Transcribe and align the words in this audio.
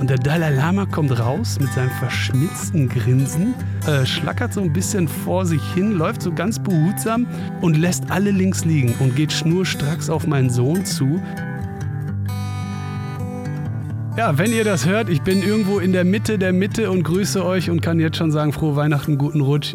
Und 0.00 0.08
der 0.08 0.16
Dalai 0.16 0.48
Lama 0.48 0.86
kommt 0.86 1.16
raus 1.20 1.58
mit 1.60 1.70
seinem 1.74 1.90
verschmitzten 1.90 2.88
Grinsen, 2.88 3.54
äh, 3.86 4.06
schlackert 4.06 4.54
so 4.54 4.62
ein 4.62 4.72
bisschen 4.72 5.06
vor 5.06 5.44
sich 5.44 5.62
hin, 5.74 5.92
läuft 5.92 6.22
so 6.22 6.32
ganz 6.32 6.58
behutsam 6.58 7.26
und 7.60 7.76
lässt 7.76 8.10
alle 8.10 8.30
links 8.30 8.64
liegen 8.64 8.94
und 9.00 9.14
geht 9.14 9.30
schnurstracks 9.30 10.08
auf 10.08 10.26
meinen 10.26 10.48
Sohn 10.48 10.86
zu. 10.86 11.20
Ja, 14.16 14.38
wenn 14.38 14.52
ihr 14.52 14.64
das 14.64 14.86
hört, 14.86 15.10
ich 15.10 15.20
bin 15.20 15.42
irgendwo 15.42 15.78
in 15.78 15.92
der 15.92 16.04
Mitte 16.04 16.38
der 16.38 16.54
Mitte 16.54 16.90
und 16.90 17.02
grüße 17.02 17.44
euch 17.44 17.68
und 17.68 17.82
kann 17.82 18.00
jetzt 18.00 18.16
schon 18.16 18.32
sagen, 18.32 18.54
frohe 18.54 18.76
Weihnachten, 18.76 19.18
guten 19.18 19.42
Rutsch. 19.42 19.74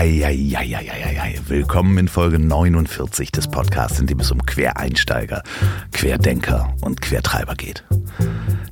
Eieieiei. 0.00 1.38
Willkommen 1.46 1.98
in 1.98 2.08
Folge 2.08 2.38
49 2.38 3.32
des 3.32 3.48
Podcasts, 3.48 4.00
in 4.00 4.06
dem 4.06 4.20
es 4.20 4.30
um 4.30 4.40
Quereinsteiger, 4.46 5.42
Querdenker 5.92 6.74
und 6.80 7.02
Quertreiber 7.02 7.54
geht. 7.54 7.84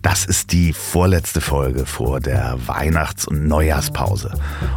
Das 0.02 0.24
ist 0.24 0.52
die 0.52 0.72
vorletzte 0.72 1.40
Folge 1.40 1.84
vor 1.84 2.20
der 2.20 2.58
Weihnachts- 2.66 3.26
und 3.26 3.46
Neujahrspause. 3.46 4.32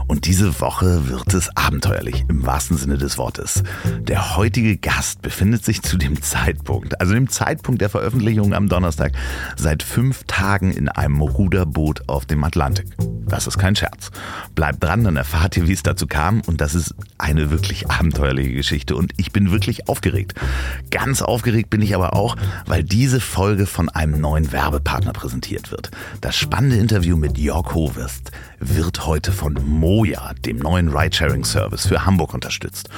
Und 0.08 0.25
diese 0.25 0.59
Woche 0.59 1.08
wird 1.09 1.33
es 1.33 1.55
abenteuerlich, 1.55 2.25
im 2.27 2.45
wahrsten 2.45 2.77
Sinne 2.77 2.97
des 2.97 3.17
Wortes. 3.17 3.64
Der 3.99 4.36
heutige 4.36 4.77
Gast 4.77 5.22
befindet 5.22 5.64
sich 5.64 5.81
zu 5.81 5.97
dem 5.97 6.22
Zeitpunkt, 6.22 6.99
also 6.99 7.14
dem 7.14 7.30
Zeitpunkt 7.30 7.81
der 7.81 7.89
Veröffentlichung 7.89 8.53
am 8.53 8.67
Donnerstag, 8.67 9.14
seit 9.58 9.83
fünf 9.83 10.23
Tagen 10.25 10.72
in 10.72 10.89
einem 10.89 11.22
Ruderboot 11.22 12.09
auf 12.09 12.25
dem 12.25 12.44
Atlantik. 12.44 12.88
Das 13.27 13.47
ist 13.47 13.58
kein 13.58 13.75
Scherz. 13.75 14.11
Bleibt 14.55 14.83
dran, 14.83 15.05
dann 15.05 15.16
erfahrt 15.16 15.55
ihr, 15.55 15.67
wie 15.67 15.73
es 15.73 15.83
dazu 15.83 16.05
kam. 16.05 16.42
Und 16.47 16.59
das 16.59 16.75
ist 16.75 16.94
eine 17.17 17.49
wirklich 17.49 17.89
abenteuerliche 17.89 18.52
Geschichte. 18.52 18.95
Und 18.95 19.14
ich 19.16 19.31
bin 19.31 19.52
wirklich 19.52 19.88
aufgeregt. 19.88 20.33
Ganz 20.89 21.22
aufgeregt 21.22 21.69
bin 21.69 21.81
ich 21.81 21.95
aber 21.95 22.14
auch, 22.14 22.36
weil 22.66 22.83
diese 22.83 23.22
Folge 23.22 23.67
von 23.67 23.88
einem 23.88 24.19
neuen 24.19 24.52
Werbepartner 24.52 25.11
präsentiert 25.14 25.72
wird. 25.72 25.92
Das 26.22 26.36
spannende 26.36 26.78
Interview 26.78 27.17
mit 27.17 27.38
Jörg 27.38 27.73
Hovest 27.73 28.31
wird 28.62 29.08
heute 29.08 29.31
von 29.31 29.58
Moja, 29.66 30.34
dem 30.45 30.58
neuen 30.58 30.90
Ridesharing-Service 30.90 31.88
für 31.88 32.06
Hamburg, 32.06 32.34
unterstützt. 32.34 32.90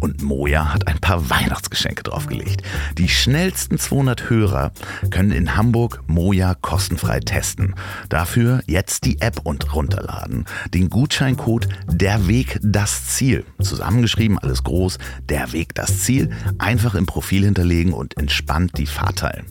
Und 0.00 0.22
Moja 0.22 0.74
hat 0.74 0.88
ein 0.88 0.98
paar 0.98 1.30
Weihnachtsgeschenke 1.30 2.02
draufgelegt. 2.02 2.62
Die 2.98 3.08
schnellsten 3.08 3.78
200 3.78 4.28
Hörer 4.28 4.72
können 5.10 5.30
in 5.30 5.56
Hamburg 5.56 6.02
Moja 6.08 6.54
kostenfrei 6.54 7.20
testen. 7.20 7.74
Dafür 8.08 8.62
jetzt 8.66 9.04
die 9.04 9.20
App 9.20 9.40
und 9.44 9.74
runterladen. 9.74 10.44
Den 10.74 10.90
Gutscheincode 10.90 11.68
Der 11.86 12.26
Weg 12.26 12.58
das 12.60 13.06
Ziel. 13.06 13.44
Zusammengeschrieben, 13.60 14.38
alles 14.38 14.64
groß. 14.64 14.98
Der 15.28 15.52
Weg 15.52 15.74
das 15.74 16.00
Ziel. 16.00 16.30
Einfach 16.58 16.94
im 16.94 17.06
Profil 17.06 17.44
hinterlegen 17.44 17.92
und 17.92 18.18
entspannt 18.18 18.76
die 18.76 18.86
Fahrt 18.86 19.20
teilen. 19.20 19.46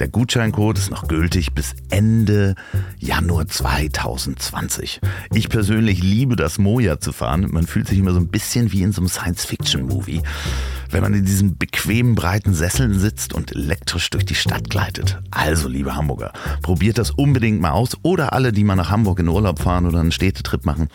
Der 0.00 0.08
Gutscheincode 0.08 0.78
ist 0.78 0.90
noch 0.90 1.06
gültig 1.06 1.54
bis 1.54 1.74
Ende 1.90 2.56
Januar 2.98 3.46
2020. 3.46 5.00
Ich 5.32 5.48
persönlich 5.48 6.02
liebe 6.02 6.36
das 6.36 6.58
Moja 6.58 7.00
zu 7.00 7.12
fahren. 7.12 7.48
Man 7.50 7.66
fühlt 7.66 7.88
sich 7.88 7.98
immer 7.98 8.12
so 8.12 8.20
ein 8.20 8.28
bisschen 8.28 8.72
wie 8.72 8.82
in 8.82 8.92
so 8.92 9.00
einem 9.00 9.08
Science-Fiction-Movie 9.08 10.22
wenn 10.92 11.02
man 11.02 11.14
in 11.14 11.24
diesen 11.24 11.56
bequemen, 11.56 12.14
breiten 12.14 12.54
Sesseln 12.54 12.98
sitzt 12.98 13.32
und 13.32 13.52
elektrisch 13.52 14.10
durch 14.10 14.24
die 14.24 14.34
Stadt 14.34 14.68
gleitet. 14.68 15.20
Also, 15.30 15.68
liebe 15.68 15.94
Hamburger, 15.96 16.32
probiert 16.62 16.98
das 16.98 17.10
unbedingt 17.10 17.60
mal 17.60 17.70
aus 17.70 17.96
oder 18.02 18.32
alle, 18.32 18.52
die 18.52 18.64
mal 18.64 18.76
nach 18.76 18.90
Hamburg 18.90 19.18
in 19.20 19.28
Urlaub 19.28 19.60
fahren 19.60 19.86
oder 19.86 20.00
einen 20.00 20.12
Städtetrip 20.12 20.64
machen, 20.64 20.88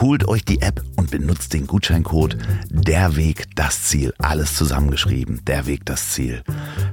holt 0.00 0.26
euch 0.26 0.44
die 0.44 0.62
App 0.62 0.82
und 0.96 1.10
benutzt 1.10 1.52
den 1.52 1.66
Gutscheincode 1.66 2.38
Der 2.70 3.16
Weg, 3.16 3.46
das 3.54 3.84
Ziel. 3.84 4.14
Alles 4.18 4.54
zusammengeschrieben. 4.54 5.42
Der 5.46 5.66
Weg, 5.66 5.84
das 5.84 6.10
Ziel. 6.10 6.42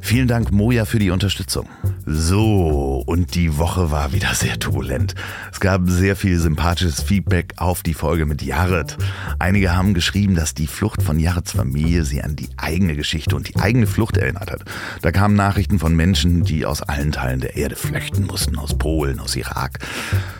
Vielen 0.02 0.28
Dank, 0.28 0.52
Moja, 0.52 0.86
für 0.86 1.00
die 1.00 1.12
Unterstützung. 1.12 1.68
So, 2.06 3.03
und 3.06 3.36
die 3.36 3.58
Woche 3.58 3.92
war 3.92 4.14
wieder 4.14 4.34
sehr 4.34 4.59
turbulent. 4.59 5.16
Es 5.52 5.59
gab 5.59 5.90
sehr 5.90 6.16
viel 6.16 6.40
sympathisches 6.40 7.02
Feedback 7.02 7.53
auf 7.58 7.84
die 7.84 7.94
Folge 7.94 8.25
mit 8.25 8.42
Jared. 8.42 8.98
Einige 9.38 9.75
haben 9.75 9.94
geschrieben, 9.94 10.36
dass 10.36 10.53
die 10.53 10.68
Flucht 10.68 11.02
von 11.02 11.19
Jareds 11.19 11.52
Familie 11.52 12.03
sie 12.03 12.22
an 12.22 12.36
die 12.36 12.49
die 12.50 12.58
eigene 12.58 12.96
Geschichte 12.96 13.36
und 13.36 13.48
die 13.48 13.58
eigene 13.58 13.88
Flucht 13.88 14.18
erinnert 14.18 14.52
hat. 14.52 14.64
Da 15.02 15.12
kamen 15.12 15.36
Nachrichten 15.36 15.80
von 15.80 15.96
Menschen, 15.96 16.44
die 16.44 16.66
aus 16.66 16.82
allen 16.82 17.12
Teilen 17.12 17.40
der 17.40 17.56
Erde 17.56 17.76
flüchten 17.76 18.26
mussten, 18.26 18.58
aus 18.58 18.78
Polen, 18.78 19.20
aus 19.20 19.36
Irak, 19.36 19.80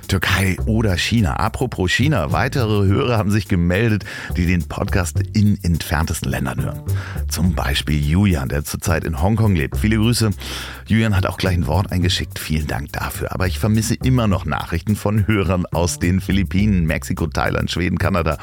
Türkei 0.08 0.58
oder 0.66 0.98
China. 0.98 1.34
Apropos 1.34 1.92
China, 1.92 2.32
weitere 2.32 2.86
Hörer 2.86 3.18
haben 3.18 3.32
sich 3.32 3.48
gemeldet, 3.48 4.06
die 4.36 4.46
den 4.46 4.68
Podcast 4.68 5.20
in 5.34 5.60
entferntesten 5.64 6.32
Ländern 6.32 6.64
hören. 6.64 6.82
Zum 7.28 7.54
Beispiel 7.54 8.04
Julian, 8.04 8.50
der 8.50 8.64
zurzeit 8.64 9.04
in 9.04 9.22
Hongkong 9.22 9.56
lebt. 9.56 9.78
Viele 9.78 9.98
Grüße. 9.98 10.32
Julian 10.88 11.16
hat 11.16 11.28
auch 11.28 11.38
gleich 11.38 11.54
ein 11.56 11.68
Wort 11.68 11.92
eingeschickt. 11.92 12.40
Vielen 12.40 12.66
Dank 12.66 12.92
dafür. 12.94 13.32
Aber 13.32 13.46
ich 13.46 13.60
vermisse 13.60 13.96
immer 13.96 14.28
noch 14.28 14.46
Nachrichten 14.46 14.96
von 14.96 15.28
Hörern 15.28 15.66
aus 15.68 16.00
den 16.00 16.22
Philippinen, 16.22 16.86
Mexiko, 16.86 17.28
Thailand, 17.28 17.70
Schweden, 17.70 18.00
Kanada, 18.00 18.38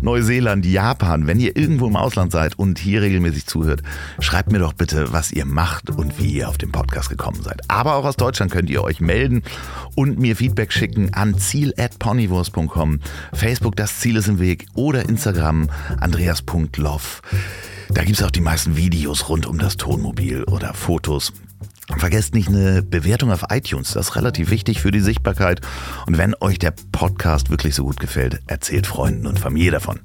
Neuseeland, 0.00 0.64
Japan. 0.64 1.26
Wenn 1.26 1.40
ihr 1.40 1.56
irgendwo 1.56 1.86
im 1.86 1.96
Ausland 1.96 2.32
seid 2.32 2.58
und 2.58 2.78
hier 2.78 3.01
regelmäßig 3.02 3.46
zuhört, 3.46 3.82
schreibt 4.20 4.50
mir 4.50 4.58
doch 4.58 4.72
bitte, 4.72 5.12
was 5.12 5.32
ihr 5.32 5.44
macht 5.44 5.90
und 5.90 6.18
wie 6.18 6.32
ihr 6.32 6.48
auf 6.48 6.56
den 6.56 6.72
Podcast 6.72 7.10
gekommen 7.10 7.42
seid. 7.42 7.60
Aber 7.68 7.96
auch 7.96 8.04
aus 8.04 8.16
Deutschland 8.16 8.50
könnt 8.50 8.70
ihr 8.70 8.82
euch 8.82 9.00
melden 9.00 9.42
und 9.94 10.18
mir 10.18 10.36
Feedback 10.36 10.72
schicken 10.72 11.12
an 11.12 11.38
ziel.ponywurst.com, 11.38 13.00
Facebook 13.32 13.76
Das 13.76 14.00
Ziel 14.00 14.16
ist 14.16 14.28
im 14.28 14.38
Weg 14.38 14.66
oder 14.74 15.08
Instagram 15.08 15.68
andreas.loff. 16.00 17.22
Da 17.90 18.04
gibt 18.04 18.18
es 18.18 18.24
auch 18.24 18.30
die 18.30 18.40
meisten 18.40 18.76
Videos 18.76 19.28
rund 19.28 19.46
um 19.46 19.58
das 19.58 19.76
Tonmobil 19.76 20.44
oder 20.44 20.72
Fotos. 20.72 21.32
Vergesst 21.98 22.34
nicht 22.34 22.48
eine 22.48 22.82
Bewertung 22.82 23.30
auf 23.32 23.44
iTunes, 23.50 23.92
das 23.92 24.08
ist 24.08 24.16
relativ 24.16 24.50
wichtig 24.50 24.80
für 24.80 24.90
die 24.90 25.00
Sichtbarkeit. 25.00 25.60
Und 26.06 26.16
wenn 26.16 26.34
euch 26.40 26.58
der 26.58 26.72
Podcast 26.92 27.50
wirklich 27.50 27.74
so 27.74 27.84
gut 27.84 28.00
gefällt, 28.00 28.40
erzählt 28.46 28.86
Freunden 28.86 29.26
und 29.26 29.38
Familie 29.38 29.72
davon. 29.72 30.00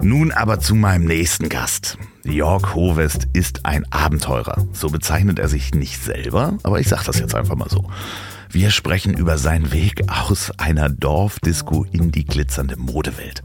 Nun 0.00 0.30
aber 0.30 0.60
zu 0.60 0.76
meinem 0.76 1.04
nächsten 1.06 1.48
Gast. 1.48 1.98
Jörg 2.24 2.74
Hovest 2.74 3.26
ist 3.32 3.66
ein 3.66 3.84
Abenteurer. 3.90 4.64
So 4.72 4.90
bezeichnet 4.90 5.40
er 5.40 5.48
sich 5.48 5.74
nicht 5.74 6.00
selber, 6.02 6.56
aber 6.62 6.78
ich 6.78 6.88
sage 6.88 7.02
das 7.04 7.18
jetzt 7.18 7.34
einfach 7.34 7.56
mal 7.56 7.68
so. 7.68 7.84
Wir 8.50 8.70
sprechen 8.70 9.12
über 9.12 9.36
seinen 9.38 9.72
Weg 9.72 10.04
aus 10.08 10.52
einer 10.56 10.88
Dorfdisco 10.88 11.84
in 11.90 12.12
die 12.12 12.24
glitzernde 12.24 12.76
Modewelt. 12.76 13.42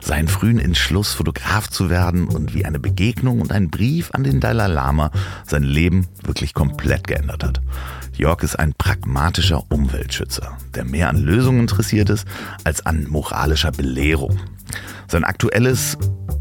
Seinen 0.00 0.28
frühen 0.28 0.58
Entschluss, 0.60 1.12
Fotograf 1.14 1.68
zu 1.68 1.90
werden 1.90 2.28
und 2.28 2.54
wie 2.54 2.64
eine 2.64 2.78
Begegnung 2.78 3.40
und 3.40 3.52
ein 3.52 3.68
Brief 3.68 4.10
an 4.12 4.22
den 4.22 4.40
Dalai 4.40 4.68
Lama 4.68 5.10
sein 5.46 5.64
Leben 5.64 6.06
wirklich 6.22 6.54
komplett 6.54 7.08
geändert 7.08 7.44
hat. 7.44 7.60
Jörg 8.18 8.42
ist 8.42 8.58
ein 8.58 8.74
pragmatischer 8.74 9.62
Umweltschützer, 9.70 10.58
der 10.74 10.84
mehr 10.84 11.08
an 11.08 11.18
Lösungen 11.18 11.60
interessiert 11.60 12.10
ist 12.10 12.26
als 12.64 12.84
an 12.84 13.06
moralischer 13.08 13.70
Belehrung. 13.70 14.40
Sein 15.06 15.22
aktuelles 15.22 15.96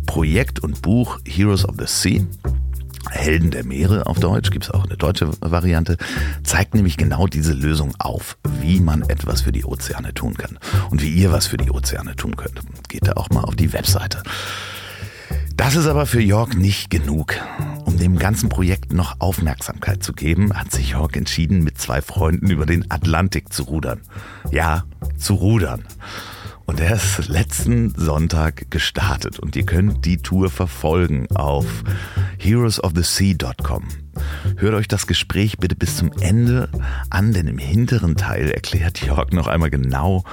Projekt 0.08 0.60
und 0.60 0.82
Buch 0.82 1.20
Heroes 1.26 1.66
of 1.66 1.76
the 1.78 1.86
Sea 1.86 2.26
Helden 3.12 3.52
der 3.52 3.64
Meere 3.64 4.08
auf 4.08 4.20
Deutsch, 4.20 4.50
gibt 4.50 4.66
es 4.66 4.72
auch 4.72 4.84
eine 4.84 4.98
deutsche 4.98 5.30
Variante, 5.40 5.98
zeigt 6.44 6.74
nämlich 6.74 6.98
genau 6.98 7.28
diese 7.28 7.54
Lösung 7.54 7.94
auf, 8.00 8.38
wie 8.60 8.82
man 8.82 9.04
etwas 9.04 9.42
für 9.42 9.52
die 9.52 9.64
Ozeane 9.64 10.14
tun 10.14 10.34
kann 10.34 10.60
und 10.90 11.02
wie 11.02 11.10
ihr 11.10 11.32
was 11.32 11.48
für 11.48 11.58
die 11.58 11.72
Ozeane 11.72 12.16
tun 12.16 12.36
könnt. 12.36 12.60
Geht 12.90 13.08
da 13.08 13.14
auch 13.14 13.30
mal 13.30 13.44
auf 13.44 13.56
die 13.56 13.72
Webseite. 13.72 14.24
Das 15.58 15.76
ist 15.76 15.88
aber 15.88 16.06
für 16.06 16.22
Jörg 16.22 16.54
nicht 16.54 16.92
genug. 16.92 17.34
Um 17.84 17.98
dem 17.98 18.18
ganzen 18.18 18.48
Projekt 18.48 18.94
noch 18.94 19.16
Aufmerksamkeit 19.20 20.04
zu 20.04 20.14
geben, 20.14 20.54
hat 20.54 20.72
sich 20.72 20.92
Jörg 20.92 21.16
entschieden, 21.16 21.64
mit 21.64 21.80
zwei 21.80 22.02
Freunden 22.02 22.52
über 22.52 22.68
den 22.68 22.90
Atlantik 22.92 23.52
zu 23.52 23.64
rudern. 23.64 24.02
Ja, 24.52 24.86
zu 25.18 25.34
rudern. 25.34 25.84
Und 26.66 26.80
er 26.80 26.96
ist 26.96 27.28
letzten 27.28 27.94
Sonntag 27.96 28.70
gestartet 28.70 29.40
und 29.40 29.56
ihr 29.56 29.66
könnt 29.66 30.06
die 30.06 30.18
Tour 30.18 30.50
verfolgen 30.50 31.28
auf 31.34 31.66
heroesofthesea.com. 32.38 34.07
hört 34.58 34.74
euch 34.74 34.88
das 34.88 35.08
Gespräch 35.08 35.58
bitte 35.58 35.76
bis 35.76 35.98
zum 35.98 36.12
Ende 36.20 36.70
an, 37.10 37.34
denn 37.34 37.48
im 37.48 37.58
hinteren 37.58 38.16
Teil 38.16 38.50
erklärt 38.50 39.06
Jörg 39.06 39.32
noch 39.32 39.48
einmal 39.48 39.70
genau, 39.70 40.24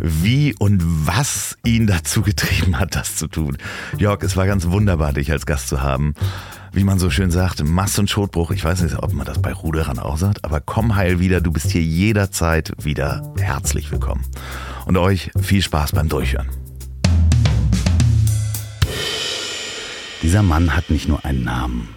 wie 0.00 0.54
und 0.58 0.82
was 0.84 1.56
ihn 1.64 1.86
dazu 1.86 2.22
getrieben 2.22 2.78
hat, 2.78 2.94
das 2.94 3.16
zu 3.16 3.28
tun. 3.28 3.56
Jörg, 3.98 4.22
es 4.22 4.36
war 4.36 4.46
ganz 4.46 4.66
wunderbar, 4.66 5.12
dich 5.12 5.30
als 5.32 5.46
Gast 5.46 5.68
zu 5.68 5.82
haben. 5.82 6.14
Wie 6.72 6.84
man 6.84 6.98
so 6.98 7.10
schön 7.10 7.30
sagt, 7.30 7.64
Mast- 7.64 7.98
und 7.98 8.10
Schotbruch, 8.10 8.50
ich 8.50 8.62
weiß 8.62 8.82
nicht, 8.82 8.96
ob 8.98 9.12
man 9.12 9.26
das 9.26 9.40
bei 9.40 9.52
Ruderern 9.52 9.98
auch 9.98 10.18
sagt, 10.18 10.44
aber 10.44 10.60
komm 10.60 10.96
heil 10.96 11.18
wieder, 11.18 11.40
du 11.40 11.50
bist 11.50 11.70
hier 11.70 11.82
jederzeit 11.82 12.72
wieder 12.82 13.32
herzlich 13.38 13.90
willkommen. 13.90 14.24
Und 14.86 14.96
euch 14.96 15.30
viel 15.40 15.62
Spaß 15.62 15.92
beim 15.92 16.08
Durchhören. 16.08 16.48
Dieser 20.22 20.42
Mann 20.42 20.74
hat 20.74 20.90
nicht 20.90 21.08
nur 21.08 21.24
einen 21.24 21.44
Namen, 21.44 21.88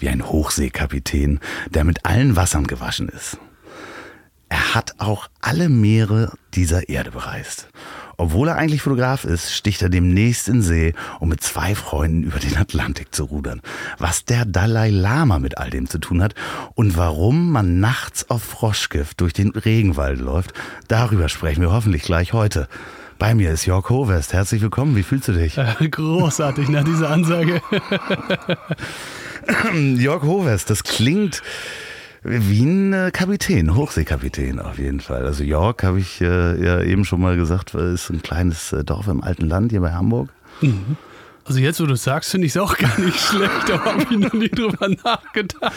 wie 0.00 0.08
ein 0.08 0.26
Hochseekapitän, 0.26 1.40
der 1.68 1.84
mit 1.84 2.04
allen 2.06 2.36
Wassern 2.36 2.66
gewaschen 2.66 3.08
ist. 3.08 3.38
Er 4.48 4.74
hat 4.74 4.94
auch 4.98 5.28
alle 5.40 5.68
Meere 5.68 6.32
dieser 6.54 6.88
Erde 6.88 7.12
bereist. 7.12 7.68
Obwohl 8.16 8.48
er 8.48 8.56
eigentlich 8.56 8.82
Fotograf 8.82 9.24
ist, 9.24 9.54
sticht 9.54 9.80
er 9.80 9.88
demnächst 9.88 10.48
in 10.48 10.60
See, 10.60 10.92
um 11.20 11.28
mit 11.28 11.40
zwei 11.40 11.74
Freunden 11.74 12.24
über 12.24 12.38
den 12.40 12.56
Atlantik 12.56 13.14
zu 13.14 13.24
rudern. 13.24 13.62
Was 13.98 14.24
der 14.24 14.44
Dalai 14.44 14.90
Lama 14.90 15.38
mit 15.38 15.56
all 15.56 15.70
dem 15.70 15.88
zu 15.88 15.98
tun 15.98 16.20
hat 16.22 16.34
und 16.74 16.96
warum 16.96 17.52
man 17.52 17.78
nachts 17.78 18.28
auf 18.28 18.42
Froschgift 18.42 19.20
durch 19.20 19.32
den 19.32 19.50
Regenwald 19.50 20.20
läuft, 20.20 20.52
darüber 20.88 21.28
sprechen 21.28 21.62
wir 21.62 21.72
hoffentlich 21.72 22.02
gleich 22.02 22.32
heute. 22.32 22.68
Bei 23.18 23.34
mir 23.34 23.52
ist 23.52 23.66
Jörg 23.66 23.88
Hovest. 23.88 24.32
Herzlich 24.32 24.62
willkommen. 24.62 24.96
Wie 24.96 25.02
fühlst 25.02 25.28
du 25.28 25.32
dich? 25.32 25.54
Großartig 25.90 26.68
nach 26.68 26.84
dieser 26.84 27.10
Ansage. 27.10 27.62
Jörg 29.74 30.22
Hovest, 30.22 30.70
das 30.70 30.84
klingt 30.84 31.42
wie 32.22 32.64
ein 32.64 32.92
äh, 32.92 33.10
Kapitän, 33.12 33.74
Hochseekapitän 33.74 34.58
auf 34.58 34.78
jeden 34.78 35.00
Fall. 35.00 35.24
Also 35.24 35.42
York, 35.42 35.82
habe 35.82 36.00
ich 36.00 36.20
äh, 36.20 36.62
ja 36.62 36.80
eben 36.82 37.04
schon 37.04 37.20
mal 37.20 37.36
gesagt, 37.36 37.74
ist 37.74 38.10
ein 38.10 38.22
kleines 38.22 38.72
äh, 38.72 38.84
Dorf 38.84 39.08
im 39.08 39.22
alten 39.22 39.46
Land 39.46 39.72
hier 39.72 39.80
bei 39.80 39.92
Hamburg. 39.92 40.28
Mhm. 40.60 40.96
Also 41.44 41.60
jetzt, 41.60 41.80
wo 41.80 41.86
du 41.86 41.96
sagst, 41.96 42.30
finde 42.30 42.46
ich 42.46 42.54
es 42.54 42.60
auch 42.60 42.76
gar 42.76 43.00
nicht 43.00 43.18
schlecht, 43.18 43.68
da 43.68 43.84
habe 43.84 44.02
ich 44.02 44.18
noch 44.18 44.32
nie 44.34 44.50
drüber 44.50 44.88
nachgedacht. 44.88 45.72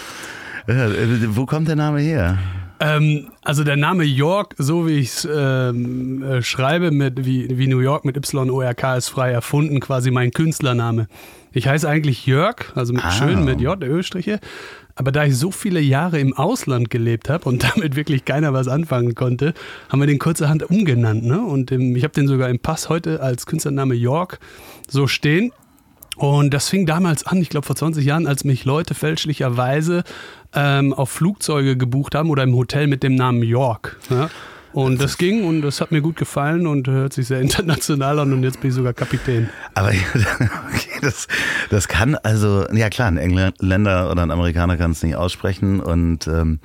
Ja, 0.67 0.87
äh, 0.87 1.35
wo 1.35 1.45
kommt 1.45 1.67
der 1.67 1.75
Name 1.75 2.01
her? 2.01 2.37
Ähm, 2.83 3.31
also 3.41 3.63
der 3.63 3.77
Name 3.77 4.03
York, 4.03 4.55
so 4.57 4.85
wie 4.85 4.99
ich 4.99 5.07
es 5.07 5.27
ähm, 5.31 6.21
äh, 6.21 6.41
schreibe, 6.41 6.91
mit, 6.91 7.25
wie, 7.25 7.57
wie 7.57 7.67
New 7.67 7.79
York 7.79 8.03
mit 8.03 8.17
Y-O-R-K 8.17 8.97
ist 8.97 9.07
frei 9.07 9.31
erfunden, 9.31 9.79
quasi 9.79 10.11
mein 10.11 10.31
Künstlername. 10.31 11.07
Ich 11.53 11.65
heiße 11.65 11.87
eigentlich 11.87 12.25
Jörg, 12.25 12.75
also 12.75 12.91
mit 12.91 13.05
Ah. 13.05 13.11
schön 13.11 13.45
mit 13.45 13.61
J, 13.61 13.81
Ö-Striche. 13.81 14.41
Aber 14.95 15.13
da 15.13 15.23
ich 15.23 15.37
so 15.37 15.49
viele 15.49 15.79
Jahre 15.79 16.19
im 16.19 16.33
Ausland 16.33 16.89
gelebt 16.89 17.29
habe 17.29 17.47
und 17.47 17.63
damit 17.75 17.95
wirklich 17.95 18.25
keiner 18.25 18.51
was 18.51 18.67
anfangen 18.67 19.15
konnte, 19.15 19.53
haben 19.89 20.01
wir 20.01 20.07
den 20.07 20.19
kurzerhand 20.19 20.69
umgenannt. 20.69 21.23
Ne? 21.23 21.41
Und 21.41 21.71
ähm, 21.71 21.95
ich 21.95 22.03
habe 22.03 22.13
den 22.13 22.27
sogar 22.27 22.49
im 22.49 22.59
Pass 22.59 22.89
heute 22.89 23.21
als 23.21 23.45
Künstlername 23.45 23.95
York 23.95 24.39
so 24.89 25.07
stehen. 25.07 25.53
Und 26.15 26.53
das 26.53 26.69
fing 26.69 26.85
damals 26.85 27.25
an, 27.25 27.41
ich 27.41 27.49
glaube 27.49 27.65
vor 27.65 27.75
20 27.75 28.05
Jahren, 28.05 28.27
als 28.27 28.43
mich 28.43 28.65
Leute 28.65 28.93
fälschlicherweise 28.93 30.03
ähm, 30.55 30.93
auf 30.93 31.09
Flugzeuge 31.09 31.77
gebucht 31.77 32.15
haben 32.15 32.29
oder 32.29 32.43
im 32.43 32.55
Hotel 32.55 32.87
mit 32.87 33.03
dem 33.03 33.15
Namen 33.15 33.43
York. 33.43 33.97
Ja? 34.09 34.29
Und 34.73 34.99
das 34.99 35.19
ging 35.19 35.43
und 35.45 35.61
das 35.61 35.81
hat 35.81 35.91
mir 35.91 36.01
gut 36.01 36.15
gefallen 36.15 36.65
und 36.65 36.87
hört 36.87 37.13
sich 37.13 37.27
sehr 37.27 37.39
international 37.41 38.19
an 38.19 38.33
und 38.33 38.43
jetzt 38.43 38.59
bin 38.59 38.69
ich 38.69 38.75
sogar 38.75 38.93
Kapitän. 38.93 39.49
Aber 39.75 39.89
okay, 40.69 40.99
das, 41.01 41.27
das 41.69 41.87
kann 41.87 42.15
also, 42.15 42.65
ja 42.73 42.89
klar, 42.89 43.07
ein 43.07 43.17
Engländer 43.17 44.11
oder 44.11 44.23
ein 44.23 44.31
Amerikaner 44.31 44.77
kann 44.77 44.91
es 44.91 45.03
nicht 45.03 45.15
aussprechen 45.15 45.79
und 45.79 46.27
ähm, 46.27 46.59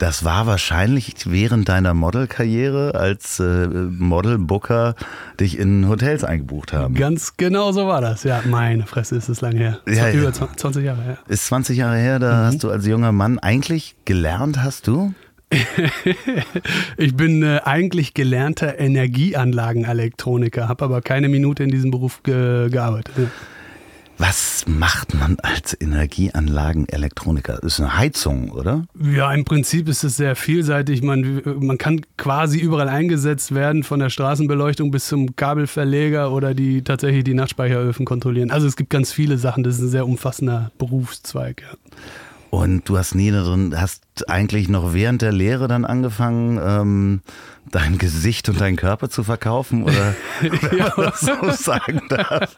das 0.00 0.24
war 0.24 0.46
wahrscheinlich 0.46 1.14
während 1.26 1.68
deiner 1.68 1.92
Modelkarriere 1.92 2.94
als 2.94 3.38
äh, 3.38 3.66
Model-Booker 3.66 4.94
dich 5.38 5.58
in 5.58 5.88
Hotels 5.88 6.24
eingebucht 6.24 6.72
haben. 6.72 6.94
Ganz 6.94 7.36
genau 7.36 7.70
so 7.72 7.86
war 7.86 8.00
das. 8.00 8.24
Ja, 8.24 8.42
meine 8.46 8.86
Fresse 8.86 9.16
ist 9.16 9.28
es 9.28 9.42
lange 9.42 9.58
her. 9.58 9.80
Ja, 9.86 10.08
ja. 10.08 10.12
Über 10.12 10.32
20 10.32 10.82
Jahre 10.82 11.02
her. 11.02 11.18
Ist 11.28 11.46
20 11.46 11.76
Jahre 11.76 11.98
her, 11.98 12.18
da 12.18 12.46
hast 12.46 12.64
du 12.64 12.70
als 12.70 12.86
junger 12.86 13.12
Mann 13.12 13.38
eigentlich 13.38 13.94
gelernt, 14.06 14.62
hast 14.62 14.86
du? 14.86 15.14
Ich 16.96 17.16
bin 17.16 17.42
äh, 17.42 17.60
eigentlich 17.64 18.14
gelernter 18.14 18.78
Energieanlagenelektroniker, 18.78 20.68
habe 20.68 20.84
aber 20.84 21.02
keine 21.02 21.28
Minute 21.28 21.62
in 21.62 21.70
diesem 21.70 21.90
Beruf 21.90 22.22
ge 22.22 22.68
gearbeitet. 22.70 23.14
Ja. 23.16 23.24
Was 24.22 24.66
macht 24.68 25.14
man 25.14 25.38
als 25.40 25.74
Energieanlagenelektroniker? 25.80 27.62
Ist 27.62 27.80
eine 27.80 27.96
Heizung, 27.96 28.50
oder? 28.50 28.84
Ja, 29.02 29.32
im 29.32 29.46
Prinzip 29.46 29.88
ist 29.88 30.04
es 30.04 30.18
sehr 30.18 30.36
vielseitig. 30.36 31.00
Man, 31.00 31.40
man 31.58 31.78
kann 31.78 32.02
quasi 32.18 32.58
überall 32.58 32.90
eingesetzt 32.90 33.54
werden, 33.54 33.82
von 33.82 33.98
der 33.98 34.10
Straßenbeleuchtung 34.10 34.90
bis 34.90 35.06
zum 35.06 35.36
Kabelverleger 35.36 36.32
oder 36.32 36.52
die 36.52 36.84
tatsächlich 36.84 37.24
die 37.24 37.32
Nachtspeicheröfen 37.32 38.04
kontrollieren. 38.04 38.50
Also 38.50 38.66
es 38.66 38.76
gibt 38.76 38.90
ganz 38.90 39.10
viele 39.10 39.38
Sachen. 39.38 39.64
Das 39.64 39.76
ist 39.76 39.80
ein 39.84 39.88
sehr 39.88 40.04
umfassender 40.04 40.70
Berufszweig. 40.76 41.62
Ja. 41.62 41.78
Und 42.50 42.88
du 42.88 42.98
hast 42.98 43.14
nie 43.14 43.30
darin, 43.30 43.74
hast 43.80 44.28
eigentlich 44.28 44.68
noch 44.68 44.92
während 44.92 45.22
der 45.22 45.30
Lehre 45.30 45.68
dann 45.68 45.84
angefangen, 45.84 46.58
ähm, 46.60 47.20
dein 47.70 47.98
Gesicht 47.98 48.48
und 48.48 48.60
deinen 48.60 48.74
Körper 48.74 49.08
zu 49.08 49.22
verkaufen, 49.22 49.84
oder 49.84 50.16
wenn 50.40 50.78
man 50.78 50.92
das 50.96 51.20
so 51.20 51.32
sagen 51.52 52.02
darf? 52.08 52.56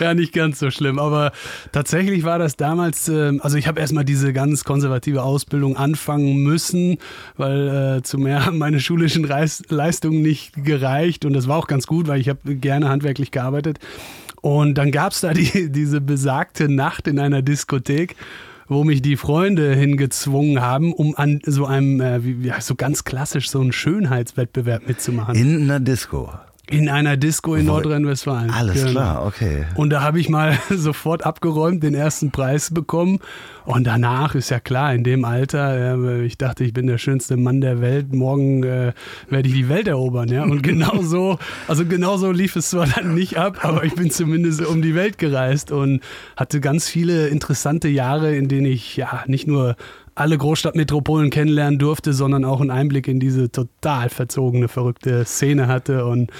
Ja, 0.00 0.14
nicht 0.14 0.32
ganz 0.32 0.58
so 0.58 0.70
schlimm, 0.70 0.98
aber 0.98 1.32
tatsächlich 1.72 2.24
war 2.24 2.38
das 2.38 2.56
damals, 2.56 3.08
ähm, 3.08 3.40
also 3.42 3.58
ich 3.58 3.68
habe 3.68 3.80
erstmal 3.80 4.06
diese 4.06 4.32
ganz 4.32 4.64
konservative 4.64 5.22
Ausbildung 5.22 5.76
anfangen 5.76 6.42
müssen, 6.42 6.96
weil 7.36 7.98
äh, 7.98 8.02
zu 8.02 8.16
mehr 8.16 8.46
haben 8.46 8.56
meine 8.56 8.80
schulischen 8.80 9.26
Reis 9.26 9.62
Leistungen 9.68 10.22
nicht 10.22 10.54
gereicht 10.64 11.26
und 11.26 11.34
das 11.34 11.48
war 11.48 11.58
auch 11.58 11.66
ganz 11.66 11.86
gut, 11.86 12.08
weil 12.08 12.20
ich 12.20 12.30
habe 12.30 12.54
gerne 12.56 12.88
handwerklich 12.88 13.30
gearbeitet. 13.30 13.78
Und 14.40 14.76
dann 14.76 14.90
gab 14.90 15.12
es 15.12 15.20
da 15.20 15.34
die, 15.34 15.70
diese 15.70 16.00
besagte 16.00 16.70
Nacht 16.70 17.06
in 17.06 17.18
einer 17.18 17.42
Diskothek, 17.42 18.16
wo 18.70 18.84
mich 18.84 19.02
die 19.02 19.16
Freunde 19.16 19.74
hingezwungen 19.74 20.60
haben, 20.60 20.92
um 20.92 21.16
an 21.16 21.40
so 21.44 21.66
einem, 21.66 22.00
äh, 22.00 22.24
wie, 22.24 22.52
heißt 22.52 22.68
so 22.68 22.76
ganz 22.76 23.04
klassisch, 23.04 23.50
so 23.50 23.60
einen 23.60 23.72
Schönheitswettbewerb 23.72 24.86
mitzumachen. 24.86 25.34
In 25.34 25.62
einer 25.62 25.80
Disco. 25.80 26.30
In 26.70 26.88
einer 26.88 27.16
Disco 27.16 27.56
in 27.56 27.66
Nordrhein-Westfalen. 27.66 28.50
Alles 28.50 28.74
Genau. 28.76 28.90
klar, 28.92 29.26
okay. 29.26 29.64
Und 29.74 29.90
da 29.90 30.02
habe 30.02 30.20
ich 30.20 30.28
mal 30.28 30.56
sofort 30.70 31.26
abgeräumt, 31.26 31.82
den 31.82 31.94
ersten 31.94 32.30
Preis 32.30 32.72
bekommen. 32.72 33.18
Und 33.64 33.86
danach 33.88 34.36
ist 34.36 34.50
ja 34.50 34.60
klar, 34.60 34.94
in 34.94 35.02
dem 35.02 35.24
Alter, 35.24 35.78
ja, 35.96 36.20
ich 36.22 36.38
dachte, 36.38 36.62
ich 36.64 36.72
bin 36.72 36.86
der 36.86 36.98
schönste 36.98 37.36
Mann 37.36 37.60
der 37.60 37.80
Welt, 37.80 38.14
morgen 38.14 38.62
äh, 38.62 38.92
werde 39.28 39.48
ich 39.48 39.54
die 39.54 39.68
Welt 39.68 39.88
erobern. 39.88 40.28
Ja? 40.28 40.44
Und 40.44 40.62
genau 40.70 41.02
so, 41.02 41.38
also 41.66 41.84
genau 41.84 42.16
so 42.16 42.30
lief 42.30 42.54
es 42.54 42.70
zwar 42.70 42.86
dann 42.86 43.14
nicht 43.14 43.36
ab, 43.36 43.64
aber 43.64 43.84
ich 43.84 43.94
bin 43.96 44.10
zumindest 44.10 44.64
um 44.64 44.80
die 44.80 44.94
Welt 44.94 45.18
gereist 45.18 45.72
und 45.72 46.00
hatte 46.36 46.60
ganz 46.60 46.88
viele 46.88 47.28
interessante 47.28 47.88
Jahre, 47.88 48.34
in 48.36 48.46
denen 48.48 48.66
ich 48.66 48.96
ja 48.96 49.24
nicht 49.26 49.46
nur 49.48 49.74
alle 50.20 50.36
Großstadtmetropolen 50.36 51.30
kennenlernen 51.30 51.78
durfte, 51.78 52.12
sondern 52.12 52.44
auch 52.44 52.60
einen 52.60 52.70
Einblick 52.70 53.08
in 53.08 53.20
diese 53.20 53.50
total 53.50 54.10
verzogene, 54.10 54.68
verrückte 54.68 55.24
Szene 55.24 55.66
hatte. 55.66 56.04
Und 56.04 56.30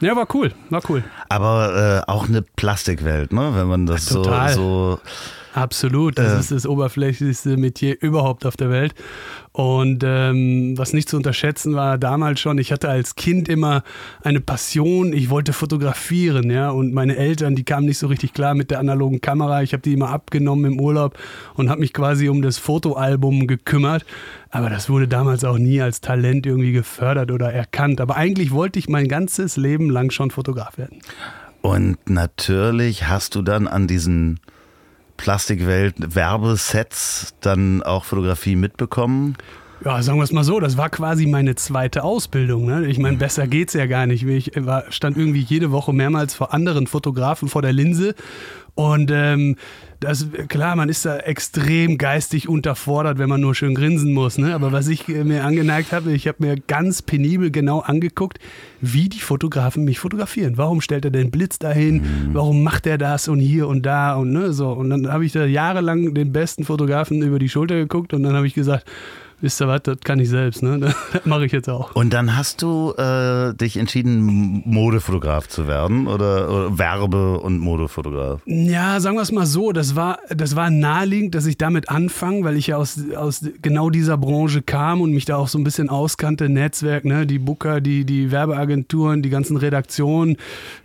ja, 0.00 0.16
war 0.16 0.26
cool, 0.34 0.52
war 0.70 0.82
cool. 0.88 1.04
Aber 1.28 2.02
äh, 2.06 2.10
auch 2.10 2.28
eine 2.28 2.42
Plastikwelt, 2.42 3.32
ne? 3.32 3.52
Wenn 3.54 3.68
man 3.68 3.86
das 3.86 4.06
so, 4.06 4.22
Total. 4.22 4.52
so 4.52 4.98
Absolut, 5.58 6.18
das 6.18 6.34
Äh. 6.34 6.38
ist 6.38 6.50
das 6.52 6.66
oberflächlichste 6.66 7.56
Metier 7.56 8.00
überhaupt 8.00 8.46
auf 8.46 8.56
der 8.56 8.70
Welt. 8.70 8.94
Und 9.50 10.04
ähm, 10.06 10.78
was 10.78 10.92
nicht 10.92 11.08
zu 11.08 11.16
unterschätzen 11.16 11.74
war 11.74 11.98
damals 11.98 12.38
schon, 12.38 12.58
ich 12.58 12.70
hatte 12.70 12.88
als 12.88 13.16
Kind 13.16 13.48
immer 13.48 13.82
eine 14.22 14.40
Passion, 14.40 15.12
ich 15.12 15.30
wollte 15.30 15.52
fotografieren, 15.52 16.48
ja, 16.48 16.70
und 16.70 16.94
meine 16.94 17.16
Eltern, 17.16 17.56
die 17.56 17.64
kamen 17.64 17.86
nicht 17.86 17.98
so 17.98 18.06
richtig 18.06 18.34
klar 18.34 18.54
mit 18.54 18.70
der 18.70 18.78
analogen 18.78 19.20
Kamera, 19.20 19.62
ich 19.64 19.72
habe 19.72 19.82
die 19.82 19.94
immer 19.94 20.10
abgenommen 20.10 20.64
im 20.74 20.80
Urlaub 20.80 21.18
und 21.54 21.70
habe 21.70 21.80
mich 21.80 21.92
quasi 21.92 22.28
um 22.28 22.40
das 22.40 22.56
Fotoalbum 22.58 23.48
gekümmert, 23.48 24.06
aber 24.50 24.70
das 24.70 24.88
wurde 24.88 25.08
damals 25.08 25.42
auch 25.42 25.58
nie 25.58 25.80
als 25.80 26.00
Talent 26.00 26.46
irgendwie 26.46 26.70
gefördert 26.70 27.32
oder 27.32 27.52
erkannt, 27.52 28.00
aber 28.00 28.14
eigentlich 28.14 28.52
wollte 28.52 28.78
ich 28.78 28.88
mein 28.88 29.08
ganzes 29.08 29.56
Leben 29.56 29.90
lang 29.90 30.12
schon 30.12 30.30
Fotograf 30.30 30.78
werden. 30.78 31.00
Und 31.62 32.08
natürlich 32.08 33.08
hast 33.08 33.34
du 33.34 33.42
dann 33.42 33.66
an 33.66 33.88
diesen 33.88 34.38
Plastikwelt-Werbesets 35.18 37.34
dann 37.42 37.82
auch 37.82 38.06
Fotografie 38.06 38.56
mitbekommen. 38.56 39.36
Ja, 39.84 40.02
sagen 40.02 40.18
wir 40.18 40.24
es 40.24 40.32
mal 40.32 40.42
so, 40.42 40.58
das 40.58 40.76
war 40.76 40.90
quasi 40.90 41.26
meine 41.26 41.54
zweite 41.54 42.02
Ausbildung. 42.02 42.66
Ne? 42.66 42.86
Ich 42.86 42.98
meine, 42.98 43.16
besser 43.16 43.46
geht's 43.46 43.74
ja 43.74 43.86
gar 43.86 44.06
nicht. 44.06 44.24
Ich 44.24 44.50
war, 44.56 44.90
stand 44.90 45.16
irgendwie 45.16 45.42
jede 45.42 45.70
Woche 45.70 45.92
mehrmals 45.92 46.34
vor 46.34 46.52
anderen 46.52 46.88
Fotografen 46.88 47.48
vor 47.48 47.62
der 47.62 47.72
Linse 47.72 48.16
Und 48.78 49.10
ähm, 49.10 49.56
das, 49.98 50.28
klar, 50.46 50.76
man 50.76 50.88
ist 50.88 51.04
da 51.04 51.18
extrem 51.18 51.98
geistig 51.98 52.48
unterfordert, 52.48 53.18
wenn 53.18 53.28
man 53.28 53.40
nur 53.40 53.56
schön 53.56 53.74
grinsen 53.74 54.14
muss. 54.14 54.38
Ne? 54.38 54.54
Aber 54.54 54.70
was 54.70 54.86
ich 54.86 55.08
äh, 55.08 55.24
mir 55.24 55.42
angeneigt 55.42 55.90
habe, 55.90 56.12
ich 56.12 56.28
habe 56.28 56.46
mir 56.46 56.54
ganz 56.68 57.02
penibel 57.02 57.50
genau 57.50 57.80
angeguckt, 57.80 58.38
wie 58.80 59.08
die 59.08 59.18
Fotografen 59.18 59.84
mich 59.84 59.98
fotografieren. 59.98 60.58
Warum 60.58 60.80
stellt 60.80 61.04
er 61.04 61.10
den 61.10 61.32
Blitz 61.32 61.58
dahin? 61.58 62.30
Warum 62.32 62.62
macht 62.62 62.86
er 62.86 62.98
das 62.98 63.26
und 63.26 63.40
hier 63.40 63.66
und 63.66 63.82
da 63.84 64.14
und 64.14 64.30
ne, 64.30 64.52
so. 64.52 64.70
Und 64.70 64.90
dann 64.90 65.10
habe 65.10 65.24
ich 65.24 65.32
da 65.32 65.44
jahrelang 65.44 66.14
den 66.14 66.32
besten 66.32 66.62
Fotografen 66.62 67.20
über 67.20 67.40
die 67.40 67.48
Schulter 67.48 67.74
geguckt 67.74 68.14
und 68.14 68.22
dann 68.22 68.36
habe 68.36 68.46
ich 68.46 68.54
gesagt, 68.54 68.86
wisst 69.40 69.60
ihr 69.60 69.68
was, 69.68 69.82
das 69.82 70.00
kann 70.00 70.18
ich 70.18 70.28
selbst, 70.28 70.62
ne? 70.62 70.78
Das 71.12 71.24
mache 71.24 71.46
ich 71.46 71.52
jetzt 71.52 71.68
auch. 71.68 71.94
Und 71.94 72.12
dann 72.12 72.36
hast 72.36 72.62
du 72.62 72.92
äh, 72.96 73.54
dich 73.54 73.76
entschieden, 73.76 74.62
Modefotograf 74.66 75.48
zu 75.48 75.66
werden 75.66 76.06
oder, 76.06 76.50
oder, 76.50 76.78
Werbe- 76.78 77.38
und 77.40 77.58
Modefotograf? 77.58 78.40
Ja, 78.46 79.00
sagen 79.00 79.16
wir 79.16 79.22
es 79.22 79.32
mal 79.32 79.46
so, 79.46 79.72
das 79.72 79.96
war, 79.96 80.18
das 80.28 80.56
war 80.56 80.70
naheliegend, 80.70 81.34
dass 81.34 81.46
ich 81.46 81.56
damit 81.56 81.88
anfange, 81.88 82.44
weil 82.44 82.56
ich 82.56 82.68
ja 82.68 82.76
aus, 82.76 83.00
aus 83.16 83.44
genau 83.62 83.90
dieser 83.90 84.16
Branche 84.18 84.62
kam 84.62 85.00
und 85.00 85.12
mich 85.12 85.24
da 85.24 85.36
auch 85.36 85.48
so 85.48 85.58
ein 85.58 85.64
bisschen 85.64 85.88
auskannte, 85.88 86.48
Netzwerk, 86.48 87.04
ne? 87.04 87.26
die 87.26 87.38
Booker, 87.38 87.80
die, 87.80 88.04
die 88.04 88.30
Werbeagenturen, 88.30 89.22
die 89.22 89.30
ganzen 89.30 89.56
Redaktionen, 89.56 90.36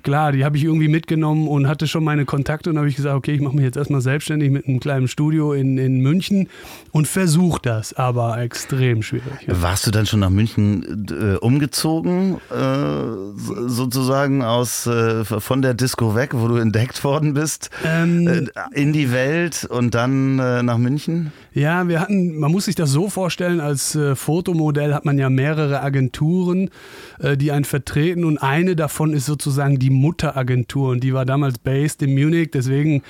klar, 0.03 0.31
die 0.31 0.45
habe 0.45 0.57
ich 0.57 0.63
irgendwie 0.63 0.87
mitgenommen 0.87 1.47
und 1.47 1.67
hatte 1.67 1.87
schon 1.87 2.03
meine 2.03 2.25
Kontakte 2.25 2.69
und 2.69 2.77
habe 2.77 2.87
ich 2.87 2.95
gesagt, 2.95 3.15
okay, 3.15 3.33
ich 3.33 3.41
mache 3.41 3.55
mich 3.55 3.65
jetzt 3.65 3.77
erstmal 3.77 4.01
selbstständig 4.01 4.51
mit 4.51 4.67
einem 4.67 4.79
kleinen 4.79 5.07
Studio 5.07 5.53
in, 5.53 5.77
in 5.77 5.99
München 5.99 6.47
und 6.91 7.07
versuche 7.07 7.59
das, 7.61 7.93
aber 7.93 8.42
extrem 8.43 9.01
schwierig. 9.01 9.47
Ja. 9.47 9.61
Warst 9.61 9.87
du 9.87 9.91
dann 9.91 10.05
schon 10.05 10.19
nach 10.19 10.29
München 10.29 11.07
äh, 11.09 11.37
umgezogen, 11.37 12.37
äh, 12.51 13.67
sozusagen 13.67 14.43
aus 14.43 14.85
äh, 14.85 15.23
von 15.23 15.61
der 15.61 15.73
Disco 15.73 16.15
weg, 16.15 16.31
wo 16.33 16.47
du 16.47 16.57
entdeckt 16.57 17.03
worden 17.03 17.33
bist, 17.33 17.69
ähm, 17.85 18.27
äh, 18.27 18.45
in 18.73 18.93
die 18.93 19.11
Welt 19.11 19.65
und 19.65 19.95
dann 19.95 20.39
äh, 20.39 20.61
nach 20.63 20.77
München? 20.77 21.31
Ja, 21.53 21.87
wir 21.87 21.99
hatten, 21.99 22.37
man 22.37 22.51
muss 22.51 22.65
sich 22.65 22.75
das 22.75 22.91
so 22.91 23.09
vorstellen, 23.09 23.59
als 23.59 23.95
äh, 23.95 24.15
Fotomodell 24.15 24.93
hat 24.93 25.05
man 25.05 25.17
ja 25.17 25.29
mehrere 25.29 25.81
Agenturen, 25.81 26.69
die 27.35 27.51
einen 27.51 27.63
vertreten 27.63 28.25
und 28.25 28.39
eine 28.39 28.75
davon 28.75 29.13
ist 29.13 29.25
sozusagen 29.25 29.79
die 29.79 29.89
Mutteragentur 29.89 30.89
und 30.89 31.03
die 31.03 31.13
war 31.13 31.25
damals 31.25 31.57
based 31.57 32.01
in 32.01 32.13
Munich, 32.13 32.49
deswegen 32.51 33.01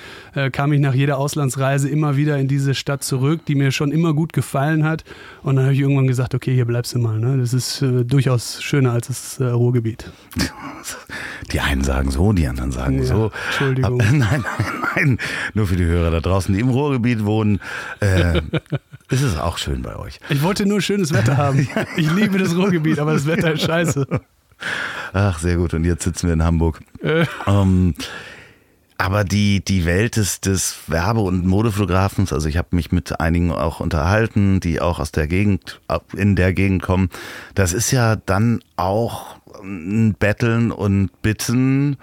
kam 0.52 0.72
ich 0.72 0.80
nach 0.80 0.94
jeder 0.94 1.18
Auslandsreise 1.18 1.88
immer 1.88 2.16
wieder 2.16 2.38
in 2.38 2.46
diese 2.46 2.74
Stadt 2.74 3.02
zurück, 3.02 3.40
die 3.46 3.54
mir 3.54 3.72
schon 3.72 3.90
immer 3.92 4.12
gut 4.12 4.32
gefallen 4.32 4.84
hat 4.84 5.04
und 5.42 5.56
dann 5.56 5.66
habe 5.66 5.74
ich 5.74 5.80
irgendwann 5.80 6.06
gesagt, 6.06 6.34
okay, 6.34 6.54
hier 6.54 6.64
bleibst 6.64 6.94
du 6.94 6.98
mal. 6.98 7.18
Ne? 7.18 7.38
Das 7.38 7.52
ist 7.52 7.82
äh, 7.82 8.04
durchaus 8.04 8.62
schöner 8.62 8.92
als 8.92 9.08
das 9.08 9.40
äh, 9.40 9.44
Ruhrgebiet. 9.46 10.10
Die 11.52 11.60
einen 11.60 11.84
sagen 11.84 12.10
so, 12.10 12.32
die 12.32 12.46
anderen 12.46 12.72
sagen 12.72 12.98
ja, 12.98 13.04
so. 13.04 13.30
Entschuldigung. 13.46 14.00
Aber, 14.00 14.04
nein, 14.12 14.44
nein, 14.44 14.82
nein. 14.96 15.18
Nur 15.52 15.66
für 15.66 15.76
die 15.76 15.84
Hörer 15.84 16.10
da 16.10 16.20
draußen, 16.20 16.54
die 16.54 16.60
im 16.60 16.70
Ruhrgebiet 16.70 17.24
wohnen. 17.24 17.60
Äh, 18.00 18.38
ist 19.10 19.22
es 19.22 19.38
auch 19.38 19.58
schön 19.58 19.82
bei 19.82 19.96
euch. 19.96 20.20
Ich 20.30 20.42
wollte 20.42 20.66
nur 20.66 20.80
schönes 20.80 21.12
Wetter 21.12 21.36
haben. 21.36 21.68
Ich 21.96 22.10
liebe 22.12 22.38
das 22.38 22.56
Ruhrgebiet, 22.56 22.98
aber 22.98 23.12
das 23.12 23.26
Wetter 23.26 23.52
ist 23.52 23.62
scheiße. 23.62 24.06
Ach, 25.12 25.38
sehr 25.38 25.56
gut. 25.56 25.74
Und 25.74 25.84
jetzt 25.84 26.04
sitzen 26.04 26.26
wir 26.26 26.34
in 26.34 26.42
Hamburg. 26.42 26.80
Äh. 27.02 27.26
Ähm, 27.46 27.94
aber 28.98 29.24
die, 29.24 29.64
die 29.64 29.84
Welt 29.84 30.16
des, 30.16 30.40
des 30.40 30.76
Werbe- 30.86 31.20
und 31.20 31.46
Modefotografens, 31.46 32.32
also 32.32 32.48
ich 32.48 32.56
habe 32.56 32.68
mich 32.72 32.92
mit 32.92 33.20
einigen 33.20 33.50
auch 33.50 33.80
unterhalten, 33.80 34.60
die 34.60 34.80
auch 34.80 35.00
aus 35.00 35.12
der 35.12 35.26
Gegend, 35.26 35.80
in 36.14 36.36
der 36.36 36.52
Gegend 36.52 36.82
kommen, 36.82 37.10
das 37.54 37.72
ist 37.72 37.90
ja 37.90 38.16
dann 38.16 38.60
auch 38.76 39.36
ein 39.62 40.14
Betteln 40.18 40.70
und 40.70 41.10
Bitten 41.22 41.96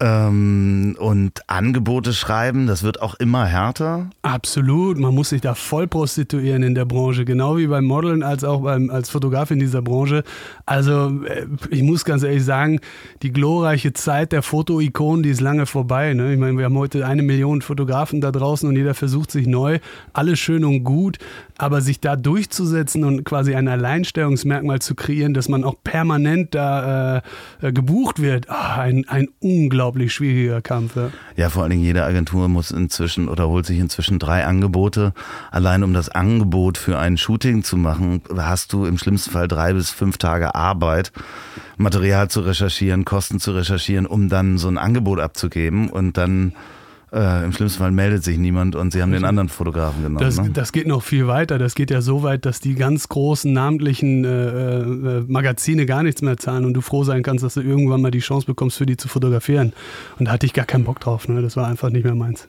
ähm, 0.00 0.96
und 0.98 1.42
Angebote 1.48 2.12
schreiben, 2.12 2.66
das 2.66 2.82
wird 2.82 3.02
auch 3.02 3.14
immer 3.16 3.46
härter. 3.46 4.10
Absolut, 4.22 4.98
man 4.98 5.14
muss 5.14 5.30
sich 5.30 5.40
da 5.40 5.54
voll 5.54 5.88
prostituieren 5.88 6.62
in 6.62 6.74
der 6.74 6.84
Branche, 6.84 7.24
genau 7.24 7.56
wie 7.56 7.66
beim 7.66 7.84
Modeln 7.84 8.22
als 8.22 8.44
auch 8.44 8.62
beim, 8.62 8.90
als 8.90 9.10
Fotograf 9.10 9.50
in 9.50 9.58
dieser 9.58 9.82
Branche. 9.82 10.22
Also 10.68 11.24
äh, 11.24 11.46
ich 11.70 11.82
muss 11.82 12.04
ganz 12.04 12.22
ehrlich 12.22 12.44
sagen, 12.44 12.80
die 13.22 13.32
glorreiche 13.32 13.94
Zeit 13.94 14.32
der 14.32 14.42
Fotoikonen, 14.42 15.22
die 15.22 15.30
ist 15.30 15.40
lange 15.40 15.64
vorbei. 15.64 16.12
Ne? 16.12 16.34
Ich 16.34 16.38
meine, 16.38 16.58
wir 16.58 16.66
haben 16.66 16.76
heute 16.76 17.06
eine 17.06 17.22
Million 17.22 17.62
Fotografen 17.62 18.20
da 18.20 18.30
draußen 18.30 18.68
und 18.68 18.76
jeder 18.76 18.92
versucht 18.92 19.30
sich 19.30 19.46
neu. 19.46 19.78
Alles 20.12 20.38
schön 20.38 20.64
und 20.64 20.84
gut, 20.84 21.16
aber 21.56 21.80
sich 21.80 22.00
da 22.00 22.16
durchzusetzen 22.16 23.04
und 23.04 23.24
quasi 23.24 23.54
ein 23.54 23.66
Alleinstellungsmerkmal 23.66 24.80
zu 24.80 24.94
kreieren, 24.94 25.32
dass 25.32 25.48
man 25.48 25.64
auch 25.64 25.76
permanent 25.82 26.54
da 26.54 27.16
äh, 27.16 27.22
äh 27.62 27.72
gebucht 27.72 28.20
wird, 28.20 28.48
oh, 28.50 28.78
ein, 28.78 29.08
ein 29.08 29.28
unglaublich 29.40 30.12
schwieriger 30.12 30.60
Kampf. 30.60 30.96
Ja. 30.96 31.10
ja, 31.36 31.48
vor 31.48 31.62
allen 31.62 31.70
Dingen 31.70 31.84
jede 31.84 32.04
Agentur 32.04 32.48
muss 32.48 32.72
inzwischen 32.72 33.28
oder 33.28 33.48
holt 33.48 33.64
sich 33.64 33.78
inzwischen 33.78 34.18
drei 34.18 34.44
Angebote. 34.44 35.14
Allein 35.50 35.82
um 35.82 35.94
das 35.94 36.10
Angebot 36.10 36.76
für 36.76 36.98
ein 36.98 37.16
Shooting 37.16 37.62
zu 37.62 37.78
machen, 37.78 38.20
hast 38.36 38.74
du 38.74 38.84
im 38.84 38.98
schlimmsten 38.98 39.30
Fall 39.30 39.48
drei 39.48 39.72
bis 39.72 39.90
fünf 39.90 40.18
Tage 40.18 40.57
Arbeit, 40.58 41.12
Material 41.76 42.28
zu 42.28 42.40
recherchieren, 42.40 43.04
Kosten 43.04 43.40
zu 43.40 43.52
recherchieren, 43.52 44.06
um 44.06 44.28
dann 44.28 44.58
so 44.58 44.68
ein 44.68 44.78
Angebot 44.78 45.20
abzugeben 45.20 45.88
und 45.88 46.16
dann 46.16 46.52
äh, 47.10 47.44
Im 47.44 47.52
schlimmsten 47.52 47.78
Fall 47.78 47.90
meldet 47.90 48.22
sich 48.22 48.36
niemand 48.36 48.76
und 48.76 48.92
sie 48.92 49.00
haben 49.00 49.12
den 49.12 49.24
anderen 49.24 49.48
Fotografen 49.48 50.02
genommen. 50.02 50.20
Das, 50.22 50.38
ne? 50.38 50.50
das 50.52 50.72
geht 50.72 50.86
noch 50.86 51.02
viel 51.02 51.26
weiter. 51.26 51.58
Das 51.58 51.74
geht 51.74 51.90
ja 51.90 52.02
so 52.02 52.22
weit, 52.22 52.44
dass 52.44 52.60
die 52.60 52.74
ganz 52.74 53.08
großen 53.08 53.50
namentlichen 53.50 54.24
äh, 54.24 54.80
äh, 54.80 55.24
Magazine 55.26 55.86
gar 55.86 56.02
nichts 56.02 56.20
mehr 56.20 56.36
zahlen 56.36 56.66
und 56.66 56.74
du 56.74 56.82
froh 56.82 57.04
sein 57.04 57.22
kannst, 57.22 57.42
dass 57.42 57.54
du 57.54 57.62
irgendwann 57.62 58.02
mal 58.02 58.10
die 58.10 58.18
Chance 58.18 58.46
bekommst, 58.46 58.76
für 58.76 58.84
die 58.84 58.98
zu 58.98 59.08
fotografieren. 59.08 59.72
Und 60.18 60.26
da 60.26 60.32
hatte 60.32 60.44
ich 60.44 60.52
gar 60.52 60.66
keinen 60.66 60.84
Bock 60.84 61.00
drauf. 61.00 61.28
Ne? 61.28 61.40
Das 61.40 61.56
war 61.56 61.66
einfach 61.66 61.88
nicht 61.88 62.04
mehr 62.04 62.14
meins. 62.14 62.46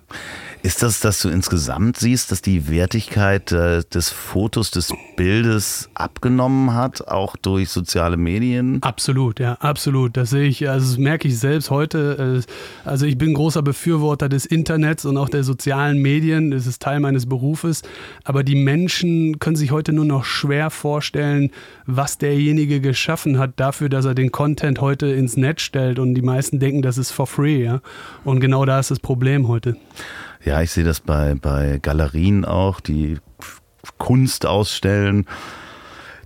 Ist 0.62 0.84
das, 0.84 1.00
dass 1.00 1.22
du 1.22 1.30
insgesamt 1.30 1.96
siehst, 1.96 2.34
dass 2.34 2.42
die 2.42 2.70
Wertigkeit 2.70 3.54
äh, 3.54 3.82
des 3.94 4.10
Fotos, 4.10 4.72
des 4.72 4.94
Bildes 5.16 5.90
abgenommen 5.94 6.74
hat, 6.74 7.08
auch 7.08 7.38
durch 7.38 7.70
soziale 7.70 8.18
Medien? 8.18 8.84
Absolut, 8.84 9.40
ja, 9.40 9.54
absolut. 9.54 10.18
Das 10.18 10.32
sehe 10.32 10.50
ich, 10.50 10.68
also 10.68 10.86
das 10.86 10.98
merke 10.98 11.30
ich 11.30 11.40
selbst 11.40 11.72
heute. 11.72 12.44
Äh, 12.46 12.88
also 12.88 13.06
ich 13.06 13.18
bin 13.18 13.36
großer 13.36 13.62
Befürworter 13.62 14.28
des 14.28 14.46
Internets 14.46 15.06
und 15.06 15.16
auch 15.16 15.30
der 15.30 15.46
sozialen 15.46 16.02
Medien. 16.02 16.52
Das 16.52 16.68
ist 16.68 16.82
Teil 16.82 17.00
meines 17.00 17.26
Berufes. 17.26 17.82
Aber 18.26 18.44
die 18.44 18.56
Menschen 18.56 19.40
können 19.40 19.56
sich 19.56 19.72
heute 19.72 19.94
nur 19.94 20.06
noch 20.06 20.26
schwer 20.26 20.72
vorstellen, 20.72 21.52
was 21.86 22.18
derjenige 22.18 22.82
geschaffen 22.82 23.40
hat 23.40 23.54
dafür, 23.56 23.88
dass 23.88 24.04
er 24.04 24.14
den 24.14 24.34
Content 24.34 24.82
heute 24.82 25.08
ins 25.08 25.38
Netz 25.38 25.62
stellt. 25.62 26.00
Und 26.00 26.16
die 26.16 26.22
meisten 26.22 26.60
denken, 26.60 26.82
das 26.82 26.98
ist 26.98 27.12
for 27.12 27.28
free. 27.28 27.64
Ja? 27.64 27.80
Und 28.26 28.42
genau 28.42 28.66
da 28.66 28.78
ist 28.82 28.92
das 28.92 29.00
Problem 29.00 29.48
heute. 29.48 29.78
Ja, 30.44 30.62
ich 30.62 30.72
sehe 30.72 30.84
das 30.84 31.00
bei, 31.00 31.36
bei 31.36 31.80
Galerien 31.82 32.46
auch, 32.46 32.80
die 32.80 33.18
Kunst 33.98 34.46
ausstellen. 34.46 35.26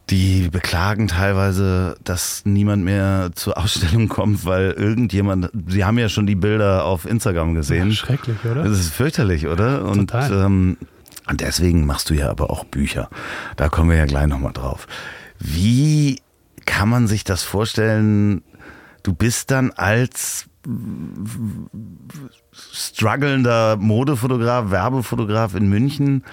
Die 0.10 0.50
beklagen 0.50 1.08
teilweise, 1.08 1.96
dass 2.04 2.46
niemand 2.46 2.84
mehr 2.84 3.32
zur 3.36 3.58
Ausstellung 3.58 4.10
kommt, 4.10 4.46
weil 4.46 4.72
irgendjemand, 4.72 5.50
sie 5.68 5.86
haben 5.86 5.98
ja 5.98 6.10
schon 6.10 6.28
die 6.28 6.36
Bilder 6.36 6.86
auf 6.86 7.06
Instagram 7.06 7.54
gesehen. 7.56 7.90
Ja, 7.90 7.96
schrecklich, 7.96 8.38
oder? 8.44 8.64
Das 8.64 8.80
ist 8.80 8.94
fürchterlich, 8.94 9.48
oder? 9.48 9.86
Und, 9.86 10.10
Total. 10.10 10.46
Ähm, 10.46 10.78
und 11.30 11.42
deswegen 11.42 11.86
machst 11.86 12.10
du 12.10 12.14
ja 12.14 12.30
aber 12.30 12.50
auch 12.50 12.66
Bücher. 12.66 13.10
Da 13.56 13.70
kommen 13.70 13.90
wir 13.90 13.98
ja 13.98 14.06
gleich 14.06 14.28
nochmal 14.28 14.52
drauf. 14.52 14.88
Wie 15.40 16.22
kann 16.66 16.90
man 16.90 17.08
sich 17.08 17.24
das 17.24 17.44
vorstellen? 17.44 18.44
Du 19.04 19.14
bist 19.14 19.52
dann 19.52 19.72
als 19.72 20.48
strugglender 23.04 23.76
Modefotograf, 23.76 24.72
Werbefotograf 24.72 25.56
in 25.56 25.68
München 25.68 26.24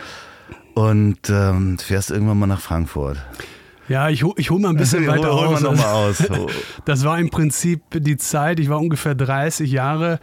und 0.75 1.19
ähm, 1.29 1.79
fährst 1.81 2.13
irgendwann 2.13 2.39
mal 2.39 2.47
nach 2.47 2.61
Frankfurt. 2.61 3.19
Ja, 3.89 4.09
ich, 4.09 4.25
ich 4.37 4.51
hole 4.53 4.61
mal 4.61 4.69
ein 4.69 4.77
bisschen 4.77 5.05
weiter 5.09 5.33
hol, 5.35 5.49
hol 5.49 5.67
aus. 5.67 6.31
aus. 6.31 6.53
Das 6.85 7.05
war 7.05 7.19
im 7.19 7.29
Prinzip 7.29 7.83
die 7.93 8.17
Zeit, 8.17 8.61
ich 8.61 8.69
war 8.69 8.79
ungefähr 8.79 9.17
30 9.17 9.73
Jahre 9.73 10.21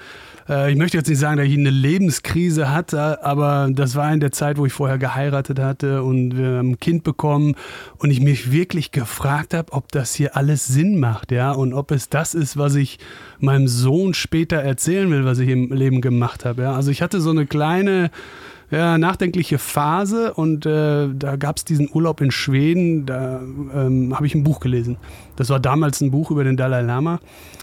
äh, 0.49 0.71
ich 0.71 0.77
möchte 0.77 0.97
jetzt 0.97 1.07
nicht 1.07 1.19
sagen, 1.19 1.37
dass 1.37 1.47
ich 1.47 1.57
eine 1.57 1.69
Lebenskrise 1.69 2.71
hatte, 2.71 3.23
aber 3.23 3.69
das 3.71 3.95
war 3.95 4.11
in 4.13 4.19
der 4.19 4.31
Zeit, 4.31 4.57
wo 4.57 4.65
ich 4.65 4.73
vorher 4.73 4.97
geheiratet 4.97 5.59
hatte 5.59 6.03
und 6.03 6.37
wir 6.37 6.57
haben 6.57 6.71
ein 6.71 6.79
Kind 6.79 7.03
bekommen 7.03 7.55
und 7.97 8.11
ich 8.11 8.21
mich 8.21 8.51
wirklich 8.51 8.91
gefragt 8.91 9.53
habe, 9.53 9.73
ob 9.73 9.91
das 9.91 10.13
hier 10.13 10.35
alles 10.35 10.67
Sinn 10.67 10.99
macht, 10.99 11.31
ja, 11.31 11.51
und 11.51 11.73
ob 11.73 11.91
es 11.91 12.09
das 12.09 12.33
ist, 12.33 12.57
was 12.57 12.75
ich 12.75 12.99
meinem 13.39 13.67
Sohn 13.67 14.13
später 14.13 14.57
erzählen 14.57 15.09
will, 15.11 15.25
was 15.25 15.39
ich 15.39 15.49
im 15.49 15.71
Leben 15.71 16.01
gemacht 16.01 16.45
habe. 16.45 16.63
Ja. 16.63 16.73
Also 16.73 16.91
ich 16.91 17.01
hatte 17.01 17.21
so 17.21 17.29
eine 17.29 17.45
kleine 17.45 18.11
ja, 18.69 18.97
nachdenkliche 18.97 19.59
Phase 19.59 20.33
und 20.33 20.65
äh, 20.65 21.07
da 21.13 21.37
gab 21.37 21.57
es 21.57 21.63
diesen 21.63 21.89
Urlaub 21.91 22.19
in 22.19 22.31
Schweden, 22.31 23.05
da 23.05 23.39
ähm, 23.39 24.13
habe 24.13 24.27
ich 24.27 24.35
ein 24.35 24.43
Buch 24.43 24.59
gelesen. 24.59 24.97
Das 25.37 25.49
war 25.49 25.59
damals 25.59 26.01
ein 26.01 26.11
Buch 26.11 26.31
über 26.31 26.43
den 26.43 26.57
Dalai 26.57 26.81
Lama, 26.81 27.19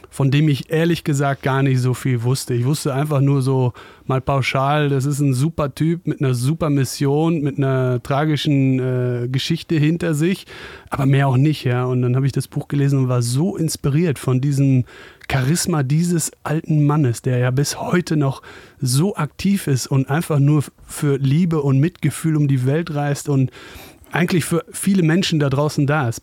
von 0.08 0.30
dem 0.30 0.49
ich 0.49 0.70
ehrlich 0.70 1.04
gesagt 1.04 1.42
gar 1.42 1.62
nicht 1.62 1.80
so 1.80 1.92
viel 1.92 2.23
wusste. 2.23 2.54
Ich 2.54 2.64
wusste 2.64 2.94
einfach 2.94 3.20
nur 3.20 3.42
so 3.42 3.75
mal 4.06 4.23
pauschal, 4.23 4.88
das 4.88 5.04
ist 5.04 5.20
ein 5.20 5.34
super 5.34 5.75
Typ 5.75 6.06
mit 6.06 6.20
einer 6.20 6.34
super 6.34 6.70
Mission, 6.70 7.42
mit 7.42 7.58
einer 7.58 8.02
tragischen 8.02 8.78
äh, 8.78 9.28
Geschichte 9.28 9.75
hinter 9.75 10.14
sich, 10.14 10.46
aber 10.88 11.04
mehr 11.04 11.28
auch 11.28 11.37
nicht, 11.37 11.64
ja. 11.64 11.84
Und 11.84 12.00
dann 12.00 12.16
habe 12.16 12.25
ich 12.25 12.32
das 12.32 12.49
Buch 12.49 12.68
gelesen 12.68 12.99
und 13.00 13.08
war 13.08 13.20
so 13.20 13.56
inspiriert 13.56 14.18
von 14.18 14.40
diesem 14.40 14.84
Charisma 15.31 15.83
dieses 15.83 16.33
alten 16.43 16.85
Mannes, 16.85 17.23
der 17.23 17.38
ja 17.38 17.50
bis 17.50 17.81
heute 17.81 18.16
noch 18.16 18.43
so 18.81 19.16
aktiv 19.16 19.66
ist 19.66 19.87
und 19.87 20.11
einfach 20.11 20.38
nur 20.38 20.64
für 20.87 21.16
Liebe 21.16 21.62
und 21.62 21.78
Mitgefühl 21.78 22.37
um 22.37 22.49
die 22.49 22.66
Welt 22.66 22.95
reist 22.95 23.28
und 23.28 23.50
eigentlich 24.12 24.45
für 24.45 24.64
viele 24.71 25.02
Menschen 25.02 25.40
da 25.40 25.50
draußen 25.50 25.87
da 25.87 26.09
ist. 26.09 26.23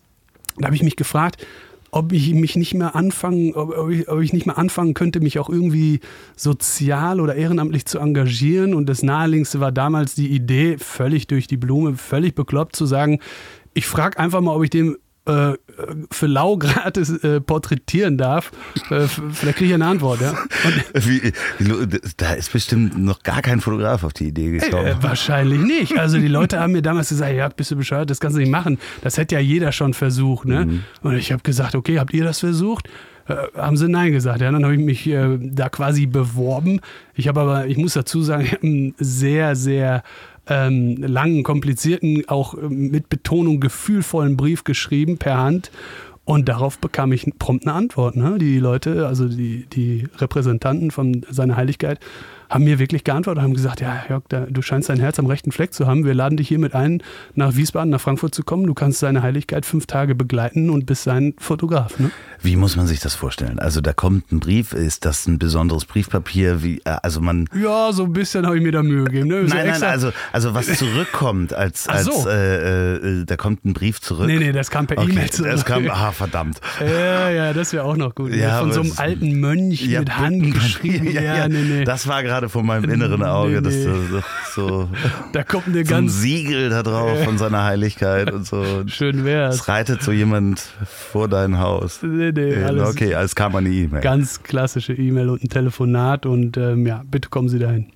Da 0.57 0.65
habe 0.65 0.75
ich 0.75 0.83
mich 0.83 0.95
gefragt, 0.95 1.45
ob 1.91 2.13
ich 2.13 2.33
mich 2.33 2.55
nicht 2.55 2.73
mehr 2.73 2.95
anfangen, 2.95 3.53
ob 3.53 3.89
ich, 3.89 4.07
ob 4.07 4.21
ich 4.21 4.31
nicht 4.31 4.45
mehr 4.45 4.57
anfangen 4.57 4.93
könnte, 4.93 5.19
mich 5.19 5.39
auch 5.39 5.49
irgendwie 5.49 5.99
sozial 6.37 7.19
oder 7.19 7.35
ehrenamtlich 7.35 7.85
zu 7.85 7.99
engagieren. 7.99 8.73
Und 8.73 8.87
das 8.87 9.03
Naheliegendste 9.03 9.59
war 9.59 9.73
damals 9.73 10.15
die 10.15 10.29
Idee, 10.29 10.77
völlig 10.77 11.27
durch 11.27 11.47
die 11.47 11.57
Blume, 11.57 11.97
völlig 11.97 12.33
bekloppt 12.33 12.77
zu 12.77 12.85
sagen, 12.85 13.19
ich 13.73 13.87
frage 13.87 14.19
einfach 14.19 14.39
mal, 14.41 14.55
ob 14.55 14.63
ich 14.63 14.69
dem 14.69 14.97
äh, 15.31 15.57
für 16.11 16.27
lau 16.27 16.57
gratis 16.57 17.09
äh, 17.23 17.41
porträtieren 17.41 18.17
darf, 18.17 18.51
äh, 18.89 19.07
vielleicht 19.07 19.57
kriege 19.57 19.69
ich 19.69 19.73
eine 19.73 19.85
Antwort, 19.85 20.21
ja. 20.21 20.35
Wie, 20.93 21.33
da 22.17 22.33
ist 22.33 22.51
bestimmt 22.51 22.97
noch 22.97 23.23
gar 23.23 23.41
kein 23.41 23.61
Fotograf 23.61 24.03
auf 24.03 24.13
die 24.13 24.27
Idee 24.27 24.51
gekommen. 24.51 24.85
Äh, 24.85 25.01
wahrscheinlich 25.01 25.59
nicht. 25.59 25.97
Also 25.97 26.17
die 26.17 26.27
Leute 26.27 26.59
haben 26.59 26.73
mir 26.73 26.81
damals 26.81 27.09
gesagt, 27.09 27.33
ja, 27.33 27.49
bist 27.49 27.71
du 27.71 27.75
bescheuert, 27.75 28.09
das 28.09 28.19
kannst 28.19 28.37
du 28.37 28.41
nicht 28.41 28.51
machen. 28.51 28.77
Das 29.01 29.17
hätte 29.17 29.35
ja 29.35 29.41
jeder 29.41 29.71
schon 29.71 29.93
versucht, 29.93 30.45
ne? 30.45 30.65
Mhm. 30.65 30.83
Und 31.01 31.15
ich 31.15 31.31
habe 31.31 31.43
gesagt, 31.43 31.75
okay, 31.75 31.99
habt 31.99 32.13
ihr 32.13 32.23
das 32.23 32.39
versucht? 32.39 32.87
Äh, 33.27 33.35
haben 33.55 33.77
sie 33.77 33.87
Nein 33.87 34.11
gesagt. 34.11 34.41
Ja, 34.41 34.51
dann 34.51 34.63
habe 34.63 34.75
ich 34.75 34.81
mich 34.81 35.07
äh, 35.07 35.37
da 35.39 35.69
quasi 35.69 36.05
beworben. 36.05 36.81
Ich 37.13 37.27
habe 37.27 37.41
aber, 37.41 37.67
ich 37.67 37.77
muss 37.77 37.93
dazu 37.93 38.21
sagen, 38.21 38.43
ich 38.45 38.53
habe 38.53 38.67
einen 38.67 38.95
sehr, 38.97 39.55
sehr 39.55 40.03
ähm, 40.51 40.97
langen, 40.97 41.43
komplizierten, 41.43 42.27
auch 42.27 42.55
mit 42.61 43.07
Betonung 43.07 43.61
gefühlvollen 43.61 44.35
Brief 44.35 44.65
geschrieben 44.65 45.17
per 45.17 45.37
Hand. 45.37 45.71
Und 46.23 46.49
darauf 46.49 46.77
bekam 46.77 47.13
ich 47.13 47.27
prompt 47.39 47.65
eine 47.65 47.73
Antwort. 47.73 48.15
Ne? 48.15 48.37
Die 48.37 48.59
Leute, 48.59 49.07
also 49.07 49.27
die, 49.27 49.65
die 49.65 50.07
Repräsentanten 50.17 50.91
von 50.91 51.25
seiner 51.29 51.55
Heiligkeit, 51.55 51.99
haben 52.49 52.65
mir 52.65 52.79
wirklich 52.79 53.03
geantwortet, 53.05 53.41
haben 53.41 53.53
gesagt, 53.53 53.81
ja, 53.81 54.03
Jörg, 54.09 54.23
da, 54.27 54.41
du 54.41 54.61
scheinst 54.61 54.89
dein 54.89 54.99
Herz 54.99 55.17
am 55.19 55.25
rechten 55.25 55.51
Fleck 55.51 55.73
zu 55.73 55.87
haben. 55.87 56.03
Wir 56.03 56.13
laden 56.13 56.37
dich 56.37 56.49
hiermit 56.49 56.75
ein, 56.75 57.01
nach 57.33 57.55
Wiesbaden, 57.55 57.89
nach 57.89 58.01
Frankfurt 58.01 58.35
zu 58.35 58.43
kommen. 58.43 58.67
Du 58.67 58.73
kannst 58.73 58.99
seine 58.99 59.23
Heiligkeit 59.23 59.65
fünf 59.65 59.87
Tage 59.87 60.15
begleiten 60.15 60.69
und 60.69 60.85
bist 60.85 61.03
sein 61.03 61.33
Fotograf. 61.39 61.97
Ne? 61.97 62.11
Wie 62.43 62.55
muss 62.55 62.75
man 62.75 62.87
sich 62.87 62.99
das 62.99 63.13
vorstellen? 63.13 63.59
Also 63.59 63.81
da 63.81 63.93
kommt 63.93 64.31
ein 64.31 64.39
Brief, 64.39 64.73
ist 64.73 65.05
das 65.05 65.27
ein 65.27 65.37
besonderes 65.37 65.85
Briefpapier? 65.85 66.63
Wie, 66.63 66.79
äh, 66.85 66.97
also 67.03 67.21
man 67.21 67.47
ja, 67.53 67.91
so 67.93 68.05
ein 68.05 68.13
bisschen 68.13 68.45
habe 68.45 68.57
ich 68.57 68.63
mir 68.63 68.71
da 68.71 68.81
Mühe 68.81 69.03
gegeben. 69.03 69.27
Ne? 69.27 69.43
Nein, 69.43 69.67
nein, 69.67 69.83
also, 69.83 70.11
also 70.31 70.53
was 70.55 70.65
zurückkommt, 70.77 71.53
als, 71.53 71.87
als 71.87 72.05
so. 72.05 72.27
äh, 72.27 72.95
äh, 72.95 73.25
da 73.25 73.37
kommt 73.37 73.63
ein 73.65 73.73
Brief 73.73 74.01
zurück. 74.01 74.25
Nee, 74.25 74.39
nee, 74.39 74.51
das 74.51 74.71
kam 74.71 74.87
per 74.87 74.97
okay, 74.97 75.11
E-Mail 75.11 75.29
zurück. 75.29 75.51
Das 75.51 75.65
kam, 75.65 75.87
ah, 75.89 76.11
verdammt. 76.11 76.59
Ja, 76.81 77.29
ja, 77.29 77.53
das 77.53 77.73
wäre 77.73 77.83
auch 77.83 77.95
noch 77.95 78.15
gut. 78.15 78.33
Ja, 78.33 78.59
Von 78.59 78.71
so 78.71 78.81
einem 78.81 78.93
alten 78.97 79.39
Mönch 79.39 79.81
ja, 79.81 79.99
mit 79.99 80.17
Hand 80.17 80.53
geschrieben. 80.53 81.11
Ja, 81.11 81.21
ja, 81.21 81.47
nee, 81.47 81.61
nee. 81.61 81.83
Das 81.83 82.07
war 82.07 82.23
gerade 82.23 82.49
vor 82.49 82.63
meinem 82.63 82.89
inneren 82.89 83.23
Auge. 83.23 83.61
Nee, 83.61 83.69
nee. 83.69 83.85
Das, 84.11 84.55
so, 84.55 84.89
da 85.33 85.43
kommt 85.43 85.67
eine 85.67 85.85
so 85.85 85.95
ein 85.95 86.09
Siegel 86.09 86.69
da 86.69 86.83
drauf 86.83 87.23
von 87.23 87.37
seiner 87.37 87.63
Heiligkeit 87.63 88.31
und 88.31 88.45
so. 88.45 88.83
Schön 88.87 89.25
wär's. 89.25 89.55
Es 89.55 89.67
reitet 89.67 90.01
so 90.01 90.11
jemand 90.11 90.61
vor 91.11 91.27
dein 91.27 91.59
Haus. 91.59 91.99
Nee, 92.01 92.30
nee, 92.33 92.63
alles 92.63 92.89
okay, 92.89 93.15
als 93.15 93.35
kam 93.35 93.55
eine 93.55 93.69
E-Mail. 93.69 94.01
Ganz 94.01 94.43
klassische 94.43 94.93
E-Mail 94.93 95.29
und 95.29 95.43
ein 95.43 95.49
Telefonat 95.49 96.25
und 96.25 96.57
ähm, 96.57 96.85
ja, 96.85 97.03
bitte 97.09 97.29
kommen 97.29 97.49
Sie 97.49 97.59
dahin. 97.59 97.87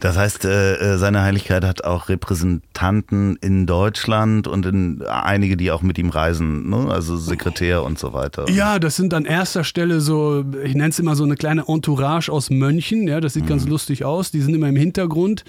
Das 0.00 0.16
heißt, 0.16 0.44
äh, 0.44 0.74
äh, 0.74 0.98
seine 0.98 1.22
Heiligkeit 1.22 1.64
hat 1.64 1.82
auch 1.82 2.08
Repräsentanten 2.08 3.36
in 3.40 3.66
Deutschland 3.66 4.46
und 4.46 4.64
in 4.66 5.02
einige, 5.02 5.56
die 5.56 5.72
auch 5.72 5.82
mit 5.82 5.98
ihm 5.98 6.10
reisen, 6.10 6.68
ne? 6.68 6.88
also 6.88 7.16
Sekretär 7.16 7.82
und 7.82 7.98
so 7.98 8.12
weiter. 8.12 8.48
Ja, 8.48 8.78
das 8.78 8.94
sind 8.94 9.12
an 9.12 9.24
erster 9.24 9.64
Stelle 9.64 10.00
so, 10.00 10.44
ich 10.62 10.74
nenne 10.74 10.90
es 10.90 10.98
immer 11.00 11.16
so 11.16 11.24
eine 11.24 11.34
kleine 11.34 11.64
Entourage 11.66 12.30
aus 12.30 12.50
Mönchen. 12.50 13.08
Ja, 13.08 13.20
das 13.20 13.34
sieht 13.34 13.44
mhm. 13.44 13.48
ganz 13.48 13.66
lustig 13.66 14.04
aus. 14.04 14.30
Die 14.30 14.40
sind 14.40 14.54
immer 14.54 14.68
im 14.68 14.76
Hintergrund. 14.76 15.44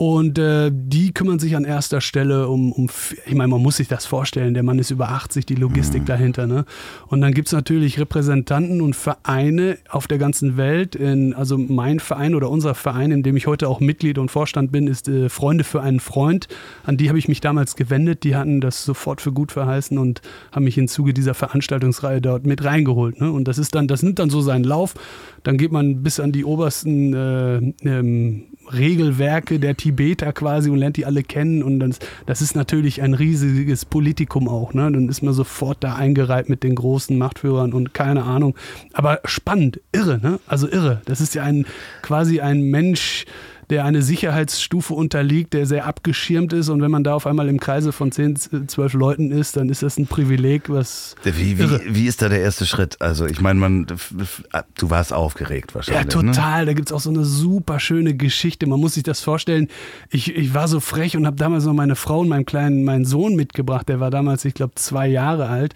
Und 0.00 0.38
äh, 0.38 0.70
die 0.72 1.12
kümmern 1.12 1.38
sich 1.38 1.56
an 1.56 1.64
erster 1.64 2.00
Stelle 2.00 2.48
um, 2.48 2.72
um 2.72 2.88
ich 3.26 3.34
meine, 3.34 3.48
man 3.48 3.60
muss 3.60 3.76
sich 3.76 3.86
das 3.86 4.06
vorstellen, 4.06 4.54
der 4.54 4.62
Mann 4.62 4.78
ist 4.78 4.90
über 4.90 5.10
80, 5.10 5.44
die 5.44 5.56
Logistik 5.56 6.00
mhm. 6.00 6.06
dahinter. 6.06 6.46
Ne? 6.46 6.64
Und 7.08 7.20
dann 7.20 7.34
gibt 7.34 7.48
es 7.48 7.52
natürlich 7.52 8.00
Repräsentanten 8.00 8.80
und 8.80 8.96
Vereine 8.96 9.76
auf 9.90 10.06
der 10.06 10.16
ganzen 10.16 10.56
Welt. 10.56 10.96
In, 10.96 11.34
also 11.34 11.58
mein 11.58 12.00
Verein 12.00 12.34
oder 12.34 12.48
unser 12.48 12.74
Verein, 12.74 13.10
in 13.10 13.22
dem 13.22 13.36
ich 13.36 13.46
heute 13.46 13.68
auch 13.68 13.80
Mitglied 13.80 14.16
und 14.16 14.30
Vorstand 14.30 14.72
bin, 14.72 14.86
ist 14.86 15.06
äh, 15.06 15.28
Freunde 15.28 15.64
für 15.64 15.82
einen 15.82 16.00
Freund. 16.00 16.48
An 16.82 16.96
die 16.96 17.10
habe 17.10 17.18
ich 17.18 17.28
mich 17.28 17.42
damals 17.42 17.76
gewendet. 17.76 18.24
Die 18.24 18.36
hatten 18.36 18.62
das 18.62 18.82
sofort 18.86 19.20
für 19.20 19.32
gut 19.32 19.52
verheißen 19.52 19.98
und 19.98 20.22
haben 20.50 20.64
mich 20.64 20.78
im 20.78 20.88
Zuge 20.88 21.12
dieser 21.12 21.34
Veranstaltungsreihe 21.34 22.22
dort 22.22 22.46
mit 22.46 22.64
reingeholt. 22.64 23.20
Ne? 23.20 23.30
Und 23.30 23.46
das 23.46 23.58
ist 23.58 23.74
dann, 23.74 23.86
das 23.86 24.02
nimmt 24.02 24.18
dann 24.18 24.30
so 24.30 24.40
seinen 24.40 24.64
Lauf. 24.64 24.94
Dann 25.42 25.58
geht 25.58 25.72
man 25.72 26.02
bis 26.02 26.20
an 26.20 26.32
die 26.32 26.46
obersten 26.46 27.12
äh, 27.12 27.56
ähm, 27.86 28.46
Regelwerke 28.72 29.58
der 29.58 29.76
Tibeter 29.76 30.32
quasi 30.32 30.70
und 30.70 30.78
lernt 30.78 30.96
die 30.96 31.06
alle 31.06 31.22
kennen. 31.22 31.62
Und 31.62 31.80
das, 31.80 31.98
das 32.26 32.42
ist 32.42 32.56
natürlich 32.56 33.02
ein 33.02 33.14
riesiges 33.14 33.84
Politikum 33.84 34.48
auch. 34.48 34.74
Ne? 34.74 34.90
Dann 34.90 35.08
ist 35.08 35.22
man 35.22 35.34
sofort 35.34 35.78
da 35.80 35.94
eingereiht 35.94 36.48
mit 36.48 36.62
den 36.62 36.74
großen 36.74 37.16
Machtführern 37.16 37.72
und 37.72 37.94
keine 37.94 38.24
Ahnung. 38.24 38.54
Aber 38.92 39.20
spannend, 39.24 39.80
irre, 39.92 40.18
ne? 40.18 40.40
Also 40.46 40.68
irre. 40.68 41.02
Das 41.04 41.20
ist 41.20 41.34
ja 41.34 41.42
ein 41.42 41.66
quasi 42.02 42.40
ein 42.40 42.62
Mensch, 42.62 43.24
der 43.70 43.84
eine 43.84 44.02
Sicherheitsstufe 44.02 44.92
unterliegt, 44.94 45.54
der 45.54 45.64
sehr 45.64 45.86
abgeschirmt 45.86 46.52
ist. 46.52 46.68
Und 46.68 46.82
wenn 46.82 46.90
man 46.90 47.04
da 47.04 47.14
auf 47.14 47.26
einmal 47.26 47.48
im 47.48 47.60
Kreise 47.60 47.92
von 47.92 48.10
10, 48.10 48.68
12 48.68 48.92
Leuten 48.94 49.30
ist, 49.30 49.56
dann 49.56 49.68
ist 49.68 49.82
das 49.82 49.96
ein 49.96 50.06
Privileg, 50.06 50.68
was. 50.68 51.14
Wie, 51.22 51.58
wie, 51.58 51.80
wie 51.86 52.06
ist 52.06 52.20
da 52.20 52.28
der 52.28 52.40
erste 52.40 52.66
Schritt? 52.66 53.00
Also, 53.00 53.26
ich 53.26 53.40
meine, 53.40 53.60
man, 53.60 53.86
du 53.86 54.90
warst 54.90 55.12
aufgeregt 55.12 55.74
wahrscheinlich. 55.74 56.12
Ja, 56.12 56.20
total. 56.20 56.60
Ne? 56.60 56.66
Da 56.66 56.72
gibt 56.72 56.88
es 56.88 56.92
auch 56.92 57.00
so 57.00 57.10
eine 57.10 57.24
super 57.24 57.78
schöne 57.78 58.14
Geschichte. 58.14 58.66
Man 58.66 58.80
muss 58.80 58.94
sich 58.94 59.04
das 59.04 59.20
vorstellen. 59.20 59.68
Ich, 60.10 60.34
ich 60.34 60.52
war 60.52 60.66
so 60.66 60.80
frech 60.80 61.16
und 61.16 61.26
habe 61.26 61.36
damals 61.36 61.64
noch 61.64 61.74
meine 61.74 61.96
Frau 61.96 62.20
und 62.20 62.28
meinen 62.28 62.46
kleinen, 62.46 62.84
meinen 62.84 63.04
Sohn 63.04 63.36
mitgebracht. 63.36 63.88
Der 63.88 64.00
war 64.00 64.10
damals, 64.10 64.44
ich 64.44 64.54
glaube, 64.54 64.74
zwei 64.74 65.06
Jahre 65.06 65.48
alt. 65.48 65.74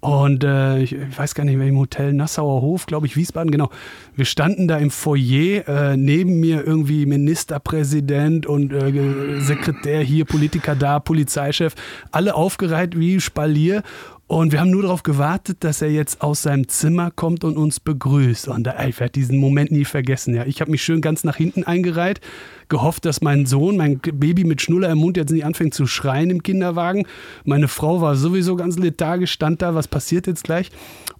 Und 0.00 0.44
äh, 0.44 0.78
ich, 0.80 0.92
ich, 0.92 1.18
weiß 1.18 1.34
gar 1.34 1.44
nicht, 1.44 1.54
in 1.54 1.60
welchem 1.60 1.78
Hotel, 1.78 2.12
Nassauer 2.12 2.60
Hof, 2.60 2.86
glaube 2.86 3.06
ich, 3.06 3.16
Wiesbaden, 3.16 3.50
genau. 3.50 3.70
Wir 4.14 4.24
standen 4.24 4.68
da 4.68 4.78
im 4.78 4.90
Foyer, 4.90 5.66
äh, 5.68 5.96
neben 5.96 6.40
mir 6.40 6.66
irgendwie 6.66 7.06
Ministerpräsident 7.06 8.46
und 8.46 8.72
äh, 8.72 9.40
Sekretär 9.40 10.02
hier, 10.02 10.24
Politiker 10.24 10.74
da, 10.74 11.00
Polizeichef, 11.00 11.74
alle 12.10 12.34
aufgereiht 12.34 12.98
wie 12.98 13.20
Spalier. 13.20 13.82
Und 14.28 14.50
wir 14.50 14.58
haben 14.58 14.70
nur 14.70 14.82
darauf 14.82 15.04
gewartet, 15.04 15.58
dass 15.60 15.82
er 15.82 15.90
jetzt 15.90 16.20
aus 16.20 16.42
seinem 16.42 16.66
Zimmer 16.66 17.12
kommt 17.12 17.44
und 17.44 17.56
uns 17.56 17.78
begrüßt. 17.78 18.48
Und 18.48 18.68
ich 18.88 18.98
werde 18.98 19.12
diesen 19.12 19.38
Moment 19.38 19.70
nie 19.70 19.84
vergessen. 19.84 20.34
Ja. 20.34 20.44
Ich 20.46 20.60
habe 20.60 20.72
mich 20.72 20.82
schön 20.82 21.00
ganz 21.00 21.22
nach 21.22 21.36
hinten 21.36 21.62
eingereiht, 21.62 22.20
gehofft, 22.68 23.04
dass 23.04 23.20
mein 23.20 23.46
Sohn, 23.46 23.76
mein 23.76 24.00
Baby 24.00 24.42
mit 24.42 24.60
Schnuller 24.60 24.90
im 24.90 24.98
Mund 24.98 25.16
jetzt 25.16 25.30
nicht 25.30 25.44
anfängt 25.44 25.74
zu 25.74 25.86
schreien 25.86 26.30
im 26.30 26.42
Kinderwagen. 26.42 27.06
Meine 27.44 27.68
Frau 27.68 28.00
war 28.00 28.16
sowieso 28.16 28.56
ganz 28.56 28.76
lethargisch, 28.76 29.30
stand 29.30 29.62
da, 29.62 29.76
was 29.76 29.86
passiert 29.86 30.26
jetzt 30.26 30.42
gleich? 30.42 30.72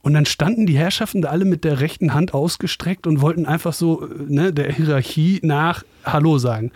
Und 0.02 0.14
dann 0.14 0.26
standen 0.26 0.66
die 0.66 0.76
Herrschaften 0.76 1.22
da 1.22 1.28
alle 1.28 1.44
mit 1.44 1.62
der 1.62 1.78
rechten 1.78 2.12
Hand 2.12 2.34
ausgestreckt 2.34 3.06
und 3.06 3.20
wollten 3.20 3.46
einfach 3.46 3.72
so 3.72 4.08
ne, 4.26 4.52
der 4.52 4.72
Hierarchie 4.72 5.38
nach 5.44 5.84
Hallo 6.04 6.38
sagen. 6.38 6.72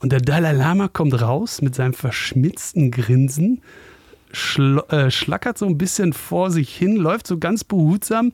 Und 0.00 0.10
der 0.10 0.20
Dalai 0.20 0.52
Lama 0.52 0.88
kommt 0.88 1.20
raus 1.22 1.62
mit 1.62 1.76
seinem 1.76 1.94
verschmitzten 1.94 2.90
Grinsen 2.90 3.62
schl 4.32 4.82
äh, 4.88 5.10
schlackert 5.10 5.58
so 5.58 5.66
ein 5.66 5.78
bisschen 5.78 6.12
vor 6.12 6.50
sich 6.50 6.74
hin, 6.74 6.96
läuft 6.96 7.26
so 7.26 7.38
ganz 7.38 7.64
behutsam 7.64 8.32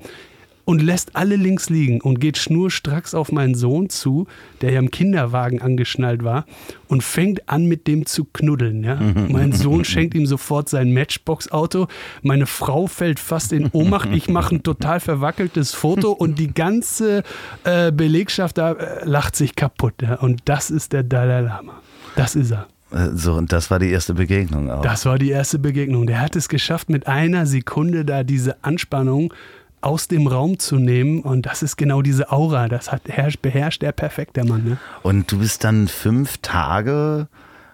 und 0.64 0.82
lässt 0.82 1.14
alle 1.14 1.36
links 1.36 1.68
liegen 1.68 2.00
und 2.00 2.20
geht 2.20 2.38
schnurstracks 2.38 3.14
auf 3.14 3.32
meinen 3.32 3.54
Sohn 3.54 3.90
zu, 3.90 4.26
der 4.60 4.72
ja 4.72 4.78
im 4.78 4.90
Kinderwagen 4.90 5.60
angeschnallt 5.60 6.24
war, 6.24 6.46
und 6.88 7.02
fängt 7.02 7.48
an, 7.48 7.66
mit 7.66 7.86
dem 7.86 8.06
zu 8.06 8.24
knuddeln. 8.24 8.82
Ja? 8.82 8.98
mein 9.28 9.52
Sohn 9.52 9.84
schenkt 9.84 10.14
ihm 10.14 10.26
sofort 10.26 10.68
sein 10.68 10.92
Matchbox-Auto. 10.92 11.88
Meine 12.22 12.46
Frau 12.46 12.86
fällt 12.86 13.20
fast 13.20 13.52
in 13.52 13.68
Ohnmacht. 13.72 14.08
Ich 14.12 14.28
mache 14.28 14.56
ein 14.56 14.62
total 14.62 15.00
verwackeltes 15.00 15.74
Foto 15.74 16.12
und 16.12 16.38
die 16.38 16.52
ganze 16.52 17.22
äh, 17.64 17.92
Belegschaft 17.92 18.58
da 18.58 18.72
äh, 18.72 19.04
lacht 19.04 19.36
sich 19.36 19.54
kaputt. 19.56 19.94
Ja? 20.02 20.14
Und 20.16 20.42
das 20.46 20.70
ist 20.70 20.92
der 20.92 21.02
Dalai 21.02 21.40
Lama. 21.40 21.80
Das 22.16 22.36
ist 22.36 22.52
er. 22.52 22.68
So, 23.14 23.34
und 23.34 23.52
das 23.52 23.70
war 23.70 23.78
die 23.80 23.90
erste 23.90 24.14
Begegnung 24.14 24.70
auch. 24.70 24.82
Das 24.82 25.04
war 25.04 25.18
die 25.18 25.30
erste 25.30 25.58
Begegnung. 25.58 26.06
Der 26.06 26.20
hat 26.20 26.36
es 26.36 26.48
geschafft, 26.48 26.88
mit 26.88 27.08
einer 27.08 27.44
Sekunde 27.44 28.04
da 28.04 28.22
diese 28.22 28.62
Anspannung 28.62 29.34
aus 29.80 30.06
dem 30.08 30.26
Raum 30.26 30.58
zu 30.58 30.76
nehmen. 30.76 31.20
Und 31.20 31.46
das 31.46 31.62
ist 31.62 31.76
genau 31.76 32.02
diese 32.02 32.30
Aura. 32.30 32.68
Das 32.68 32.92
hat, 32.92 33.02
beherrscht 33.42 33.82
er 33.82 33.92
perfekt, 33.92 34.36
der 34.36 34.46
Mann. 34.46 34.64
Ne? 34.64 34.78
Und 35.02 35.30
du 35.32 35.38
bist 35.38 35.64
dann 35.64 35.88
fünf 35.88 36.38
Tage 36.38 37.26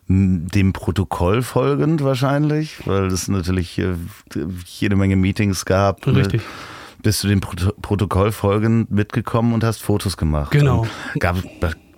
dem 0.09 0.73
Protokoll 0.73 1.43
folgend 1.43 2.03
wahrscheinlich, 2.03 2.85
weil 2.87 3.07
es 3.07 3.29
natürlich 3.29 3.79
äh, 3.79 3.95
jede 4.67 4.97
Menge 4.97 5.15
Meetings 5.17 5.65
gab. 5.65 6.05
Ne? 6.07 6.17
Richtig. 6.17 6.43
Bist 7.03 7.23
du 7.23 7.29
dem 7.29 7.41
Protokoll 7.41 8.33
folgend 8.33 8.91
mitgekommen 8.91 9.55
und 9.55 9.63
hast 9.63 9.83
Fotos 9.83 10.17
gemacht. 10.17 10.51
Genau. 10.51 10.81
Und 11.15 11.21
gab 11.21 11.37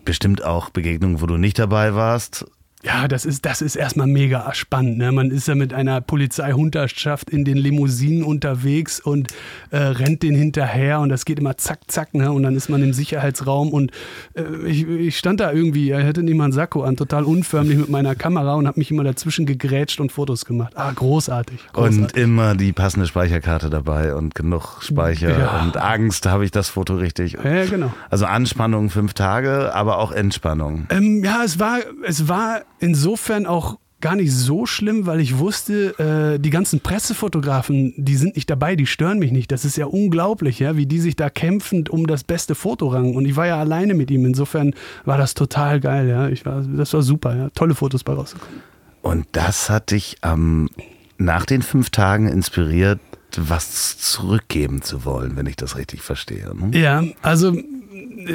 bestimmt 0.04 0.44
auch 0.44 0.70
Begegnungen, 0.70 1.20
wo 1.20 1.26
du 1.26 1.38
nicht 1.38 1.58
dabei 1.58 1.94
warst. 1.94 2.44
Ja, 2.84 3.06
das 3.06 3.24
ist, 3.24 3.46
das 3.46 3.62
ist 3.62 3.76
erstmal 3.76 4.08
mega 4.08 4.52
spannend. 4.54 4.98
Ne? 4.98 5.12
Man 5.12 5.30
ist 5.30 5.46
ja 5.46 5.54
mit 5.54 5.72
einer 5.72 6.00
Polizeihunderschaft 6.00 7.30
in 7.30 7.44
den 7.44 7.56
Limousinen 7.56 8.24
unterwegs 8.24 8.98
und 8.98 9.28
äh, 9.70 9.76
rennt 9.76 10.24
den 10.24 10.34
hinterher 10.34 10.98
und 10.98 11.08
das 11.08 11.24
geht 11.24 11.38
immer 11.38 11.56
zack, 11.56 11.78
zack. 11.86 12.12
Ne? 12.12 12.32
Und 12.32 12.42
dann 12.42 12.56
ist 12.56 12.68
man 12.68 12.82
im 12.82 12.92
Sicherheitsraum 12.92 13.72
und 13.72 13.92
äh, 14.34 14.42
ich, 14.66 14.88
ich, 14.88 15.16
stand 15.16 15.38
da 15.38 15.52
irgendwie, 15.52 15.90
er 15.90 16.02
hätte 16.02 16.24
nicht 16.24 16.34
mal 16.34 16.44
einen 16.44 16.52
Sakko 16.52 16.82
an, 16.82 16.96
total 16.96 17.22
unförmlich 17.22 17.78
mit 17.78 17.88
meiner 17.88 18.16
Kamera 18.16 18.54
und 18.54 18.66
habe 18.66 18.80
mich 18.80 18.90
immer 18.90 19.04
dazwischen 19.04 19.46
gegrätscht 19.46 20.00
und 20.00 20.10
Fotos 20.10 20.44
gemacht. 20.44 20.72
Ah, 20.74 20.90
großartig, 20.90 21.60
großartig. 21.72 22.00
Und 22.00 22.16
immer 22.16 22.56
die 22.56 22.72
passende 22.72 23.06
Speicherkarte 23.06 23.70
dabei 23.70 24.16
und 24.16 24.34
genug 24.34 24.82
Speicher 24.82 25.38
ja. 25.38 25.62
und 25.62 25.76
Angst, 25.76 26.26
habe 26.26 26.44
ich 26.44 26.50
das 26.50 26.68
Foto 26.68 26.96
richtig. 26.96 27.34
Ja, 27.44 27.64
genau. 27.64 27.92
Also 28.10 28.26
Anspannung 28.26 28.90
fünf 28.90 29.14
Tage, 29.14 29.72
aber 29.72 29.98
auch 29.98 30.10
Entspannung. 30.10 30.88
Ähm, 30.90 31.22
ja, 31.22 31.44
es 31.44 31.60
war, 31.60 31.78
es 32.04 32.28
war 32.28 32.62
insofern 32.82 33.46
auch 33.46 33.78
gar 34.02 34.16
nicht 34.16 34.32
so 34.32 34.66
schlimm, 34.66 35.06
weil 35.06 35.20
ich 35.20 35.38
wusste, 35.38 36.34
äh, 36.34 36.38
die 36.38 36.50
ganzen 36.50 36.80
Pressefotografen, 36.80 37.94
die 37.96 38.16
sind 38.16 38.34
nicht 38.34 38.50
dabei, 38.50 38.74
die 38.76 38.86
stören 38.86 39.18
mich 39.18 39.30
nicht. 39.30 39.52
Das 39.52 39.64
ist 39.64 39.76
ja 39.76 39.86
unglaublich, 39.86 40.58
ja, 40.58 40.76
wie 40.76 40.86
die 40.86 40.98
sich 40.98 41.16
da 41.16 41.30
kämpfend 41.30 41.88
um 41.88 42.06
das 42.06 42.24
beste 42.24 42.54
Foto 42.54 42.88
rangen. 42.88 43.14
Und 43.14 43.24
ich 43.24 43.36
war 43.36 43.46
ja 43.46 43.58
alleine 43.58 43.94
mit 43.94 44.10
ihm. 44.10 44.26
Insofern 44.26 44.74
war 45.04 45.16
das 45.16 45.34
total 45.34 45.80
geil, 45.80 46.08
ja. 46.08 46.28
Ich 46.28 46.44
war, 46.44 46.62
das 46.62 46.92
war 46.92 47.02
super, 47.02 47.36
ja. 47.36 47.50
Tolle 47.50 47.74
Fotos 47.74 48.02
bei 48.02 48.12
rausgekommen. 48.12 48.60
Und 49.02 49.26
das 49.32 49.70
hat 49.70 49.92
dich 49.92 50.18
ähm, 50.22 50.68
nach 51.16 51.46
den 51.46 51.62
fünf 51.62 51.90
Tagen 51.90 52.26
inspiriert, 52.28 53.00
was 53.36 53.98
zurückgeben 53.98 54.82
zu 54.82 55.04
wollen, 55.04 55.36
wenn 55.36 55.46
ich 55.46 55.56
das 55.56 55.76
richtig 55.76 56.02
verstehe. 56.02 56.52
Ne? 56.54 56.76
Ja, 56.78 57.04
also 57.22 57.56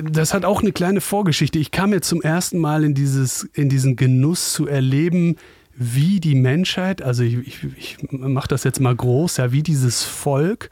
das 0.04 0.34
hat 0.34 0.46
auch 0.46 0.62
eine 0.62 0.72
kleine 0.72 1.02
Vorgeschichte. 1.02 1.60
Ich 1.60 1.72
kam 1.72 1.94
jetzt 1.94 2.08
zum 2.08 2.22
ersten 2.22 2.58
Mal 2.60 2.84
in, 2.84 2.94
dieses, 2.94 3.44
in 3.54 3.70
diesen 3.70 3.96
Genuss 3.96 4.54
zu 4.54 4.68
erleben, 4.68 5.36
wie 5.76 6.20
die 6.20 6.36
Menschheit, 6.36 7.02
also 7.02 7.24
ich, 7.24 7.38
ich, 7.46 7.66
ich 7.78 7.98
mache 8.12 8.48
das 8.48 8.64
jetzt 8.64 8.80
mal 8.80 8.96
groß, 8.96 9.38
ja, 9.38 9.52
wie 9.52 9.62
dieses 9.62 10.04
Volk 10.04 10.70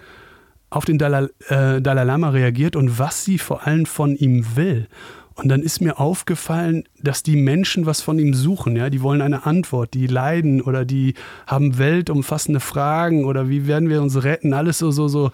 auf 0.70 0.86
den 0.86 0.98
Dalai, 0.98 1.28
äh, 1.48 1.82
Dalai 1.82 2.04
Lama 2.04 2.30
reagiert 2.30 2.76
und 2.76 2.98
was 2.98 3.24
sie 3.24 3.38
vor 3.38 3.68
allem 3.68 3.86
von 3.86 4.16
ihm 4.16 4.56
will. 4.56 4.88
Und 5.36 5.50
dann 5.50 5.62
ist 5.62 5.82
mir 5.82 6.00
aufgefallen, 6.00 6.86
dass 7.02 7.22
die 7.22 7.36
Menschen 7.36 7.86
was 7.86 8.02
von 8.02 8.18
ihm 8.20 8.34
suchen. 8.34 8.76
Ja? 8.78 8.90
Die 8.90 9.02
wollen 9.02 9.22
eine 9.22 9.46
Antwort, 9.46 9.94
die 9.94 10.08
leiden 10.08 10.62
oder 10.62 10.86
die 10.86 11.14
haben 11.46 11.78
weltumfassende 11.78 12.62
Fragen 12.62 13.26
oder 13.26 13.50
wie 13.50 13.68
werden 13.68 13.90
wir 13.90 14.02
uns 14.02 14.24
retten. 14.24 14.54
Alles 14.54 14.78
so, 14.78 14.92
so, 14.92 15.10
so 15.10 15.32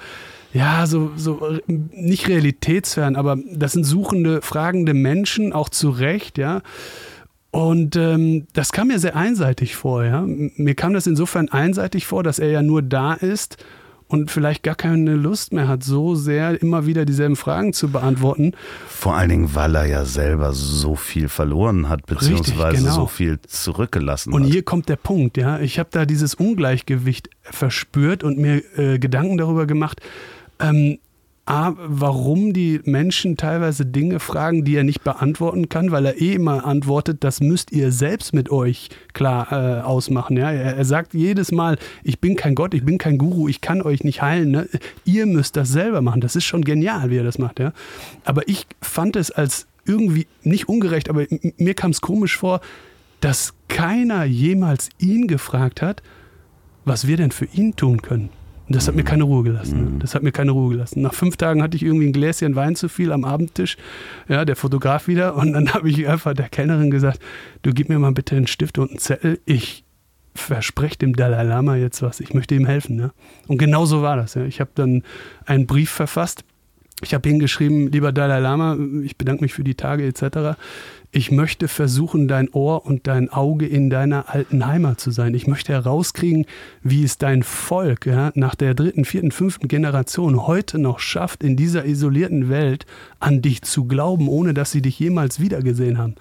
ja, 0.54 0.86
so, 0.86 1.12
so 1.16 1.60
nicht 1.68 2.28
realitätsfern, 2.28 3.16
aber 3.16 3.38
das 3.52 3.74
sind 3.74 3.84
suchende, 3.84 4.42
fragende 4.42 4.94
Menschen, 4.94 5.54
auch 5.54 5.70
zu 5.70 5.90
Recht, 5.90 6.38
ja. 6.38 6.62
Und 7.52 7.98
ähm, 7.98 8.48
das 8.54 8.72
kam 8.72 8.88
mir 8.88 9.00
sehr 9.00 9.16
einseitig 9.16 9.76
vor, 9.76 10.06
ja. 10.06 10.26
Mir 10.26 10.76
kam 10.76 10.94
das 10.94 11.08
insofern 11.08 11.50
einseitig 11.50 12.06
vor, 12.06 12.24
dass 12.24 12.40
er 12.40 12.50
ja 12.50 12.62
nur 12.62 12.82
da 12.82 13.14
ist 13.14 13.58
und 14.12 14.30
vielleicht 14.30 14.64
gar 14.64 14.76
keine 14.76 15.16
Lust 15.16 15.54
mehr 15.54 15.68
hat, 15.68 15.84
so 15.84 16.16
sehr 16.16 16.62
immer 16.62 16.86
wieder 16.86 17.06
dieselben 17.06 17.38
Fragen 17.38 17.72
zu 17.72 17.90
beantworten. 17.90 18.52
Vor 18.88 19.16
allen 19.16 19.30
Dingen, 19.30 19.56
weil 19.56 19.76
er 19.76 19.86
ja 19.86 20.06
selber 20.06 20.54
so 20.54 20.96
viel 20.96 21.30
verloren 21.30 21.88
hat, 21.88 22.06
beziehungsweise 22.06 22.68
Richtig, 22.68 22.84
genau. 22.84 22.96
so 22.96 23.06
viel 23.08 23.40
zurückgelassen 23.48 24.34
und 24.34 24.42
hat. 24.42 24.46
Und 24.48 24.52
hier 24.52 24.64
kommt 24.64 24.90
der 24.90 24.98
Punkt, 24.98 25.38
ja. 25.38 25.60
Ich 25.60 25.80
habe 25.80 25.90
da 25.92 26.06
dieses 26.06 26.36
Ungleichgewicht 26.36 27.30
verspürt 27.42 28.24
und 28.24 28.38
mir 28.38 28.62
äh, 28.78 29.00
Gedanken 29.00 29.38
darüber 29.38 29.66
gemacht, 29.66 30.02
ähm, 30.62 31.00
A, 31.46 31.74
warum 31.76 32.54
die 32.54 32.82
Menschen 32.86 33.36
teilweise 33.36 33.86
Dinge 33.86 34.20
fragen, 34.20 34.64
die 34.64 34.76
er 34.76 34.84
nicht 34.84 35.04
beantworten 35.04 35.70
kann, 35.70 35.92
weil 35.92 36.06
er 36.06 36.22
eh 36.22 36.34
immer 36.34 36.66
antwortet, 36.66 37.24
das 37.24 37.42
müsst 37.42 37.72
ihr 37.72 37.92
selbst 37.92 38.34
mit 38.34 38.52
euch 38.52 38.90
klar 39.14 39.52
äh, 39.52 39.82
ausmachen. 39.82 40.38
Ja? 40.38 40.52
Er, 40.52 40.78
er, 40.78 40.86
sagt 40.86 41.16
jedes 41.16 41.52
Mal, 41.52 41.80
ich 42.04 42.20
bin 42.20 42.36
kein 42.36 42.54
Gott, 42.54 42.76
ich 42.76 42.86
bin 42.86 43.00
kein 43.00 43.18
Guru, 43.18 43.48
ich 43.48 43.60
kann 43.60 43.82
euch 43.82 44.04
nicht 44.04 44.22
heilen. 44.22 44.52
Ne? 44.52 44.70
Ihr 45.04 45.26
müsst 45.26 45.58
das 45.58 45.70
selber 45.70 46.02
machen. 46.02 46.22
Das 46.22 46.36
ist 46.36 46.46
schon 46.46 46.64
genial, 46.64 47.10
wie 47.10 47.18
er 47.18 47.24
das 47.24 47.40
macht. 47.40 47.60
Ja? 47.60 47.74
Aber 48.24 48.48
ich 48.48 48.68
fand 48.80 49.16
es 49.16 49.32
als 49.32 49.68
irgendwie 49.84 50.28
nicht 50.44 50.70
ungerecht, 50.70 51.10
aber 51.10 51.26
mir 51.58 51.74
kam 51.74 51.90
es 51.90 52.02
komisch 52.02 52.38
vor, 52.38 52.62
dass 53.20 53.56
keiner 53.68 54.26
jemals 54.26 54.90
ihn 55.00 55.28
gefragt 55.28 55.82
hat, 55.82 56.04
was 56.86 57.08
wir 57.08 57.18
denn 57.18 57.32
für 57.32 57.46
ihn 57.46 57.76
tun 57.76 58.04
können. 58.04 58.30
Und 58.72 58.78
das 58.78 58.88
hat 58.88 58.96
mir 58.96 59.04
keine 59.04 59.24
Ruhe 59.24 59.44
gelassen. 59.44 59.96
Mhm. 59.96 60.00
Das 60.00 60.16
hat 60.16 60.24
mir 60.24 60.32
keine 60.32 60.52
Ruhe 60.52 60.70
gelassen. 60.70 61.02
Nach 61.02 61.14
fünf 61.14 61.36
Tagen 61.36 61.62
hatte 61.62 61.76
ich 61.76 61.84
irgendwie 61.84 62.08
ein 62.08 62.14
Gläschen 62.14 62.56
Wein 62.56 62.78
zu 62.78 62.88
viel 62.88 63.12
am 63.12 63.26
Abendtisch. 63.26 63.76
Ja, 64.30 64.46
der 64.46 64.56
Fotograf 64.56 65.10
wieder. 65.10 65.36
Und 65.36 65.52
dann 65.52 65.68
habe 65.74 65.90
ich 65.90 66.08
einfach 66.08 66.34
der 66.34 66.48
Kellnerin 66.48 66.90
gesagt: 66.90 67.20
Du 67.64 67.74
gib 67.74 67.90
mir 67.90 68.00
mal 68.00 68.14
bitte 68.14 68.38
einen 68.38 68.48
Stift 68.48 68.78
und 68.78 68.92
einen 68.92 69.00
Zettel. 69.00 69.42
Ich 69.44 69.84
verspreche 70.36 71.00
dem 71.00 71.18
Dalai 71.18 71.44
Lama 71.44 71.76
jetzt 71.76 72.02
was. 72.02 72.22
Ich 72.22 72.34
möchte 72.34 72.56
ihm 72.56 72.66
helfen. 72.66 72.96
Ne? 72.96 73.12
Und 73.48 73.58
genau 73.58 73.84
so 73.84 74.04
war 74.04 74.16
das. 74.16 74.36
Ja. 74.36 74.46
Ich 74.46 74.62
habe 74.62 74.72
dann 74.74 75.04
einen 75.46 75.68
Brief 75.68 75.90
verfasst. 75.90 76.46
Ich 77.02 77.14
habe 77.14 77.28
hingeschrieben, 77.28 77.92
lieber 77.92 78.12
Dalai 78.12 78.40
Lama, 78.40 78.78
ich 79.04 79.18
bedanke 79.18 79.44
mich 79.44 79.54
für 79.54 79.64
die 79.64 79.76
Tage 79.76 80.06
etc 80.06 80.56
ich 81.12 81.30
möchte 81.30 81.68
versuchen, 81.68 82.28
dein 82.28 82.50
Ohr 82.50 82.86
und 82.86 83.06
dein 83.08 83.30
Auge 83.30 83.68
in 83.68 83.90
deiner 83.90 84.30
alten 84.30 84.66
Heimat 84.66 85.02
zu 85.02 85.12
sein. 85.12 85.34
Ich 85.34 85.46
möchte 85.46 85.74
herauskriegen, 85.74 86.46
wie 86.84 87.04
es 87.04 87.18
dein 87.18 87.44
Volk 87.44 88.06
ja, 88.06 88.32
nach 88.36 88.56
der 88.56 88.74
dritten, 88.74 89.04
vierten, 89.04 89.32
fünften 89.32 89.68
Generation 89.68 90.48
heute 90.48 90.80
noch 90.80 91.00
schafft, 91.00 91.44
in 91.44 91.58
dieser 91.58 91.86
isolierten 91.86 92.50
Welt 92.50 92.86
an 93.20 93.42
dich 93.42 93.62
zu 93.62 93.86
glauben, 93.86 94.30
ohne 94.30 94.54
dass 94.54 94.72
sie 94.72 94.82
dich 94.82 94.98
jemals 95.00 95.42
wiedergesehen 95.42 95.98
haben. 95.98 96.16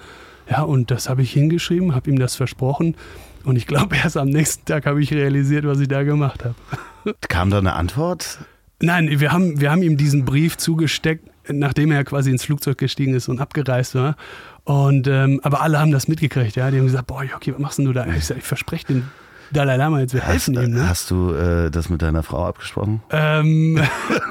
Ja, 0.50 0.62
und 0.62 0.90
das 0.90 1.08
habe 1.08 1.22
ich 1.22 1.32
hingeschrieben, 1.32 1.94
habe 1.94 2.10
ihm 2.10 2.18
das 2.18 2.34
versprochen. 2.34 2.96
Und 3.44 3.54
ich 3.54 3.68
glaube, 3.68 3.94
erst 4.02 4.16
am 4.16 4.28
nächsten 4.28 4.64
Tag 4.64 4.86
habe 4.86 5.00
ich 5.00 5.12
realisiert, 5.12 5.64
was 5.64 5.78
ich 5.78 5.88
da 5.88 6.02
gemacht 6.02 6.44
habe. 6.44 7.14
Kam 7.28 7.50
da 7.50 7.58
eine 7.58 7.74
Antwort? 7.74 8.38
Nein, 8.82 9.20
wir 9.20 9.32
haben, 9.32 9.60
wir 9.60 9.70
haben 9.70 9.82
ihm 9.82 9.96
diesen 9.96 10.24
Brief 10.24 10.56
zugesteckt, 10.56 11.28
nachdem 11.48 11.92
er 11.92 12.04
quasi 12.04 12.30
ins 12.30 12.44
Flugzeug 12.44 12.78
gestiegen 12.78 13.14
ist 13.14 13.28
und 13.28 13.40
abgereist 13.40 13.94
war. 13.94 14.16
Und, 14.64 15.06
ähm, 15.06 15.40
aber 15.42 15.62
alle 15.62 15.78
haben 15.78 15.90
das 15.90 16.08
mitgekriegt, 16.08 16.56
ja. 16.56 16.70
Die 16.70 16.78
haben 16.78 16.86
gesagt, 16.86 17.06
boah, 17.06 17.22
Jocky, 17.22 17.52
was 17.52 17.60
machst 17.60 17.78
denn 17.78 17.84
du 17.86 17.92
da? 17.92 18.06
Ich, 18.06 18.26
sag, 18.26 18.38
ich 18.38 18.44
verspreche 18.44 18.86
den 18.86 19.10
Dalai 19.52 19.76
Lama 19.76 20.00
jetzt, 20.00 20.14
wir 20.14 20.22
helfen 20.22 20.56
hast, 20.56 20.64
ihm. 20.64 20.74
Ne? 20.74 20.88
Hast 20.88 21.10
du 21.10 21.32
äh, 21.32 21.70
das 21.70 21.88
mit 21.88 22.02
deiner 22.02 22.22
Frau 22.22 22.46
abgesprochen? 22.46 23.02
Ähm, 23.10 23.80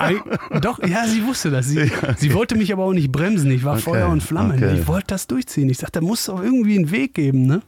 doch, 0.61 0.79
ja, 0.85 1.05
sie 1.07 1.25
wusste 1.25 1.51
das. 1.51 1.67
Sie, 1.67 1.81
okay. 1.81 2.15
sie, 2.17 2.33
wollte 2.33 2.55
mich 2.55 2.71
aber 2.71 2.85
auch 2.85 2.93
nicht 2.93 3.11
bremsen. 3.11 3.51
Ich 3.51 3.63
war 3.63 3.73
okay. 3.73 3.81
Feuer 3.81 4.09
und 4.09 4.23
Flamme. 4.23 4.53
Okay. 4.53 4.79
Ich 4.79 4.87
wollte 4.87 5.07
das 5.07 5.27
durchziehen. 5.27 5.69
Ich 5.69 5.79
sagte, 5.79 5.99
da 5.99 6.05
muss 6.05 6.25
doch 6.25 6.41
irgendwie 6.41 6.77
einen 6.77 6.91
Weg 6.91 7.15
geben. 7.15 7.45
Ne? 7.45 7.61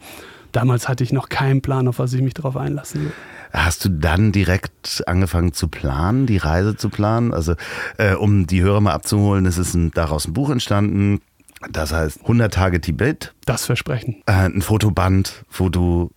Damals 0.53 0.87
hatte 0.87 1.03
ich 1.03 1.11
noch 1.11 1.27
keinen 1.27 1.61
Plan, 1.61 1.87
auf 1.87 1.99
was 1.99 2.13
ich 2.13 2.21
mich 2.21 2.33
darauf 2.33 2.55
einlassen 2.55 3.05
will. 3.05 3.11
Hast 3.53 3.83
du 3.85 3.89
dann 3.89 4.31
direkt 4.31 5.03
angefangen 5.07 5.53
zu 5.53 5.67
planen, 5.67 6.25
die 6.25 6.37
Reise 6.37 6.75
zu 6.75 6.89
planen? 6.89 7.33
Also, 7.33 7.55
äh, 7.97 8.13
um 8.13 8.47
die 8.47 8.61
Hörer 8.61 8.81
mal 8.81 8.93
abzuholen, 8.93 9.45
es 9.45 9.57
ist 9.57 9.73
ein, 9.73 9.91
daraus 9.91 10.27
ein 10.27 10.33
Buch 10.33 10.49
entstanden. 10.49 11.21
Das 11.69 11.93
heißt 11.93 12.21
100 12.21 12.53
Tage 12.53 12.81
Tibet. 12.81 13.33
Das 13.45 13.65
Versprechen. 13.65 14.23
Äh, 14.25 14.49
ein 14.49 14.61
Fotoband, 14.61 15.45
wo 15.51 15.69
du 15.69 16.11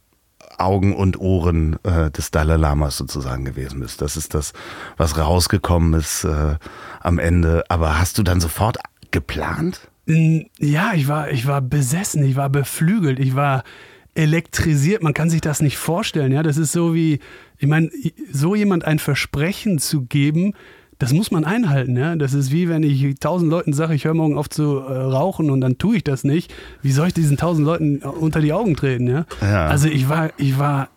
Augen 0.59 0.95
und 0.95 1.19
Ohren 1.19 1.79
äh, 1.85 2.11
des 2.11 2.31
Dalai 2.31 2.57
Lamas 2.57 2.97
sozusagen 2.97 3.45
gewesen 3.45 3.81
bist. 3.81 4.01
Das 4.01 4.17
ist 4.17 4.35
das, 4.35 4.53
was 4.97 5.19
rausgekommen 5.19 5.95
ist 5.95 6.25
äh, 6.25 6.57
am 7.01 7.19
Ende. 7.19 7.65
Aber 7.69 7.99
hast 7.99 8.19
du 8.19 8.23
dann 8.23 8.41
sofort 8.41 8.79
geplant? 9.11 9.89
Ja, 10.07 10.93
ich 10.95 11.09
war, 11.09 11.31
ich 11.31 11.47
war 11.47 11.61
besessen, 11.61 12.23
ich 12.25 12.37
war 12.37 12.51
beflügelt, 12.51 13.19
ich 13.19 13.35
war 13.35 13.65
elektrisiert. 14.15 15.03
Man 15.03 15.15
kann 15.15 15.31
sich 15.31 15.41
das 15.41 15.61
nicht 15.61 15.77
vorstellen. 15.77 16.33
Ja, 16.33 16.43
das 16.43 16.57
ist 16.57 16.73
so 16.73 16.95
wie, 16.95 17.19
ich 17.59 17.67
meine, 17.67 17.91
so 18.33 18.55
jemand 18.55 18.85
ein 18.85 18.99
Versprechen 18.99 19.79
zu 19.79 20.03
geben, 20.03 20.55
das 20.99 21.13
muss 21.13 21.31
man 21.31 21.45
einhalten. 21.45 21.97
Ja? 21.97 22.17
Das 22.17 22.35
ist 22.35 22.53
wie 22.53 22.69
wenn 22.69 22.83
ich 22.83 23.17
tausend 23.19 23.51
Leuten 23.51 23.73
sage, 23.73 23.95
ich 23.95 24.05
höre 24.05 24.15
morgen 24.15 24.39
auf 24.39 24.49
zu 24.49 24.79
äh, 24.79 24.93
rauchen 24.93 25.51
und 25.51 25.61
dann 25.61 25.79
tue 25.79 25.97
ich 25.97 26.05
das 26.05 26.25
nicht. 26.25 26.55
Wie 26.83 26.93
soll 26.93 27.09
ich 27.09 27.15
diesen 27.15 27.37
tausend 27.37 27.67
Leuten 27.67 27.99
unter 27.99 28.41
die 28.41 28.53
Augen 28.53 28.77
treten? 28.77 29.09
Ja? 29.09 29.27
ja. 29.41 29.67
Also 29.67 29.89
ich 29.89 30.09
war, 30.09 30.31
ich 30.37 30.59
war, 30.59 30.89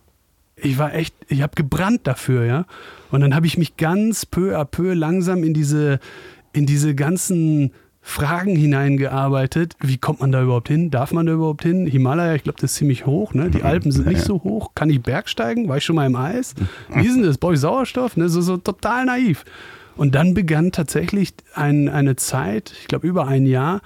ich 0.55 0.77
war 0.77 0.93
echt, 0.93 1.15
ich 1.27 1.41
habe 1.41 1.53
gebrannt 1.55 2.01
dafür, 2.05 2.45
ja. 2.45 2.65
Und 3.11 3.21
dann 3.21 3.35
habe 3.35 3.47
ich 3.47 3.57
mich 3.57 3.77
ganz 3.77 4.25
peu 4.25 4.57
à 4.59 4.65
peu 4.65 4.93
langsam 4.93 5.43
in 5.43 5.53
diese, 5.53 5.99
in 6.53 6.65
diese 6.65 6.93
ganzen 6.95 7.71
Fragen 8.07 8.55
hineingearbeitet. 8.55 9.75
Wie 9.81 9.97
kommt 9.97 10.21
man 10.21 10.31
da 10.31 10.41
überhaupt 10.41 10.69
hin? 10.69 10.89
Darf 10.89 11.11
man 11.11 11.25
da 11.25 11.33
überhaupt 11.33 11.63
hin? 11.63 11.85
Himalaya, 11.85 12.35
ich 12.35 12.43
glaube, 12.43 12.57
das 12.59 12.71
ist 12.71 12.77
ziemlich 12.77 13.05
hoch. 13.05 13.33
Ne? 13.33 13.49
Die 13.49 13.63
Alpen 13.63 13.91
sind 13.91 14.07
nicht 14.07 14.21
so 14.21 14.41
hoch. 14.43 14.71
Kann 14.75 14.89
ich 14.89 15.03
Bergsteigen? 15.03 15.67
War 15.67 15.77
ich 15.77 15.83
schon 15.83 15.97
mal 15.97 16.07
im 16.07 16.15
Eis? 16.15 16.55
Wie 16.87 17.05
ist 17.05 17.15
denn 17.15 17.23
das? 17.23 17.37
Brauche 17.37 17.55
ich 17.55 17.59
Sauerstoff? 17.59 18.15
Ne? 18.15 18.29
So, 18.29 18.39
so 18.39 18.55
total 18.55 19.05
naiv. 19.05 19.43
Und 19.97 20.15
dann 20.15 20.33
begann 20.33 20.71
tatsächlich 20.71 21.33
ein, 21.53 21.89
eine 21.89 22.15
Zeit, 22.15 22.73
ich 22.79 22.87
glaube 22.87 23.05
über 23.05 23.27
ein 23.27 23.45
Jahr, 23.45 23.81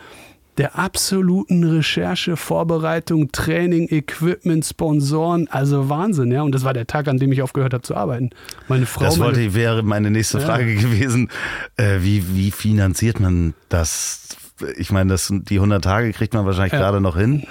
der 0.57 0.77
absoluten 0.77 1.63
Recherche, 1.63 2.35
Vorbereitung, 2.35 3.31
Training, 3.31 3.87
Equipment, 3.89 4.65
Sponsoren, 4.65 5.47
also 5.49 5.89
Wahnsinn, 5.89 6.31
ja. 6.31 6.41
Und 6.41 6.53
das 6.53 6.63
war 6.63 6.73
der 6.73 6.87
Tag, 6.87 7.07
an 7.07 7.17
dem 7.17 7.31
ich 7.31 7.41
aufgehört 7.41 7.73
habe 7.73 7.83
zu 7.83 7.95
arbeiten. 7.95 8.31
Meine 8.67 8.85
Frau. 8.85 9.01
Das 9.05 9.19
wollte, 9.19 9.39
meine, 9.39 9.53
wäre 9.53 9.83
meine 9.83 10.11
nächste 10.11 10.39
Frage 10.39 10.73
ja. 10.73 10.81
gewesen. 10.81 11.29
Äh, 11.77 11.99
wie, 12.01 12.35
wie 12.35 12.51
finanziert 12.51 13.19
man 13.19 13.53
das? 13.69 14.37
Ich 14.77 14.91
meine, 14.91 15.11
das, 15.11 15.31
die 15.31 15.55
100 15.55 15.83
Tage 15.83 16.11
kriegt 16.11 16.33
man 16.33 16.45
wahrscheinlich 16.45 16.73
ja. 16.73 16.79
gerade 16.79 17.01
noch 17.01 17.17
hin. 17.17 17.47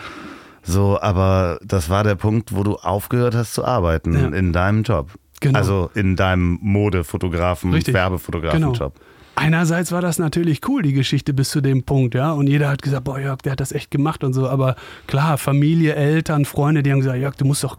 So, 0.62 1.00
aber 1.00 1.58
das 1.64 1.88
war 1.88 2.04
der 2.04 2.14
Punkt, 2.14 2.54
wo 2.54 2.62
du 2.62 2.76
aufgehört 2.76 3.34
hast 3.34 3.54
zu 3.54 3.64
arbeiten 3.64 4.12
Ja. 4.12 4.28
in 4.28 4.52
deinem 4.52 4.82
Job. 4.82 5.10
Genau. 5.40 5.58
Also 5.58 5.90
in 5.94 6.16
deinem 6.16 6.58
Modefotografen. 6.60 7.72
Werbefotografen-Job. 7.72 8.92
Einerseits 9.40 9.90
war 9.90 10.02
das 10.02 10.18
natürlich 10.18 10.60
cool, 10.68 10.82
die 10.82 10.92
Geschichte 10.92 11.32
bis 11.32 11.48
zu 11.48 11.62
dem 11.62 11.82
Punkt, 11.82 12.14
ja. 12.14 12.30
Und 12.30 12.46
jeder 12.46 12.68
hat 12.68 12.82
gesagt, 12.82 13.04
boah, 13.04 13.18
Jörg, 13.18 13.38
der 13.38 13.52
hat 13.52 13.60
das 13.60 13.72
echt 13.72 13.90
gemacht 13.90 14.22
und 14.22 14.34
so. 14.34 14.46
Aber 14.46 14.76
klar, 15.06 15.38
Familie, 15.38 15.94
Eltern, 15.94 16.44
Freunde, 16.44 16.82
die 16.82 16.92
haben 16.92 16.98
gesagt, 16.98 17.18
Jörg, 17.18 17.36
du 17.36 17.46
musst 17.46 17.64
doch 17.64 17.78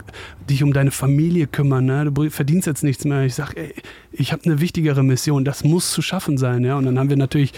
dich 0.50 0.64
um 0.64 0.74
deine 0.74 0.90
Familie 0.90 1.46
kümmern, 1.46 1.86
ne? 1.86 2.12
Du 2.12 2.28
verdienst 2.32 2.66
jetzt 2.66 2.84
nichts 2.84 3.06
mehr. 3.06 3.26
Ich 3.26 3.36
sag, 3.36 3.56
ey, 3.56 3.76
ich 4.12 4.32
habe 4.32 4.44
eine 4.46 4.60
wichtigere 4.60 5.04
Mission, 5.04 5.46
das 5.46 5.64
muss 5.64 5.92
zu 5.92 6.02
schaffen 6.02 6.40
sein, 6.40 6.64
ja. 6.64 6.78
Und 6.78 6.86
dann 6.86 6.98
haben 6.98 7.12
wir 7.12 7.18
natürlich 7.18 7.54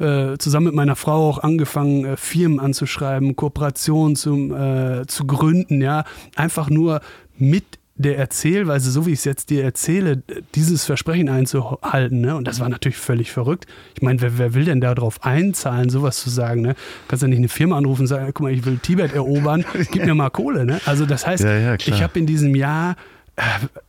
äh, 0.00 0.36
zusammen 0.36 0.66
mit 0.66 0.74
meiner 0.74 0.96
Frau 0.96 1.28
auch 1.28 1.38
angefangen, 1.38 2.04
äh, 2.06 2.16
Firmen 2.16 2.58
anzuschreiben, 2.58 3.36
Kooperationen 3.36 4.16
zum, 4.16 4.52
äh, 4.52 5.06
zu 5.06 5.28
gründen, 5.28 5.80
ja. 5.80 6.02
Einfach 6.34 6.70
nur 6.70 7.02
mit 7.38 7.78
der 7.96 8.18
Erzählweise, 8.18 8.90
so 8.90 9.06
wie 9.06 9.12
ich 9.12 9.20
es 9.20 9.24
jetzt 9.24 9.50
dir 9.50 9.62
erzähle, 9.62 10.22
dieses 10.54 10.84
Versprechen 10.84 11.28
einzuhalten. 11.28 12.20
Ne? 12.20 12.34
Und 12.34 12.48
das 12.48 12.58
war 12.58 12.68
natürlich 12.68 12.98
völlig 12.98 13.30
verrückt. 13.30 13.66
Ich 13.94 14.02
meine, 14.02 14.20
wer, 14.20 14.36
wer 14.36 14.54
will 14.54 14.64
denn 14.64 14.80
darauf 14.80 15.24
einzahlen, 15.24 15.90
sowas 15.90 16.20
zu 16.20 16.28
sagen? 16.28 16.62
Ne? 16.62 16.74
Du 16.74 17.08
kannst 17.08 17.22
ja 17.22 17.28
nicht 17.28 17.38
eine 17.38 17.48
Firma 17.48 17.76
anrufen 17.76 18.02
und 18.02 18.06
sagen, 18.08 18.26
guck 18.26 18.40
mal, 18.40 18.52
ich 18.52 18.64
will 18.64 18.78
Tibet 18.78 19.14
erobern, 19.14 19.64
gib 19.92 20.04
mir 20.04 20.14
mal 20.14 20.30
Kohle. 20.30 20.66
Ne? 20.66 20.80
Also 20.86 21.06
das 21.06 21.24
heißt, 21.24 21.44
Ja, 21.44 21.56
ja, 21.56 21.74
ich 21.74 22.02
habe 22.02 22.18
in 22.18 22.26
diesem 22.26 22.56
Jahr, 22.56 22.96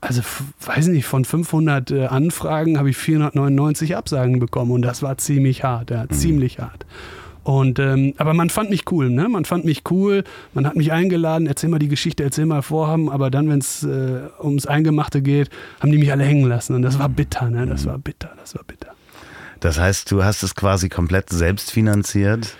also 0.01 0.21
weiß 0.63 0.87
nicht, 0.87 1.05
von 1.05 1.25
500 1.25 1.89
äh, 1.89 2.05
Anfragen 2.05 2.77
habe 2.77 2.91
ich 2.91 2.97
499 2.97 3.95
Absagen 3.95 4.39
bekommen 4.39 4.71
und 4.71 4.83
das 4.83 5.01
war 5.01 5.17
ziemlich 5.17 5.63
hart, 5.63 5.89
ja, 5.89 6.07
ziemlich 6.09 6.59
hart. 6.59 6.85
Und 7.45 7.77
ähm, 7.77 8.15
aber 8.17 8.33
man 8.33 8.49
fand 8.49 8.71
mich 8.71 8.91
cool, 8.91 9.11
ne? 9.11 9.29
Man 9.29 9.45
fand 9.45 9.65
mich 9.65 9.83
cool, 9.91 10.23
man 10.55 10.65
hat 10.65 10.75
mich 10.75 10.91
eingeladen, 10.91 11.45
erzähl 11.45 11.69
mal 11.69 11.77
die 11.77 11.87
Geschichte, 11.87 12.23
erzähl 12.23 12.47
mal 12.47 12.63
Vorhaben, 12.63 13.07
aber 13.07 13.29
dann, 13.29 13.47
wenn 13.47 13.59
es 13.59 13.83
äh, 13.83 14.21
ums 14.41 14.65
Eingemachte 14.65 15.21
geht, 15.21 15.51
haben 15.79 15.91
die 15.91 15.99
mich 15.99 16.11
alle 16.11 16.23
hängen 16.23 16.49
lassen. 16.49 16.73
Und 16.73 16.81
das 16.81 16.97
war 16.97 17.07
bitter, 17.07 17.51
ne? 17.51 17.67
Das 17.67 17.85
war 17.85 17.99
bitter, 17.99 18.31
das 18.41 18.55
war 18.55 18.63
bitter. 18.63 18.87
Das 19.59 19.79
heißt, 19.79 20.09
du 20.11 20.23
hast 20.23 20.41
es 20.41 20.55
quasi 20.55 20.89
komplett 20.89 21.29
selbst 21.29 21.69
finanziert. 21.69 22.55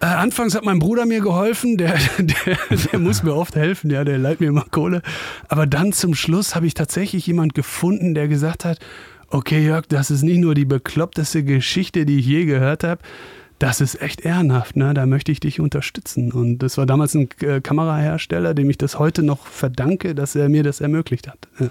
Äh, 0.00 0.06
anfangs 0.06 0.54
hat 0.54 0.64
mein 0.64 0.78
Bruder 0.78 1.04
mir 1.04 1.20
geholfen, 1.20 1.76
der, 1.76 1.92
der, 2.18 2.56
der 2.90 2.98
muss 2.98 3.22
mir 3.22 3.34
oft 3.34 3.54
helfen, 3.54 3.90
ja, 3.90 4.02
der 4.02 4.16
leiht 4.16 4.40
mir 4.40 4.46
immer 4.46 4.64
Kohle. 4.70 5.02
Aber 5.48 5.66
dann 5.66 5.92
zum 5.92 6.14
Schluss 6.14 6.54
habe 6.54 6.66
ich 6.66 6.72
tatsächlich 6.72 7.26
jemand 7.26 7.54
gefunden, 7.54 8.14
der 8.14 8.28
gesagt 8.28 8.64
hat, 8.64 8.78
okay 9.28 9.62
Jörg, 9.62 9.84
das 9.88 10.10
ist 10.10 10.22
nicht 10.22 10.38
nur 10.38 10.54
die 10.54 10.64
bekloppteste 10.64 11.44
Geschichte, 11.44 12.06
die 12.06 12.20
ich 12.20 12.26
je 12.26 12.46
gehört 12.46 12.82
habe, 12.82 13.02
das 13.62 13.80
ist 13.80 14.02
echt 14.02 14.22
ehrenhaft, 14.22 14.74
ne? 14.74 14.92
da 14.92 15.06
möchte 15.06 15.30
ich 15.30 15.38
dich 15.38 15.60
unterstützen. 15.60 16.32
Und 16.32 16.58
das 16.58 16.78
war 16.78 16.86
damals 16.86 17.14
ein 17.14 17.28
äh, 17.42 17.60
Kamerahersteller, 17.60 18.54
dem 18.54 18.68
ich 18.68 18.76
das 18.76 18.98
heute 18.98 19.22
noch 19.22 19.46
verdanke, 19.46 20.16
dass 20.16 20.34
er 20.34 20.48
mir 20.48 20.64
das 20.64 20.80
ermöglicht 20.80 21.28
hat. 21.28 21.38
Ja. 21.60 21.70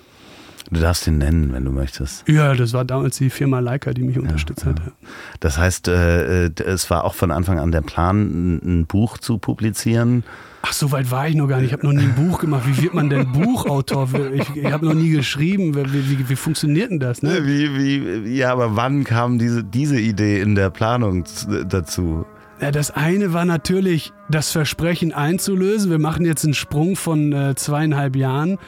Du 0.70 0.80
darfst 0.80 1.08
ihn 1.08 1.18
nennen, 1.18 1.52
wenn 1.54 1.66
du 1.66 1.72
möchtest. 1.72 2.28
Ja, 2.28 2.54
das 2.54 2.74
war 2.74 2.86
damals 2.86 3.18
die 3.18 3.30
Firma 3.30 3.60
Leica, 3.60 3.94
die 3.94 4.04
mich 4.04 4.20
unterstützt 4.20 4.66
hat. 4.66 4.80
ja. 4.80 4.92
Das 5.40 5.58
heißt, 5.58 5.88
äh, 5.88 6.52
es 6.62 6.90
war 6.90 7.04
auch 7.04 7.16
von 7.16 7.32
Anfang 7.32 7.60
an 7.60 7.72
der 7.72 7.82
Plan, 7.82 8.60
ein 8.64 8.86
Buch 8.86 9.18
zu 9.18 9.38
publizieren. 9.38 10.24
Ach, 10.64 10.74
so 10.74 10.92
weit 10.92 11.10
war 11.10 11.28
ich 11.28 11.36
noch 11.36 11.48
gar 11.48 11.58
nicht. 11.58 11.68
Ich 11.68 11.74
habe 11.74 11.86
noch 11.86 11.94
nie 11.94 12.04
ein 12.04 12.16
Buch 12.16 12.40
gemacht. 12.40 12.64
Wie 12.68 12.84
wird 12.84 12.94
man 12.94 13.10
denn 13.10 13.32
Buchautor? 13.32 14.08
Ich, 14.34 14.56
ich 14.56 14.72
habe 14.72 14.86
noch 14.86 14.94
nie 14.94 15.10
geschrieben. 15.10 15.76
Wie, 15.76 16.10
wie, 16.10 16.30
wie 16.30 16.36
funktioniert 16.36 16.92
denn 16.92 17.00
das? 17.00 17.24
Ne? 17.24 17.46
Wie, 17.46 17.76
wie, 17.76 18.36
ja, 18.38 18.52
aber 18.52 18.76
wann 18.76 19.04
kam 19.04 19.40
diese, 19.40 19.64
diese 19.64 20.00
Idee 20.00 20.40
in 20.40 20.54
der 20.54 20.70
Planung 20.70 21.26
dazu? 21.68 22.26
Ja, 22.62 22.70
das 22.70 22.92
eine 22.92 23.34
war 23.34 23.46
natürlich, 23.46 24.14
das 24.30 24.52
Versprechen 24.52 25.14
einzulösen. 25.14 25.90
Wir 25.90 25.98
machen 25.98 26.26
jetzt 26.26 26.44
einen 26.44 26.54
Sprung 26.54 26.96
von 26.96 27.34
äh, 27.34 27.56
zweieinhalb 27.56 28.16
Jahren, 28.16 28.60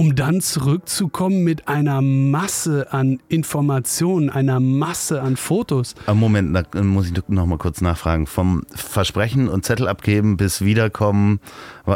um 0.00 0.14
dann 0.14 0.40
zurückzukommen 0.40 1.44
mit 1.44 1.68
einer 1.68 2.00
Masse 2.00 2.90
an 2.90 3.20
Informationen, 3.28 4.30
einer 4.30 4.58
Masse 4.58 5.20
an 5.20 5.36
Fotos. 5.36 5.94
Ah, 6.06 6.14
Moment, 6.14 6.56
da 6.56 6.82
muss 6.82 7.10
ich 7.10 7.28
noch 7.28 7.44
mal 7.44 7.58
kurz 7.58 7.82
nachfragen. 7.82 8.26
Vom 8.26 8.62
Versprechen 8.74 9.46
und 9.46 9.66
Zettel 9.66 9.86
abgeben 9.88 10.38
bis 10.38 10.64
Wiederkommen 10.64 11.38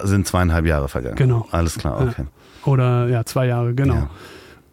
sind 0.03 0.27
zweieinhalb 0.27 0.67
Jahre 0.67 0.89
vergangen. 0.89 1.17
Genau. 1.17 1.49
Alles 1.51 1.79
klar, 1.79 1.99
okay. 1.99 2.27
Oder 2.67 3.09
ja, 3.09 3.25
zwei 3.25 3.47
Jahre, 3.47 3.73
genau. 3.73 3.95
Ja. 3.95 4.11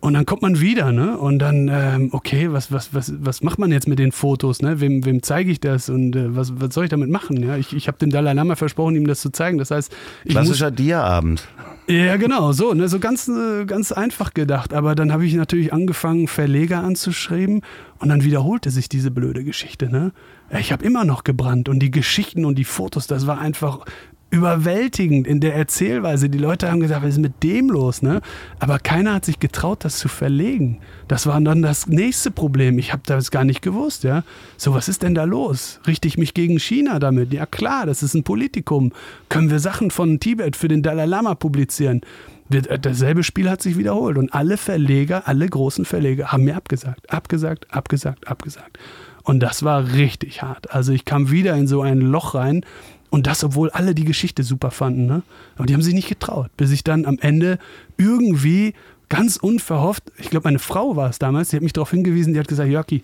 Und 0.01 0.13
dann 0.15 0.25
kommt 0.25 0.41
man 0.41 0.59
wieder, 0.59 0.91
ne? 0.91 1.17
Und 1.17 1.39
dann, 1.39 1.69
ähm, 1.71 2.09
okay, 2.11 2.51
was, 2.51 2.69
was, 2.73 2.93
was, 2.93 3.13
was 3.17 3.43
macht 3.43 3.59
man 3.59 3.71
jetzt 3.71 3.87
mit 3.87 3.99
den 3.99 4.11
Fotos, 4.11 4.61
ne? 4.61 4.81
Wem, 4.81 5.05
wem 5.05 5.23
zeige 5.23 5.51
ich 5.51 5.61
das 5.61 5.87
und 5.89 6.17
äh, 6.17 6.35
was, 6.35 6.59
was 6.59 6.73
soll 6.73 6.83
ich 6.83 6.89
damit 6.89 7.09
machen? 7.09 7.41
Ja? 7.41 7.55
Ich, 7.55 7.73
ich 7.73 7.87
habe 7.87 7.97
dem 7.97 8.09
Dalai 8.09 8.33
Lama 8.33 8.57
versprochen, 8.57 8.95
ihm 8.95 9.07
das 9.07 9.21
zu 9.21 9.29
zeigen. 9.29 9.57
Das 9.57 9.71
heißt, 9.71 9.95
ich 10.25 10.31
Klassischer 10.31 10.71
Dia-Abend. 10.71 11.47
Ja, 11.91 12.15
genau, 12.15 12.53
so, 12.53 12.73
ne, 12.73 12.87
so 12.87 12.99
ganz, 12.99 13.27
äh, 13.27 13.65
ganz 13.65 13.91
einfach 13.91 14.33
gedacht. 14.33 14.73
Aber 14.73 14.95
dann 14.95 15.11
habe 15.11 15.25
ich 15.25 15.33
natürlich 15.33 15.73
angefangen, 15.73 16.29
Verleger 16.29 16.81
anzuschreiben 16.81 17.63
und 17.99 18.07
dann 18.07 18.23
wiederholte 18.23 18.71
sich 18.71 18.87
diese 18.87 19.11
blöde 19.11 19.43
Geschichte. 19.43 19.89
Ne? 19.89 20.13
Ich 20.57 20.71
habe 20.71 20.85
immer 20.85 21.03
noch 21.03 21.25
gebrannt 21.25 21.67
und 21.67 21.79
die 21.79 21.91
Geschichten 21.91 22.45
und 22.45 22.57
die 22.57 22.63
Fotos, 22.63 23.07
das 23.07 23.27
war 23.27 23.39
einfach 23.39 23.85
überwältigend 24.31 25.27
in 25.27 25.39
der 25.41 25.55
Erzählweise. 25.55 26.29
Die 26.29 26.37
Leute 26.37 26.71
haben 26.71 26.79
gesagt, 26.79 27.03
was 27.03 27.11
ist 27.11 27.19
mit 27.19 27.43
dem 27.43 27.69
los? 27.69 28.01
Ne? 28.01 28.21
Aber 28.59 28.79
keiner 28.79 29.13
hat 29.13 29.25
sich 29.25 29.39
getraut, 29.39 29.83
das 29.85 29.99
zu 29.99 30.07
verlegen. 30.07 30.79
Das 31.07 31.27
war 31.27 31.39
dann 31.41 31.61
das 31.61 31.87
nächste 31.87 32.31
Problem. 32.31 32.79
Ich 32.79 32.93
habe 32.93 33.03
das 33.05 33.29
gar 33.29 33.43
nicht 33.43 33.61
gewusst. 33.61 34.03
Ja? 34.03 34.23
So, 34.57 34.73
was 34.73 34.87
ist 34.89 35.03
denn 35.03 35.13
da 35.15 35.25
los? 35.25 35.79
Richte 35.85 36.07
ich 36.07 36.17
mich 36.17 36.33
gegen 36.33 36.59
China 36.59 36.97
damit? 36.99 37.33
Ja 37.33 37.45
klar, 37.45 37.85
das 37.85 38.01
ist 38.03 38.13
ein 38.13 38.23
Politikum. 38.23 38.91
Können 39.29 39.51
wir 39.51 39.59
Sachen 39.59 39.91
von 39.91 40.19
Tibet 40.19 40.55
für 40.55 40.67
den 40.69 40.81
Dalai 40.81 41.05
Lama 41.05 41.35
publizieren? 41.35 42.01
Wir- 42.49 42.61
Dasselbe 42.61 43.23
Spiel 43.23 43.49
hat 43.49 43.61
sich 43.61 43.77
wiederholt 43.77 44.17
und 44.17 44.33
alle 44.33 44.57
Verleger, 44.57 45.27
alle 45.27 45.47
großen 45.47 45.85
Verleger 45.85 46.31
haben 46.31 46.43
mir 46.45 46.55
abgesagt, 46.55 47.11
abgesagt, 47.11 47.67
abgesagt, 47.69 48.27
abgesagt. 48.27 48.77
Und 49.23 49.39
das 49.41 49.63
war 49.63 49.93
richtig 49.93 50.41
hart. 50.41 50.71
Also 50.73 50.93
ich 50.93 51.05
kam 51.05 51.31
wieder 51.31 51.53
in 51.55 51.67
so 51.67 51.81
ein 51.81 51.99
Loch 52.01 52.33
rein 52.33 52.65
und 53.11 53.27
das, 53.27 53.43
obwohl 53.43 53.69
alle 53.69 53.93
die 53.93 54.05
Geschichte 54.05 54.41
super 54.41 54.71
fanden. 54.71 55.05
Ne? 55.05 55.21
Aber 55.55 55.67
die 55.67 55.75
haben 55.75 55.83
sich 55.83 55.93
nicht 55.93 56.09
getraut, 56.09 56.49
bis 56.57 56.71
ich 56.71 56.83
dann 56.83 57.05
am 57.05 57.19
Ende 57.19 57.59
irgendwie 57.97 58.73
ganz 59.09 59.35
unverhofft, 59.35 60.03
ich 60.17 60.29
glaube 60.29 60.45
meine 60.45 60.59
Frau 60.59 60.95
war 60.95 61.09
es 61.09 61.19
damals, 61.19 61.49
die 61.49 61.57
hat 61.57 61.63
mich 61.63 61.73
darauf 61.73 61.91
hingewiesen, 61.91 62.33
die 62.33 62.39
hat 62.39 62.47
gesagt, 62.47 62.69
Jörki, 62.69 63.03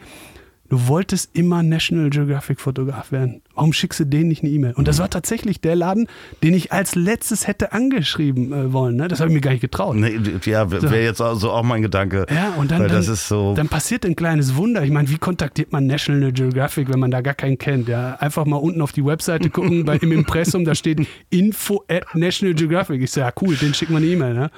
du 0.70 0.88
wolltest 0.88 1.36
immer 1.36 1.64
National 1.64 2.10
Geographic 2.10 2.60
Fotograf 2.60 3.12
werden. 3.12 3.42
Warum 3.56 3.74
schickst 3.74 4.00
du 4.00 4.06
denen 4.06 4.28
nicht 4.28 4.44
eine 4.44 4.52
E-Mail? 4.52 4.74
Und 4.74 4.88
das 4.88 5.00
war 5.00 5.10
tatsächlich 5.10 5.62
der 5.62 5.76
Laden, 5.76 6.08
den 6.44 6.54
ich 6.54 6.72
als 6.72 6.96
letztes 6.96 7.48
hätte 7.48 7.72
angeschrieben 7.72 8.54
äh, 8.54 8.74
wollen. 8.74 8.96
Ne? 8.96 9.08
Das 9.08 9.20
habe 9.20 9.30
ich 9.30 9.36
mir 9.36 9.42
gar 9.42 9.52
nicht 9.52 9.62
getraut. 9.62 9.96
Nee, 9.96 10.20
ja, 10.46 10.70
wäre 10.72 11.04
jetzt 11.04 11.22
auch 11.22 11.36
so 11.36 11.52
auch 11.52 11.64
mein 11.64 11.82
Gedanke. 11.82 12.26
Ja, 12.30 12.54
und 12.58 12.72
dann, 12.72 12.88
dann, 12.88 13.02
so. 13.04 13.54
dann 13.56 13.70
passiert 13.70 14.06
ein 14.06 14.16
kleines 14.16 14.56
Wunder. 14.56 14.84
Ich 14.84 14.92
meine, 14.92 15.10
wie 15.10 15.18
kontaktiert 15.18 15.72
man 15.72 15.88
National 15.88 16.32
Geographic, 16.32 16.92
wenn 16.92 17.00
man 17.00 17.12
da 17.12 17.22
gar 17.22 17.34
keinen 17.34 17.58
kennt? 17.58 17.88
Ja, 17.88 18.16
einfach 18.16 18.46
mal 18.46 18.58
unten 18.58 18.82
auf 18.82 18.92
die 18.92 19.06
Webseite 19.06 19.50
gucken, 19.50 19.86
bei, 19.86 19.98
im 19.98 20.12
Impressum, 20.12 20.66
da 20.66 20.76
steht 20.76 21.08
info 21.30 21.84
at 21.88 22.16
National 22.16 22.54
Geographic. 22.54 23.02
Ich 23.02 23.12
sage, 23.12 23.28
ja 23.28 23.34
cool, 23.42 23.56
den 23.56 23.74
schicken 23.74 23.94
wir 23.94 23.98
eine 23.98 24.08
E-Mail. 24.08 24.34
Ne? 24.34 24.52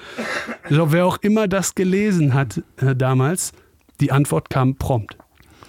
So, 0.69 0.91
wer 0.91 1.05
auch 1.05 1.17
immer 1.21 1.47
das 1.47 1.75
gelesen 1.75 2.33
hat 2.33 2.61
äh, 2.77 2.95
damals, 2.95 3.51
die 4.01 4.11
Antwort 4.11 4.49
kam 4.49 4.75
prompt. 4.75 5.17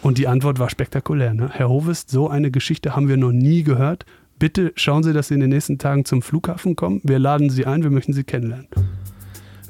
Und 0.02 0.18
die 0.18 0.28
Antwort 0.28 0.58
war 0.58 0.70
spektakulär. 0.70 1.34
Ne? 1.34 1.50
Herr 1.52 1.68
Hovest, 1.68 2.10
so 2.10 2.28
eine 2.28 2.50
Geschichte 2.50 2.96
haben 2.96 3.08
wir 3.08 3.16
noch 3.16 3.32
nie 3.32 3.62
gehört. 3.62 4.06
Bitte 4.38 4.72
schauen 4.74 5.02
Sie, 5.02 5.12
dass 5.12 5.28
Sie 5.28 5.34
in 5.34 5.40
den 5.40 5.50
nächsten 5.50 5.78
Tagen 5.78 6.06
zum 6.06 6.22
Flughafen 6.22 6.74
kommen. 6.74 7.00
Wir 7.04 7.18
laden 7.18 7.50
Sie 7.50 7.66
ein, 7.66 7.82
wir 7.82 7.90
möchten 7.90 8.14
Sie 8.14 8.24
kennenlernen. 8.24 8.68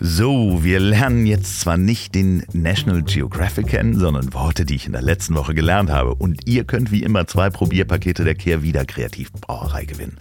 So, 0.03 0.65
wir 0.65 0.81
lernen 0.81 1.27
jetzt 1.27 1.61
zwar 1.61 1.77
nicht 1.77 2.15
den 2.15 2.43
National 2.55 3.03
Geographic 3.03 3.67
kennen, 3.67 3.99
sondern 3.99 4.33
Worte, 4.33 4.65
die 4.65 4.77
ich 4.77 4.87
in 4.87 4.93
der 4.93 5.03
letzten 5.03 5.35
Woche 5.35 5.53
gelernt 5.53 5.91
habe. 5.91 6.15
Und 6.15 6.49
ihr 6.49 6.65
könnt 6.65 6.91
wie 6.91 7.03
immer 7.03 7.27
zwei 7.27 7.51
Probierpakete 7.51 8.25
der 8.25 8.35
Kehrwieder 8.35 8.87
Kreativbrauerei 8.87 9.85
gewinnen. 9.85 10.17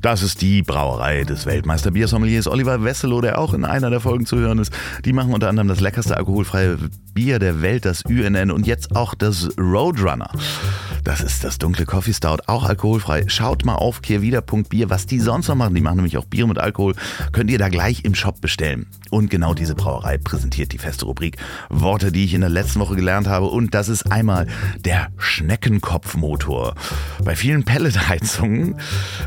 Das 0.00 0.22
ist 0.22 0.40
die 0.40 0.62
Brauerei 0.62 1.24
des 1.24 1.44
Weltmeister 1.44 1.90
Biersommeliers 1.90 2.46
Oliver 2.46 2.82
Wesselow, 2.82 3.20
der 3.20 3.38
auch 3.38 3.52
in 3.52 3.66
einer 3.66 3.90
der 3.90 4.00
Folgen 4.00 4.24
zu 4.24 4.38
hören 4.38 4.60
ist. 4.60 4.72
Die 5.04 5.12
machen 5.12 5.34
unter 5.34 5.50
anderem 5.50 5.68
das 5.68 5.80
leckerste 5.80 6.16
alkoholfreie 6.16 6.78
Bier 7.12 7.38
der 7.38 7.60
Welt, 7.60 7.84
das 7.84 8.06
UNN 8.06 8.50
und 8.50 8.66
jetzt 8.66 8.96
auch 8.96 9.14
das 9.14 9.50
Roadrunner. 9.58 10.30
Das 11.04 11.20
ist 11.20 11.44
das 11.44 11.58
dunkle 11.58 11.86
Coffee 11.86 12.12
Stout, 12.12 12.38
auch 12.46 12.64
alkoholfrei. 12.64 13.24
Schaut 13.28 13.64
mal 13.64 13.74
auf 13.74 14.02
kehrwieder.bier, 14.02 14.90
was 14.90 15.06
die 15.06 15.20
sonst 15.20 15.48
noch 15.48 15.54
machen. 15.54 15.74
Die 15.74 15.80
machen 15.80 15.96
nämlich 15.96 16.16
auch 16.16 16.26
Bier 16.26 16.46
mit 16.46 16.58
Alkohol. 16.58 16.94
Könnt 17.32 17.50
ihr 17.50 17.58
da 17.58 17.68
gleich 17.68 18.04
im 18.04 18.14
Shop 18.14 18.40
bestellen. 18.40 18.86
Genau 19.26 19.54
diese 19.54 19.74
Brauerei 19.74 20.18
präsentiert 20.18 20.72
die 20.72 20.78
feste 20.78 21.04
Rubrik 21.04 21.36
Worte, 21.68 22.12
die 22.12 22.24
ich 22.24 22.34
in 22.34 22.40
der 22.40 22.50
letzten 22.50 22.80
Woche 22.80 22.94
gelernt 22.94 23.26
habe. 23.26 23.46
Und 23.46 23.74
das 23.74 23.88
ist 23.88 24.10
einmal 24.10 24.46
der 24.84 25.08
Schneckenkopfmotor. 25.18 26.74
Bei 27.24 27.34
vielen 27.34 27.64
Pelletheizungen 27.64 28.76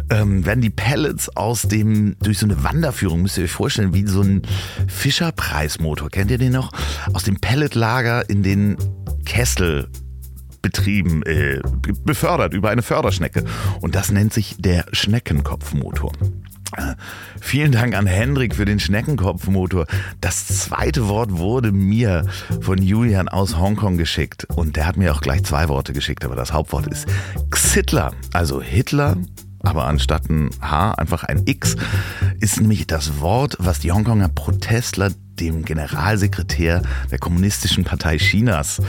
ähm, 0.09 0.45
werden 0.45 0.61
die 0.61 0.69
Pellets 0.69 1.29
aus 1.35 1.63
dem, 1.63 2.15
durch 2.19 2.39
so 2.39 2.45
eine 2.45 2.63
Wanderführung, 2.63 3.21
müsst 3.21 3.37
ihr 3.37 3.43
euch 3.43 3.51
vorstellen, 3.51 3.93
wie 3.93 4.07
so 4.07 4.21
ein 4.21 4.43
Fischerpreismotor. 4.87 6.09
Kennt 6.09 6.31
ihr 6.31 6.37
den 6.37 6.53
noch? 6.53 6.71
Aus 7.13 7.23
dem 7.23 7.39
Pelletlager 7.39 8.29
in 8.29 8.43
den 8.43 8.77
Kessel 9.25 9.89
betrieben, 10.61 11.23
äh, 11.23 11.59
befördert 12.03 12.53
über 12.53 12.69
eine 12.69 12.81
Förderschnecke. 12.81 13.43
Und 13.81 13.95
das 13.95 14.11
nennt 14.11 14.33
sich 14.33 14.55
der 14.59 14.85
Schneckenkopfmotor. 14.91 16.13
Vielen 17.39 17.71
Dank 17.71 17.95
an 17.95 18.05
Hendrik 18.05 18.55
für 18.55 18.65
den 18.65 18.79
Schneckenkopfmotor. 18.79 19.87
Das 20.21 20.47
zweite 20.47 21.07
Wort 21.07 21.37
wurde 21.37 21.71
mir 21.71 22.25
von 22.61 22.81
Julian 22.81 23.27
aus 23.27 23.57
Hongkong 23.57 23.97
geschickt. 23.97 24.45
Und 24.55 24.75
der 24.75 24.85
hat 24.85 24.97
mir 24.97 25.13
auch 25.13 25.21
gleich 25.21 25.43
zwei 25.43 25.67
Worte 25.69 25.93
geschickt, 25.93 26.23
aber 26.25 26.35
das 26.35 26.53
Hauptwort 26.53 26.87
ist 26.87 27.07
Xitler, 27.49 28.13
also 28.33 28.61
Hitler 28.61 29.17
aber 29.63 29.85
anstatt 29.85 30.29
ein 30.29 30.49
H 30.59 30.93
einfach 30.93 31.23
ein 31.23 31.43
X, 31.45 31.75
ist 32.39 32.59
nämlich 32.59 32.87
das 32.87 33.19
Wort, 33.19 33.57
was 33.59 33.79
die 33.79 33.91
Hongkonger 33.91 34.29
Protestler 34.29 35.11
dem 35.41 35.65
Generalsekretär 35.65 36.83
der 37.09 37.17
Kommunistischen 37.17 37.83
Partei 37.83 38.17
Chinas 38.17 38.81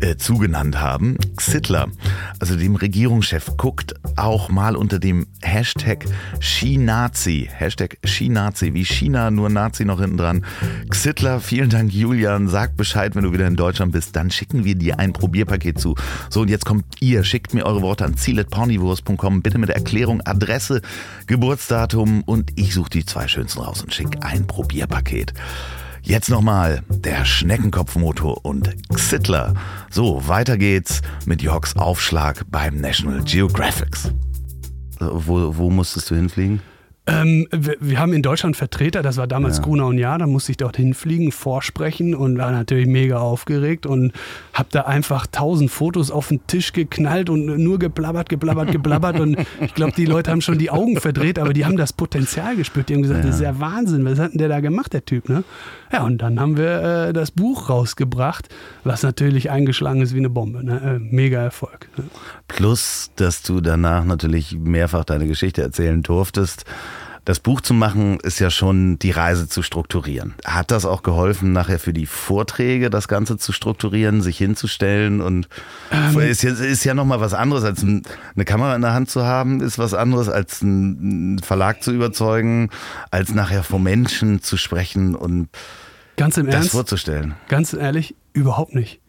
äh, 0.00 0.16
zugenannt 0.16 0.80
haben, 0.80 1.16
Xitler, 1.36 1.88
also 2.40 2.56
dem 2.56 2.74
Regierungschef, 2.74 3.56
guckt 3.56 3.94
auch 4.16 4.48
mal 4.48 4.74
unter 4.74 4.98
dem 4.98 5.28
Hashtag 5.40 6.04
Xinazi, 6.40 7.48
Hashtag 7.50 7.98
Xinazi, 8.02 8.74
wie 8.74 8.84
China, 8.84 9.30
nur 9.30 9.48
Nazi 9.48 9.84
noch 9.84 10.00
hinten 10.00 10.16
dran. 10.16 10.44
Xitler, 10.88 11.40
vielen 11.40 11.70
Dank 11.70 11.92
Julian, 11.92 12.48
sag 12.48 12.76
Bescheid, 12.76 13.14
wenn 13.14 13.22
du 13.22 13.32
wieder 13.32 13.46
in 13.46 13.56
Deutschland 13.56 13.92
bist, 13.92 14.16
dann 14.16 14.30
schicken 14.32 14.64
wir 14.64 14.74
dir 14.74 14.98
ein 14.98 15.12
Probierpaket 15.12 15.78
zu. 15.78 15.94
So 16.28 16.40
und 16.40 16.50
jetzt 16.50 16.66
kommt 16.66 16.84
ihr, 17.00 17.22
schickt 17.22 17.54
mir 17.54 17.64
eure 17.64 17.82
Worte 17.82 18.04
an 18.04 18.16
ziel.pornivores.com, 18.16 19.42
bitte 19.42 19.58
mit 19.58 19.70
Erklärung, 19.70 20.20
Adresse, 20.24 20.82
Geburtsdatum. 21.26 22.22
Und 22.24 22.50
ich 22.56 22.74
suche 22.74 22.90
die 22.90 23.04
zwei 23.04 23.28
schönsten 23.28 23.60
raus 23.60 23.82
und 23.82 23.94
schicke 23.94 24.22
ein 24.22 24.46
Probierpaket. 24.46 25.34
Jetzt 26.02 26.30
nochmal 26.30 26.82
der 26.88 27.24
Schneckenkopfmotor 27.24 28.44
und 28.44 28.70
Xittler. 28.94 29.54
So, 29.90 30.26
weiter 30.26 30.56
geht's 30.56 31.02
mit 31.26 31.42
Jörgs 31.42 31.76
Aufschlag 31.76 32.44
beim 32.50 32.80
National 32.80 33.22
Geographics. 33.22 34.12
Wo, 34.98 35.56
wo 35.56 35.70
musstest 35.70 36.10
du 36.10 36.14
hinfliegen? 36.14 36.60
Ähm, 37.10 37.46
wir, 37.50 37.76
wir, 37.80 37.98
haben 37.98 38.12
in 38.12 38.22
Deutschland 38.22 38.56
Vertreter, 38.56 39.02
das 39.02 39.16
war 39.16 39.26
damals 39.26 39.58
ja. 39.58 39.64
Gruner 39.64 39.86
und 39.86 39.98
Jahr, 39.98 40.18
da 40.18 40.26
musste 40.26 40.52
ich 40.52 40.56
dort 40.58 40.76
hinfliegen, 40.76 41.32
vorsprechen 41.32 42.14
und 42.14 42.38
war 42.38 42.50
natürlich 42.50 42.86
mega 42.86 43.18
aufgeregt 43.18 43.86
und 43.86 44.12
habe 44.52 44.68
da 44.70 44.82
einfach 44.82 45.26
tausend 45.26 45.70
Fotos 45.70 46.10
auf 46.10 46.28
den 46.28 46.46
Tisch 46.46 46.72
geknallt 46.72 47.30
und 47.30 47.46
nur 47.46 47.78
geblabbert, 47.78 48.28
geblabbert, 48.28 48.72
geblabbert 48.72 49.18
und 49.20 49.36
ich 49.60 49.74
glaube, 49.74 49.92
die 49.96 50.06
Leute 50.06 50.30
haben 50.30 50.40
schon 50.40 50.58
die 50.58 50.70
Augen 50.70 51.00
verdreht, 51.00 51.38
aber 51.38 51.52
die 51.52 51.64
haben 51.64 51.76
das 51.76 51.92
Potenzial 51.92 52.56
gespürt, 52.56 52.88
die 52.88 52.94
haben 52.94 53.02
gesagt, 53.02 53.20
ja. 53.20 53.26
das 53.26 53.36
ist 53.36 53.42
ja 53.42 53.58
Wahnsinn, 53.58 54.04
was 54.04 54.18
hat 54.18 54.32
denn 54.32 54.38
der 54.38 54.48
da 54.48 54.60
gemacht, 54.60 54.92
der 54.92 55.04
Typ, 55.04 55.28
ne? 55.28 55.44
Ja, 55.92 56.04
und 56.04 56.18
dann 56.18 56.38
haben 56.38 56.56
wir 56.56 57.08
äh, 57.08 57.12
das 57.12 57.32
Buch 57.32 57.68
rausgebracht, 57.68 58.48
was 58.84 59.02
natürlich 59.02 59.50
eingeschlagen 59.50 60.02
ist 60.02 60.14
wie 60.14 60.18
eine 60.18 60.30
Bombe, 60.30 60.64
ne? 60.64 60.80
Äh, 60.80 60.98
mega 60.98 61.40
Erfolg. 61.40 61.88
Ne? 61.96 62.04
Plus, 62.46 63.10
dass 63.16 63.42
du 63.42 63.60
danach 63.60 64.04
natürlich 64.04 64.56
mehrfach 64.56 65.04
deine 65.04 65.26
Geschichte 65.26 65.62
erzählen 65.62 66.02
durftest 66.02 66.64
das 67.24 67.40
Buch 67.40 67.60
zu 67.60 67.74
machen, 67.74 68.18
ist 68.20 68.38
ja 68.38 68.50
schon 68.50 68.98
die 68.98 69.10
Reise 69.10 69.48
zu 69.48 69.62
strukturieren. 69.62 70.34
Hat 70.44 70.70
das 70.70 70.84
auch 70.84 71.02
geholfen, 71.02 71.52
nachher 71.52 71.78
für 71.78 71.92
die 71.92 72.06
Vorträge 72.06 72.90
das 72.90 73.08
Ganze 73.08 73.36
zu 73.36 73.52
strukturieren, 73.52 74.22
sich 74.22 74.38
hinzustellen? 74.38 75.20
Und 75.20 75.48
ähm, 75.92 76.18
ist, 76.20 76.42
ja, 76.42 76.50
ist 76.50 76.84
ja 76.84 76.94
nochmal 76.94 77.20
was 77.20 77.34
anderes, 77.34 77.64
als 77.64 77.82
eine 77.82 78.44
Kamera 78.44 78.74
in 78.74 78.82
der 78.82 78.92
Hand 78.92 79.10
zu 79.10 79.24
haben, 79.24 79.60
ist 79.60 79.78
was 79.78 79.94
anderes, 79.94 80.28
als 80.28 80.62
einen 80.62 81.38
Verlag 81.40 81.82
zu 81.82 81.92
überzeugen, 81.92 82.70
als 83.10 83.34
nachher 83.34 83.62
vor 83.62 83.80
Menschen 83.80 84.42
zu 84.42 84.56
sprechen 84.56 85.14
und 85.14 85.48
ganz 86.16 86.36
im 86.36 86.46
das 86.46 86.54
Ernst, 86.54 86.70
vorzustellen. 86.70 87.34
Ganz 87.48 87.72
ehrlich, 87.72 88.14
überhaupt 88.32 88.74
nicht. 88.74 88.99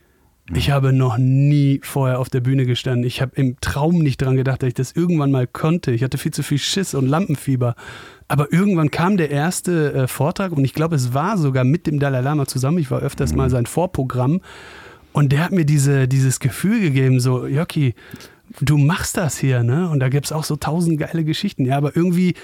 Ich 0.54 0.70
habe 0.70 0.92
noch 0.92 1.18
nie 1.18 1.80
vorher 1.82 2.20
auf 2.20 2.30
der 2.30 2.42
Bühne 2.42 2.66
gestanden. 2.66 3.06
Ich 3.06 3.22
habe 3.22 3.32
im 3.36 3.56
Traum 3.62 4.00
nicht 4.00 4.22
dran 4.22 4.36
gedacht, 4.36 4.62
dass 4.62 4.68
ich 4.68 4.74
das 4.74 4.92
irgendwann 4.92 5.32
mal 5.32 5.48
konnte. 5.48 5.92
Ich 5.92 6.04
hatte 6.04 6.18
viel 6.18 6.34
zu 6.34 6.44
viel 6.44 6.58
Schiss 6.58 6.94
und 6.94 7.08
Lampenfieber. 7.08 7.76
Aber 8.28 8.52
irgendwann 8.52 8.92
kam 8.92 9.16
der 9.16 9.32
erste 9.32 9.94
äh, 9.94 10.08
Vortrag 10.08 10.52
und 10.52 10.66
ich 10.66 10.74
glaube, 10.74 10.96
es 10.96 11.14
war 11.14 11.38
sogar 11.38 11.64
mit 11.64 11.88
dem 11.88 12.00
Dalai 12.00 12.20
Lama 12.20 12.48
zusammen. 12.48 12.80
Ich 12.80 12.92
war 12.92 13.00
öfters 13.00 13.34
mal 13.34 13.50
sein 13.50 13.66
Vorprogramm 13.66 14.42
und 15.14 15.32
der 15.32 15.44
hat 15.44 15.52
mir 15.52 15.66
diese, 15.66 16.08
dieses 16.08 16.40
Gefühl 16.40 16.82
gegeben, 16.82 17.22
so, 17.22 17.48
Jocky, 17.48 17.96
du 18.60 18.78
machst 18.78 19.16
das 19.18 19.38
hier, 19.38 19.64
ne? 19.64 19.90
Und 19.90 20.00
da 20.00 20.10
gibt 20.10 20.26
es 20.26 20.32
auch 20.34 20.44
so 20.44 20.58
tausend 20.58 21.00
geile 21.00 21.24
Geschichten. 21.24 21.66
Ja, 21.66 21.78
aber 21.78 21.96
irgendwie 21.96 22.36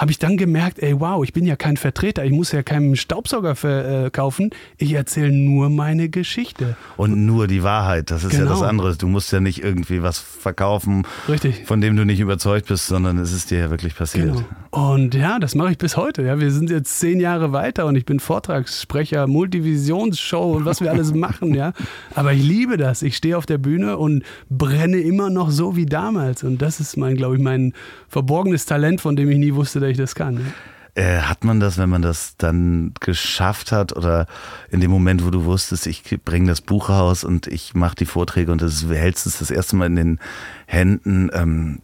habe 0.00 0.12
ich 0.12 0.18
dann 0.18 0.38
gemerkt, 0.38 0.78
ey, 0.78 0.98
wow, 0.98 1.22
ich 1.22 1.34
bin 1.34 1.44
ja 1.44 1.56
kein 1.56 1.76
Vertreter, 1.76 2.24
ich 2.24 2.32
muss 2.32 2.52
ja 2.52 2.62
keinen 2.62 2.96
Staubsauger 2.96 3.54
verkaufen, 3.54 4.48
ich 4.78 4.94
erzähle 4.94 5.30
nur 5.30 5.68
meine 5.68 6.08
Geschichte. 6.08 6.74
Und 6.96 7.26
nur 7.26 7.46
die 7.46 7.62
Wahrheit, 7.62 8.10
das 8.10 8.24
ist 8.24 8.30
genau. 8.30 8.44
ja 8.44 8.48
das 8.48 8.58
genau. 8.60 8.70
andere. 8.70 8.96
Du 8.96 9.08
musst 9.08 9.30
ja 9.30 9.40
nicht 9.40 9.62
irgendwie 9.62 10.02
was 10.02 10.18
verkaufen, 10.18 11.06
Richtig. 11.28 11.66
von 11.66 11.82
dem 11.82 11.96
du 11.96 12.06
nicht 12.06 12.18
überzeugt 12.18 12.68
bist, 12.68 12.86
sondern 12.86 13.18
es 13.18 13.30
ist 13.30 13.50
dir 13.50 13.58
ja 13.58 13.70
wirklich 13.70 13.94
passiert. 13.94 14.32
Genau. 14.32 14.44
Und 14.70 15.14
ja, 15.14 15.38
das 15.38 15.54
mache 15.54 15.72
ich 15.72 15.78
bis 15.78 15.98
heute. 15.98 16.22
Ja, 16.22 16.40
wir 16.40 16.50
sind 16.50 16.70
jetzt 16.70 16.98
zehn 16.98 17.20
Jahre 17.20 17.52
weiter 17.52 17.84
und 17.84 17.96
ich 17.96 18.06
bin 18.06 18.20
Vortragssprecher, 18.20 19.26
Multivisionsshow 19.26 20.52
und 20.56 20.64
was 20.64 20.80
wir 20.80 20.90
alles 20.90 21.12
machen, 21.14 21.54
ja. 21.54 21.74
Aber 22.14 22.32
ich 22.32 22.42
liebe 22.42 22.78
das. 22.78 23.02
Ich 23.02 23.16
stehe 23.16 23.36
auf 23.36 23.44
der 23.44 23.58
Bühne 23.58 23.98
und 23.98 24.22
brenne 24.48 24.98
immer 25.00 25.28
noch 25.28 25.50
so 25.50 25.76
wie 25.76 25.84
damals. 25.86 26.42
Und 26.42 26.62
das 26.62 26.80
ist 26.80 26.96
mein, 26.96 27.16
glaube 27.16 27.36
ich, 27.36 27.42
mein 27.42 27.74
verborgenes 28.08 28.64
Talent, 28.64 29.00
von 29.00 29.14
dem 29.14 29.30
ich 29.30 29.38
nie 29.38 29.54
wusste, 29.54 29.80
dass 29.80 29.89
ich 29.90 29.98
das 29.98 30.14
kann. 30.14 30.34
Ne? 30.34 30.52
Hat 30.96 31.44
man 31.44 31.60
das, 31.60 31.78
wenn 31.78 31.88
man 31.88 32.02
das 32.02 32.36
dann 32.36 32.92
geschafft 33.00 33.70
hat 33.70 33.96
oder 33.96 34.26
in 34.70 34.80
dem 34.80 34.90
Moment, 34.90 35.24
wo 35.24 35.30
du 35.30 35.44
wusstest, 35.44 35.86
ich 35.86 36.02
bringe 36.24 36.48
das 36.48 36.60
Buch 36.60 36.88
raus 36.90 37.22
und 37.22 37.46
ich 37.46 37.74
mache 37.74 37.94
die 37.94 38.06
Vorträge 38.06 38.50
und 38.50 38.60
das 38.60 38.84
hältst 38.86 39.26
es 39.26 39.38
das 39.38 39.50
erste 39.50 39.76
Mal 39.76 39.86
in 39.86 39.96
den 39.96 40.18
Händen, 40.66 41.30
ähm, 41.32 41.78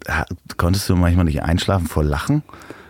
konntest 0.57 0.89
du 0.89 0.97
manchmal 0.97 1.25
nicht 1.25 1.43
einschlafen 1.43 1.87
vor 1.87 2.03
Lachen? 2.03 2.43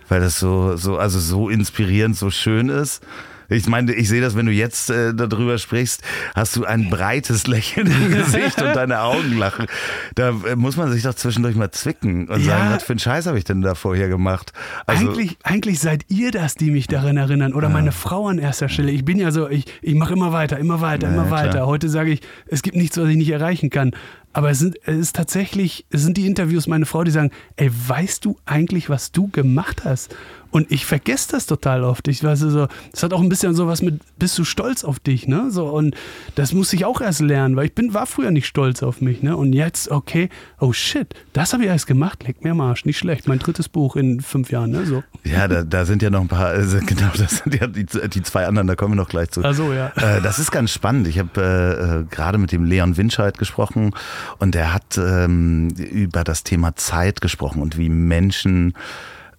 Weil 0.09 0.21
das 0.21 0.39
so, 0.39 0.77
so, 0.77 0.97
also 0.99 1.21
so 1.21 1.49
inspirierend, 1.51 2.17
so 2.17 2.31
schön 2.31 2.71
ist. 2.71 3.03
Ich 3.49 3.67
meine, 3.69 3.93
ich 3.95 4.09
sehe 4.09 4.21
das, 4.21 4.37
wenn 4.37 4.47
du 4.47 4.53
jetzt 4.53 4.91
äh, 4.91 5.15
darüber 5.15 5.59
sprichst, 5.59 6.03
hast 6.35 6.57
du 6.57 6.65
ein 6.65 6.91
breites 6.91 7.47
Lächeln 7.47 7.87
im 7.87 8.11
Gesicht 8.11 8.61
und 8.61 8.75
deine 8.75 9.01
Augen 9.01 9.37
lachen. 9.39 9.67
Da 10.15 10.31
äh, 10.31 10.57
muss 10.57 10.77
man 10.77 10.91
sich 10.93 11.03
doch 11.03 11.15
zwischendurch 11.15 11.57
mal 11.57 11.71
zwicken 11.71 12.29
und 12.29 12.41
ja. 12.41 12.59
sagen, 12.59 12.75
was 12.75 12.85
für 12.85 12.93
einen 12.93 13.01
Scheiß 13.01 13.27
habe 13.27 13.39
ich 13.39 13.45
denn 13.45 13.63
da 13.63 13.75
vorher 13.75 14.09
gemacht? 14.09 14.53
Also, 14.87 15.09
eigentlich, 15.09 15.37
eigentlich 15.43 15.81
seid 15.81 16.05
ihr 16.09 16.31
das, 16.31 16.55
die 16.55 16.71
mich 16.71 16.87
daran 16.87 17.17
erinnern. 17.17 17.55
Oder 17.55 17.69
ja. 17.69 17.75
meine 17.75 17.93
Frau 17.93 18.29
an 18.29 18.39
erster 18.39 18.69
Stelle. 18.69 18.91
Ich 18.91 19.05
bin 19.05 19.19
ja 19.19 19.31
so, 19.31 19.49
ich, 19.49 19.65
ich 19.83 19.95
mache 19.95 20.15
immer 20.15 20.33
weiter, 20.33 20.59
immer 20.59 20.81
weiter, 20.81 21.09
ja, 21.09 21.15
immer 21.15 21.31
weiter. 21.31 21.51
Klar. 21.51 21.67
Heute 21.67 21.89
sage 21.89 22.13
ich, 22.13 22.21
es 22.47 22.63
gibt 22.63 22.77
nichts, 22.77 22.99
was 22.99 23.09
ich 23.09 23.17
nicht 23.17 23.31
erreichen 23.31 23.71
kann. 23.71 23.93
Aber 24.37 24.51
es 24.51 24.59
sind, 24.59 24.77
es 24.85 24.99
ist 24.99 25.17
tatsächlich, 25.17 25.87
es 25.89 26.03
sind 26.03 26.19
die 26.19 26.27
Interviews 26.27 26.67
meine 26.67 26.85
Frau, 26.85 27.05
die 27.05 27.11
sagen, 27.11 27.31
ey, 27.57 27.71
weißt 27.73 28.23
du 28.23 28.37
eigentlich, 28.45 28.91
was 28.91 29.11
du 29.11 29.29
gemacht 29.29 29.87
hast? 29.87 30.15
Und 30.51 30.71
ich 30.71 30.87
vergesse 30.87 31.33
das 31.33 31.47
total 31.47 31.85
oft. 31.85 32.09
Ich 32.09 32.23
weiß 32.23 32.39
so, 32.41 32.67
das 32.91 33.03
hat 33.03 33.13
auch 33.13 33.21
ein 33.21 33.29
bisschen 33.29 33.55
so 33.55 33.67
was 33.67 33.83
mit, 33.83 34.01
bist 34.19 34.39
du 34.39 34.45
stolz 34.45 34.85
auf 34.85 35.01
dich, 35.01 35.27
ne? 35.27 35.51
So, 35.51 35.67
und 35.67 35.95
das 36.35 36.53
muss 36.53 36.73
ich 36.73 36.85
auch 36.85 37.01
erst 37.01 37.21
lernen, 37.21 37.57
weil 37.57 37.67
ich 37.67 37.75
bin, 37.75 37.95
war 37.95 38.07
früher 38.07 38.31
nicht 38.31 38.47
stolz 38.47 38.83
auf 38.83 39.01
mich, 39.01 39.23
ne? 39.23 39.37
Und 39.37 39.53
jetzt, 39.53 39.91
okay, 39.91 40.29
oh 40.61 40.73
shit, 40.73 41.15
das 41.33 41.53
habe 41.53 41.65
ich 41.65 41.69
erst 41.69 41.87
gemacht, 41.87 42.27
leg 42.27 42.43
mir 42.43 42.53
am 42.53 42.61
Arsch, 42.61 42.85
nicht 42.85 42.97
schlecht. 42.97 43.29
Mein 43.29 43.39
drittes 43.39 43.69
Buch 43.69 43.97
in 43.97 44.21
fünf 44.21 44.51
Jahren, 44.51 44.71
ne? 44.71 44.87
So. 44.87 45.03
Ja, 45.25 45.47
da, 45.49 45.63
da 45.63 45.85
sind 45.85 46.01
ja 46.03 46.09
noch 46.09 46.21
ein 46.21 46.29
paar, 46.29 46.47
also 46.47 46.79
genau, 46.87 47.11
das 47.19 47.39
sind 47.39 47.55
ja 47.55 47.67
die, 47.67 47.85
die 47.85 48.23
zwei 48.23 48.47
anderen, 48.47 48.67
da 48.67 48.77
kommen 48.77 48.93
wir 48.93 49.03
noch 49.03 49.09
gleich 49.09 49.31
zu. 49.31 49.43
Ach 49.45 49.53
so, 49.53 49.73
ja. 49.73 49.89
Äh, 49.97 50.23
das 50.23 50.39
ist 50.39 50.53
ganz 50.53 50.71
spannend. 50.73 51.07
Ich 51.09 51.19
habe 51.19 51.31
äh, 51.37 52.01
äh, 52.01 52.05
gerade 52.05 52.39
mit 52.39 52.53
dem 52.53 52.65
Leon 52.65 52.97
Winscheid 52.97 53.37
gesprochen 53.37 53.93
und 54.39 54.55
der 54.55 54.73
hat 54.73 54.99
ähm, 54.99 55.69
über 55.71 56.25
das 56.25 56.45
Thema 56.45 56.77
Zeit 56.77 57.21
gesprochen 57.21 57.63
und 57.63 57.79
wie 57.79 57.89
Menschen 57.89 58.75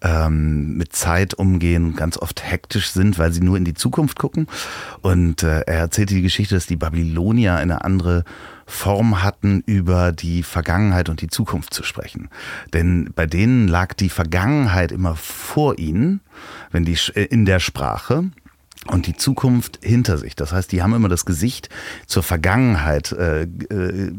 ähm, 0.02 0.78
mit 0.78 0.93
Zeit 0.93 1.34
umgehen, 1.34 1.95
ganz 1.95 2.17
oft 2.17 2.43
hektisch 2.43 2.91
sind, 2.91 3.17
weil 3.17 3.32
sie 3.32 3.41
nur 3.41 3.58
in 3.58 3.65
die 3.65 3.73
Zukunft 3.73 4.19
gucken. 4.19 4.47
Und 5.02 5.43
äh, 5.43 5.62
er 5.62 5.80
erzählte 5.80 6.13
die 6.13 6.21
Geschichte, 6.21 6.56
dass 6.56 6.67
die 6.67 6.76
Babylonier 6.76 7.56
eine 7.56 7.84
andere 7.84 8.23
Form 8.65 9.23
hatten, 9.23 9.63
über 9.65 10.12
die 10.12 10.43
Vergangenheit 10.43 11.10
und 11.10 11.21
die 11.21 11.30
Zukunft 11.30 11.73
zu 11.73 11.84
sprechen. 11.84 12.30
Denn 12.73 13.12
bei 13.15 13.26
denen 13.26 13.67
lag 13.67 13.93
die 13.93 14.10
Vergangenheit 14.10 14.91
immer 14.91 15.15
vor 15.15 15.80
ihnen, 15.80 16.21
wenn 16.71 16.86
die 16.86 16.97
äh, 17.15 17.23
in 17.23 17.45
der 17.45 17.60
Sprache 17.60 18.30
und 18.89 19.08
die 19.08 19.15
Zukunft 19.15 19.80
hinter 19.82 20.17
sich. 20.17 20.36
Das 20.36 20.52
heißt, 20.52 20.71
die 20.71 20.82
haben 20.82 20.93
immer 20.93 21.10
das 21.10 21.26
Gesicht 21.26 21.69
zur 22.06 22.23
Vergangenheit 22.23 23.12
äh, 23.12 23.43
äh, 23.43 24.12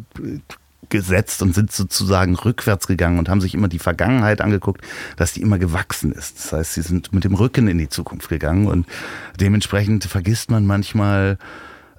gesetzt 0.88 1.42
und 1.42 1.54
sind 1.54 1.72
sozusagen 1.72 2.34
rückwärts 2.34 2.86
gegangen 2.86 3.18
und 3.18 3.28
haben 3.28 3.40
sich 3.40 3.54
immer 3.54 3.68
die 3.68 3.78
Vergangenheit 3.78 4.40
angeguckt, 4.40 4.82
dass 5.16 5.32
die 5.32 5.42
immer 5.42 5.58
gewachsen 5.58 6.12
ist. 6.12 6.38
Das 6.38 6.52
heißt, 6.52 6.74
sie 6.74 6.82
sind 6.82 7.12
mit 7.12 7.24
dem 7.24 7.34
Rücken 7.34 7.68
in 7.68 7.78
die 7.78 7.88
Zukunft 7.88 8.28
gegangen 8.28 8.66
und 8.66 8.86
dementsprechend 9.38 10.04
vergisst 10.04 10.50
man 10.50 10.66
manchmal 10.66 11.38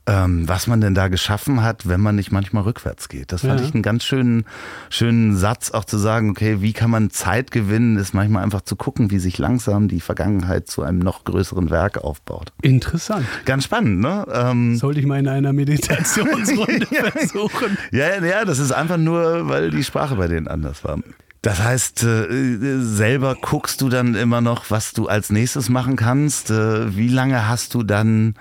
was 0.05 0.67
man 0.67 0.81
denn 0.81 0.95
da 0.95 1.07
geschaffen 1.07 1.63
hat, 1.63 1.88
wenn 1.88 2.01
man 2.01 2.15
nicht 2.15 2.31
manchmal 2.31 2.63
rückwärts 2.63 3.09
geht. 3.09 3.31
Das 3.31 3.41
fand 3.41 3.59
ja. 3.59 3.65
ich 3.65 3.73
einen 3.73 3.83
ganz 3.83 4.03
schönen, 4.03 4.45
schönen 4.89 5.38
Satz, 5.38 5.71
auch 5.71 5.85
zu 5.85 5.97
sagen, 5.97 6.31
okay, 6.31 6.62
wie 6.62 6.73
kann 6.73 6.89
man 6.89 7.09
Zeit 7.09 7.51
gewinnen, 7.51 7.97
ist 7.97 8.13
manchmal 8.13 8.43
einfach 8.43 8.62
zu 8.62 8.75
gucken, 8.75 9.12
wie 9.12 9.19
sich 9.19 9.38
langsam 9.38 9.88
die 9.88 10.01
Vergangenheit 10.01 10.67
zu 10.67 10.81
einem 10.81 10.99
noch 10.99 11.23
größeren 11.23 11.69
Werk 11.69 11.99
aufbaut. 11.99 12.51
Interessant. 12.62 13.25
Ganz 13.45 13.65
spannend, 13.65 13.99
ne? 13.99 14.25
Ähm, 14.31 14.75
Sollte 14.77 14.99
ich 14.99 15.05
mal 15.05 15.19
in 15.19 15.27
einer 15.27 15.53
Meditationsrunde 15.53 16.85
versuchen. 17.12 17.78
Ja, 17.91 18.24
ja, 18.24 18.45
das 18.45 18.59
ist 18.59 18.71
einfach 18.71 18.97
nur, 18.97 19.47
weil 19.47 19.69
die 19.69 19.84
Sprache 19.84 20.15
bei 20.15 20.28
denen 20.28 20.47
anders 20.47 20.84
war. 20.84 20.99
Das 21.41 21.63
heißt, 21.63 22.03
äh, 22.03 22.80
selber 22.82 23.36
guckst 23.39 23.82
du 23.82 23.89
dann 23.89 24.15
immer 24.15 24.41
noch, 24.41 24.71
was 24.71 24.91
du 24.91 25.07
als 25.07 25.30
nächstes 25.30 25.69
machen 25.69 25.95
kannst. 25.95 26.51
Äh, 26.51 26.97
wie 26.97 27.07
lange 27.07 27.47
hast 27.47 27.74
du 27.76 27.84
dann 27.84 28.36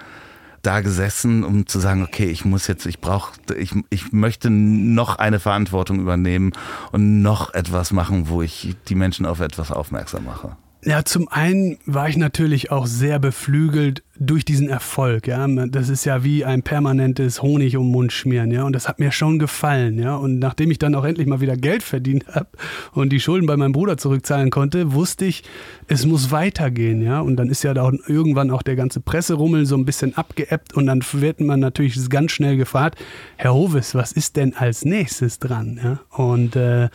da 0.62 0.80
gesessen, 0.80 1.44
um 1.44 1.66
zu 1.66 1.78
sagen, 1.78 2.02
okay, 2.02 2.26
ich 2.26 2.44
muss 2.44 2.66
jetzt, 2.66 2.86
ich 2.86 3.00
brauche, 3.00 3.32
ich, 3.56 3.72
ich 3.90 4.12
möchte 4.12 4.50
noch 4.50 5.16
eine 5.16 5.40
Verantwortung 5.40 6.00
übernehmen 6.00 6.52
und 6.92 7.22
noch 7.22 7.54
etwas 7.54 7.92
machen, 7.92 8.28
wo 8.28 8.42
ich 8.42 8.76
die 8.88 8.94
Menschen 8.94 9.26
auf 9.26 9.40
etwas 9.40 9.70
aufmerksam 9.70 10.24
mache? 10.24 10.56
Ja, 10.88 11.04
zum 11.04 11.28
einen 11.28 11.76
war 11.84 12.08
ich 12.08 12.16
natürlich 12.16 12.70
auch 12.70 12.86
sehr 12.86 13.18
beflügelt 13.18 14.02
durch 14.18 14.46
diesen 14.46 14.70
Erfolg, 14.70 15.26
ja. 15.26 15.46
Das 15.66 15.90
ist 15.90 16.06
ja 16.06 16.24
wie 16.24 16.46
ein 16.46 16.62
permanentes 16.62 17.42
Honig 17.42 17.76
um 17.76 17.88
den 17.88 17.92
Mund 17.92 18.10
schmieren, 18.10 18.50
ja. 18.50 18.62
Und 18.62 18.72
das 18.72 18.88
hat 18.88 18.98
mir 18.98 19.12
schon 19.12 19.38
gefallen, 19.38 19.98
ja. 19.98 20.16
Und 20.16 20.38
nachdem 20.38 20.70
ich 20.70 20.78
dann 20.78 20.94
auch 20.94 21.04
endlich 21.04 21.26
mal 21.26 21.42
wieder 21.42 21.58
Geld 21.58 21.82
verdient 21.82 22.26
habe 22.28 22.48
und 22.92 23.10
die 23.10 23.20
Schulden 23.20 23.46
bei 23.46 23.54
meinem 23.58 23.72
Bruder 23.72 23.98
zurückzahlen 23.98 24.48
konnte, 24.48 24.94
wusste 24.94 25.26
ich, 25.26 25.42
es 25.88 26.06
muss 26.06 26.30
weitergehen, 26.30 27.02
ja. 27.02 27.20
Und 27.20 27.36
dann 27.36 27.50
ist 27.50 27.64
ja 27.64 27.74
da 27.74 27.92
irgendwann 28.06 28.50
auch 28.50 28.62
der 28.62 28.76
ganze 28.76 29.00
Presserummel 29.00 29.66
so 29.66 29.76
ein 29.76 29.84
bisschen 29.84 30.16
abgeebbt 30.16 30.72
und 30.72 30.86
dann 30.86 31.02
wird 31.12 31.42
man 31.42 31.60
natürlich 31.60 32.08
ganz 32.08 32.32
schnell 32.32 32.56
gefragt, 32.56 32.98
Herr 33.36 33.52
Hovis, 33.52 33.94
was 33.94 34.12
ist 34.12 34.36
denn 34.36 34.54
als 34.54 34.86
nächstes 34.86 35.38
dran, 35.38 35.78
ja. 35.84 36.00
Und 36.16 36.56
äh, 36.56 36.88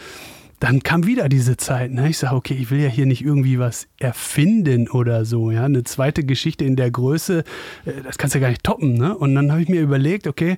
dann 0.64 0.82
kam 0.82 1.06
wieder 1.06 1.28
diese 1.28 1.58
Zeit. 1.58 1.92
Ne? 1.92 2.08
Ich 2.08 2.18
sage, 2.18 2.38
okay, 2.38 2.54
ich 2.54 2.72
will 2.72 2.80
ja 2.80 2.88
hier 2.88 3.06
nicht 3.06 3.22
irgendwie 3.22 3.60
was 3.60 3.90
erfinden 4.00 4.88
oder 4.88 5.26
so. 5.26 5.52
Ja? 5.52 5.66
Eine 5.66 5.84
zweite 5.84 6.24
Geschichte 6.24 6.64
in 6.64 6.78
der 6.78 6.90
Größe, 6.90 7.44
äh, 7.84 7.92
das 8.02 8.18
kannst 8.18 8.34
du 8.34 8.40
ja 8.40 8.44
gar 8.44 8.50
nicht 8.50 8.64
toppen. 8.64 8.94
Ne? 8.94 9.14
Und 9.14 9.36
dann 9.36 9.52
habe 9.52 9.62
ich 9.62 9.68
mir 9.68 9.82
überlegt, 9.82 10.26
okay, 10.26 10.56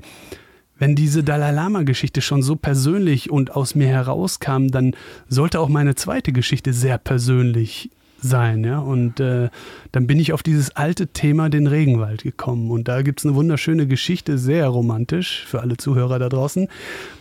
wenn 0.78 0.96
diese 0.96 1.24
Dalai 1.24 1.50
Lama-Geschichte 1.50 2.22
schon 2.22 2.44
so 2.44 2.56
persönlich 2.56 3.32
und 3.32 3.56
aus 3.56 3.74
mir 3.74 3.88
herauskam, 3.88 4.68
dann 4.68 4.96
sollte 5.28 5.60
auch 5.60 5.70
meine 5.70 5.96
zweite 5.96 6.32
Geschichte 6.32 6.72
sehr 6.72 7.00
persönlich 7.00 7.90
sein. 8.22 8.64
Ja? 8.64 8.80
Und 8.80 9.20
äh, 9.20 9.50
dann 9.92 10.08
bin 10.08 10.20
ich 10.20 10.34
auf 10.34 10.44
dieses 10.44 10.76
alte 10.76 11.08
Thema, 11.08 11.50
den 11.50 11.68
Regenwald, 11.68 12.24
gekommen. 12.24 12.72
Und 12.72 12.88
da 12.88 13.02
gibt 13.02 13.20
es 13.20 13.26
eine 13.26 13.36
wunderschöne 13.36 13.88
Geschichte, 13.88 14.38
sehr 14.38 14.68
romantisch 14.68 15.46
für 15.46 15.62
alle 15.62 15.78
Zuhörer 15.78 16.20
da 16.20 16.30
draußen. 16.30 16.68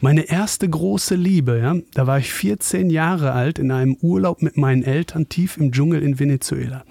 Meine 0.00 0.22
erste 0.22 0.68
große 0.68 1.14
Liebe, 1.14 1.58
ja? 1.58 1.76
da 1.94 2.06
war 2.06 2.18
ich 2.18 2.32
14 2.32 2.90
Jahre 2.90 3.32
alt 3.32 3.58
in 3.58 3.70
einem 3.70 3.96
Urlaub 4.00 4.42
mit 4.42 4.56
meinen 4.56 4.82
Eltern 4.82 5.28
tief 5.28 5.56
im 5.56 5.72
Dschungel 5.72 6.02
in 6.02 6.18
Venezuela. 6.18 6.84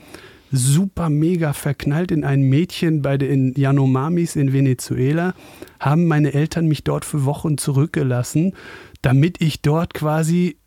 Super 0.52 1.10
mega 1.10 1.52
verknallt 1.54 2.12
in 2.12 2.24
ein 2.24 2.44
Mädchen 2.44 3.02
bei 3.02 3.18
den 3.18 3.56
Yanomamis 3.56 4.36
in 4.36 4.54
Venezuela, 4.54 5.34
haben 5.80 6.06
meine 6.06 6.34
Eltern 6.34 6.68
mich 6.68 6.84
dort 6.84 7.06
für 7.06 7.26
Wochen 7.26 7.58
zurückgelassen, 7.58 8.54
damit 9.02 9.42
ich 9.42 9.64
dort 9.64 9.96
quasi 9.96 10.58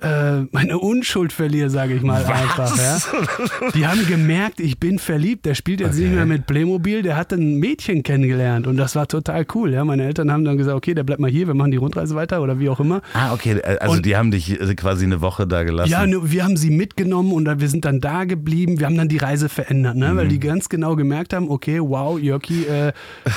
äh, 0.00 0.40
meine 0.50 0.78
Unschuld 0.78 1.32
verliere, 1.32 1.70
sage 1.70 1.94
ich 1.94 2.02
mal 2.02 2.24
Was? 2.24 2.30
einfach. 2.30 2.76
Ja. 2.76 3.70
Die 3.74 3.86
haben 3.86 4.04
gemerkt, 4.08 4.58
ich 4.58 4.78
bin 4.80 4.98
verliebt. 4.98 5.46
Der 5.46 5.54
spielt 5.54 5.78
jetzt 5.78 5.94
okay. 5.94 6.02
nicht 6.02 6.14
mehr 6.14 6.26
mit 6.26 6.46
Playmobil, 6.46 7.02
der 7.02 7.16
hat 7.16 7.32
ein 7.32 7.60
Mädchen 7.60 8.02
kennengelernt 8.02 8.66
und 8.66 8.76
das 8.76 8.96
war 8.96 9.06
total 9.06 9.46
cool. 9.54 9.72
Ja. 9.72 9.84
Meine 9.84 10.04
Eltern 10.04 10.32
haben 10.32 10.44
dann 10.44 10.56
gesagt, 10.56 10.76
okay, 10.76 10.94
der 10.94 11.04
bleibt 11.04 11.20
mal 11.20 11.30
hier, 11.30 11.46
wir 11.46 11.54
machen 11.54 11.70
die 11.70 11.76
Rundreise 11.76 12.16
weiter 12.16 12.42
oder 12.42 12.58
wie 12.58 12.68
auch 12.68 12.80
immer. 12.80 13.02
Ah, 13.12 13.32
okay, 13.32 13.52
äh, 13.58 13.78
also 13.78 13.96
und, 13.96 14.06
die 14.06 14.16
haben 14.16 14.32
dich 14.32 14.60
äh, 14.60 14.74
quasi 14.74 15.04
eine 15.04 15.20
Woche 15.20 15.46
da 15.46 15.62
gelassen. 15.62 15.90
Ja, 15.90 16.04
wir 16.08 16.42
haben 16.42 16.56
sie 16.56 16.70
mitgenommen 16.70 17.32
und 17.32 17.60
wir 17.60 17.68
sind 17.68 17.84
dann 17.84 18.00
da 18.00 18.24
geblieben. 18.24 18.80
Wir 18.80 18.86
haben 18.86 18.96
dann 18.96 19.08
die 19.08 19.18
Reise 19.18 19.48
verändert, 19.48 19.96
ne? 19.96 20.12
Mhm. 20.12 20.16
weil 20.16 20.28
die 20.28 20.40
ganz 20.40 20.68
genau 20.68 20.96
gemerkt 20.96 21.32
haben, 21.32 21.48
okay, 21.48 21.78
wow, 21.80 22.18
Jörki, 22.18 22.64
äh, 22.64 22.92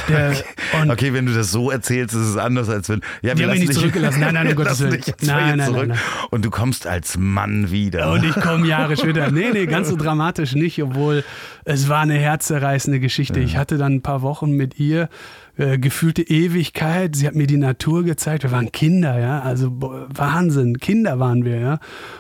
der... 0.10 0.34
Okay. 0.74 0.90
okay. 0.92 1.14
wenn 1.14 1.26
du 1.26 1.34
das 1.34 1.52
so 1.52 1.72
erzählst, 1.72 2.14
ist 2.14 2.22
es 2.22 2.38
anders, 2.38 2.68
als 2.68 2.90
wenn... 2.90 3.02
Ja, 3.22 3.36
die 3.36 3.44
haben 3.44 3.52
mich 3.52 3.62
nicht 3.62 3.74
zurückgelassen. 3.74 4.20
Nein, 4.20 4.34
nein, 4.34 4.48
um 4.48 4.56
Gottes 4.56 4.80
Willen. 4.82 5.02
Nein, 5.22 5.58
nein, 5.58 5.72
nein, 5.72 5.88
nein. 5.90 5.98
Und 6.30 6.47
du 6.48 6.52
kommst 6.52 6.88
als 6.88 7.18
Mann 7.18 7.72
wieder. 7.72 8.12
Und 8.12 8.24
ich 8.24 8.34
komme 8.36 8.66
Jahre 8.68 8.96
später. 8.96 9.28
Nee, 9.38 9.50
nee, 9.52 9.66
ganz 9.66 9.90
so 9.90 9.98
dramatisch 9.98 10.56
nicht, 10.56 10.82
obwohl 10.82 11.24
es 11.66 11.90
war 11.90 12.00
eine 12.00 12.14
herzerreißende 12.14 13.00
Geschichte. 13.00 13.40
Ja. 13.40 13.46
Ich 13.46 13.58
hatte 13.58 13.78
dann 13.78 13.96
ein 13.96 14.02
paar 14.02 14.22
Wochen 14.22 14.52
mit 14.52 14.80
ihr 14.80 15.10
äh, 15.58 15.80
gefühlte 15.80 16.22
Ewigkeit. 16.22 17.16
Sie 17.16 17.26
hat 17.26 17.34
mir 17.34 17.48
die 17.48 17.58
Natur 17.58 18.04
gezeigt. 18.04 18.44
Wir 18.44 18.52
waren 18.52 18.72
Kinder, 18.72 19.20
ja, 19.20 19.40
also 19.40 19.72
Wahnsinn. 19.72 20.78
Kinder 20.80 21.20
waren 21.20 21.46
wir, 21.46 21.60
ja. 21.60 21.80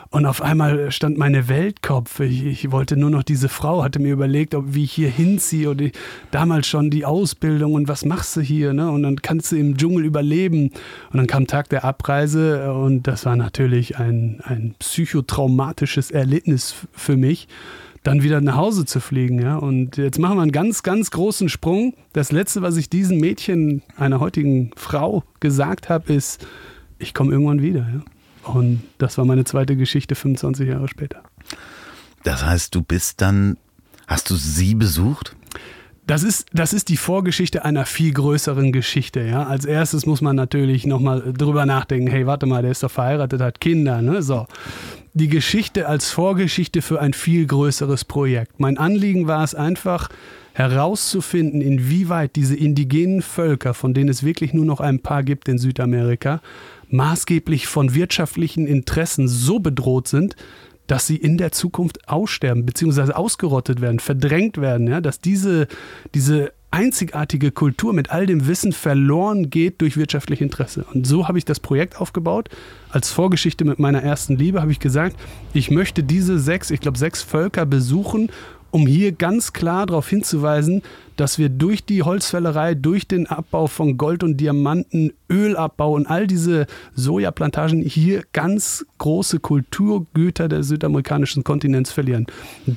Und 0.09 0.25
auf 0.25 0.41
einmal 0.41 0.91
stand 0.91 1.17
meine 1.17 1.47
Welt 1.47 1.83
Kopf. 1.83 2.19
Ich, 2.19 2.45
ich 2.45 2.71
wollte 2.71 2.97
nur 2.97 3.09
noch 3.09 3.23
diese 3.23 3.49
Frau, 3.49 3.83
hatte 3.83 3.99
mir 3.99 4.13
überlegt, 4.13 4.55
ob 4.55 4.73
wie 4.73 4.85
ich 4.85 4.93
hier 4.93 5.09
hinziehe 5.09 5.69
und 5.69 5.81
ich, 5.81 5.91
damals 6.31 6.65
schon 6.65 6.89
die 6.89 7.05
Ausbildung 7.05 7.73
und 7.73 7.87
was 7.87 8.05
machst 8.05 8.35
du 8.37 8.41
hier, 8.41 8.73
ne? 8.73 8.89
Und 8.89 9.03
dann 9.03 9.21
kannst 9.21 9.51
du 9.51 9.57
im 9.57 9.77
Dschungel 9.77 10.05
überleben. 10.05 10.71
Und 11.11 11.17
dann 11.17 11.27
kam 11.27 11.45
Tag 11.45 11.69
der 11.69 11.83
Abreise 11.83 12.73
und 12.73 13.03
das 13.03 13.25
war 13.25 13.35
natürlich 13.35 13.97
ein, 13.97 14.41
ein 14.43 14.75
psychotraumatisches 14.79 16.09
Erlebnis 16.09 16.73
für 16.91 17.17
mich 17.17 17.47
dann 18.07 18.23
wieder 18.23 18.39
nach 18.39 18.55
Hause 18.55 18.85
zu 18.85 19.01
fliegen. 19.01 19.41
Ja? 19.41 19.57
Und 19.57 19.97
jetzt 19.97 20.17
machen 20.17 20.37
wir 20.37 20.41
einen 20.41 20.53
ganz, 20.53 20.81
ganz 20.81 21.11
großen 21.11 21.49
Sprung. 21.49 21.93
Das 22.13 22.31
Letzte, 22.31 22.61
was 22.61 22.77
ich 22.77 22.89
diesem 22.89 23.19
Mädchen, 23.19 23.83
einer 23.97 24.21
heutigen 24.21 24.71
Frau, 24.77 25.23
gesagt 25.41 25.89
habe, 25.89 26.13
ist, 26.13 26.47
ich 26.99 27.13
komme 27.13 27.33
irgendwann 27.33 27.61
wieder. 27.61 27.81
Ja? 27.81 28.51
Und 28.53 28.81
das 28.97 29.17
war 29.17 29.25
meine 29.25 29.43
zweite 29.43 29.75
Geschichte 29.75 30.15
25 30.15 30.69
Jahre 30.69 30.87
später. 30.87 31.21
Das 32.23 32.45
heißt, 32.45 32.73
du 32.73 32.81
bist 32.81 33.19
dann, 33.19 33.57
hast 34.07 34.29
du 34.29 34.35
sie 34.35 34.73
besucht? 34.73 35.35
Das 36.05 36.23
ist, 36.23 36.45
das 36.53 36.71
ist 36.71 36.87
die 36.87 36.95
Vorgeschichte 36.95 37.65
einer 37.65 37.85
viel 37.85 38.13
größeren 38.13 38.71
Geschichte. 38.71 39.19
Ja? 39.19 39.43
Als 39.43 39.65
erstes 39.65 40.05
muss 40.05 40.21
man 40.21 40.37
natürlich 40.37 40.85
nochmal 40.85 41.33
drüber 41.33 41.65
nachdenken, 41.65 42.07
hey, 42.07 42.25
warte 42.25 42.45
mal, 42.45 42.61
der 42.61 42.71
ist 42.71 42.83
doch 42.83 42.91
verheiratet, 42.91 43.41
hat 43.41 43.59
Kinder. 43.59 44.01
Ne? 44.01 44.21
So 44.21 44.47
die 45.17 45.29
Geschichte 45.29 45.87
als 45.87 46.11
Vorgeschichte 46.11 46.81
für 46.81 47.01
ein 47.01 47.13
viel 47.13 47.45
größeres 47.45 48.05
Projekt. 48.05 48.59
Mein 48.59 48.77
Anliegen 48.77 49.27
war 49.27 49.43
es 49.43 49.55
einfach 49.55 50.09
herauszufinden, 50.53 51.61
inwieweit 51.61 52.35
diese 52.35 52.55
indigenen 52.55 53.21
Völker, 53.21 53.73
von 53.73 53.93
denen 53.93 54.09
es 54.09 54.23
wirklich 54.23 54.53
nur 54.53 54.65
noch 54.65 54.79
ein 54.79 54.99
paar 54.99 55.23
gibt 55.23 55.47
in 55.47 55.57
Südamerika, 55.57 56.41
maßgeblich 56.89 57.67
von 57.67 57.93
wirtschaftlichen 57.93 58.65
Interessen 58.65 59.27
so 59.27 59.59
bedroht 59.59 60.07
sind, 60.07 60.35
dass 60.87 61.05
sie 61.05 61.17
in 61.17 61.37
der 61.37 61.51
Zukunft 61.51 62.07
aussterben 62.07 62.65
bzw. 62.65 63.11
ausgerottet 63.11 63.81
werden, 63.81 63.99
verdrängt 63.99 64.57
werden, 64.57 64.87
ja, 64.87 65.01
dass 65.01 65.19
diese, 65.19 65.67
diese 66.15 66.53
einzigartige 66.71 67.51
Kultur 67.51 67.93
mit 67.93 68.11
all 68.11 68.25
dem 68.25 68.47
Wissen 68.47 68.73
verloren 68.73 69.49
geht 69.49 69.81
durch 69.81 69.97
wirtschaftliche 69.97 70.43
Interesse. 70.43 70.85
Und 70.93 71.07
so 71.07 71.27
habe 71.27 71.37
ich 71.37 71.45
das 71.45 71.59
Projekt 71.59 71.99
aufgebaut. 71.99 72.49
Als 72.89 73.11
Vorgeschichte 73.11 73.65
mit 73.65 73.79
meiner 73.79 74.03
ersten 74.03 74.35
Liebe 74.35 74.61
habe 74.61 74.71
ich 74.71 74.79
gesagt, 74.79 75.15
ich 75.53 75.71
möchte 75.71 76.03
diese 76.03 76.39
sechs, 76.39 76.69
ich 76.69 76.79
glaube 76.79 76.97
sechs 76.97 77.21
Völker 77.21 77.65
besuchen, 77.65 78.29
um 78.71 78.85
hier 78.85 79.11
ganz 79.11 79.53
klar 79.53 79.85
darauf 79.85 80.09
hinzuweisen, 80.09 80.81
dass 81.15 81.39
wir 81.39 81.49
durch 81.49 81.85
die 81.85 82.03
Holzfällerei, 82.03 82.75
durch 82.75 83.07
den 83.07 83.27
Abbau 83.27 83.67
von 83.67 83.97
Gold 83.97 84.23
und 84.23 84.37
Diamanten, 84.37 85.13
Ölabbau 85.31 85.93
und 85.93 86.07
all 86.07 86.27
diese 86.27 86.67
Sojaplantagen 86.93 87.81
hier 87.81 88.23
ganz 88.33 88.85
große 88.97 89.39
Kulturgüter 89.39 90.47
des 90.47 90.67
südamerikanischen 90.67 91.43
Kontinents 91.43 91.91
verlieren. 91.91 92.27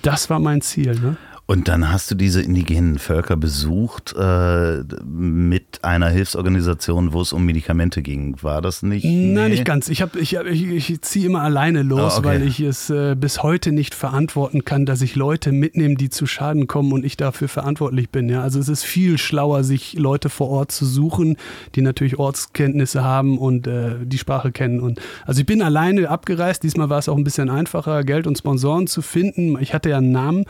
Das 0.02 0.30
war 0.30 0.38
mein 0.38 0.62
Ziel. 0.62 0.92
Ne? 0.98 1.16
Und 1.50 1.66
dann 1.66 1.90
hast 1.90 2.08
du 2.08 2.14
diese 2.14 2.40
indigenen 2.40 3.00
Völker 3.00 3.36
besucht 3.36 4.14
äh, 4.16 4.84
mit 5.04 5.80
einer 5.82 6.08
Hilfsorganisation, 6.08 7.12
wo 7.12 7.22
es 7.22 7.32
um 7.32 7.44
Medikamente 7.44 8.02
ging. 8.02 8.40
War 8.40 8.62
das 8.62 8.84
nicht? 8.84 9.02
Nee? 9.04 9.32
Nein, 9.32 9.50
nicht 9.50 9.64
ganz. 9.64 9.88
Ich, 9.88 10.00
ich, 10.14 10.36
ich, 10.36 10.90
ich 10.90 11.02
ziehe 11.02 11.26
immer 11.26 11.42
alleine 11.42 11.82
los, 11.82 12.12
oh, 12.14 12.18
okay. 12.18 12.28
weil 12.28 12.46
ich 12.46 12.60
es 12.60 12.88
äh, 12.90 13.16
bis 13.16 13.42
heute 13.42 13.72
nicht 13.72 13.96
verantworten 13.96 14.64
kann, 14.64 14.86
dass 14.86 15.02
ich 15.02 15.16
Leute 15.16 15.50
mitnehme, 15.50 15.96
die 15.96 16.08
zu 16.08 16.24
Schaden 16.24 16.68
kommen 16.68 16.92
und 16.92 17.04
ich 17.04 17.16
dafür 17.16 17.48
verantwortlich 17.48 18.10
bin. 18.10 18.28
Ja? 18.28 18.42
Also 18.42 18.60
es 18.60 18.68
ist 18.68 18.84
viel 18.84 19.18
schlauer, 19.18 19.64
sich 19.64 19.94
Leute 19.94 20.28
vor 20.28 20.50
Ort 20.50 20.70
zu 20.70 20.86
suchen, 20.86 21.36
die 21.74 21.82
natürlich 21.82 22.16
Ortskenntnisse 22.16 23.02
haben 23.02 23.38
und 23.38 23.66
äh, 23.66 23.96
die 24.04 24.18
Sprache 24.18 24.52
kennen. 24.52 24.78
Und 24.78 25.00
also 25.26 25.40
ich 25.40 25.46
bin 25.46 25.62
alleine 25.62 26.10
abgereist. 26.10 26.62
Diesmal 26.62 26.90
war 26.90 27.00
es 27.00 27.08
auch 27.08 27.16
ein 27.16 27.24
bisschen 27.24 27.50
einfacher, 27.50 28.04
Geld 28.04 28.28
und 28.28 28.38
Sponsoren 28.38 28.86
zu 28.86 29.02
finden. 29.02 29.60
Ich 29.60 29.74
hatte 29.74 29.90
ja 29.90 29.98
einen 29.98 30.12
Namen 30.12 30.44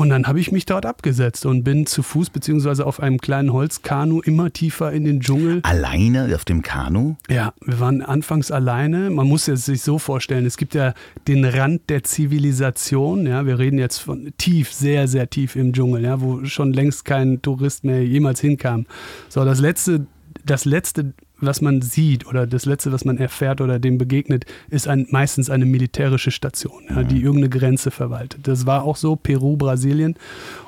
und 0.00 0.08
dann 0.08 0.26
habe 0.26 0.40
ich 0.40 0.50
mich 0.50 0.64
dort 0.64 0.86
abgesetzt 0.86 1.44
und 1.44 1.62
bin 1.62 1.84
zu 1.84 2.02
Fuß 2.02 2.30
beziehungsweise 2.30 2.86
auf 2.86 3.00
einem 3.00 3.18
kleinen 3.18 3.52
Holzkanu 3.52 4.20
immer 4.20 4.50
tiefer 4.50 4.92
in 4.92 5.04
den 5.04 5.20
Dschungel. 5.20 5.60
Alleine 5.62 6.34
auf 6.34 6.46
dem 6.46 6.62
Kanu? 6.62 7.16
Ja, 7.28 7.52
wir 7.60 7.80
waren 7.80 8.00
anfangs 8.00 8.50
alleine. 8.50 9.10
Man 9.10 9.26
muss 9.26 9.46
es 9.46 9.66
sich 9.66 9.82
so 9.82 9.98
vorstellen, 9.98 10.46
es 10.46 10.56
gibt 10.56 10.74
ja 10.74 10.94
den 11.28 11.44
Rand 11.44 11.90
der 11.90 12.02
Zivilisation. 12.02 13.26
Ja, 13.26 13.44
wir 13.44 13.58
reden 13.58 13.78
jetzt 13.78 13.98
von 13.98 14.32
tief, 14.38 14.72
sehr, 14.72 15.06
sehr 15.06 15.28
tief 15.28 15.54
im 15.54 15.74
Dschungel, 15.74 16.02
ja, 16.02 16.22
wo 16.22 16.46
schon 16.46 16.72
längst 16.72 17.04
kein 17.04 17.42
Tourist 17.42 17.84
mehr 17.84 18.02
jemals 18.02 18.40
hinkam. 18.40 18.86
So, 19.28 19.44
das 19.44 19.60
letzte, 19.60 20.06
das 20.46 20.64
letzte 20.64 21.12
was 21.40 21.60
man 21.60 21.82
sieht 21.82 22.26
oder 22.26 22.46
das 22.46 22.66
Letzte, 22.66 22.92
was 22.92 23.04
man 23.04 23.18
erfährt 23.18 23.60
oder 23.60 23.78
dem 23.78 23.98
begegnet, 23.98 24.44
ist 24.68 24.88
ein, 24.88 25.06
meistens 25.10 25.50
eine 25.50 25.66
militärische 25.66 26.30
Station, 26.30 26.84
ja, 26.88 27.02
die 27.02 27.16
mhm. 27.16 27.24
irgendeine 27.24 27.48
Grenze 27.50 27.90
verwaltet. 27.90 28.46
Das 28.46 28.66
war 28.66 28.84
auch 28.84 28.96
so, 28.96 29.16
Peru, 29.16 29.56
Brasilien. 29.56 30.14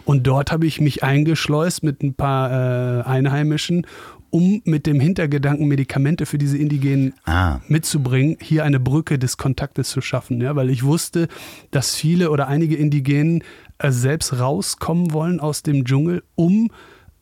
Und 0.05 0.27
dort 0.27 0.53
habe 0.53 0.67
ich 0.67 0.81
mich 0.81 1.03
eingeschleust 1.03 1.83
mit 1.83 2.03
ein 2.03 2.15
paar 2.15 2.51
äh, 2.51 3.03
Einheimischen 3.03 3.87
um 4.33 4.63
mit 4.65 4.87
dem 4.87 4.99
Hintergedanken, 4.99 5.69
Medikamente 5.69 6.25
für 6.25 6.39
diese 6.39 6.57
Indigenen 6.57 7.13
Ah. 7.27 7.61
mitzubringen, 7.69 8.39
hier 8.41 8.65
eine 8.65 8.81
Brücke 8.81 9.19
des 9.19 9.37
Kontaktes 9.37 9.91
zu 9.91 10.01
schaffen. 10.01 10.41
Ja? 10.41 10.57
Weil 10.57 10.71
ich 10.71 10.85
wusste, 10.85 11.29
dass 11.71 11.95
viele 11.95 12.31
oder 12.31 12.49
einige 12.49 12.77
Indigenen 12.77 13.45
äh, 13.77 13.91
selbst 13.91 14.41
rauskommen 14.41 15.13
wollen 15.13 15.39
aus 15.39 15.63
dem 15.63 15.85
Dschungel, 15.85 16.23
um 16.35 16.71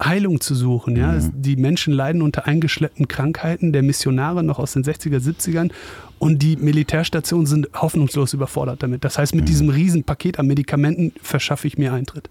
Heilung 0.03 0.40
zu 0.40 0.55
suchen. 0.55 0.96
Ja? 0.96 1.14
Es- 1.14 1.30
Die 1.34 1.57
Menschen 1.57 1.92
leiden 1.92 2.22
unter 2.22 2.46
eingeschleppten 2.46 3.07
Krankheiten 3.09 3.72
der 3.72 3.82
Missionare 3.82 4.42
noch 4.42 4.59
aus 4.59 4.72
den 4.72 4.82
60er, 4.84 5.18
70ern 5.20 5.70
und 6.18 6.42
die 6.42 6.57
Militärstationen 6.57 7.46
sind 7.46 7.68
hoffnungslos 7.74 8.32
überfordert 8.34 8.82
damit. 8.82 9.05
Das 9.05 9.18
heißt, 9.18 9.34
mit 9.34 9.48
diesem 9.48 9.68
Riesenpaket 9.68 10.38
an 10.38 10.46
Medikamenten 10.46 11.12
verschaffe 11.22 11.66
ich 11.66 11.78
mir 11.78 11.92
Eintritt. 11.92 12.28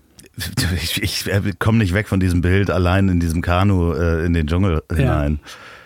Ich, 0.82 1.02
ich 1.04 1.26
komme 1.60 1.80
nicht 1.80 1.94
weg 1.94 2.08
von 2.08 2.20
diesem 2.20 2.42
Bild 2.42 2.70
allein 2.70 3.10
in 3.10 3.20
diesem 3.20 3.42
Kanu 3.42 3.94
äh, 3.94 4.26
in 4.26 4.34
den 4.34 4.48
Dschungel 4.48 4.82
hinein. 4.96 5.40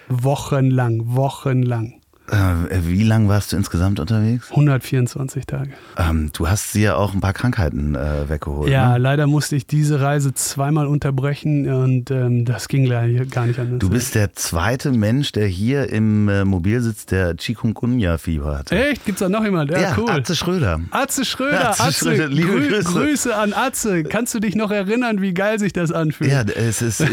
Wochenlang, 0.09 1.01
wochenlang. 1.15 1.93
Äh, 2.33 2.79
wie 2.87 3.03
lang 3.03 3.27
warst 3.29 3.51
du 3.51 3.57
insgesamt 3.57 3.99
unterwegs? 3.99 4.49
124 4.51 5.45
Tage. 5.45 5.71
Ähm, 5.97 6.31
du 6.33 6.47
hast 6.47 6.73
dir 6.73 6.97
auch 6.97 7.13
ein 7.13 7.21
paar 7.21 7.33
Krankheiten 7.33 7.95
äh, 7.95 8.27
weggeholt. 8.29 8.69
Ja, 8.71 8.93
Ne? 8.93 8.97
leider 8.99 9.27
musste 9.27 9.55
ich 9.55 9.67
diese 9.67 10.01
Reise 10.01 10.33
zweimal 10.33 10.87
unterbrechen 10.87 11.69
und 11.71 12.11
ähm, 12.11 12.45
das 12.45 12.67
ging 12.67 12.85
leider 12.85 13.25
gar 13.25 13.45
nicht 13.45 13.59
anders. 13.59 13.79
Du 13.79 13.89
bist 13.89 14.15
der 14.15 14.33
zweite 14.33 14.91
Mensch, 14.91 15.31
der 15.31 15.47
hier 15.47 15.89
im 15.89 16.27
äh, 16.29 16.43
Mobil 16.45 16.81
sitzt, 16.81 17.11
der 17.11 17.35
Chikungunya-Fieber 17.37 18.57
hatte. 18.59 18.75
Echt? 18.75 19.05
Gibt's 19.05 19.19
da 19.21 19.29
noch 19.29 19.43
jemand? 19.43 19.71
Ja, 19.71 19.95
cool. 19.97 20.09
Atze 20.09 20.35
Schröder. 20.35 20.79
Atze 20.91 21.25
Schröder, 21.25 21.69
Atze 21.71 21.83
Atze, 21.83 21.93
Schröder, 21.93 22.27
liebe 22.27 22.51
Grü 22.51 22.69
Grüße. 22.69 22.83
Grüße 22.93 23.35
an 23.35 23.53
Atze. 23.53 24.03
Kannst 24.03 24.33
du 24.33 24.39
dich 24.39 24.55
noch 24.55 24.71
erinnern, 24.71 25.21
wie 25.21 25.33
geil 25.33 25.59
sich 25.59 25.73
das 25.73 25.91
anfühlt? 25.91 26.31
Ja, 26.31 26.41
es 26.41 26.81
ist, 26.81 27.01
äh, 27.01 27.07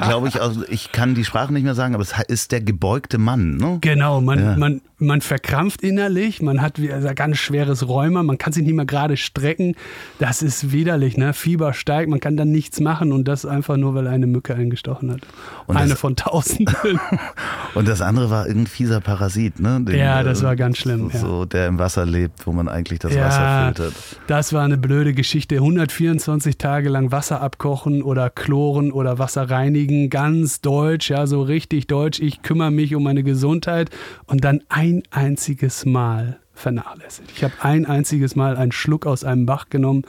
glaube 0.00 0.28
ich, 0.28 0.40
auch, 0.40 0.52
ich 0.68 0.92
kann 0.92 1.14
die 1.14 1.24
Sprache 1.24 1.52
nicht 1.52 1.64
mehr 1.64 1.74
sagen, 1.74 1.94
aber 1.94 2.02
es 2.02 2.14
ist 2.28 2.52
der 2.52 2.60
gebeugte 2.60 3.18
Mann. 3.18 3.56
Ne? 3.56 3.78
Genau, 3.80 4.20
man, 4.20 4.38
Ja. 4.38 4.56
Man, 4.60 4.80
man 5.00 5.20
verkrampft 5.20 5.82
innerlich, 5.82 6.42
man 6.42 6.60
hat 6.60 6.80
wie 6.80 6.92
also 6.92 7.08
ganz 7.14 7.38
schweres 7.38 7.88
Rheuma, 7.88 8.22
man 8.22 8.38
kann 8.38 8.52
sich 8.52 8.62
nicht 8.62 8.74
mehr 8.74 8.84
gerade 8.84 9.16
strecken. 9.16 9.74
Das 10.18 10.42
ist 10.42 10.72
widerlich, 10.72 11.16
ne? 11.16 11.32
Fieber 11.32 11.72
steigt, 11.72 12.08
man 12.10 12.20
kann 12.20 12.36
dann 12.36 12.50
nichts 12.50 12.80
machen 12.80 13.12
und 13.12 13.26
das 13.26 13.46
einfach 13.46 13.76
nur, 13.76 13.94
weil 13.94 14.06
eine 14.06 14.26
Mücke 14.26 14.54
eingestochen 14.54 15.10
hat. 15.12 15.20
Und 15.66 15.76
eine 15.76 15.96
von 15.96 16.16
tausenden. 16.16 17.00
Und 17.74 17.86
das 17.86 18.00
andere 18.00 18.30
war 18.30 18.46
irgendein 18.48 18.66
fieser 18.66 19.00
Parasit, 19.00 19.60
ne? 19.60 19.80
Den, 19.80 19.96
Ja, 19.96 20.24
das 20.24 20.40
äh, 20.40 20.44
war 20.44 20.56
ganz 20.56 20.78
schlimm, 20.78 21.08
So, 21.10 21.16
ja. 21.16 21.18
so, 21.18 21.44
der 21.44 21.68
im 21.68 21.78
Wasser 21.78 22.04
lebt, 22.04 22.44
wo 22.44 22.52
man 22.52 22.68
eigentlich 22.68 22.98
das 22.98 23.14
Wasser 23.16 23.64
filtert. 23.66 23.94
das 24.26 24.52
war 24.52 24.64
eine 24.64 24.76
blöde 24.76 25.14
Geschichte. 25.14 25.56
124 25.56 26.58
Tage 26.58 26.88
lang 26.88 27.12
Wasser 27.12 27.40
abkochen 27.40 28.02
oder 28.02 28.28
chloren 28.28 28.90
oder 28.90 29.20
Wasser 29.20 29.48
reinigen, 29.50 30.10
ganz 30.10 30.60
deutsch, 30.60 31.10
ja, 31.10 31.28
so 31.28 31.42
richtig 31.42 31.86
deutsch. 31.86 32.18
Ich 32.18 32.42
kümmere 32.42 32.72
mich 32.72 32.94
um 32.96 33.04
meine 33.04 33.22
Gesundheit 33.22 33.90
und 34.26 34.44
dann 34.44 34.62
ein 34.68 34.89
einziges 35.10 35.84
Mal 35.84 36.38
vernachlässigt. 36.54 37.30
Ich 37.34 37.44
habe 37.44 37.54
ein 37.60 37.86
einziges 37.86 38.36
Mal 38.36 38.56
einen 38.56 38.72
Schluck 38.72 39.06
aus 39.06 39.24
einem 39.24 39.46
Bach 39.46 39.68
genommen 39.70 40.02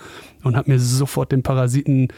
und 0.44 0.56
habe 0.58 0.72
mir 0.72 0.80
sofort 0.80 1.32
den 1.32 1.44
Parasiten 1.44 2.10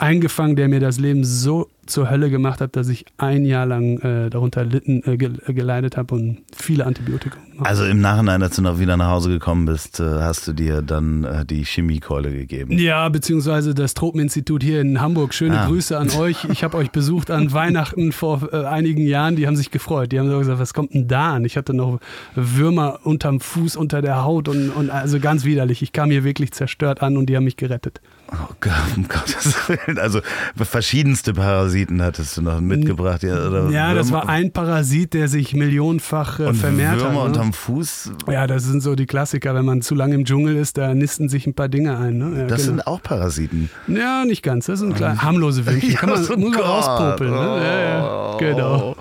eingefangen, 0.00 0.56
der 0.56 0.68
mir 0.68 0.80
das 0.80 0.98
Leben 0.98 1.24
so 1.24 1.68
zur 1.86 2.10
Hölle 2.10 2.28
gemacht 2.28 2.60
hat, 2.60 2.76
dass 2.76 2.88
ich 2.88 3.06
ein 3.16 3.46
Jahr 3.46 3.64
lang 3.64 3.98
äh, 4.00 4.28
darunter 4.28 4.62
litten, 4.64 5.02
äh, 5.06 5.16
ge 5.16 5.30
geleidet 5.48 5.96
habe 5.96 6.14
und 6.14 6.38
viele 6.54 6.84
Antibiotika. 6.84 7.38
Also 7.60 7.84
im 7.84 8.00
Nachhinein, 8.00 8.42
als 8.42 8.56
du 8.56 8.62
noch 8.62 8.78
wieder 8.78 8.96
nach 8.98 9.08
Hause 9.08 9.30
gekommen 9.30 9.64
bist, 9.64 9.98
äh, 9.98 10.04
hast 10.04 10.46
du 10.46 10.52
dir 10.52 10.82
dann 10.82 11.24
äh, 11.24 11.46
die 11.46 11.64
Chemiekeule 11.64 12.30
gegeben. 12.30 12.78
Ja, 12.78 13.08
beziehungsweise 13.08 13.74
das 13.74 13.94
Tropeninstitut 13.94 14.62
hier 14.62 14.80
in 14.82 15.00
Hamburg. 15.00 15.32
Schöne 15.32 15.60
Ah. 15.60 15.66
Grüße 15.66 15.98
an 15.98 16.10
euch. 16.10 16.44
Ich 16.52 16.62
habe 16.62 16.76
euch 16.76 16.90
besucht 16.90 17.30
an 17.30 17.52
Weihnachten 17.54 18.12
vor 18.12 18.50
äh, 18.52 18.64
einigen 18.66 19.06
Jahren. 19.06 19.36
Die 19.36 19.46
haben 19.46 19.56
sich 19.56 19.70
gefreut. 19.70 20.12
Die 20.12 20.20
haben 20.20 20.30
so 20.30 20.38
gesagt, 20.38 20.58
was 20.58 20.74
kommt 20.74 20.92
denn 20.92 21.08
da 21.08 21.36
an? 21.36 21.44
Ich 21.46 21.56
hatte 21.56 21.72
noch 21.72 22.00
Würmer 22.34 23.00
unterm 23.04 23.40
Fuß, 23.40 23.76
unter 23.76 24.02
der 24.02 24.24
Haut 24.24 24.48
und, 24.48 24.68
und 24.70 24.90
also 24.90 25.18
ganz 25.20 25.44
widerlich. 25.44 25.80
Ich 25.82 25.92
kam 25.92 26.10
hier 26.10 26.22
wirklich 26.22 26.52
zerstört 26.52 27.02
an 27.02 27.16
und 27.16 27.26
die 27.26 27.36
haben 27.36 27.44
mich 27.44 27.56
gerettet. 27.56 28.00
Oh 28.30 28.52
Gott, 28.60 28.72
um 28.96 29.08
Gottes 29.08 29.54
Willen. 29.68 29.98
Also 29.98 30.20
verschiedenste 30.56 31.32
Parasiten 31.32 32.02
hattest 32.02 32.36
du 32.36 32.42
noch 32.42 32.60
mitgebracht. 32.60 33.22
Ja, 33.22 33.68
Ja, 33.70 33.94
das 33.94 34.12
war 34.12 34.28
ein 34.28 34.52
Parasit, 34.52 35.14
der 35.14 35.28
sich 35.28 35.54
millionenfach 35.54 36.38
äh, 36.40 36.44
und 36.46 36.54
vermehrt 36.54 36.96
Würmer 37.00 37.06
hat. 37.08 37.14
Ne? 37.14 37.20
unterm 37.22 37.52
Fuß. 37.54 38.12
Ja, 38.30 38.46
das 38.46 38.64
sind 38.64 38.82
so 38.82 38.94
die 38.96 39.06
Klassiker. 39.06 39.54
Wenn 39.54 39.64
man 39.64 39.80
zu 39.80 39.94
lange 39.94 40.14
im 40.14 40.24
Dschungel 40.26 40.56
ist, 40.56 40.76
da 40.76 40.94
nisten 40.94 41.28
sich 41.28 41.46
ein 41.46 41.54
paar 41.54 41.68
Dinge 41.68 41.96
ein. 41.96 42.18
Ne? 42.18 42.40
Ja, 42.40 42.46
Das 42.46 42.62
genau. 42.62 42.72
sind 42.72 42.86
auch 42.86 43.02
Parasiten. 43.02 43.70
ja, 43.86 44.24
nicht 44.26 44.42
ganz. 44.42 44.66
Das 44.66 44.80
sind 44.80 44.94
kleine, 44.94 45.22
harmlose 45.22 45.64
Würmchen. 45.66 45.94
Kann 45.96 46.10
man, 46.10 46.18
Ja, 46.20 46.24
so 46.24 46.36
muss 46.36 46.52
man 46.54 46.60
rauspopeln. 46.60 47.30
Ne? 47.30 47.36
Ja, 47.64 47.80
ja, 47.80 48.36
genau. 48.38 48.96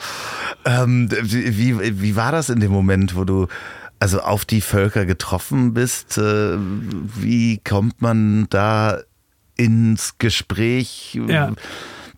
Ähm, 0.65 1.09
wie, 1.21 1.57
wie, 1.79 2.01
wie 2.01 2.15
war 2.15 2.31
das 2.31 2.49
in 2.49 2.59
dem 2.59 2.71
Moment, 2.71 3.15
wo 3.15 3.23
du 3.25 3.47
also 3.99 4.19
auf 4.21 4.45
die 4.45 4.61
Völker 4.61 5.05
getroffen 5.05 5.73
bist? 5.73 6.17
Äh, 6.17 6.57
Wie 7.15 7.57
kommt 7.67 8.01
man 8.01 8.47
da 8.49 8.99
ins 9.57 10.17
Gespräch? 10.17 11.19
Ja. 11.27 11.51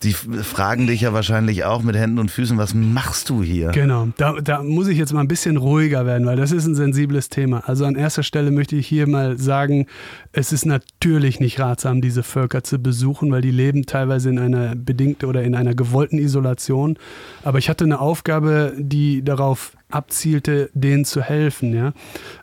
Die 0.01 0.13
fragen 0.13 0.87
dich 0.87 1.01
ja 1.01 1.11
wahrscheinlich 1.11 1.65
auch 1.65 1.81
mit 1.81 1.97
Händen 1.97 2.19
und 2.19 2.31
Füßen, 2.31 2.57
was 2.57 2.73
machst 2.73 3.29
du 3.29 3.43
hier? 3.43 3.71
Genau, 3.71 4.07
da, 4.15 4.39
da 4.39 4.63
muss 4.63 4.87
ich 4.87 4.97
jetzt 4.97 5.11
mal 5.11 5.19
ein 5.19 5.27
bisschen 5.27 5.57
ruhiger 5.57 6.05
werden, 6.05 6.25
weil 6.25 6.37
das 6.37 6.53
ist 6.53 6.65
ein 6.65 6.75
sensibles 6.75 7.27
Thema. 7.27 7.67
Also 7.67 7.83
an 7.83 7.95
erster 7.95 8.23
Stelle 8.23 8.51
möchte 8.51 8.77
ich 8.77 8.87
hier 8.87 9.07
mal 9.07 9.37
sagen, 9.37 9.87
es 10.31 10.51
ist 10.51 10.65
natürlich 10.65 11.39
nicht 11.39 11.59
ratsam, 11.59 12.01
diese 12.01 12.21
Völker 12.21 12.63
zu 12.63 12.77
besuchen, 12.77 13.31
weil 13.31 13.41
die 13.41 13.51
leben 13.51 13.85
teilweise 13.85 14.29
in 14.29 14.37
einer 14.37 14.75
bedingten 14.75 15.27
oder 15.27 15.43
in 15.43 15.55
einer 15.55 15.73
gewollten 15.73 16.19
Isolation. 16.19 16.97
Aber 17.43 17.57
ich 17.57 17.69
hatte 17.69 17.83
eine 17.83 17.99
Aufgabe, 17.99 18.73
die 18.77 19.23
darauf 19.23 19.73
abzielte, 19.89 20.69
denen 20.73 21.03
zu 21.03 21.23
helfen. 21.23 21.73
Ja? 21.73 21.93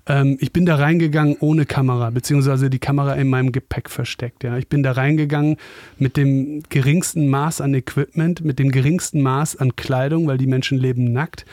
Ähm, 0.07 0.37
ich 0.41 0.53
bin 0.53 0.66
da 0.66 0.74
reingegangen 0.74 1.37
ohne 1.39 1.64
Kamera, 1.64 2.11
beziehungsweise 2.11 2.70
die 2.70 2.80
Kamera 2.80 3.14
in 3.14 3.28
meinem 3.28 3.53
Gepäck 3.53 3.89
versteckt. 3.89 4.43
Ja? 4.43 4.57
Ich 4.59 4.68
bin 4.68 4.82
da 4.82 4.93
reingegangen 4.93 5.57
mit 5.97 6.16
dem 6.16 6.64
geringsten 6.68 7.28
Maß 7.28 7.61
an 7.61 7.72
Equipment, 7.72 8.45
mit 8.45 8.59
dem 8.59 8.72
geringsten 8.72 9.22
Maß 9.22 9.57
an 9.57 9.76
Kleidung, 9.76 10.26
weil 10.26 10.39
die 10.39 10.49
Menschen 10.49 10.78
leben 10.78 11.12
nackt. 11.12 11.47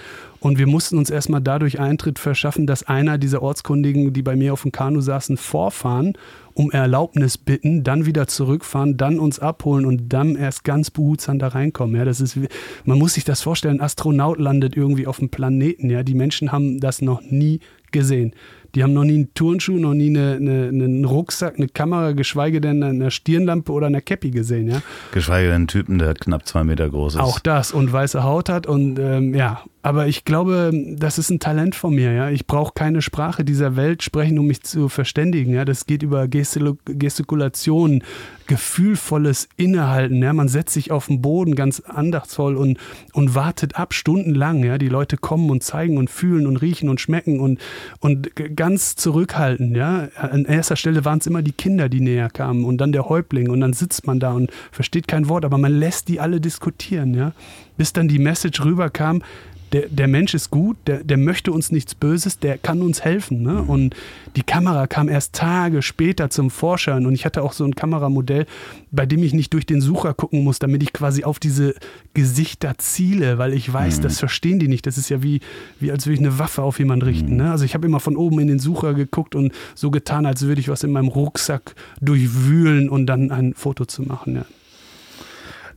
Und 0.44 0.58
wir 0.58 0.68
mussten 0.68 0.98
uns 0.98 1.10
erstmal 1.10 1.40
dadurch 1.40 1.80
Eintritt 1.80 2.20
verschaffen, 2.20 2.68
dass 2.68 2.84
einer 2.84 3.18
dieser 3.18 3.42
Ortskundigen, 3.42 4.12
die 4.12 4.22
bei 4.22 4.36
mir 4.36 4.52
auf 4.52 4.64
dem 4.64 4.74
Kanu 4.74 5.00
saßen, 5.00 5.38
vorfahren, 5.38 6.18
um 6.54 6.70
Erlaubnis 6.70 7.38
bitten, 7.38 7.86
dann 7.86 8.06
wieder 8.06 8.28
zurückfahren, 8.28 8.98
dann 8.98 9.20
uns 9.20 9.40
abholen 9.40 9.86
und 9.86 10.12
dann 10.12 10.36
erst 10.36 10.66
ganz 10.66 10.92
behutsam 10.92 11.40
da 11.40 11.48
reinkommen. 11.48 11.96
Ja, 11.96 12.04
das 12.04 12.20
ist, 12.20 12.42
wie- 12.42 12.50
man 12.84 13.00
muss 13.00 13.14
sich 13.14 13.24
das 13.24 13.42
vorstellen, 13.42 13.78
ein 13.78 13.82
Astronaut 13.86 14.38
landet 14.38 14.76
irgendwie 14.76 15.08
auf 15.08 15.20
dem 15.20 15.30
Planeten. 15.30 15.90
Ja, 15.90 16.04
die 16.04 16.14
Menschen 16.14 16.52
haben 16.52 16.82
das 16.82 17.02
noch 17.02 17.22
nie 17.22 17.62
gesehen. 17.94 18.34
Die 18.76 18.84
haben 18.84 18.92
noch 18.94 19.06
nie 19.06 19.14
einen 19.16 19.34
Turnschuh, 19.36 19.78
noch 19.78 19.94
nie 19.94 20.10
eine, 20.10 20.34
eine, 20.36 20.68
einen 20.68 21.06
Rucksack, 21.06 21.54
eine 21.58 21.70
Kamera, 21.70 22.12
geschweige 22.12 22.60
denn 22.60 22.84
eine 22.84 23.12
Stirnlampe 23.12 23.72
oder 23.72 23.88
eine 23.88 24.02
Cappy 24.02 24.32
gesehen. 24.32 24.68
Ja? 24.68 24.82
Geschweige 25.14 25.48
denn 25.48 25.56
einen 25.56 25.68
Typen, 25.68 26.00
der 26.00 26.16
knapp 26.16 26.46
zwei 26.48 26.66
Meter 26.66 26.90
groß 26.90 27.14
ist. 27.16 27.22
Auch 27.22 27.40
das 27.40 27.72
und 27.72 27.94
weiße 27.94 28.24
Haut 28.24 28.50
hat 28.50 28.68
und 28.68 29.00
ähm, 29.00 29.34
ja, 29.36 29.62
aber 29.86 30.08
ich 30.08 30.24
glaube, 30.24 30.72
das 30.96 31.18
ist 31.18 31.30
ein 31.30 31.42
Talent 31.42 31.76
von 31.76 31.94
mir, 31.94 32.14
ja. 32.14 32.30
Ich 32.30 32.48
brauche 32.48 32.72
keine 32.74 33.02
Sprache 33.02 33.44
dieser 33.44 33.76
Welt 33.76 34.02
sprechen, 34.02 34.40
um 34.40 34.48
mich 34.48 34.64
zu 34.64 34.88
verständigen, 34.88 35.54
ja. 35.54 35.66
Das 35.66 35.86
geht 35.86 36.04
über 36.04 36.30
Gestikulation, 36.30 38.02
gefühlvolles 38.48 39.50
Innehalten, 39.58 40.24
ja. 40.24 40.32
Man 40.32 40.48
setzt 40.48 40.74
sich 40.74 40.92
auf 40.92 41.08
den 41.08 41.22
Boden 41.22 41.54
ganz 41.56 41.82
andachtsvoll 41.82 42.56
und, 42.56 42.78
und 43.12 43.36
wartet 43.36 43.76
ab, 43.76 43.94
stundenlang, 43.94 44.64
ja. 44.64 44.78
Die 44.78 44.88
Leute 44.88 45.18
kommen 45.18 45.50
und 45.50 45.64
zeigen 45.64 45.98
und 45.98 46.10
fühlen 46.10 46.48
und 46.48 46.56
riechen 46.56 46.88
und 46.88 47.02
schmecken 47.02 47.42
und, 47.42 47.60
und 48.00 48.32
ganz 48.56 48.96
zurückhaltend, 48.96 49.76
ja. 49.76 50.08
An 50.16 50.46
erster 50.46 50.78
Stelle 50.78 51.04
waren 51.04 51.20
es 51.20 51.28
immer 51.28 51.42
die 51.42 51.52
Kinder, 51.52 51.90
die 51.90 52.00
näher 52.00 52.30
kamen 52.30 52.64
und 52.64 52.78
dann 52.78 52.94
der 52.94 53.10
Häuptling 53.10 53.50
und 53.50 53.60
dann 53.60 53.74
sitzt 53.74 54.08
man 54.08 54.22
da 54.22 54.32
und 54.32 54.50
versteht 54.72 55.10
kein 55.10 55.28
Wort, 55.28 55.44
aber 55.44 55.58
man 55.58 55.74
lässt 55.74 56.08
die 56.08 56.22
alle 56.22 56.40
diskutieren, 56.40 57.14
ja. 57.14 57.34
Bis 57.76 57.92
dann 57.92 58.08
die 58.08 58.20
Message 58.20 58.64
rüberkam, 58.64 59.24
der, 59.74 59.88
der 59.90 60.08
Mensch 60.08 60.36
ist 60.36 60.52
gut, 60.52 60.78
der, 60.86 61.04
der 61.04 61.18
möchte 61.18 61.52
uns 61.52 61.72
nichts 61.72 61.96
Böses, 61.96 62.38
der 62.38 62.60
kann 62.60 62.82
uns 62.82 63.04
helfen. 63.04 63.42
Ne? 63.42 63.62
Und 63.62 63.96
die 64.36 64.44
Kamera 64.44 64.86
kam 64.86 65.10
erst 65.10 65.34
Tage 65.34 65.82
später 65.82 66.30
zum 66.30 66.52
Vorschein 66.52 67.08
und 67.08 67.14
ich 67.14 67.26
hatte 67.26 67.42
auch 67.42 67.54
so 67.54 67.66
ein 67.66 67.74
Kameramodell, 67.74 68.46
bei 68.92 69.08
dem 69.08 69.24
ich 69.24 69.34
nicht 69.34 69.52
durch 69.54 69.66
den 69.66 69.82
Sucher 69.82 70.14
gucken 70.14 70.44
muss, 70.44 70.60
damit 70.60 70.84
ich 70.84 70.94
quasi 70.94 71.24
auf 71.24 71.40
diese 71.40 71.74
Gesichter 72.14 72.78
ziele, 72.78 73.40
weil 73.40 73.54
ich 73.54 73.72
weiß, 73.72 74.00
das 74.02 74.20
verstehen 74.20 74.60
die 74.60 74.68
nicht. 74.68 74.86
Das 74.86 75.00
ist 75.00 75.10
ja 75.10 75.24
wie, 75.24 75.40
wie 75.80 75.92
als 75.92 76.06
würde 76.06 76.14
ich 76.14 76.20
eine 76.20 76.38
Waffe 76.38 76.62
auf 76.62 76.78
jemanden 76.78 77.06
richten. 77.06 77.36
Ne? 77.38 77.50
Also 77.50 77.66
ich 77.66 77.74
habe 77.74 77.88
immer 77.88 78.00
von 78.00 78.16
oben 78.16 78.40
in 78.40 78.48
den 78.48 78.60
Sucher 78.60 78.94
geguckt 78.94 79.34
und 79.34 79.52
so 79.74 79.90
getan, 79.90 80.28
als 80.28 80.44
würde 80.44 80.62
ich 80.62 80.70
was 80.70 80.84
in 80.84 80.92
meinem 80.92 81.08
Rucksack 81.08 81.74
durchwühlen 82.00 82.90
und 82.90 83.08
dann 83.08 83.32
ein 83.32 83.56
Foto 83.56 83.86
zu 83.86 84.04
machen. 84.04 84.36
Ja. 84.36 84.46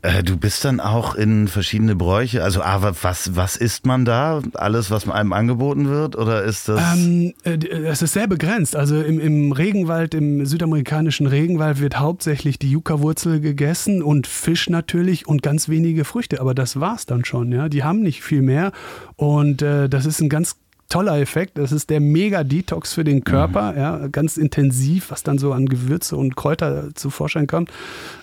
Äh, 0.02 0.22
du 0.22 0.36
bist 0.36 0.64
dann 0.64 0.80
auch 0.80 1.14
in 1.14 1.48
verschiedene 1.48 1.96
Bräuche. 1.96 2.42
Also, 2.42 2.62
aber 2.62 2.94
was, 3.02 3.36
was 3.36 3.56
isst 3.56 3.86
man 3.86 4.04
da? 4.04 4.42
Alles, 4.54 4.90
was 4.90 5.08
einem 5.08 5.32
angeboten 5.32 5.88
wird? 5.88 6.16
Oder 6.16 6.44
ist 6.44 6.68
das. 6.68 6.80
Ähm, 6.96 7.34
äh, 7.44 7.56
es 7.56 8.02
ist 8.02 8.12
sehr 8.12 8.26
begrenzt. 8.26 8.76
Also 8.76 9.00
im, 9.02 9.20
im 9.20 9.52
Regenwald, 9.52 10.14
im 10.14 10.44
südamerikanischen 10.46 11.26
Regenwald 11.26 11.80
wird 11.80 11.98
hauptsächlich 11.98 12.58
die 12.58 12.70
Yucca-Wurzel 12.70 13.40
gegessen 13.40 14.02
und 14.02 14.26
Fisch 14.26 14.68
natürlich 14.68 15.26
und 15.26 15.42
ganz 15.42 15.68
wenige 15.68 16.04
Früchte. 16.04 16.40
Aber 16.40 16.54
das 16.54 16.80
war's 16.80 17.06
dann 17.06 17.24
schon. 17.24 17.52
Ja? 17.52 17.68
Die 17.68 17.84
haben 17.84 18.02
nicht 18.02 18.22
viel 18.22 18.42
mehr. 18.42 18.72
Und 19.16 19.62
äh, 19.62 19.88
das 19.88 20.06
ist 20.06 20.20
ein 20.20 20.28
ganz 20.28 20.56
toller 20.88 21.18
Effekt. 21.18 21.58
Das 21.58 21.72
ist 21.72 21.90
der 21.90 22.00
Mega-Detox 22.00 22.92
für 22.94 23.04
den 23.04 23.24
Körper, 23.24 23.72
mhm. 23.72 23.78
ja, 23.78 24.06
ganz 24.08 24.36
intensiv, 24.36 25.10
was 25.10 25.22
dann 25.22 25.38
so 25.38 25.52
an 25.52 25.66
Gewürze 25.66 26.16
und 26.16 26.36
Kräuter 26.36 26.94
zu 26.94 27.10
Vorschein 27.10 27.46
kommt. 27.46 27.70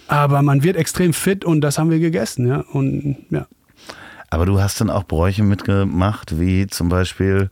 Aber 0.08 0.42
man 0.42 0.64
wird 0.64 0.76
extrem 0.76 1.14
fit 1.14 1.46
und 1.46 1.62
das 1.62 1.78
haben 1.78 1.90
wir 1.90 2.00
gegessen, 2.00 2.48
ja. 2.48 2.62
Und 2.72 3.18
ja. 3.30 3.48
Aber 4.30 4.46
du 4.46 4.60
hast 4.60 4.82
dann 4.82 4.90
auch 4.90 5.04
Bräuche 5.04 5.44
mitgemacht, 5.44 6.40
wie 6.40 6.68
zum 6.68 6.90
Beispiel 6.90 7.50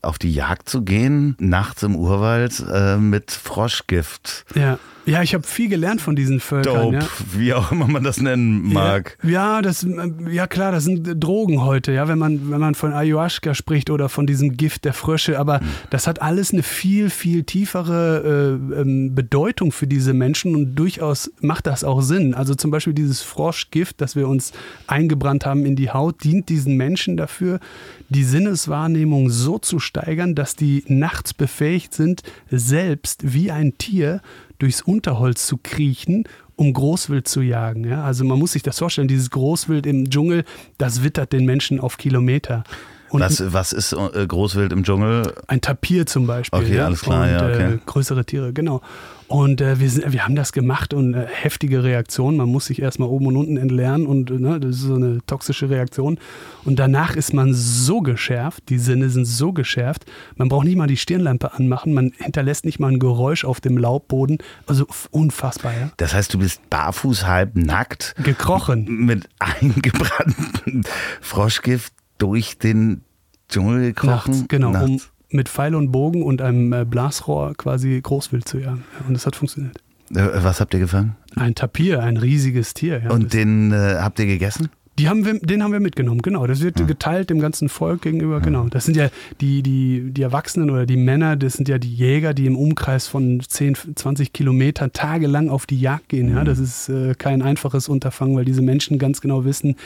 auf 0.00 0.18
die 0.18 0.32
Jagd 0.32 0.68
zu 0.68 0.82
gehen, 0.82 1.36
nachts 1.38 1.82
im 1.82 1.96
Urwald 1.96 2.64
äh, 2.72 2.96
mit 2.96 3.30
Froschgift. 3.30 4.44
Ja. 4.54 4.78
Ja, 5.06 5.22
ich 5.22 5.34
habe 5.34 5.46
viel 5.46 5.68
gelernt 5.68 6.00
von 6.00 6.16
diesen 6.16 6.40
Völkern. 6.40 6.92
Dope, 6.92 6.96
ja. 6.96 7.08
wie 7.36 7.54
auch 7.54 7.72
immer 7.72 7.86
man 7.86 8.04
das 8.04 8.20
nennen 8.20 8.72
mag. 8.72 9.18
Ja, 9.22 9.30
ja, 9.56 9.62
das, 9.62 9.86
ja 10.30 10.46
klar, 10.46 10.72
das 10.72 10.84
sind 10.84 11.22
Drogen 11.22 11.62
heute, 11.62 11.92
ja, 11.92 12.08
wenn 12.08 12.18
man, 12.18 12.50
wenn 12.50 12.60
man 12.60 12.74
von 12.74 12.92
Ayahuasca 12.92 13.54
spricht 13.54 13.90
oder 13.90 14.08
von 14.08 14.26
diesem 14.26 14.56
Gift 14.56 14.84
der 14.84 14.94
Frösche, 14.94 15.38
aber 15.38 15.60
mhm. 15.60 15.66
das 15.90 16.06
hat 16.06 16.22
alles 16.22 16.52
eine 16.52 16.62
viel, 16.62 17.10
viel 17.10 17.44
tiefere 17.44 18.58
äh, 18.74 18.80
ähm, 18.80 19.14
Bedeutung 19.14 19.72
für 19.72 19.86
diese 19.86 20.14
Menschen 20.14 20.54
und 20.54 20.74
durchaus 20.74 21.30
macht 21.40 21.66
das 21.66 21.84
auch 21.84 22.00
Sinn. 22.00 22.34
Also 22.34 22.54
zum 22.54 22.70
Beispiel 22.70 22.94
dieses 22.94 23.20
Froschgift, 23.20 24.00
das 24.00 24.16
wir 24.16 24.28
uns 24.28 24.52
eingebrannt 24.86 25.44
haben 25.44 25.66
in 25.66 25.76
die 25.76 25.90
Haut, 25.90 26.24
dient 26.24 26.48
diesen 26.48 26.76
Menschen 26.76 27.16
dafür, 27.16 27.60
die 28.14 28.24
Sinneswahrnehmung 28.24 29.28
so 29.30 29.58
zu 29.58 29.78
steigern, 29.78 30.34
dass 30.34 30.56
die 30.56 30.84
nachts 30.86 31.34
befähigt 31.34 31.94
sind, 31.94 32.22
selbst 32.50 33.34
wie 33.34 33.50
ein 33.50 33.76
Tier 33.76 34.20
durchs 34.58 34.82
Unterholz 34.82 35.46
zu 35.46 35.58
kriechen, 35.62 36.24
um 36.56 36.72
Großwild 36.72 37.26
zu 37.26 37.40
jagen. 37.40 37.84
Ja? 37.84 38.04
Also 38.04 38.24
man 38.24 38.38
muss 38.38 38.52
sich 38.52 38.62
das 38.62 38.78
vorstellen, 38.78 39.08
dieses 39.08 39.30
Großwild 39.30 39.86
im 39.86 40.08
Dschungel, 40.08 40.44
das 40.78 41.02
wittert 41.02 41.32
den 41.32 41.44
Menschen 41.44 41.80
auf 41.80 41.96
Kilometer. 41.96 42.64
Und 43.10 43.20
was, 43.20 43.52
was 43.52 43.72
ist 43.72 43.92
äh, 43.92 44.26
Großwild 44.26 44.72
im 44.72 44.82
Dschungel? 44.82 45.34
Ein 45.46 45.60
Tapir 45.60 46.06
zum 46.06 46.26
Beispiel. 46.26 46.58
Okay, 46.58 46.76
ja? 46.76 46.86
alles 46.86 47.02
klar, 47.02 47.24
und, 47.24 47.30
ja. 47.30 47.46
Okay. 47.46 47.74
Äh, 47.74 47.78
größere 47.84 48.24
Tiere, 48.24 48.52
genau. 48.52 48.80
Und 49.28 49.60
äh, 49.60 49.80
wir, 49.80 49.88
sind, 49.88 50.12
wir 50.12 50.24
haben 50.24 50.36
das 50.36 50.52
gemacht 50.52 50.92
und 50.92 51.14
äh, 51.14 51.26
heftige 51.26 51.82
Reaktionen. 51.82 52.36
Man 52.36 52.48
muss 52.48 52.66
sich 52.66 52.82
erstmal 52.82 53.08
oben 53.08 53.26
und 53.26 53.36
unten 53.36 53.56
entlernen 53.56 54.06
und 54.06 54.30
ne, 54.30 54.60
das 54.60 54.76
ist 54.76 54.82
so 54.82 54.94
eine 54.94 55.20
toxische 55.26 55.70
Reaktion. 55.70 56.18
Und 56.64 56.78
danach 56.78 57.16
ist 57.16 57.32
man 57.32 57.54
so 57.54 58.00
geschärft, 58.00 58.68
die 58.68 58.78
Sinne 58.78 59.08
sind 59.10 59.24
so 59.24 59.52
geschärft, 59.52 60.04
man 60.36 60.48
braucht 60.48 60.66
nicht 60.66 60.76
mal 60.76 60.86
die 60.86 60.96
Stirnlampe 60.96 61.54
anmachen, 61.54 61.94
man 61.94 62.12
hinterlässt 62.18 62.64
nicht 62.64 62.78
mal 62.78 62.92
ein 62.92 62.98
Geräusch 62.98 63.44
auf 63.44 63.60
dem 63.60 63.78
Laubboden. 63.78 64.38
Also 64.66 64.86
unfassbar, 65.10 65.72
ja. 65.72 65.90
Das 65.96 66.14
heißt, 66.14 66.34
du 66.34 66.38
bist 66.38 66.68
barfuß 66.70 67.26
halb 67.26 67.56
nackt. 67.56 68.14
Gekrochen. 68.22 68.84
Mit 69.06 69.28
eingebranntem 69.38 70.82
Froschgift 71.20 71.92
durch 72.18 72.58
den 72.58 73.02
Dschungel 73.48 73.92
gekrochen. 73.92 74.32
Nachts, 74.32 74.44
genau. 74.48 74.70
Nachts. 74.70 74.88
Um 74.88 75.13
mit 75.34 75.48
Pfeil 75.48 75.74
und 75.74 75.90
Bogen 75.90 76.22
und 76.22 76.40
einem 76.40 76.72
äh, 76.72 76.84
Blasrohr 76.84 77.54
quasi 77.56 78.00
Großwild 78.00 78.48
zu 78.48 78.58
jagen. 78.58 78.84
Und 79.06 79.14
das 79.14 79.26
hat 79.26 79.36
funktioniert. 79.36 79.76
Äh, 80.14 80.28
was 80.42 80.60
habt 80.60 80.72
ihr 80.74 80.80
gefangen? 80.80 81.16
Ein 81.36 81.54
Tapir, 81.54 82.02
ein 82.02 82.16
riesiges 82.16 82.72
Tier. 82.72 83.02
Ja, 83.04 83.10
und 83.10 83.34
den 83.34 83.72
äh, 83.72 83.96
habt 83.98 84.18
ihr 84.18 84.26
gegessen? 84.26 84.70
Die 84.98 85.08
haben 85.08 85.24
wir, 85.24 85.38
den 85.40 85.62
haben 85.62 85.72
wir 85.72 85.80
mitgenommen, 85.80 86.22
genau. 86.22 86.46
Das 86.46 86.60
wird 86.60 86.78
ja. 86.78 86.86
geteilt 86.86 87.30
dem 87.30 87.40
ganzen 87.40 87.68
Volk 87.68 88.02
gegenüber, 88.02 88.34
ja. 88.34 88.40
genau. 88.40 88.68
Das 88.68 88.84
sind 88.84 88.96
ja 88.96 89.08
die, 89.40 89.62
die, 89.62 90.10
die 90.12 90.22
Erwachsenen 90.22 90.70
oder 90.70 90.86
die 90.86 90.96
Männer, 90.96 91.36
das 91.36 91.54
sind 91.54 91.68
ja 91.68 91.78
die 91.78 91.92
Jäger, 91.92 92.32
die 92.32 92.46
im 92.46 92.56
Umkreis 92.56 93.08
von 93.08 93.40
10, 93.40 93.76
20 93.96 94.32
Kilometern 94.32 94.92
tagelang 94.92 95.48
auf 95.48 95.66
die 95.66 95.80
Jagd 95.80 96.10
gehen. 96.10 96.30
Ja. 96.30 96.44
Das 96.44 96.58
ist 96.58 96.88
äh, 96.88 97.14
kein 97.14 97.42
einfaches 97.42 97.88
Unterfangen, 97.88 98.36
weil 98.36 98.44
diese 98.44 98.62
Menschen 98.62 98.98
ganz 98.98 99.20
genau 99.20 99.44
wissen, 99.44 99.76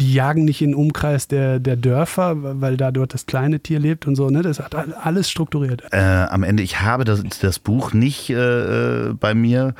die 0.00 0.14
jagen 0.14 0.44
nicht 0.44 0.62
im 0.62 0.74
Umkreis 0.74 1.28
der, 1.28 1.60
der 1.60 1.76
Dörfer, 1.76 2.60
weil 2.60 2.76
da 2.76 2.90
dort 2.90 3.12
das 3.12 3.26
kleine 3.26 3.60
Tier 3.60 3.78
lebt 3.78 4.06
und 4.06 4.16
so. 4.16 4.30
Ne? 4.30 4.42
Das 4.42 4.60
hat 4.60 4.74
alles 4.74 5.30
strukturiert. 5.30 5.82
Äh, 5.90 5.98
am 5.98 6.42
Ende, 6.42 6.62
ich 6.62 6.80
habe 6.80 7.04
das, 7.04 7.22
das 7.40 7.58
Buch 7.58 7.92
nicht 7.92 8.30
äh, 8.30 9.12
bei 9.18 9.34
mir 9.34 9.74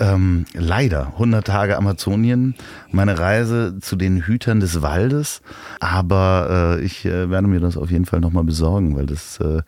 ähm, 0.00 0.44
leider 0.54 1.08
100 1.14 1.46
Tage 1.46 1.76
Amazonien, 1.76 2.54
meine 2.90 3.18
Reise 3.18 3.78
zu 3.80 3.96
den 3.96 4.22
Hütern 4.22 4.60
des 4.60 4.82
Waldes. 4.82 5.42
Aber 5.80 6.78
äh, 6.78 6.84
ich 6.84 7.04
äh, 7.04 7.30
werde 7.30 7.48
mir 7.48 7.60
das 7.60 7.76
auf 7.76 7.90
jeden 7.90 8.06
Fall 8.06 8.20
nochmal 8.20 8.44
besorgen, 8.44 8.96
weil 8.96 9.06
das 9.06 9.38
äh, 9.40 9.62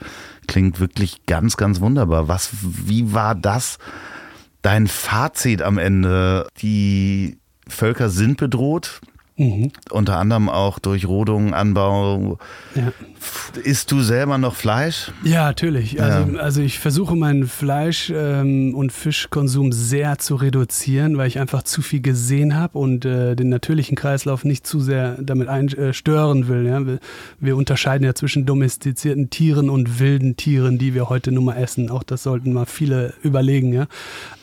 klingt 0.46 0.80
wirklich 0.80 1.26
ganz, 1.26 1.56
ganz 1.56 1.80
wunderbar. 1.80 2.28
Was, 2.28 2.50
wie 2.62 3.12
war 3.12 3.34
das 3.34 3.78
dein 4.62 4.86
Fazit 4.86 5.62
am 5.62 5.78
Ende? 5.78 6.46
Die 6.62 7.38
Völker 7.66 8.08
sind 8.08 8.36
bedroht. 8.36 9.00
Mhm. 9.40 9.72
Unter 9.90 10.18
anderem 10.18 10.50
auch 10.50 10.78
durch 10.78 11.08
Rodung, 11.08 11.54
Anbau. 11.54 12.36
Ja. 12.74 12.92
Isst 13.64 13.90
du 13.90 14.02
selber 14.02 14.36
noch 14.36 14.54
Fleisch? 14.54 15.12
Ja, 15.24 15.46
natürlich. 15.46 16.00
Also, 16.00 16.32
ja. 16.32 16.38
also 16.40 16.60
ich 16.60 16.78
versuche 16.78 17.16
meinen 17.16 17.46
Fleisch- 17.46 18.12
ähm, 18.14 18.74
und 18.74 18.92
Fischkonsum 18.92 19.72
sehr 19.72 20.18
zu 20.18 20.34
reduzieren, 20.34 21.16
weil 21.16 21.26
ich 21.26 21.38
einfach 21.38 21.62
zu 21.62 21.80
viel 21.80 22.02
gesehen 22.02 22.54
habe 22.54 22.78
und 22.78 23.06
äh, 23.06 23.34
den 23.34 23.48
natürlichen 23.48 23.96
Kreislauf 23.96 24.44
nicht 24.44 24.66
zu 24.66 24.78
sehr 24.78 25.16
damit 25.22 25.48
einstören 25.48 26.42
äh, 26.42 26.48
will. 26.48 26.66
Ja? 26.66 26.86
Wir, 26.86 26.98
wir, 27.38 27.56
unterscheiden 27.56 28.04
ja 28.04 28.14
zwischen 28.14 28.44
domestizierten 28.44 29.30
Tieren 29.30 29.70
und 29.70 30.00
wilden 30.00 30.36
Tieren, 30.36 30.76
die 30.76 30.92
wir 30.92 31.08
heute 31.08 31.32
nun 31.32 31.46
mal 31.46 31.56
essen. 31.56 31.90
Auch 31.90 32.02
das 32.02 32.24
sollten 32.24 32.52
mal 32.52 32.66
viele 32.66 33.14
überlegen. 33.22 33.72
Ja? 33.72 33.86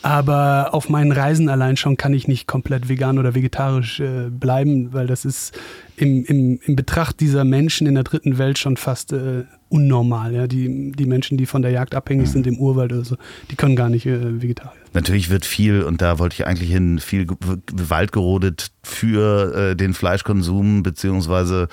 Aber 0.02 0.74
auf 0.74 0.90
meinen 0.90 1.12
Reisen 1.12 1.50
allein 1.50 1.78
schon 1.78 1.98
kann 1.98 2.14
ich 2.14 2.28
nicht 2.28 2.48
komplett 2.48 2.90
vegan 2.90 3.20
oder 3.20 3.36
vegetarisch 3.36 4.00
äh, 4.00 4.30
bleiben 4.32 4.87
weil 4.94 5.08
das 5.08 5.26
ist 5.26 5.58
im, 5.96 6.24
im, 6.26 6.60
im 6.64 6.76
Betracht 6.76 7.20
dieser 7.20 7.44
Menschen 7.44 7.88
in 7.88 7.96
der 7.96 8.04
dritten 8.04 8.38
Welt 8.38 8.60
schon 8.60 8.78
fast 8.78 9.14
äh, 9.14 9.46
unnormal. 9.70 10.34
Ja? 10.34 10.48
Die, 10.48 10.92
die 10.92 11.06
Menschen, 11.06 11.38
die 11.38 11.46
von 11.46 11.62
der 11.62 11.72
Jagd 11.72 11.96
abhängig 11.96 12.28
mhm. 12.28 12.32
sind 12.32 12.48
im 12.48 12.60
Urwald 12.60 12.94
oder 12.94 13.04
so, 13.04 13.18
die 13.50 13.56
können 13.56 13.76
gar 13.76 13.90
nicht 13.90 14.06
äh, 14.06 14.42
Vegetarier. 14.42 14.72
Natürlich 14.94 15.30
wird 15.30 15.46
viel, 15.46 15.84
und 15.84 16.02
da 16.02 16.20
wollte 16.20 16.36
ich 16.36 16.48
eigentlich 16.48 16.72
hin, 16.72 17.00
viel 17.00 17.28
Wald 17.72 18.12
gerodet 18.12 18.72
für 18.84 19.54
äh, 19.72 19.76
den 19.76 19.94
Fleischkonsum 19.94 20.84
beziehungsweise 20.84 21.68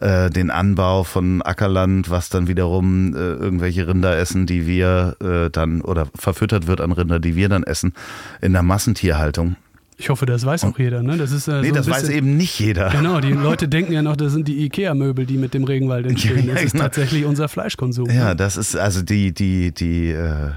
äh, 0.00 0.30
den 0.30 0.50
Anbau 0.50 1.04
von 1.04 1.42
Ackerland, 1.42 2.10
was 2.10 2.28
dann 2.28 2.48
wiederum 2.48 3.14
äh, 3.14 3.18
irgendwelche 3.18 3.86
Rinder 3.86 4.16
essen, 4.16 4.46
die 4.46 4.66
wir 4.66 5.16
äh, 5.20 5.50
dann, 5.50 5.82
oder 5.82 6.08
verfüttert 6.14 6.66
wird 6.66 6.80
an 6.80 6.92
Rinder, 6.92 7.20
die 7.20 7.36
wir 7.36 7.48
dann 7.48 7.62
essen, 7.62 7.92
in 8.40 8.52
der 8.52 8.62
Massentierhaltung. 8.62 9.56
Ich 9.98 10.10
hoffe, 10.10 10.26
das 10.26 10.44
weiß 10.44 10.64
auch 10.64 10.78
jeder. 10.78 11.02
Ne? 11.02 11.16
Das 11.16 11.32
ist, 11.32 11.48
äh, 11.48 11.62
nee, 11.62 11.68
so 11.68 11.74
das 11.74 11.86
bisschen, 11.86 12.02
weiß 12.02 12.08
eben 12.10 12.36
nicht 12.36 12.58
jeder. 12.58 12.90
Genau, 12.90 13.20
die 13.20 13.32
Leute 13.32 13.66
denken 13.66 13.92
ja 13.92 14.02
noch, 14.02 14.16
das 14.16 14.32
sind 14.32 14.46
die 14.46 14.64
Ikea-Möbel, 14.66 15.24
die 15.24 15.38
mit 15.38 15.54
dem 15.54 15.64
Regenwald 15.64 16.06
entstehen. 16.10 16.48
Das 16.48 16.62
ist 16.62 16.72
genau. 16.72 16.84
tatsächlich 16.84 17.24
unser 17.24 17.48
Fleischkonsum. 17.48 18.10
Ja, 18.10 18.28
ne? 18.28 18.36
das 18.36 18.56
ist 18.56 18.76
also 18.76 19.02
die, 19.02 19.32
die, 19.32 19.72
die 19.72 20.10
äh, 20.10 20.50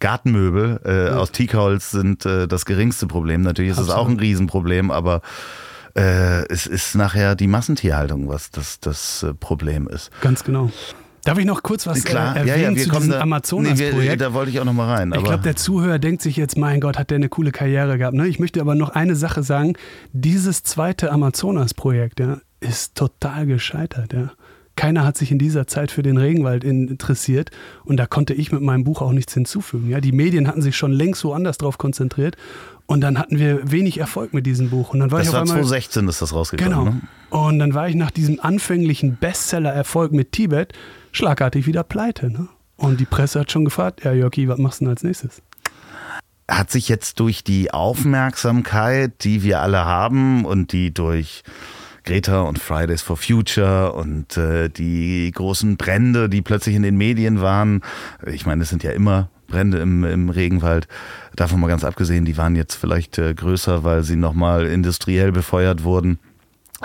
Gartenmöbel 0.00 0.80
äh, 0.84 1.06
ja. 1.06 1.16
aus 1.16 1.30
Teakholz 1.30 1.92
sind 1.92 2.26
äh, 2.26 2.48
das 2.48 2.64
geringste 2.64 3.06
Problem. 3.06 3.42
Natürlich 3.42 3.72
ist 3.72 3.78
es 3.78 3.90
auch 3.90 4.08
ein 4.08 4.18
Riesenproblem, 4.18 4.90
aber 4.90 5.22
äh, 5.96 6.44
es 6.48 6.66
ist 6.66 6.96
nachher 6.96 7.36
die 7.36 7.46
Massentierhaltung, 7.46 8.28
was 8.28 8.50
das, 8.50 8.80
das 8.80 9.22
äh, 9.22 9.34
Problem 9.34 9.86
ist. 9.86 10.10
Ganz 10.20 10.42
genau. 10.42 10.70
Darf 11.24 11.38
ich 11.38 11.46
noch 11.46 11.62
kurz 11.62 11.86
was 11.86 12.04
Klar, 12.04 12.36
äh, 12.36 12.40
erwähnen 12.40 12.76
ja, 12.76 12.82
ja, 12.82 12.90
zu 12.90 12.90
diesem 12.90 13.12
Amazonas-Projekt? 13.14 13.96
Nee, 13.96 14.16
da 14.16 14.34
wollte 14.34 14.50
ich 14.50 14.60
auch 14.60 14.64
noch 14.64 14.74
mal 14.74 14.92
rein. 14.94 15.12
ich 15.16 15.24
glaube, 15.24 15.42
der 15.42 15.56
Zuhörer 15.56 15.98
denkt 15.98 16.20
sich 16.20 16.36
jetzt, 16.36 16.58
mein 16.58 16.80
Gott, 16.80 16.98
hat 16.98 17.10
der 17.10 17.16
eine 17.16 17.30
coole 17.30 17.50
Karriere 17.50 17.96
gehabt. 17.96 18.14
Ne? 18.14 18.28
Ich 18.28 18.38
möchte 18.38 18.60
aber 18.60 18.74
noch 18.74 18.90
eine 18.90 19.16
Sache 19.16 19.42
sagen. 19.42 19.74
Dieses 20.12 20.62
zweite 20.64 21.10
Amazonas-Projekt 21.10 22.20
ja, 22.20 22.38
ist 22.60 22.94
total 22.94 23.46
gescheitert. 23.46 24.12
Ja. 24.12 24.32
Keiner 24.76 25.04
hat 25.04 25.16
sich 25.16 25.30
in 25.30 25.38
dieser 25.38 25.66
Zeit 25.66 25.90
für 25.90 26.02
den 26.02 26.18
Regenwald 26.18 26.64
interessiert 26.64 27.50
und 27.84 27.96
da 27.96 28.06
konnte 28.06 28.34
ich 28.34 28.50
mit 28.52 28.60
meinem 28.60 28.84
Buch 28.84 29.00
auch 29.00 29.12
nichts 29.12 29.32
hinzufügen. 29.32 29.88
Ja. 29.88 30.00
Die 30.00 30.12
Medien 30.12 30.46
hatten 30.46 30.62
sich 30.62 30.76
schon 30.76 30.92
längst 30.92 31.24
woanders 31.24 31.56
drauf 31.58 31.78
konzentriert 31.78 32.36
und 32.86 33.00
dann 33.00 33.18
hatten 33.18 33.38
wir 33.38 33.70
wenig 33.70 33.98
Erfolg 33.98 34.34
mit 34.34 34.44
diesem 34.44 34.68
Buch. 34.70 34.92
Und 34.92 35.00
dann 35.00 35.10
war 35.10 35.20
das 35.20 35.28
ich 35.28 35.32
war 35.32 35.40
einmal, 35.40 35.56
2016 35.56 36.08
ist 36.08 36.20
das 36.20 36.34
rausgekommen. 36.34 36.72
Genau. 36.72 36.84
Ne? 36.90 37.00
Und 37.30 37.58
dann 37.60 37.72
war 37.72 37.88
ich 37.88 37.94
nach 37.94 38.10
diesem 38.10 38.40
anfänglichen 38.40 39.16
Bestseller-Erfolg 39.16 40.12
mit 40.12 40.32
Tibet 40.32 40.72
schlagartig 41.14 41.66
wieder 41.66 41.82
pleite. 41.82 42.30
Ne? 42.30 42.48
Und 42.76 43.00
die 43.00 43.06
Presse 43.06 43.40
hat 43.40 43.50
schon 43.50 43.64
gefragt, 43.64 44.04
ja 44.04 44.12
Jörgi, 44.12 44.48
was 44.48 44.58
machst 44.58 44.80
du 44.80 44.84
denn 44.84 44.92
als 44.92 45.02
nächstes? 45.02 45.42
Hat 46.48 46.70
sich 46.70 46.88
jetzt 46.88 47.20
durch 47.20 47.42
die 47.42 47.72
Aufmerksamkeit, 47.72 49.24
die 49.24 49.42
wir 49.42 49.60
alle 49.60 49.84
haben 49.86 50.44
und 50.44 50.72
die 50.72 50.92
durch 50.92 51.42
Greta 52.04 52.42
und 52.42 52.58
Fridays 52.58 53.00
for 53.00 53.16
Future 53.16 53.94
und 53.94 54.36
äh, 54.36 54.68
die 54.68 55.30
großen 55.34 55.78
Brände, 55.78 56.28
die 56.28 56.42
plötzlich 56.42 56.74
in 56.74 56.82
den 56.82 56.98
Medien 56.98 57.40
waren. 57.40 57.80
Ich 58.26 58.44
meine, 58.44 58.62
es 58.62 58.68
sind 58.68 58.82
ja 58.82 58.90
immer 58.90 59.30
Brände 59.46 59.78
im, 59.78 60.04
im 60.04 60.28
Regenwald, 60.28 60.86
davon 61.34 61.60
mal 61.60 61.68
ganz 61.68 61.84
abgesehen, 61.84 62.24
die 62.24 62.36
waren 62.36 62.56
jetzt 62.56 62.74
vielleicht 62.74 63.18
äh, 63.18 63.32
größer, 63.34 63.84
weil 63.84 64.02
sie 64.02 64.16
nochmal 64.16 64.66
industriell 64.66 65.32
befeuert 65.32 65.82
wurden. 65.82 66.18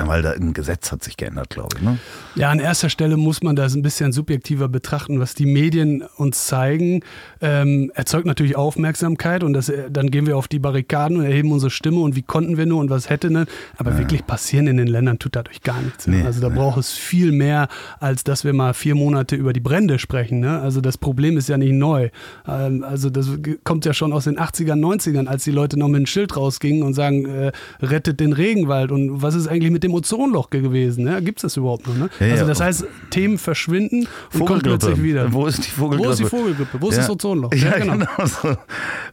Weil 0.08 0.22
da 0.22 0.32
ein 0.32 0.54
Gesetz 0.54 0.92
hat 0.92 1.04
sich 1.04 1.18
geändert, 1.18 1.50
glaube 1.50 1.76
ich. 1.78 1.82
Ne? 1.82 1.98
Ja, 2.36 2.50
an 2.50 2.60
erster 2.60 2.90
Stelle 2.90 3.18
muss 3.18 3.44
man 3.44 3.56
das 3.56 3.76
ein 3.76 3.82
bisschen 3.82 4.12
subjektiver 4.12 4.68
betrachten. 4.68 5.20
Was 5.20 5.36
die 5.36 5.46
Medien 5.46 6.04
uns 6.16 6.46
zeigen, 6.46 7.02
ähm, 7.42 7.92
erzeugt 7.96 8.26
natürlich 8.26 8.56
Aufmerksamkeit 8.56 9.44
und 9.44 9.54
das, 9.54 9.70
äh, 9.70 9.90
dann 9.92 10.12
gehen 10.12 10.26
wir 10.26 10.38
auf 10.38 10.48
die 10.48 10.60
Barrikaden 10.60 11.18
und 11.18 11.26
erheben 11.26 11.52
unsere 11.52 11.70
Stimme 11.70 12.00
und 12.00 12.16
wie 12.16 12.22
konnten 12.22 12.58
wir 12.58 12.66
nur 12.66 12.80
und 12.80 12.90
was 12.90 13.10
hätte 13.10 13.30
denn. 13.30 13.46
Aber 13.78 13.92
ja. 13.92 13.98
wirklich 13.98 14.26
passieren 14.26 14.68
in 14.68 14.78
den 14.78 14.88
Ländern 14.88 15.20
tut 15.20 15.36
dadurch 15.36 15.62
gar 15.62 15.82
nichts. 15.82 16.08
Nee, 16.08 16.24
also 16.24 16.42
da 16.42 16.50
nee. 16.50 16.56
braucht 16.56 16.80
es 16.80 16.92
viel 16.94 17.32
mehr, 17.32 17.68
als 18.00 18.24
dass 18.24 18.44
wir 18.44 18.54
mal 18.54 18.74
vier 18.74 18.96
Monate 18.96 19.36
über 19.36 19.54
die 19.54 19.60
Brände 19.60 20.00
sprechen. 20.00 20.40
Ne? 20.40 20.60
Also 20.60 20.82
das 20.82 20.98
Problem 20.98 21.38
ist 21.38 21.50
ja 21.50 21.58
nicht 21.58 21.74
neu. 21.74 22.10
Ähm, 22.48 22.84
also 22.84 23.10
das 23.10 23.30
kommt 23.64 23.86
ja 23.86 23.94
schon 23.94 24.14
aus 24.14 24.26
den 24.26 24.38
80ern, 24.38 24.80
90ern, 24.80 25.28
als 25.28 25.44
die 25.44 25.52
Leute 25.52 25.78
noch 25.78 25.88
mit 25.88 25.98
einem 25.98 26.06
Schild 26.06 26.36
rausgingen 26.36 26.84
und 26.84 26.94
sagen, 26.94 27.26
äh, 27.26 27.52
rettet 27.82 28.20
den 28.20 28.34
Regenwald. 28.34 28.92
Und 28.92 29.22
was 29.22 29.36
ist 29.36 29.48
eigentlich 29.48 29.72
mit 29.72 29.84
dem 29.84 29.89
Ozonloch 29.94 30.50
gewesen? 30.50 31.06
Ne? 31.06 31.22
Gibt 31.22 31.40
es 31.40 31.42
das 31.44 31.58
überhaupt 31.58 31.88
noch? 31.88 31.96
Ne? 31.96 32.10
Ja, 32.20 32.32
also 32.34 32.48
das 32.48 32.60
heißt, 32.60 32.86
Themen 33.10 33.38
verschwinden 33.38 34.08
und 34.34 34.46
kommen 34.46 34.62
plötzlich 34.62 35.02
wieder. 35.02 35.32
Wo 35.32 35.48
ist 35.48 35.66
die 35.66 35.72
Vogelgrippe? 35.72 36.08
Wo 36.08 36.12
ist 36.12 36.20
die 36.20 36.26
Vogelgrippe? 36.26 36.82
Wo 36.82 36.90
ist 36.90 36.98
das 36.98 37.10
Ozonloch? 37.10 37.54
Ja, 37.54 37.78
genau. 37.78 37.94
genau. 37.94 38.08
So, 38.26 38.58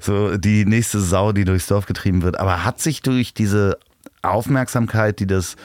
so 0.01 0.37
die 0.37 0.65
nächste 0.65 1.01
Sau, 1.01 1.33
die 1.33 1.45
durchs 1.45 1.67
Dorf 1.67 1.87
getrieben 1.87 2.23
wird. 2.23 2.39
Aber 2.39 2.65
hat 2.65 2.81
sich 2.81 3.03
durch 3.03 3.35
diese 3.35 3.79
Aufmerksamkeit, 4.23 5.21
die 5.21 5.27
das 5.27 5.57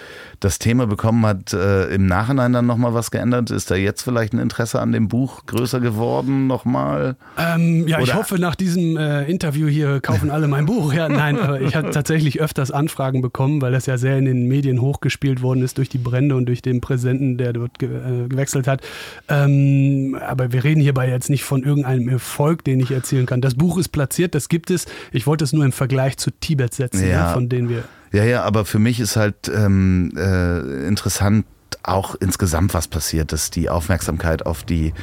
das 0.42 0.58
Thema 0.58 0.88
bekommen 0.88 1.24
hat, 1.26 1.54
äh, 1.54 1.86
im 1.94 2.08
Nachhinein 2.08 2.52
dann 2.52 2.66
nochmal 2.66 2.94
was 2.96 3.12
geändert? 3.12 3.52
Ist 3.52 3.70
da 3.70 3.76
jetzt 3.76 4.02
vielleicht 4.02 4.34
ein 4.34 4.40
Interesse 4.40 4.80
an 4.80 4.92
dem 4.92 5.08
Buch 5.08 5.46
größer 5.46 5.80
geworden 5.80 6.48
nochmal? 6.48 7.16
Ähm, 7.38 7.88
ja, 7.88 7.98
Oder? 7.98 8.06
ich 8.06 8.16
hoffe, 8.16 8.40
nach 8.40 8.56
diesem 8.56 8.98
äh, 8.98 9.24
Interview 9.26 9.68
hier 9.68 10.02
kaufen 10.02 10.32
alle 10.32 10.48
mein 10.48 10.66
Buch. 10.66 10.94
Ja, 10.94 11.10
nein, 11.10 11.40
aber 11.40 11.62
ich 11.62 11.76
habe 11.76 11.92
tatsächlich 11.92 12.42
öfters 12.42 12.72
Anfragen 12.72 13.22
bekommen, 13.22 13.62
weil 13.62 13.72
das 13.72 13.86
ja 13.86 14.00
sehr 14.00 14.18
in 14.18 14.26
den 14.26 14.48
Medien 14.48 14.82
hochgespielt 14.82 15.44
worden 15.44 15.62
ist 15.62 15.78
durch 15.78 15.90
die 15.90 16.00
Brände 16.00 16.36
und 16.36 16.48
durch 16.48 16.64
den 16.64 16.82
Präsidenten, 16.82 17.38
der 17.38 17.54
dort 17.54 17.78
ge 17.78 17.90
äh, 17.90 18.28
gewechselt 18.28 18.68
hat. 18.68 18.82
Ähm, 19.30 20.18
aber 20.20 20.52
wir 20.52 20.64
reden 20.64 20.82
hierbei 20.82 21.08
jetzt 21.08 21.30
nicht 21.30 21.44
von 21.44 21.64
irgendeinem 21.64 22.10
Erfolg, 22.10 22.64
den 22.64 22.80
ich 22.80 22.92
erzählen 22.92 23.28
kann. 23.28 23.42
Das 23.42 23.54
Buch 23.54 23.78
ist 23.78 23.90
platziert, 23.90 24.34
das 24.34 24.50
gibt 24.50 24.72
es. 24.72 24.88
Ich 25.12 25.28
wollte 25.28 25.44
es 25.44 25.54
nur 25.54 25.66
im 25.66 25.72
Vergleich 25.72 26.18
zu 26.18 26.32
Tibet 26.32 26.74
setzen, 26.74 27.08
ja. 27.08 27.28
Ne, 27.28 27.34
von 27.34 27.48
denen 27.48 27.70
wir 27.70 27.84
ja, 28.12 28.24
ja, 28.24 28.44
aber 28.44 28.66
für 28.66 28.80
mich 28.80 29.00
ist 29.00 29.16
halt 29.16 29.50
ähm, 29.54 30.12
äh, 30.18 30.88
interessant 30.88 31.46
auch 31.84 32.16
insgesamt, 32.16 32.74
was 32.74 32.88
passiert 32.88 33.34
ist, 33.34 33.56
die 33.56 33.70
Aufmerksamkeit 33.70 34.46
auf 34.46 34.64
die 34.64 34.94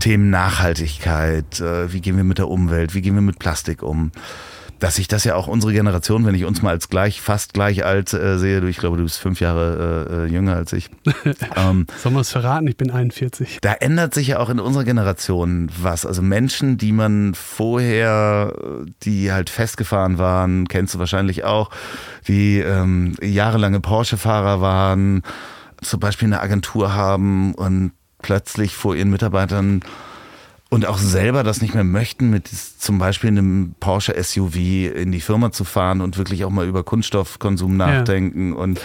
Themen 0.00 0.30
Nachhaltigkeit, 0.30 1.60
äh, 1.60 1.92
wie 1.92 2.00
gehen 2.00 2.16
wir 2.16 2.24
mit 2.24 2.38
der 2.38 2.48
Umwelt, 2.48 2.94
wie 2.94 3.02
gehen 3.02 3.14
wir 3.14 3.22
mit 3.22 3.38
Plastik 3.38 3.82
um 3.82 4.12
dass 4.78 4.96
sich 4.96 5.08
das 5.08 5.24
ja 5.24 5.34
auch 5.34 5.46
unsere 5.46 5.72
Generation, 5.72 6.24
wenn 6.24 6.34
ich 6.34 6.44
uns 6.44 6.62
mal 6.62 6.70
als 6.70 6.88
gleich, 6.88 7.20
fast 7.20 7.54
gleich 7.54 7.84
alt 7.84 8.12
äh, 8.12 8.38
sehe, 8.38 8.60
du, 8.60 8.68
ich 8.68 8.78
glaube, 8.78 8.96
du 8.96 9.02
bist 9.02 9.18
fünf 9.18 9.40
Jahre 9.40 10.06
äh, 10.08 10.14
äh 10.14 10.26
jünger 10.26 10.56
als 10.56 10.72
ich. 10.72 10.90
ähm, 11.56 11.86
Sollen 11.98 12.14
wir 12.14 12.20
es 12.20 12.30
verraten? 12.30 12.66
Ich 12.68 12.76
bin 12.76 12.90
41. 12.90 13.58
Da 13.60 13.72
ändert 13.72 14.14
sich 14.14 14.28
ja 14.28 14.38
auch 14.38 14.50
in 14.50 14.60
unserer 14.60 14.84
Generation 14.84 15.70
was. 15.80 16.06
Also 16.06 16.22
Menschen, 16.22 16.78
die 16.78 16.92
man 16.92 17.34
vorher, 17.34 18.52
die 19.02 19.32
halt 19.32 19.50
festgefahren 19.50 20.18
waren, 20.18 20.68
kennst 20.68 20.94
du 20.94 20.98
wahrscheinlich 20.98 21.44
auch, 21.44 21.70
die 22.26 22.58
ähm, 22.58 23.14
jahrelange 23.22 23.80
Porsche-Fahrer 23.80 24.60
waren, 24.60 25.22
zum 25.82 26.00
Beispiel 26.00 26.26
eine 26.26 26.40
Agentur 26.40 26.94
haben 26.94 27.54
und 27.54 27.92
plötzlich 28.20 28.74
vor 28.74 28.96
ihren 28.96 29.10
Mitarbeitern 29.10 29.82
und 30.70 30.86
auch 30.86 30.98
selber 30.98 31.42
das 31.42 31.62
nicht 31.62 31.74
mehr 31.74 31.84
möchten, 31.84 32.28
mit 32.30 32.48
zum 32.48 32.98
Beispiel 32.98 33.28
einem 33.28 33.74
Porsche 33.80 34.22
SUV 34.22 34.56
in 34.56 35.12
die 35.12 35.20
Firma 35.20 35.50
zu 35.50 35.64
fahren 35.64 36.00
und 36.00 36.18
wirklich 36.18 36.44
auch 36.44 36.50
mal 36.50 36.66
über 36.66 36.84
Kunststoffkonsum 36.84 37.76
nachdenken 37.76 38.52
ja. 38.52 38.58
und 38.58 38.80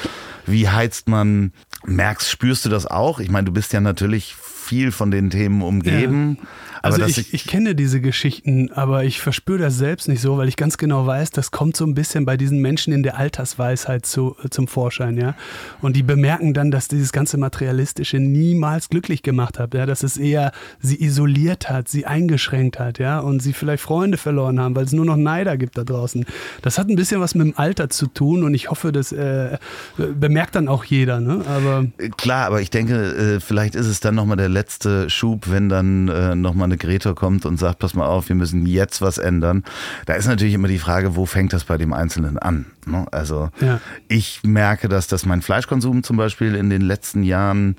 wie 0.45 0.69
heizt 0.69 1.09
man, 1.09 1.51
merkst, 1.85 2.29
spürst 2.29 2.65
du 2.65 2.69
das 2.69 2.85
auch? 2.85 3.19
Ich 3.19 3.29
meine, 3.29 3.45
du 3.45 3.51
bist 3.51 3.73
ja 3.73 3.81
natürlich 3.81 4.35
viel 4.35 4.91
von 4.91 5.11
den 5.11 5.29
Themen 5.29 5.61
umgeben. 5.61 6.37
Ja. 6.39 6.47
Also 6.83 7.01
ich, 7.05 7.17
ich, 7.17 7.33
ich, 7.33 7.47
kenne 7.47 7.75
diese 7.75 8.01
Geschichten, 8.01 8.69
aber 8.73 9.05
ich 9.05 9.21
verspüre 9.21 9.57
das 9.59 9.77
selbst 9.77 10.09
nicht 10.09 10.19
so, 10.19 10.37
weil 10.37 10.49
ich 10.49 10.57
ganz 10.57 10.77
genau 10.77 11.07
weiß, 11.07 11.29
das 11.31 11.51
kommt 11.51 11.77
so 11.77 11.85
ein 11.85 11.95
bisschen 11.95 12.25
bei 12.25 12.35
diesen 12.35 12.59
Menschen 12.59 12.91
in 12.91 13.03
der 13.03 13.17
Altersweisheit 13.17 14.05
zu, 14.05 14.35
zum 14.49 14.67
Vorschein, 14.67 15.17
ja. 15.17 15.35
Und 15.81 15.95
die 15.95 16.03
bemerken 16.03 16.53
dann, 16.53 16.71
dass 16.71 16.89
dieses 16.89 17.13
ganze 17.13 17.37
Materialistische 17.37 18.17
niemals 18.19 18.89
glücklich 18.89 19.23
gemacht 19.23 19.59
hat, 19.59 19.73
ja, 19.73 19.85
dass 19.85 20.03
es 20.03 20.17
eher 20.17 20.51
sie 20.81 21.01
isoliert 21.01 21.69
hat, 21.69 21.87
sie 21.87 22.05
eingeschränkt 22.05 22.79
hat, 22.79 22.99
ja, 22.99 23.19
und 23.19 23.41
sie 23.41 23.53
vielleicht 23.53 23.81
Freunde 23.81 24.17
verloren 24.17 24.59
haben, 24.59 24.75
weil 24.75 24.83
es 24.83 24.91
nur 24.91 25.05
noch 25.05 25.15
Neider 25.15 25.55
gibt 25.55 25.77
da 25.77 25.85
draußen. 25.85 26.25
Das 26.63 26.77
hat 26.77 26.89
ein 26.89 26.97
bisschen 26.97 27.21
was 27.21 27.33
mit 27.33 27.47
dem 27.47 27.57
Alter 27.57 27.89
zu 27.89 28.07
tun 28.07 28.43
und 28.43 28.53
ich 28.53 28.69
hoffe, 28.69 28.91
das 28.91 29.13
äh, 29.13 29.57
bemerkt 29.97 30.55
dann 30.55 30.67
auch 30.67 30.83
jeder, 30.83 31.21
ne? 31.21 31.45
Aber 31.47 31.85
Klar, 32.17 32.47
aber 32.47 32.61
ich 32.61 32.69
denke, 32.69 33.35
äh, 33.35 33.39
vielleicht 33.39 33.75
ist 33.75 33.87
es 33.87 34.01
dann 34.01 34.15
nochmal 34.15 34.37
der 34.37 34.49
letzte 34.49 35.09
Schub, 35.09 35.49
wenn 35.49 35.69
dann 35.69 36.09
äh, 36.09 36.35
nochmal 36.35 36.72
eine 36.73 36.77
Greta 36.77 37.13
kommt 37.13 37.45
und 37.45 37.57
sagt, 37.57 37.79
pass 37.79 37.93
mal 37.93 38.05
auf, 38.05 38.29
wir 38.29 38.35
müssen 38.35 38.65
jetzt 38.65 39.01
was 39.01 39.17
ändern. 39.17 39.63
Da 40.05 40.13
ist 40.13 40.27
natürlich 40.27 40.53
immer 40.53 40.67
die 40.67 40.79
Frage, 40.79 41.15
wo 41.15 41.25
fängt 41.25 41.53
das 41.53 41.65
bei 41.65 41.77
dem 41.77 41.93
Einzelnen 41.93 42.37
an? 42.37 42.65
Ne? 42.85 43.05
Also 43.11 43.49
ja. 43.61 43.79
ich 44.07 44.41
merke, 44.43 44.89
dass 44.89 45.07
das 45.07 45.25
mein 45.25 45.41
Fleischkonsum 45.41 46.03
zum 46.03 46.17
Beispiel 46.17 46.55
in 46.55 46.69
den 46.69 46.81
letzten 46.81 47.23
Jahren 47.23 47.75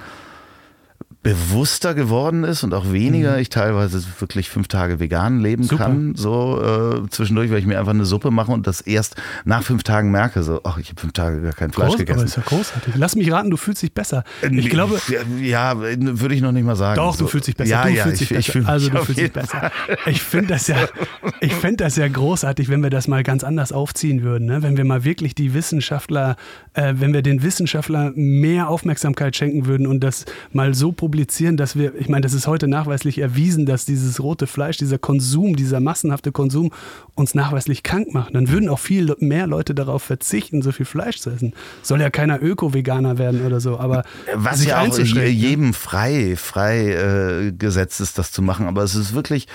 bewusster 1.24 1.94
geworden 1.94 2.44
ist 2.44 2.64
und 2.64 2.74
auch 2.74 2.92
weniger. 2.92 3.32
Mhm. 3.32 3.38
Ich 3.38 3.48
teilweise 3.48 4.04
wirklich 4.18 4.50
fünf 4.50 4.68
Tage 4.68 5.00
vegan 5.00 5.40
leben 5.40 5.64
Super. 5.64 5.84
kann, 5.84 6.14
so 6.14 6.60
äh, 6.62 7.08
zwischendurch, 7.08 7.50
weil 7.50 7.58
ich 7.58 7.66
mir 7.66 7.78
einfach 7.78 7.94
eine 7.94 8.04
Suppe 8.04 8.30
mache 8.30 8.52
und 8.52 8.66
das 8.66 8.82
erst 8.82 9.16
nach 9.46 9.62
fünf 9.62 9.82
Tagen 9.84 10.10
merke, 10.10 10.42
so, 10.42 10.60
ach, 10.64 10.76
ich 10.76 10.90
habe 10.90 11.00
fünf 11.00 11.14
Tage 11.14 11.40
gar 11.40 11.54
kein 11.54 11.72
Fleisch 11.72 11.88
Groß, 11.88 11.98
gegessen. 11.98 12.18
Aber 12.18 12.26
ist 12.26 12.36
ja 12.36 12.42
großartig. 12.42 12.94
Lass 12.96 13.16
mich 13.16 13.32
raten, 13.32 13.50
du 13.50 13.56
fühlst 13.56 13.82
dich 13.82 13.94
besser. 13.94 14.22
Äh, 14.42 14.54
ich 14.54 14.68
glaube, 14.68 15.00
ja, 15.40 15.78
würde 15.78 16.34
ich 16.34 16.42
noch 16.42 16.52
nicht 16.52 16.64
mal 16.64 16.76
sagen. 16.76 16.96
Doch, 16.96 17.16
du 17.16 17.26
fühlst 17.26 17.48
dich 17.48 17.56
besser. 17.56 17.70
Ja, 17.70 17.84
du 17.84 17.94
ja, 17.94 18.04
fühlst 18.04 18.20
ich, 18.20 18.28
dich 18.28 18.38
ich, 18.50 18.54
ich 18.54 18.68
Also 18.68 18.90
du 18.90 19.02
fühlst 19.02 19.20
dich 19.20 19.32
besser. 19.32 19.72
Ich 20.04 20.22
finde 20.22 20.48
das 20.48 20.66
ja, 20.66 20.76
ich 21.40 21.54
fände 21.54 21.84
das 21.84 21.96
ja 21.96 22.06
großartig, 22.06 22.68
wenn 22.68 22.82
wir 22.82 22.90
das 22.90 23.08
mal 23.08 23.22
ganz 23.22 23.44
anders 23.44 23.72
aufziehen 23.72 24.22
würden, 24.22 24.44
ne? 24.44 24.62
wenn 24.62 24.76
wir 24.76 24.84
mal 24.84 25.04
wirklich 25.04 25.34
die 25.34 25.54
Wissenschaftler, 25.54 26.36
äh, 26.74 26.92
wenn 26.98 27.14
wir 27.14 27.22
den 27.22 27.42
Wissenschaftlern 27.42 28.12
mehr 28.14 28.68
Aufmerksamkeit 28.68 29.34
schenken 29.34 29.64
würden 29.64 29.86
und 29.86 30.00
das 30.00 30.26
mal 30.52 30.74
so 30.74 30.92
publizieren, 31.14 31.56
dass 31.56 31.76
wir 31.76 31.94
ich 31.94 32.08
meine, 32.08 32.22
das 32.22 32.32
ist 32.32 32.48
heute 32.48 32.66
nachweislich 32.66 33.18
erwiesen, 33.18 33.66
dass 33.66 33.84
dieses 33.84 34.18
rote 34.18 34.48
Fleisch, 34.48 34.78
dieser 34.78 34.98
Konsum, 34.98 35.54
dieser 35.54 35.78
massenhafte 35.78 36.32
Konsum 36.32 36.72
uns 37.14 37.36
nachweislich 37.36 37.84
krank 37.84 38.12
macht. 38.12 38.34
Dann 38.34 38.48
würden 38.48 38.68
auch 38.68 38.80
viel 38.80 39.14
mehr 39.20 39.46
Leute 39.46 39.76
darauf 39.76 40.02
verzichten, 40.02 40.60
so 40.60 40.72
viel 40.72 40.86
Fleisch 40.86 41.20
zu 41.20 41.30
essen. 41.30 41.52
Soll 41.82 42.00
ja 42.00 42.10
keiner 42.10 42.42
Öko-Veganer 42.42 43.16
werden 43.16 43.46
oder 43.46 43.60
so, 43.60 43.78
aber 43.78 44.02
was 44.34 44.64
ja 44.64 44.80
auch 44.80 44.98
ne? 44.98 45.28
jedem 45.28 45.72
frei, 45.72 46.34
frei 46.36 47.46
äh, 47.46 47.52
gesetzt 47.52 48.00
ist, 48.00 48.18
das 48.18 48.32
zu 48.32 48.42
machen. 48.42 48.66
Aber 48.66 48.82
es 48.82 48.96
ist 48.96 49.14
wirklich 49.14 49.46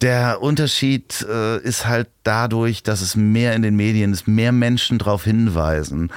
der 0.00 0.40
Unterschied 0.40 1.26
äh, 1.28 1.58
ist 1.58 1.86
halt 1.86 2.08
dadurch, 2.22 2.82
dass 2.82 3.02
es 3.02 3.16
mehr 3.16 3.52
in 3.52 3.60
den 3.60 3.76
Medien 3.76 4.14
ist, 4.14 4.26
mehr 4.26 4.50
Menschen 4.50 4.96
darauf 4.96 5.24
hinweisen. 5.24 6.10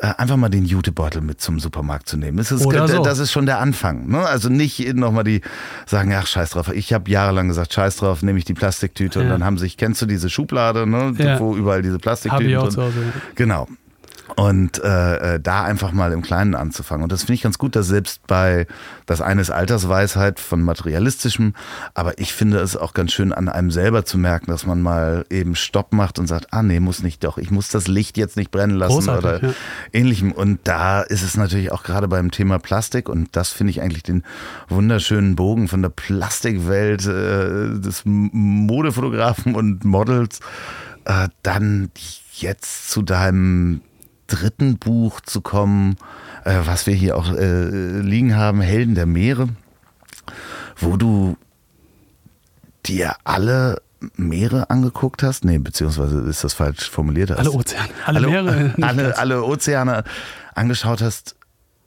Äh, 0.00 0.14
einfach 0.16 0.36
mal 0.36 0.48
den 0.48 0.64
Jutebeutel 0.64 1.20
mit 1.22 1.40
zum 1.40 1.58
Supermarkt 1.58 2.08
zu 2.08 2.16
nehmen. 2.16 2.36
Das 2.36 2.52
ist, 2.52 2.62
so. 2.62 3.02
das 3.02 3.18
ist 3.18 3.32
schon 3.32 3.46
der 3.46 3.58
Anfang. 3.58 4.08
Ne? 4.08 4.24
Also 4.24 4.48
nicht 4.48 4.94
nochmal 4.94 5.24
die 5.24 5.40
sagen, 5.86 6.14
ach 6.14 6.26
scheiß 6.26 6.50
drauf. 6.50 6.70
Ich 6.72 6.92
habe 6.92 7.10
jahrelang 7.10 7.48
gesagt, 7.48 7.72
scheiß 7.72 7.96
drauf, 7.96 8.22
nehme 8.22 8.38
ich 8.38 8.44
die 8.44 8.54
Plastiktüte 8.54 9.18
ja. 9.18 9.24
und 9.24 9.30
dann 9.30 9.44
haben 9.44 9.58
sich, 9.58 9.76
kennst 9.76 10.00
du 10.00 10.06
diese 10.06 10.30
Schublade, 10.30 10.86
ne? 10.86 11.14
Ja. 11.18 11.40
wo 11.40 11.56
überall 11.56 11.82
diese 11.82 11.98
Plastiktüten 11.98 12.44
Hause. 12.56 12.92
Genau. 13.34 13.66
Und 14.36 14.82
äh, 14.82 15.34
äh, 15.34 15.40
da 15.40 15.64
einfach 15.64 15.92
mal 15.92 16.12
im 16.12 16.22
Kleinen 16.22 16.54
anzufangen. 16.54 17.02
Und 17.02 17.12
das 17.12 17.22
finde 17.22 17.34
ich 17.34 17.42
ganz 17.42 17.58
gut, 17.58 17.74
dass 17.74 17.86
selbst 17.86 18.26
bei 18.26 18.66
das 19.06 19.20
eine 19.20 19.40
ist 19.40 19.50
Altersweisheit 19.50 20.38
von 20.38 20.62
materialistischem, 20.62 21.54
aber 21.94 22.18
ich 22.18 22.34
finde 22.34 22.58
es 22.58 22.76
auch 22.76 22.92
ganz 22.92 23.12
schön 23.12 23.32
an 23.32 23.48
einem 23.48 23.70
selber 23.70 24.04
zu 24.04 24.18
merken, 24.18 24.50
dass 24.50 24.66
man 24.66 24.82
mal 24.82 25.24
eben 25.30 25.56
Stopp 25.56 25.92
macht 25.92 26.18
und 26.18 26.26
sagt, 26.26 26.52
ah 26.52 26.62
nee, 26.62 26.78
muss 26.78 27.02
nicht 27.02 27.24
doch, 27.24 27.38
ich 27.38 27.50
muss 27.50 27.68
das 27.68 27.88
Licht 27.88 28.18
jetzt 28.18 28.36
nicht 28.36 28.50
brennen 28.50 28.76
lassen 28.76 28.94
Großartig, 28.94 29.24
oder 29.24 29.42
ja. 29.42 29.54
ähnlichem. 29.92 30.32
Und 30.32 30.60
da 30.64 31.00
ist 31.00 31.22
es 31.22 31.36
natürlich 31.36 31.72
auch 31.72 31.82
gerade 31.82 32.06
beim 32.06 32.30
Thema 32.30 32.58
Plastik 32.58 33.08
und 33.08 33.34
das 33.34 33.48
finde 33.50 33.70
ich 33.70 33.80
eigentlich 33.80 34.02
den 34.02 34.24
wunderschönen 34.68 35.36
Bogen 35.36 35.68
von 35.68 35.80
der 35.80 35.88
Plastikwelt 35.88 37.06
äh, 37.06 37.80
des 37.80 38.02
Modefotografen 38.04 39.54
und 39.54 39.84
Models 39.84 40.40
äh, 41.06 41.28
dann 41.42 41.90
jetzt 42.34 42.90
zu 42.90 43.02
deinem 43.02 43.80
dritten 44.28 44.78
Buch 44.78 45.20
zu 45.20 45.40
kommen, 45.40 45.96
äh, 46.44 46.60
was 46.64 46.86
wir 46.86 46.94
hier 46.94 47.16
auch 47.16 47.32
äh, 47.32 48.00
liegen 48.00 48.36
haben, 48.36 48.60
Helden 48.60 48.94
der 48.94 49.06
Meere, 49.06 49.48
wo 50.76 50.96
du 50.96 51.36
dir 52.86 53.16
alle 53.24 53.82
Meere 54.16 54.70
angeguckt 54.70 55.22
hast? 55.22 55.44
Nee, 55.44 55.58
beziehungsweise 55.58 56.20
ist 56.20 56.44
das 56.44 56.54
falsch 56.54 56.88
formuliert? 56.88 57.32
Alle 57.32 57.50
Ozeane, 57.50 57.88
alle, 58.04 58.18
alle 58.18 58.28
Meere. 58.28 58.74
Alle, 58.82 59.18
alle 59.18 59.44
Ozeane 59.44 60.04
angeschaut 60.54 61.02
hast 61.02 61.34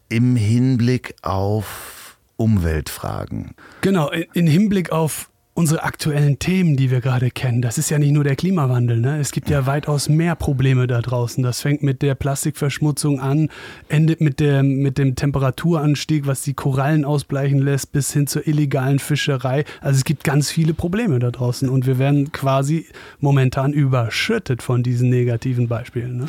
im 0.09 0.35
Hinblick 0.35 1.15
auf 1.21 2.17
Umweltfragen. 2.35 3.55
Genau, 3.81 4.09
in 4.09 4.47
Hinblick 4.47 4.91
auf 4.91 5.30
unsere 5.53 5.83
aktuellen 5.83 6.39
Themen, 6.39 6.77
die 6.77 6.91
wir 6.91 7.01
gerade 7.01 7.29
kennen. 7.29 7.61
Das 7.61 7.77
ist 7.77 7.89
ja 7.89 7.99
nicht 7.99 8.11
nur 8.11 8.23
der 8.23 8.37
Klimawandel. 8.37 8.99
Ne? 9.01 9.19
Es 9.19 9.31
gibt 9.31 9.49
ja 9.49 9.65
weitaus 9.65 10.07
mehr 10.07 10.35
Probleme 10.35 10.87
da 10.87 11.01
draußen. 11.01 11.43
Das 11.43 11.61
fängt 11.61 11.83
mit 11.83 12.01
der 12.01 12.15
Plastikverschmutzung 12.15 13.19
an, 13.19 13.49
endet 13.89 14.21
mit, 14.21 14.39
der, 14.39 14.63
mit 14.63 14.97
dem 14.97 15.15
Temperaturanstieg, 15.15 16.25
was 16.25 16.41
die 16.43 16.53
Korallen 16.53 17.03
ausbleichen 17.03 17.59
lässt, 17.59 17.91
bis 17.91 18.13
hin 18.13 18.27
zur 18.27 18.47
illegalen 18.47 18.99
Fischerei. 18.99 19.65
Also 19.81 19.97
es 19.97 20.05
gibt 20.05 20.23
ganz 20.23 20.49
viele 20.49 20.73
Probleme 20.73 21.19
da 21.19 21.31
draußen 21.31 21.69
und 21.69 21.85
wir 21.85 21.99
werden 21.99 22.31
quasi 22.31 22.85
momentan 23.19 23.73
überschüttet 23.73 24.63
von 24.63 24.83
diesen 24.83 25.09
negativen 25.09 25.67
Beispielen. 25.67 26.17
Ne? 26.17 26.25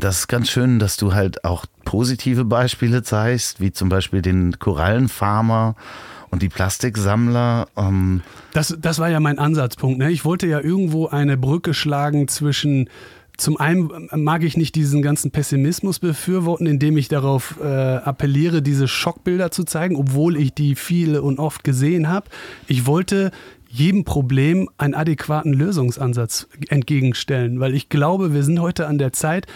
Das 0.00 0.20
ist 0.20 0.28
ganz 0.28 0.50
schön, 0.50 0.80
dass 0.80 0.96
du 0.96 1.14
halt 1.14 1.44
auch 1.44 1.66
positive 1.84 2.44
Beispiele 2.44 3.04
zeigst, 3.04 3.60
wie 3.60 3.70
zum 3.70 3.88
Beispiel 3.88 4.22
den 4.22 4.58
Korallenfarmer 4.58 5.76
und 6.36 6.42
die 6.42 6.50
Plastiksammler. 6.50 7.68
Ähm 7.78 8.20
das, 8.52 8.76
das 8.78 8.98
war 8.98 9.08
ja 9.08 9.20
mein 9.20 9.38
Ansatzpunkt. 9.38 9.98
Ne? 9.98 10.10
Ich 10.10 10.26
wollte 10.26 10.46
ja 10.46 10.60
irgendwo 10.60 11.06
eine 11.06 11.38
Brücke 11.38 11.72
schlagen 11.72 12.28
zwischen 12.28 12.90
zum 13.38 13.58
einen 13.58 14.08
mag 14.14 14.44
ich 14.44 14.56
nicht 14.56 14.74
diesen 14.74 15.02
ganzen 15.02 15.30
Pessimismus 15.30 15.98
befürworten, 15.98 16.66
indem 16.66 16.96
ich 16.96 17.08
darauf 17.08 17.56
äh, 17.62 17.66
appelliere, 17.66 18.62
diese 18.62 18.88
Schockbilder 18.88 19.50
zu 19.50 19.64
zeigen, 19.64 19.96
obwohl 19.96 20.38
ich 20.38 20.54
die 20.54 20.74
viele 20.74 21.20
und 21.22 21.38
oft 21.38 21.62
gesehen 21.62 22.08
habe. 22.08 22.30
Ich 22.66 22.86
wollte 22.86 23.30
jedem 23.68 24.04
Problem 24.04 24.70
einen 24.78 24.94
adäquaten 24.94 25.52
Lösungsansatz 25.52 26.48
entgegenstellen, 26.68 27.60
weil 27.60 27.74
ich 27.74 27.90
glaube, 27.90 28.32
wir 28.32 28.42
sind 28.42 28.58
heute 28.60 28.86
an 28.86 28.96
der 28.96 29.12
Zeit, 29.12 29.46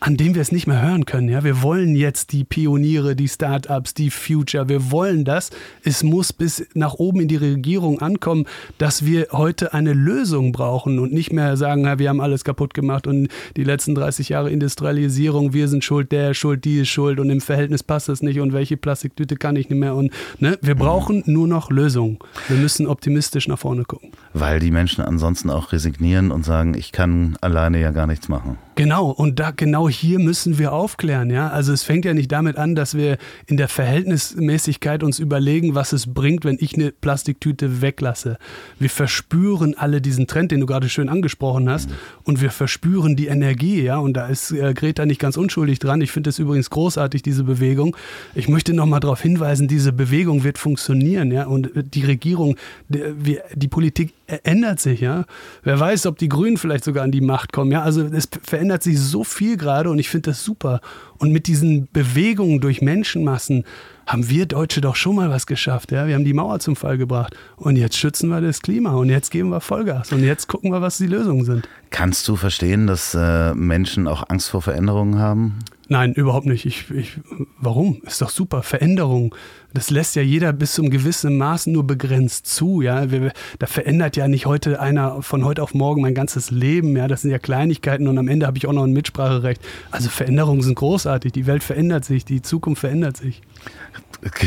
an 0.00 0.16
dem 0.16 0.34
wir 0.34 0.40
es 0.40 0.50
nicht 0.50 0.66
mehr 0.66 0.80
hören 0.80 1.04
können. 1.04 1.28
Ja, 1.28 1.44
wir 1.44 1.60
wollen 1.60 1.94
jetzt 1.94 2.32
die 2.32 2.44
Pioniere, 2.44 3.14
die 3.14 3.28
Startups, 3.28 3.92
die 3.92 4.10
Future. 4.10 4.70
Wir 4.70 4.90
wollen 4.90 5.26
das. 5.26 5.50
Es 5.84 6.02
muss 6.02 6.32
bis 6.32 6.66
nach 6.72 6.94
oben 6.94 7.20
in 7.20 7.28
die 7.28 7.36
Regierung 7.36 8.00
ankommen, 8.00 8.46
dass 8.78 9.04
wir 9.04 9.28
heute 9.32 9.74
eine 9.74 9.92
Lösung 9.92 10.52
brauchen 10.52 10.98
und 10.98 11.12
nicht 11.12 11.32
mehr 11.34 11.58
sagen, 11.58 11.84
ja, 11.84 11.98
wir 11.98 12.08
haben 12.08 12.22
alles 12.22 12.44
kaputt 12.44 12.72
gemacht 12.72 13.06
und 13.06 13.28
die 13.56 13.64
letzten 13.64 13.94
30 13.94 14.30
Jahre 14.30 14.50
Industrialisierung, 14.50 15.52
wir 15.52 15.68
sind 15.68 15.84
schuld, 15.84 16.12
der 16.12 16.30
ist 16.30 16.38
schuld, 16.38 16.64
die 16.64 16.78
ist 16.78 16.88
schuld 16.88 17.20
und 17.20 17.28
im 17.28 17.42
Verhältnis 17.42 17.82
passt 17.82 18.08
das 18.08 18.22
nicht 18.22 18.40
und 18.40 18.54
welche 18.54 18.78
Plastiktüte 18.78 19.36
kann 19.36 19.54
ich 19.56 19.68
nicht 19.68 19.78
mehr 19.78 19.94
und 19.94 20.12
ne, 20.38 20.58
wir 20.62 20.76
brauchen 20.76 21.22
nur 21.26 21.46
noch 21.46 21.70
Lösungen. 21.70 22.18
Wir 22.48 22.56
müssen 22.56 22.86
optimistisch 22.86 23.48
nach 23.48 23.58
vorne 23.58 23.84
gucken. 23.84 24.12
Weil 24.32 24.60
die 24.60 24.70
Menschen 24.70 25.04
ansonsten 25.04 25.50
auch 25.50 25.72
resignieren 25.72 26.30
und 26.30 26.44
sagen, 26.44 26.72
ich 26.74 26.90
kann 26.90 27.36
alleine 27.42 27.80
ja 27.80 27.90
gar 27.90 28.06
nichts 28.06 28.28
machen. 28.28 28.56
Genau, 28.76 29.10
und 29.10 29.38
da 29.38 29.50
genau 29.50 29.89
hier 29.90 30.18
müssen 30.18 30.58
wir 30.58 30.72
aufklären, 30.72 31.30
ja. 31.30 31.48
Also 31.50 31.72
es 31.72 31.82
fängt 31.82 32.04
ja 32.04 32.14
nicht 32.14 32.32
damit 32.32 32.56
an, 32.56 32.74
dass 32.74 32.94
wir 32.94 33.18
in 33.46 33.56
der 33.56 33.68
Verhältnismäßigkeit 33.68 35.02
uns 35.02 35.18
überlegen, 35.18 35.74
was 35.74 35.92
es 35.92 36.12
bringt, 36.12 36.44
wenn 36.44 36.56
ich 36.60 36.74
eine 36.74 36.92
Plastiktüte 36.92 37.82
weglasse. 37.82 38.38
Wir 38.78 38.90
verspüren 38.90 39.74
alle 39.76 40.00
diesen 40.00 40.26
Trend, 40.26 40.52
den 40.52 40.60
du 40.60 40.66
gerade 40.66 40.88
schön 40.88 41.08
angesprochen 41.08 41.68
hast, 41.68 41.90
und 42.24 42.40
wir 42.40 42.50
verspüren 42.50 43.16
die 43.16 43.26
Energie, 43.26 43.82
ja. 43.82 43.98
Und 43.98 44.14
da 44.14 44.26
ist 44.26 44.52
äh, 44.52 44.72
Greta 44.74 45.06
nicht 45.06 45.20
ganz 45.20 45.36
unschuldig 45.36 45.78
dran. 45.78 46.00
Ich 46.00 46.12
finde 46.12 46.30
es 46.30 46.38
übrigens 46.38 46.70
großartig, 46.70 47.22
diese 47.22 47.44
Bewegung. 47.44 47.96
Ich 48.34 48.48
möchte 48.48 48.72
nochmal 48.72 49.00
darauf 49.00 49.20
hinweisen, 49.20 49.68
diese 49.68 49.92
Bewegung 49.92 50.44
wird 50.44 50.58
funktionieren, 50.58 51.30
ja. 51.32 51.46
Und 51.46 51.70
die 51.74 52.04
Regierung, 52.04 52.56
die, 52.88 53.38
die 53.54 53.68
Politik 53.68 54.12
ändert 54.44 54.80
sich, 54.80 55.00
ja. 55.00 55.24
Wer 55.62 55.78
weiß, 55.78 56.06
ob 56.06 56.18
die 56.18 56.28
Grünen 56.28 56.56
vielleicht 56.56 56.84
sogar 56.84 57.04
an 57.04 57.12
die 57.12 57.20
Macht 57.20 57.52
kommen, 57.52 57.70
ja. 57.72 57.82
Also 57.82 58.02
es 58.02 58.28
verändert 58.42 58.82
sich 58.82 58.98
so 58.98 59.24
viel 59.24 59.56
gerade 59.56 59.90
und 59.90 59.98
ich 59.98 60.08
finde 60.08 60.30
das 60.30 60.44
super. 60.44 60.80
Und 61.18 61.32
mit 61.32 61.46
diesen 61.46 61.88
Bewegungen 61.92 62.60
durch 62.60 62.80
Menschenmassen 62.80 63.64
haben 64.06 64.28
wir 64.28 64.46
Deutsche 64.46 64.80
doch 64.80 64.96
schon 64.96 65.16
mal 65.16 65.30
was 65.30 65.46
geschafft, 65.46 65.92
ja. 65.92 66.06
Wir 66.06 66.14
haben 66.14 66.24
die 66.24 66.34
Mauer 66.34 66.58
zum 66.60 66.76
Fall 66.76 66.98
gebracht 66.98 67.36
und 67.56 67.76
jetzt 67.76 67.96
schützen 67.96 68.28
wir 68.28 68.40
das 68.40 68.62
Klima 68.62 68.92
und 68.92 69.08
jetzt 69.08 69.30
geben 69.30 69.50
wir 69.50 69.60
Vollgas 69.60 70.12
und 70.12 70.22
jetzt 70.22 70.48
gucken 70.48 70.72
wir, 70.72 70.80
was 70.80 70.98
die 70.98 71.06
Lösungen 71.06 71.44
sind. 71.44 71.68
Kannst 71.90 72.26
du 72.28 72.36
verstehen, 72.36 72.86
dass 72.86 73.14
äh, 73.14 73.54
Menschen 73.54 74.08
auch 74.08 74.24
Angst 74.28 74.50
vor 74.50 74.62
Veränderungen 74.62 75.18
haben? 75.18 75.58
Nein, 75.92 76.14
überhaupt 76.14 76.46
nicht. 76.46 76.66
Ich, 76.66 76.88
ich, 76.92 77.18
warum? 77.58 78.00
Ist 78.06 78.22
doch 78.22 78.30
super. 78.30 78.62
Veränderung. 78.62 79.34
Das 79.74 79.90
lässt 79.90 80.14
ja 80.14 80.22
jeder 80.22 80.52
bis 80.52 80.74
zum 80.74 80.88
gewissen 80.88 81.36
Maß 81.36 81.66
nur 81.66 81.84
begrenzt 81.84 82.46
zu. 82.46 82.80
Ja, 82.80 83.06
da 83.06 83.66
verändert 83.66 84.16
ja 84.16 84.28
nicht 84.28 84.46
heute 84.46 84.78
einer 84.78 85.20
von 85.20 85.44
heute 85.44 85.64
auf 85.64 85.74
morgen 85.74 86.00
mein 86.00 86.14
ganzes 86.14 86.52
Leben. 86.52 86.96
Ja, 86.96 87.08
das 87.08 87.22
sind 87.22 87.32
ja 87.32 87.40
Kleinigkeiten 87.40 88.06
und 88.06 88.18
am 88.18 88.28
Ende 88.28 88.46
habe 88.46 88.56
ich 88.56 88.68
auch 88.68 88.72
noch 88.72 88.84
ein 88.84 88.92
Mitspracherecht. 88.92 89.60
Also 89.90 90.10
Veränderungen 90.10 90.62
sind 90.62 90.76
großartig. 90.76 91.32
Die 91.32 91.46
Welt 91.46 91.64
verändert 91.64 92.04
sich, 92.04 92.24
die 92.24 92.40
Zukunft 92.40 92.82
verändert 92.82 93.16
sich. 93.16 93.42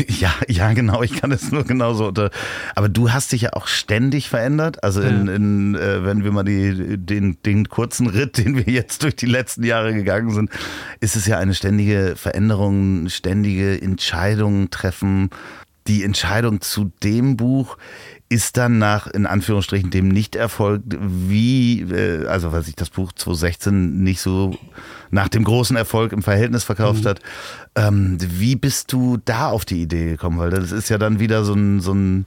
Ja, 0.08 0.34
ja, 0.48 0.74
genau. 0.74 1.02
Ich 1.04 1.14
kann 1.20 1.32
es 1.32 1.52
nur 1.52 1.64
genauso 1.64 2.08
unter. 2.08 2.30
Aber 2.76 2.90
du 2.90 3.12
hast 3.12 3.32
dich 3.32 3.42
ja 3.42 3.54
auch 3.54 3.68
ständig 3.68 4.30
verändert. 4.30 4.84
Also 4.84 5.02
in, 5.02 5.28
in 5.28 5.76
äh, 5.76 6.06
wenn 6.06 6.24
wir 6.24 6.32
mal 6.32 6.44
die, 6.44 6.98
den, 6.98 7.38
den 7.46 7.70
kurzen 7.70 8.08
Ritt, 8.08 8.38
den 8.38 8.56
wir 8.56 8.72
jetzt 8.72 9.04
durch 9.04 9.16
die 9.16 9.26
letzten 9.26 9.64
Jahre 9.64 9.94
gegangen 9.94 10.32
sind, 10.32 10.50
ist 11.00 11.16
es 11.16 11.26
ja 11.26 11.40
eine 11.40 11.54
ständige 11.54 12.16
Veränderung, 12.16 13.10
ständige 13.10 13.82
Entscheidungen 13.82 14.70
treffen. 14.70 15.30
Die 15.88 16.04
Entscheidung 16.04 16.62
zu 16.62 16.92
dem 17.04 17.36
Buch 17.36 17.78
ist 18.34 18.58
dann 18.58 18.80
nach, 18.80 19.06
in 19.06 19.28
Anführungsstrichen, 19.28 19.92
dem 19.92 20.08
Nichterfolg, 20.08 20.82
wie, 20.88 21.82
äh, 21.82 22.26
also 22.26 22.52
weil 22.52 22.64
sich 22.64 22.76
das 22.76 22.90
Buch 22.90 23.12
2016 23.14 24.02
nicht 24.02 24.22
so 24.22 24.58
nach 25.12 25.28
dem 25.30 25.44
großen 25.44 25.78
Erfolg 25.78 26.14
im 26.14 26.24
Verhältnis 26.24 26.64
verkauft 26.64 27.04
mhm. 27.04 27.10
hat, 27.10 27.20
ähm, 27.76 28.18
wie 28.20 28.56
bist 28.56 28.92
du 28.92 29.18
da 29.24 29.50
auf 29.50 29.66
die 29.66 29.84
Idee 29.84 30.10
gekommen? 30.10 30.40
Weil 30.40 30.50
das 30.50 30.72
ist 30.72 30.90
ja 30.90 30.98
dann 30.98 31.20
wieder 31.20 31.46
so 31.46 31.54
ein, 31.54 31.80
so 31.80 31.94
ein 31.94 32.26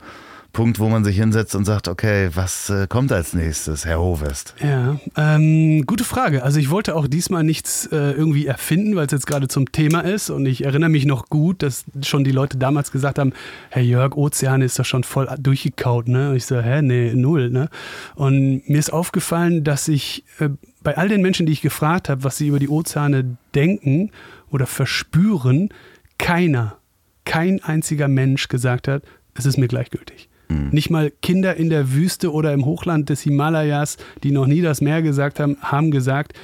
Punkt, 0.57 0.79
wo 0.79 0.89
man 0.89 1.05
sich 1.05 1.19
hinsetzt 1.19 1.55
und 1.55 1.67
sagt, 1.67 1.87
okay, 1.87 2.31
was 2.33 2.71
äh, 2.71 2.87
kommt 2.89 3.13
als 3.13 3.35
nächstes, 3.35 3.85
Herr 3.85 4.01
Hovest? 4.01 4.55
Ja, 4.63 4.99
ähm, 5.15 5.85
gute 5.85 6.03
Frage. 6.03 6.43
Also 6.43 6.59
ich 6.59 6.71
wollte 6.71 6.97
auch 6.97 7.07
diesmal 7.07 7.45
nichts 7.45 7.85
äh, 7.93 8.13
irgendwie 8.13 8.47
erfinden, 8.47 8.97
weil 8.97 9.05
es 9.05 9.13
jetzt 9.13 9.27
gerade 9.27 9.49
zum 9.49 9.71
Thema 9.71 10.01
ist. 10.01 10.31
Und 10.31 10.47
ich 10.47 10.65
erinnere 10.65 10.89
mich 10.89 11.05
noch 11.05 11.29
gut, 11.29 11.63
dass 11.63 11.85
schon 12.03 12.25
die 12.25 12.31
Leute 12.31 12.57
damals 12.57 12.91
gesagt 12.91 13.19
haben, 13.19 13.35
Herr 13.69 13.83
Jörg, 13.83 14.17
Ozeane 14.17 14.65
ist 14.65 14.79
doch 14.79 14.87
schon 14.87 15.05
voll 15.05 15.29
durchgekaut. 15.39 16.09
Ne? 16.09 16.31
Und 16.31 16.37
ich 16.37 16.47
so, 16.47 16.59
hä, 16.59 16.81
nee, 16.81 17.13
null. 17.13 17.51
Ne? 17.51 17.69
Und 18.15 18.67
mir 18.67 18.79
ist 18.79 18.95
aufgefallen, 18.95 19.63
dass 19.63 19.89
ich 19.89 20.25
äh, 20.39 20.49
bei 20.83 20.97
all 20.97 21.11
den 21.11 21.21
Menschen, 21.21 21.45
die 21.45 21.53
ich 21.53 21.61
gefragt 21.61 22.09
habe, 22.09 22.25
was 22.25 22.39
sie 22.39 22.47
über 22.47 22.61
die 22.61 22.71
Ozeane 22.71 23.37
denken 23.55 24.11
oder 24.51 24.67
verspüren, 24.67 25.69
keiner, 26.17 26.79
kein 27.27 27.63
einziger 27.63 28.09
Mensch 28.09 28.49
gesagt 28.49 28.89
hat, 28.89 29.03
es 29.35 29.45
ist 29.45 29.59
mir 29.59 29.69
gleichgültig. 29.69 30.31
Mhm. 30.49 30.69
Nicht 30.71 30.91
mal 30.91 31.11
Kinder 31.23 31.57
in 31.57 31.71
der 31.71 31.93
Wüste 31.93 32.33
oder 32.33 32.53
im 32.53 32.65
Hochland 32.65 33.09
des 33.09 33.23
Himalayas, 33.23 33.97
die 34.23 34.31
noch 34.31 34.47
nie 34.47 34.63
das 34.63 34.81
Meer 34.81 35.03
gesagt 35.03 35.41
haben, 35.41 35.57
haben 35.61 35.91
gesagt, 35.91 36.35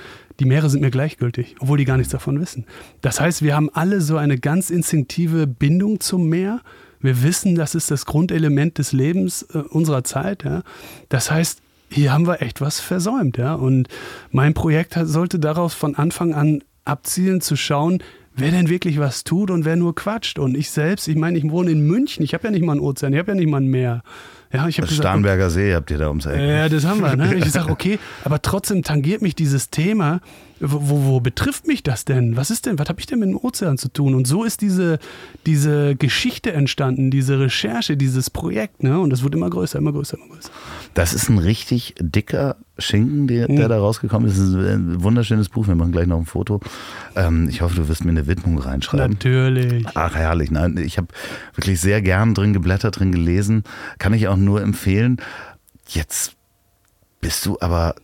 die 0.40 0.44
Meere 0.44 0.70
sind 0.70 0.80
mir 0.80 0.90
gleichgültig, 0.90 1.56
obwohl 1.60 1.78
die 1.78 1.84
gar 1.84 1.96
nichts 1.96 2.12
davon 2.12 2.40
wissen. 2.40 2.66
Das 3.00 3.20
heißt, 3.20 3.42
wir 3.42 3.54
haben 3.54 3.70
alle 3.72 4.00
so 4.00 4.16
eine 4.16 4.38
ganz 4.38 4.70
instinktive 4.70 5.46
Bindung 5.46 6.00
zum 6.00 6.28
Meer. 6.28 6.60
Wir 7.00 7.22
wissen, 7.22 7.54
das 7.54 7.74
ist 7.74 7.90
das 7.90 8.06
Grundelement 8.06 8.78
des 8.78 8.92
Lebens 8.92 9.42
äh, 9.52 9.58
unserer 9.58 10.04
Zeit. 10.04 10.44
Ja. 10.44 10.62
Das 11.08 11.30
heißt, 11.30 11.60
hier 11.90 12.12
haben 12.12 12.26
wir 12.26 12.40
echt 12.42 12.60
was 12.60 12.80
versäumt. 12.80 13.36
Ja. 13.38 13.54
Und 13.54 13.88
mein 14.30 14.54
Projekt 14.54 14.98
sollte 15.02 15.38
daraus 15.38 15.74
von 15.74 15.94
Anfang 15.94 16.34
an 16.34 16.62
abzielen, 16.84 17.40
zu 17.40 17.56
schauen, 17.56 18.02
wer 18.36 18.50
denn 18.50 18.68
wirklich 18.68 18.98
was 18.98 19.24
tut 19.24 19.50
und 19.50 19.64
wer 19.64 19.76
nur 19.76 19.94
quatscht. 19.94 20.38
Und 20.38 20.56
ich 20.56 20.70
selbst, 20.70 21.08
ich 21.08 21.16
meine, 21.16 21.38
ich 21.38 21.48
wohne 21.50 21.70
in 21.70 21.86
München, 21.86 22.24
ich 22.24 22.34
habe 22.34 22.44
ja 22.44 22.50
nicht 22.50 22.64
mal 22.64 22.72
einen 22.72 22.80
Ozean, 22.80 23.12
ich 23.12 23.18
habe 23.18 23.32
ja 23.32 23.34
nicht 23.36 23.48
mal 23.48 23.60
ein 23.60 23.66
Meer. 23.66 24.02
Ja, 24.52 24.68
ich 24.68 24.76
das 24.76 24.88
gesagt, 24.88 25.04
Starnberger 25.04 25.48
See 25.48 25.74
habt 25.74 25.90
ihr 25.90 25.98
da 25.98 26.08
ums 26.08 26.26
Eck. 26.26 26.38
Ja, 26.38 26.68
das 26.68 26.84
haben 26.84 27.00
wir. 27.00 27.16
Ne? 27.16 27.36
Ich 27.36 27.50
sage, 27.50 27.70
okay, 27.70 27.98
aber 28.22 28.42
trotzdem 28.42 28.82
tangiert 28.82 29.22
mich 29.22 29.34
dieses 29.34 29.70
Thema. 29.70 30.20
Wo, 30.60 30.90
wo, 30.90 31.04
wo 31.04 31.20
betrifft 31.20 31.66
mich 31.66 31.82
das 31.82 32.04
denn? 32.04 32.36
Was 32.36 32.50
ist 32.50 32.66
denn, 32.66 32.78
was 32.78 32.88
habe 32.88 33.00
ich 33.00 33.06
denn 33.06 33.18
mit 33.18 33.30
dem 33.30 33.36
Ozean 33.36 33.78
zu 33.78 33.88
tun? 33.88 34.14
Und 34.14 34.26
so 34.26 34.44
ist 34.44 34.60
diese, 34.60 34.98
diese 35.46 35.96
Geschichte 35.96 36.52
entstanden, 36.52 37.10
diese 37.10 37.40
Recherche, 37.40 37.96
dieses 37.96 38.30
Projekt. 38.30 38.82
Ne? 38.82 39.00
Und 39.00 39.10
das 39.10 39.24
wird 39.24 39.34
immer 39.34 39.50
größer, 39.50 39.78
immer 39.78 39.92
größer, 39.92 40.18
immer 40.18 40.34
größer. 40.34 40.50
Das 40.94 41.14
ist 41.14 41.30
ein 41.30 41.38
richtig 41.38 41.94
dicker 41.98 42.56
Schinken, 42.82 43.26
der, 43.26 43.46
der 43.46 43.66
mhm. 43.66 43.68
da 43.68 43.78
rausgekommen 43.78 44.28
ist. 44.28 44.38
Das 44.38 44.48
ist 44.48 44.54
ein 44.54 45.02
wunderschönes 45.02 45.48
Buch. 45.48 45.68
Wir 45.68 45.74
machen 45.74 45.92
gleich 45.92 46.06
noch 46.06 46.18
ein 46.18 46.26
Foto. 46.26 46.60
Ähm, 47.16 47.48
ich 47.48 47.62
hoffe, 47.62 47.76
du 47.76 47.88
wirst 47.88 48.04
mir 48.04 48.10
eine 48.10 48.26
Widmung 48.26 48.58
reinschreiben. 48.58 49.12
Natürlich. 49.12 49.86
Ach, 49.94 50.14
herrlich. 50.14 50.50
Nein, 50.50 50.76
ich 50.76 50.98
habe 50.98 51.08
wirklich 51.54 51.80
sehr 51.80 52.02
gern 52.02 52.34
drin 52.34 52.52
geblättert, 52.52 52.98
drin 52.98 53.12
gelesen. 53.12 53.64
Kann 53.98 54.12
ich 54.14 54.28
auch 54.28 54.36
nur 54.36 54.62
empfehlen. 54.62 55.18
Jetzt 55.88 56.36
bist 57.20 57.46
du 57.46 57.56
aber 57.60 57.94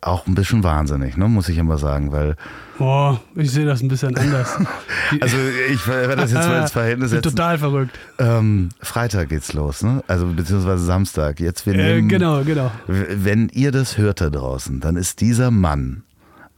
auch 0.00 0.26
ein 0.26 0.34
bisschen 0.34 0.64
wahnsinnig, 0.64 1.16
ne, 1.16 1.28
muss 1.28 1.48
ich 1.48 1.58
immer 1.58 1.78
sagen, 1.78 2.12
weil. 2.12 2.36
Boah, 2.82 3.20
ich 3.36 3.52
sehe 3.52 3.64
das 3.64 3.80
ein 3.80 3.86
bisschen 3.86 4.16
anders. 4.16 4.58
also 5.20 5.36
ich 5.72 5.86
werde 5.86 6.16
das 6.16 6.32
jetzt 6.32 6.48
mal 6.48 6.62
ins 6.62 6.72
Verhältnis 6.72 7.10
setzen. 7.10 7.30
Total 7.30 7.56
verrückt. 7.56 7.96
Ähm, 8.18 8.70
Freitag 8.80 9.28
geht's 9.28 9.52
los, 9.52 9.84
ne? 9.84 10.02
Also 10.08 10.26
beziehungsweise 10.26 10.84
Samstag. 10.84 11.38
Jetzt 11.38 11.64
wir 11.64 11.74
äh, 11.74 11.76
nehmen, 11.76 12.08
äh, 12.08 12.10
genau, 12.10 12.42
genau. 12.42 12.72
Wenn 12.88 13.48
ihr 13.50 13.70
das 13.70 13.98
hört 13.98 14.20
da 14.20 14.30
draußen, 14.30 14.80
dann 14.80 14.96
ist 14.96 15.20
dieser 15.20 15.52
Mann 15.52 16.02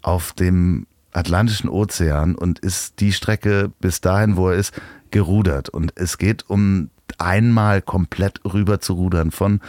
auf 0.00 0.32
dem 0.32 0.86
Atlantischen 1.12 1.68
Ozean 1.68 2.36
und 2.36 2.58
ist 2.58 3.00
die 3.00 3.12
Strecke 3.12 3.70
bis 3.80 4.00
dahin, 4.00 4.38
wo 4.38 4.48
er 4.48 4.56
ist, 4.56 4.72
gerudert. 5.10 5.68
Und 5.68 5.92
es 5.94 6.16
geht 6.16 6.48
um 6.48 6.88
einmal 7.18 7.82
komplett 7.82 8.40
rüber 8.50 8.80
zu 8.80 8.94
rudern 8.94 9.30
von 9.30 9.60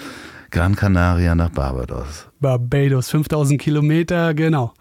Gran 0.52 0.78
Canaria 0.78 1.36
nach 1.36 1.50
Barbados. 1.50 2.30
Barbados, 2.40 3.10
5000 3.10 3.60
Kilometer, 3.60 4.34
genau. 4.34 4.74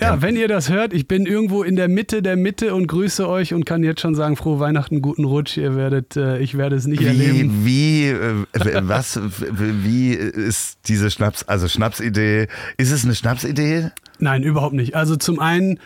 Ja, 0.00 0.20
wenn 0.20 0.34
ihr 0.34 0.48
das 0.48 0.70
hört, 0.70 0.92
ich 0.92 1.06
bin 1.06 1.24
irgendwo 1.24 1.62
in 1.62 1.76
der 1.76 1.88
Mitte 1.88 2.20
der 2.20 2.36
Mitte 2.36 2.74
und 2.74 2.88
grüße 2.88 3.28
euch 3.28 3.54
und 3.54 3.64
kann 3.64 3.84
jetzt 3.84 4.00
schon 4.00 4.16
sagen, 4.16 4.36
frohe 4.36 4.58
Weihnachten, 4.58 5.00
guten 5.00 5.24
Rutsch. 5.24 5.56
Ihr 5.56 5.76
werdet, 5.76 6.16
äh, 6.16 6.38
ich 6.38 6.56
werde 6.56 6.74
es 6.74 6.86
nicht 6.86 7.00
wie, 7.00 7.06
erleben. 7.06 7.64
Wie, 7.64 8.08
äh, 8.08 8.44
was, 8.82 9.20
wie 9.38 10.12
ist 10.12 10.78
diese 10.88 11.12
Schnaps, 11.12 11.44
also 11.44 11.68
Schnapsidee, 11.68 12.48
ist 12.76 12.90
es 12.90 13.04
eine 13.04 13.14
Schnapsidee? 13.14 13.90
Nein, 14.18 14.42
überhaupt 14.42 14.74
nicht. 14.74 14.96
Also 14.96 15.14
zum 15.14 15.38
einen 15.38 15.78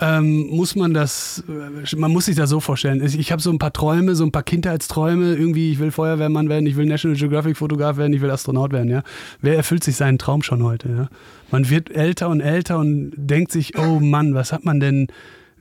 ähm, 0.00 0.48
muss 0.48 0.74
man 0.74 0.94
das, 0.94 1.44
äh, 1.48 1.96
man 1.96 2.10
muss 2.10 2.26
sich 2.26 2.36
das 2.36 2.50
so 2.50 2.60
vorstellen. 2.60 3.04
Ich 3.04 3.30
habe 3.30 3.40
so 3.40 3.50
ein 3.50 3.58
paar 3.58 3.72
Träume, 3.72 4.14
so 4.14 4.24
ein 4.24 4.32
paar 4.32 4.42
Kindheitsträume. 4.42 5.34
Irgendwie, 5.34 5.72
ich 5.72 5.78
will 5.78 5.90
Feuerwehrmann 5.90 6.48
werden, 6.48 6.66
ich 6.66 6.76
will 6.76 6.86
National 6.86 7.16
Geographic 7.16 7.56
Fotograf 7.56 7.96
werden, 7.96 8.12
ich 8.12 8.20
will 8.20 8.30
Astronaut 8.30 8.72
werden. 8.72 8.90
Ja, 8.90 9.02
wer 9.40 9.56
erfüllt 9.56 9.84
sich 9.84 9.96
seinen 9.96 10.18
Traum 10.18 10.42
schon 10.42 10.62
heute? 10.62 10.88
Ja, 10.88 11.08
man 11.50 11.70
wird 11.70 11.90
älter 11.90 12.28
und 12.28 12.40
älter 12.40 12.78
und 12.78 13.12
denkt 13.16 13.52
sich, 13.52 13.78
oh 13.78 14.00
Mann, 14.00 14.34
was 14.34 14.52
hat 14.52 14.64
man 14.64 14.80
denn 14.80 15.08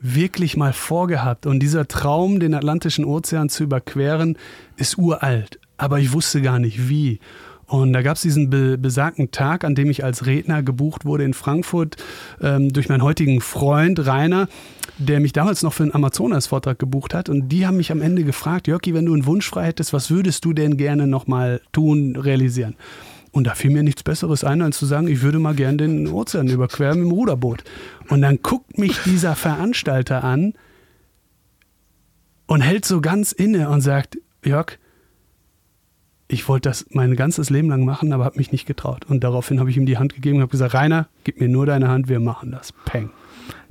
wirklich 0.02 0.58
mal 0.58 0.74
vorgehabt? 0.74 1.46
Und 1.46 1.60
dieser 1.60 1.88
Traum, 1.88 2.40
den 2.40 2.54
Atlantischen 2.56 3.06
Ozean 3.06 3.50
zu 3.50 3.64
überqueren, 3.64 4.38
ist 4.76 4.98
uralt. 4.98 5.60
Aber 5.78 6.00
ich 6.00 6.14
wusste 6.14 6.42
gar 6.42 6.60
nicht 6.60 6.90
wie. 6.90 7.20
Und 7.72 7.94
da 7.94 8.02
gab 8.02 8.18
es 8.18 8.22
diesen 8.22 8.50
be 8.50 8.78
besagten 8.78 9.32
Tag, 9.32 9.64
an 9.64 9.76
dem 9.76 9.90
ich 9.90 10.04
als 10.04 10.26
Redner 10.26 10.62
gebucht 10.62 11.06
wurde 11.06 11.24
in 11.24 11.34
Frankfurt 11.34 11.96
ähm, 12.42 12.74
durch 12.74 12.90
meinen 12.90 13.02
heutigen 13.02 13.40
Freund 13.40 14.06
Rainer, 14.06 14.50
der 14.98 15.22
mich 15.22 15.32
damals 15.32 15.64
noch 15.64 15.72
für 15.72 15.84
einen 15.84 15.96
Amazonas-Vortrag 15.96 16.78
gebucht 16.78 17.14
hat. 17.14 17.30
Und 17.30 17.48
die 17.48 17.66
haben 17.66 17.78
mich 17.78 17.90
am 17.90 18.02
Ende 18.02 18.26
gefragt, 18.26 18.68
Jörki, 18.68 18.94
wenn 18.94 19.06
du 19.06 19.14
einen 19.14 19.26
Wunsch 19.26 19.50
frei 19.50 19.68
hättest, 19.68 19.94
was 19.94 20.10
würdest 20.10 20.44
du 20.44 20.52
denn 20.52 20.76
gerne 20.76 21.08
nochmal 21.08 21.62
tun, 21.72 22.18
realisieren? 22.18 22.76
Und 23.32 23.48
da 23.48 23.56
fiel 23.56 23.72
mir 23.72 23.84
nichts 23.84 24.04
Besseres 24.04 24.44
ein, 24.44 24.62
als 24.62 24.78
zu 24.78 24.86
sagen, 24.86 25.08
ich 25.08 25.22
würde 25.22 25.40
mal 25.40 25.56
gern 25.56 25.78
den 25.78 26.10
Ozean 26.10 26.50
überqueren 26.50 27.00
mit 27.00 27.10
dem 27.10 27.14
Ruderboot. 27.14 27.64
Und 28.10 28.22
dann 28.22 28.40
guckt 28.42 28.80
mich 28.80 29.00
dieser 29.06 29.38
Veranstalter 29.38 30.26
an 30.26 30.56
und 32.48 32.60
hält 32.60 32.84
so 32.84 33.00
ganz 33.00 33.32
inne 33.32 33.70
und 33.70 33.80
sagt, 33.80 34.18
Jörg, 34.44 34.78
ich 36.32 36.48
wollte 36.48 36.70
das 36.70 36.86
mein 36.92 37.16
ganzes 37.16 37.50
Leben 37.50 37.70
lang 37.70 37.84
machen, 37.84 38.14
aber 38.14 38.26
habe 38.26 38.38
mich 38.38 38.52
nicht 38.52 38.66
getraut. 38.66 39.06
Und 39.08 39.24
daraufhin 39.24 39.60
habe 39.60 39.70
ich 39.70 39.78
ihm 39.78 39.86
die 39.86 39.98
Hand 39.98 40.16
gegeben 40.16 40.38
und 40.38 40.44
habe 40.44 40.52
gesagt, 40.52 40.74
Rainer, 40.74 41.08
gib 41.24 41.40
mir 41.40 41.50
nur 41.50 41.66
deine 41.66 41.90
Hand, 41.90 42.08
wir 42.08 42.20
machen 42.20 42.52
das. 42.52 42.74
Peng. 42.86 43.12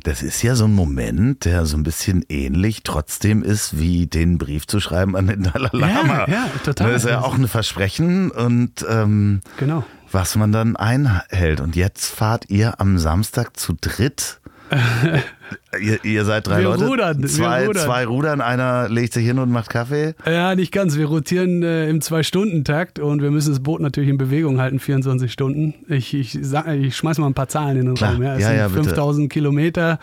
Das 0.02 0.22
ist 0.22 0.42
ja 0.42 0.54
so 0.54 0.64
ein 0.64 0.74
Moment, 0.74 1.44
der 1.44 1.66
so 1.66 1.76
ein 1.76 1.82
bisschen 1.82 2.24
ähnlich 2.28 2.82
trotzdem 2.84 3.42
ist, 3.42 3.78
wie 3.78 4.06
den 4.06 4.38
Brief 4.38 4.66
zu 4.66 4.80
schreiben 4.80 5.16
an 5.16 5.26
den 5.26 5.42
Dalai 5.42 5.70
Lama. 5.72 6.26
Ja, 6.26 6.28
ja 6.28 6.50
total. 6.64 6.92
Das 6.92 7.04
ist 7.04 7.10
ja 7.10 7.20
auch 7.20 7.34
ein 7.34 7.48
Versprechen 7.48 8.30
und 8.30 8.84
ähm, 8.88 9.40
genau. 9.58 9.84
was 10.10 10.36
man 10.36 10.52
dann 10.52 10.76
einhält. 10.76 11.60
Und 11.60 11.76
jetzt 11.76 12.06
fahrt 12.06 12.48
ihr 12.48 12.80
am 12.80 12.98
Samstag 12.98 13.58
zu 13.58 13.74
dritt 13.78 14.40
ihr, 15.80 16.04
ihr, 16.04 16.24
seid 16.24 16.46
drei 16.46 16.58
wir 16.58 16.64
Leute. 16.64 16.86
Rudern, 16.86 17.26
zwei, 17.26 17.62
wir 17.62 17.68
rudern. 17.68 17.84
zwei 17.84 18.06
rudern, 18.06 18.40
einer 18.40 18.88
legt 18.88 19.12
sich 19.12 19.24
hin 19.26 19.38
und 19.38 19.50
macht 19.50 19.70
Kaffee. 19.70 20.14
Ja, 20.26 20.54
nicht 20.54 20.72
ganz. 20.72 20.96
Wir 20.96 21.06
rotieren 21.06 21.62
äh, 21.62 21.88
im 21.88 22.00
Zwei-Stunden-Takt 22.00 22.98
und 22.98 23.22
wir 23.22 23.30
müssen 23.30 23.50
das 23.50 23.60
Boot 23.60 23.80
natürlich 23.80 24.10
in 24.10 24.18
Bewegung 24.18 24.60
halten, 24.60 24.78
24 24.78 25.32
Stunden. 25.32 25.74
Ich, 25.88 26.14
ich, 26.14 26.38
ich 26.40 26.96
schmeiß 26.96 27.18
mal 27.18 27.26
ein 27.26 27.34
paar 27.34 27.48
Zahlen 27.48 27.76
in 27.78 27.86
den 27.86 27.94
Klar. 27.94 28.14
Raum. 28.14 28.22
Ja, 28.22 28.34
es 28.34 28.40
Ja, 28.42 28.48
sind 28.48 28.56
ja, 28.58 28.68
bitte. 28.68 28.84
5000 28.84 29.32
Kilometer. 29.32 29.98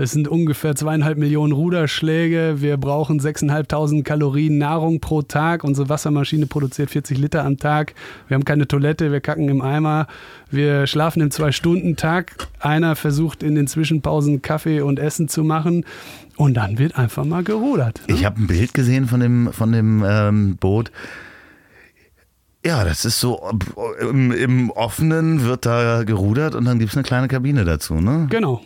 Es 0.00 0.12
sind 0.12 0.28
ungefähr 0.28 0.74
zweieinhalb 0.74 1.18
Millionen 1.18 1.52
Ruderschläge. 1.52 2.54
Wir 2.60 2.78
brauchen 2.78 3.20
6.500 3.20 4.02
Kalorien 4.02 4.56
Nahrung 4.56 4.98
pro 4.98 5.20
Tag. 5.20 5.62
Unsere 5.62 5.90
Wassermaschine 5.90 6.46
produziert 6.46 6.88
40 6.88 7.18
Liter 7.18 7.44
am 7.44 7.58
Tag. 7.58 7.92
Wir 8.26 8.36
haben 8.36 8.46
keine 8.46 8.66
Toilette, 8.66 9.12
wir 9.12 9.20
kacken 9.20 9.50
im 9.50 9.60
Eimer. 9.60 10.06
Wir 10.50 10.86
schlafen 10.86 11.20
im 11.20 11.30
Zwei-Stunden-Tag. 11.30 12.48
Einer 12.60 12.96
versucht 12.96 13.42
in 13.42 13.54
den 13.54 13.66
Zwischenpausen 13.66 14.40
Kaffee 14.40 14.80
und 14.80 14.98
Essen 14.98 15.28
zu 15.28 15.44
machen. 15.44 15.84
Und 16.38 16.54
dann 16.54 16.78
wird 16.78 16.96
einfach 16.96 17.26
mal 17.26 17.44
gerudert. 17.44 18.00
ne? 18.08 18.14
Ich 18.14 18.24
habe 18.24 18.40
ein 18.40 18.46
Bild 18.46 18.72
gesehen 18.72 19.04
von 19.04 19.20
dem, 19.20 19.52
von 19.52 19.70
dem 19.70 20.02
ähm, 20.08 20.56
Boot. 20.56 20.90
Ja, 22.64 22.84
das 22.84 23.04
ist 23.04 23.20
so, 23.20 23.38
im, 24.00 24.32
im 24.32 24.70
Offenen 24.70 25.44
wird 25.44 25.66
da 25.66 26.04
gerudert 26.04 26.54
und 26.54 26.64
dann 26.64 26.78
gibt 26.78 26.92
es 26.92 26.96
eine 26.96 27.04
kleine 27.04 27.28
Kabine 27.28 27.66
dazu, 27.66 27.96
ne? 28.00 28.28
Genau. 28.30 28.62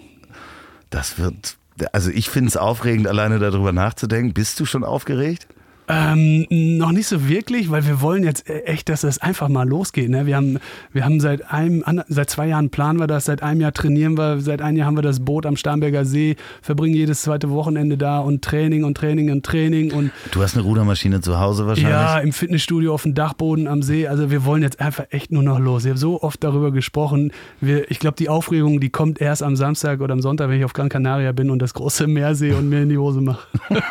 Das 0.94 1.18
wird, 1.18 1.56
also 1.90 2.08
ich 2.10 2.30
finde 2.30 2.50
es 2.50 2.56
aufregend, 2.56 3.08
alleine 3.08 3.40
darüber 3.40 3.72
nachzudenken. 3.72 4.32
Bist 4.32 4.60
du 4.60 4.64
schon 4.64 4.84
aufgeregt? 4.84 5.48
Ähm, 5.86 6.46
noch 6.50 6.92
nicht 6.92 7.06
so 7.06 7.28
wirklich, 7.28 7.70
weil 7.70 7.86
wir 7.86 8.00
wollen 8.00 8.24
jetzt 8.24 8.48
e- 8.48 8.60
echt, 8.62 8.88
dass 8.88 9.02
das 9.02 9.18
einfach 9.18 9.48
mal 9.48 9.68
losgeht. 9.68 10.08
Ne? 10.08 10.24
Wir 10.24 10.36
haben, 10.36 10.58
wir 10.94 11.04
haben 11.04 11.20
seit 11.20 11.50
einem, 11.52 11.84
seit 12.08 12.30
zwei 12.30 12.46
Jahren 12.48 12.70
planen 12.70 12.98
wir 12.98 13.06
das, 13.06 13.26
seit 13.26 13.42
einem 13.42 13.60
Jahr 13.60 13.72
trainieren 13.72 14.16
wir, 14.16 14.40
seit 14.40 14.62
einem 14.62 14.78
Jahr 14.78 14.86
haben 14.86 14.96
wir 14.96 15.02
das 15.02 15.20
Boot 15.20 15.44
am 15.44 15.56
Starnberger 15.56 16.06
See, 16.06 16.36
verbringen 16.62 16.94
jedes 16.94 17.20
zweite 17.22 17.50
Wochenende 17.50 17.98
da 17.98 18.20
und 18.20 18.42
Training 18.42 18.84
und 18.84 18.96
Training 18.96 19.30
und 19.30 19.44
Training 19.44 19.92
und 19.92 20.10
Du 20.30 20.40
hast 20.42 20.54
eine 20.56 20.64
Rudermaschine 20.64 21.20
zu 21.20 21.38
Hause 21.38 21.66
wahrscheinlich. 21.66 21.92
ja, 21.92 22.18
im 22.18 22.32
Fitnessstudio 22.32 22.94
auf 22.94 23.02
dem 23.02 23.14
Dachboden 23.14 23.68
am 23.68 23.82
See. 23.82 24.06
Also 24.08 24.30
wir 24.30 24.46
wollen 24.46 24.62
jetzt 24.62 24.80
einfach 24.80 25.04
echt 25.10 25.32
nur 25.32 25.42
noch 25.42 25.58
los. 25.58 25.84
Ich 25.84 25.90
habe 25.90 25.98
so 25.98 26.22
oft 26.22 26.42
darüber 26.42 26.72
gesprochen. 26.72 27.30
Wir, 27.60 27.90
ich 27.90 27.98
glaube, 27.98 28.16
die 28.16 28.30
Aufregung, 28.30 28.80
die 28.80 28.88
kommt 28.88 29.20
erst 29.20 29.42
am 29.42 29.54
Samstag 29.54 30.00
oder 30.00 30.14
am 30.14 30.22
Sonntag, 30.22 30.48
wenn 30.48 30.58
ich 30.58 30.64
auf 30.64 30.72
Gran 30.72 30.88
Canaria 30.88 31.32
bin 31.32 31.50
und 31.50 31.58
das 31.60 31.74
große 31.74 32.06
Meer 32.06 32.34
sehe 32.34 32.56
und 32.56 32.70
mir 32.70 32.82
in 32.82 32.88
die 32.88 32.96
Hose 32.98 33.20
mache. 33.20 33.46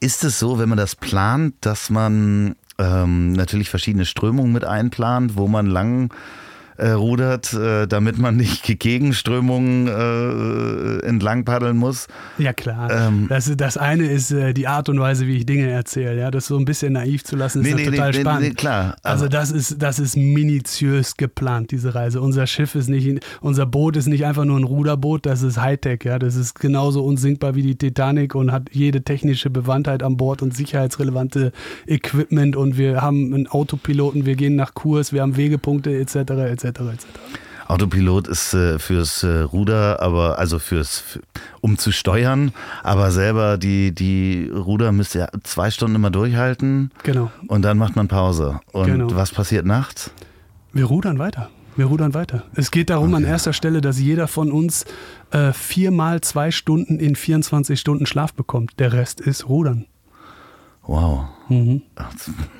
Ist 0.00 0.24
es 0.24 0.38
so, 0.38 0.58
wenn 0.58 0.68
man 0.68 0.78
das 0.78 0.96
plant, 0.96 1.54
dass 1.60 1.90
man 1.90 2.56
ähm, 2.78 3.32
natürlich 3.32 3.70
verschiedene 3.70 4.04
Strömungen 4.04 4.52
mit 4.52 4.64
einplant, 4.64 5.36
wo 5.36 5.48
man 5.48 5.66
lang 5.66 6.12
äh, 6.76 6.90
rudert, 6.90 7.52
äh, 7.54 7.86
damit 7.86 8.18
man 8.18 8.36
nicht 8.36 8.64
gegen 8.80 9.12
Strömungen 9.12 9.86
äh, 9.86 11.06
entlang 11.06 11.44
paddeln 11.44 11.76
muss? 11.76 12.06
Ja, 12.38 12.52
klar. 12.52 12.90
Ähm, 12.90 13.26
das, 13.28 13.50
das 13.56 13.76
eine 13.76 14.04
ist 14.06 14.30
äh, 14.30 14.52
die 14.54 14.66
Art 14.66 14.88
und 14.88 14.98
Weise, 15.00 15.26
wie 15.26 15.36
ich 15.36 15.46
Dinge 15.46 15.70
erzähle. 15.70 16.18
Ja, 16.18 16.30
das 16.30 16.46
so 16.46 16.56
ein 16.56 16.64
bisschen 16.64 16.94
naiv 16.94 17.24
zu 17.24 17.36
lassen, 17.36 17.62
ist 17.62 17.66
Nee, 17.66 17.74
nee, 17.74 17.90
total 17.90 18.10
nee, 18.10 18.20
spannend. 18.20 18.48
nee, 18.48 18.54
klar. 18.54 18.96
Also 19.02 19.28
das 19.28 19.50
ist, 19.50 19.80
das 19.82 19.98
ist 19.98 20.16
minutiös 20.16 21.16
geplant, 21.16 21.70
diese 21.70 21.94
Reise. 21.94 22.20
Unser 22.20 22.46
Schiff 22.46 22.74
ist 22.74 22.88
nicht, 22.88 23.24
unser 23.40 23.66
Boot 23.66 23.96
ist 23.96 24.06
nicht 24.06 24.24
einfach 24.24 24.44
nur 24.44 24.58
ein 24.58 24.64
Ruderboot, 24.64 25.26
das 25.26 25.42
ist 25.42 25.60
Hightech, 25.60 26.04
ja. 26.04 26.18
Das 26.18 26.36
ist 26.36 26.58
genauso 26.58 27.04
unsinkbar 27.04 27.54
wie 27.54 27.62
die 27.62 27.76
Titanic 27.76 28.34
und 28.34 28.52
hat 28.52 28.70
jede 28.72 29.02
technische 29.02 29.50
Bewandtheit 29.50 30.02
an 30.02 30.16
Bord 30.16 30.42
und 30.42 30.54
sicherheitsrelevante 30.54 31.52
Equipment 31.86 32.56
und 32.56 32.78
wir 32.78 33.02
haben 33.02 33.32
einen 33.32 33.46
Autopiloten, 33.46 34.26
wir 34.26 34.36
gehen 34.36 34.56
nach 34.56 34.74
Kurs, 34.74 35.12
wir 35.12 35.22
haben 35.22 35.36
Wegepunkte 35.36 35.96
etc. 35.96 36.14
etc. 36.16 36.63
etc. 36.64 36.80
Autopilot 37.66 38.28
ist 38.28 38.52
äh, 38.52 38.78
fürs 38.78 39.22
äh, 39.22 39.40
Ruder, 39.40 40.02
aber 40.02 40.38
also 40.38 40.58
fürs 40.58 40.98
für, 40.98 41.20
um 41.62 41.78
zu 41.78 41.92
steuern, 41.92 42.52
aber 42.82 43.10
selber 43.10 43.56
die 43.56 43.92
die 43.94 44.50
Ruder 44.54 44.92
müsst 44.92 45.14
ihr 45.14 45.28
zwei 45.44 45.70
Stunden 45.70 45.96
immer 45.96 46.10
durchhalten 46.10 46.90
Genau. 47.04 47.30
und 47.48 47.62
dann 47.62 47.78
macht 47.78 47.96
man 47.96 48.06
Pause. 48.08 48.60
Und 48.72 48.86
Genau. 48.86 49.08
was 49.16 49.30
passiert 49.32 49.64
nachts? 49.64 50.10
Wir 50.74 50.84
rudern 50.84 51.18
weiter. 51.18 51.48
Wir 51.76 51.86
rudern 51.86 52.14
weiter. 52.14 52.44
Es 52.54 52.70
geht 52.70 52.90
darum 52.90 53.14
an 53.14 53.24
erster 53.24 53.52
Stelle, 53.52 53.80
dass 53.80 53.98
jeder 53.98 54.28
von 54.28 54.52
uns 54.52 54.84
äh, 55.32 55.52
viermal 55.52 56.20
zwei 56.20 56.50
Stunden 56.50 57.00
in 57.00 57.16
24 57.16 57.80
Stunden 57.80 58.06
Schlaf 58.06 58.32
bekommt. 58.34 58.78
Der 58.78 58.92
Rest 58.92 59.20
ist 59.20 59.48
Rudern. 59.48 59.86
Wow. 60.86 61.24
Mhm. 61.48 61.82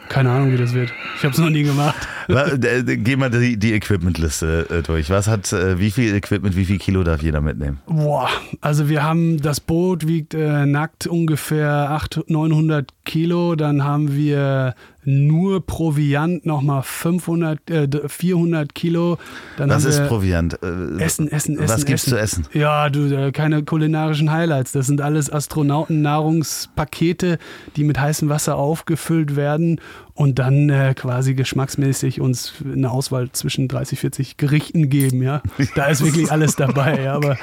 Keine 0.08 0.30
Ahnung, 0.30 0.52
wie 0.52 0.58
das 0.58 0.74
wird. 0.74 0.92
Ich 1.16 1.24
habe 1.24 1.32
es 1.32 1.38
noch 1.38 1.50
nie 1.50 1.62
gemacht. 1.62 1.96
Äh, 2.28 2.96
Geh 2.96 3.16
mal 3.16 3.30
die, 3.30 3.58
die 3.58 3.72
Equipmentliste 3.72 4.66
äh, 4.70 4.82
durch. 4.82 5.10
Was 5.10 5.28
hat, 5.28 5.52
äh, 5.52 5.78
wie 5.78 5.90
viel 5.90 6.14
Equipment, 6.14 6.56
wie 6.56 6.64
viel 6.64 6.78
Kilo 6.78 7.02
darf 7.02 7.22
jeder 7.22 7.40
mitnehmen? 7.40 7.80
Boah, 7.86 8.28
also 8.60 8.88
wir 8.88 9.02
haben, 9.02 9.40
das 9.40 9.60
Boot 9.60 10.06
wiegt 10.06 10.34
äh, 10.34 10.66
nackt 10.66 11.06
ungefähr 11.06 11.90
800, 11.90 12.30
900 12.30 12.90
Kilo. 13.04 13.56
Dann 13.56 13.84
haben 13.84 14.14
wir 14.14 14.74
nur 15.04 15.66
Proviant 15.66 16.46
nochmal 16.46 16.82
500, 16.82 17.70
äh, 17.70 18.08
400 18.08 18.74
Kilo. 18.74 19.18
Dann 19.56 19.70
Was 19.70 19.84
ist 19.84 20.06
Proviant? 20.06 20.58
Äh, 20.62 21.02
Essen, 21.02 21.30
Essen, 21.30 21.58
Essen. 21.58 21.60
Was 21.60 21.84
gibt's 21.84 22.04
essen. 22.04 22.10
zu 22.10 22.18
essen? 22.18 22.46
Ja, 22.52 22.88
du, 22.88 23.32
keine 23.32 23.64
kulinarischen 23.64 24.30
Highlights. 24.30 24.72
Das 24.72 24.86
sind 24.86 25.00
alles 25.00 25.32
Astronautennahrungspakete, 25.32 27.38
die 27.76 27.84
mit 27.84 28.00
heißem 28.00 28.28
Wasser 28.28 28.56
aufgefüllt 28.74 29.36
werden 29.36 29.80
und 30.14 30.38
dann 30.38 30.68
äh, 30.68 30.94
quasi 30.94 31.34
geschmacksmäßig 31.34 32.20
uns 32.20 32.54
eine 32.64 32.90
Auswahl 32.90 33.30
zwischen 33.30 33.68
30, 33.68 34.00
40 34.00 34.36
Gerichten 34.36 34.88
geben. 34.88 35.22
Ja, 35.22 35.42
da 35.74 35.86
ist 35.86 36.04
wirklich 36.04 36.32
alles 36.32 36.56
dabei. 36.56 37.02
Ja, 37.04 37.14
aber 37.14 37.36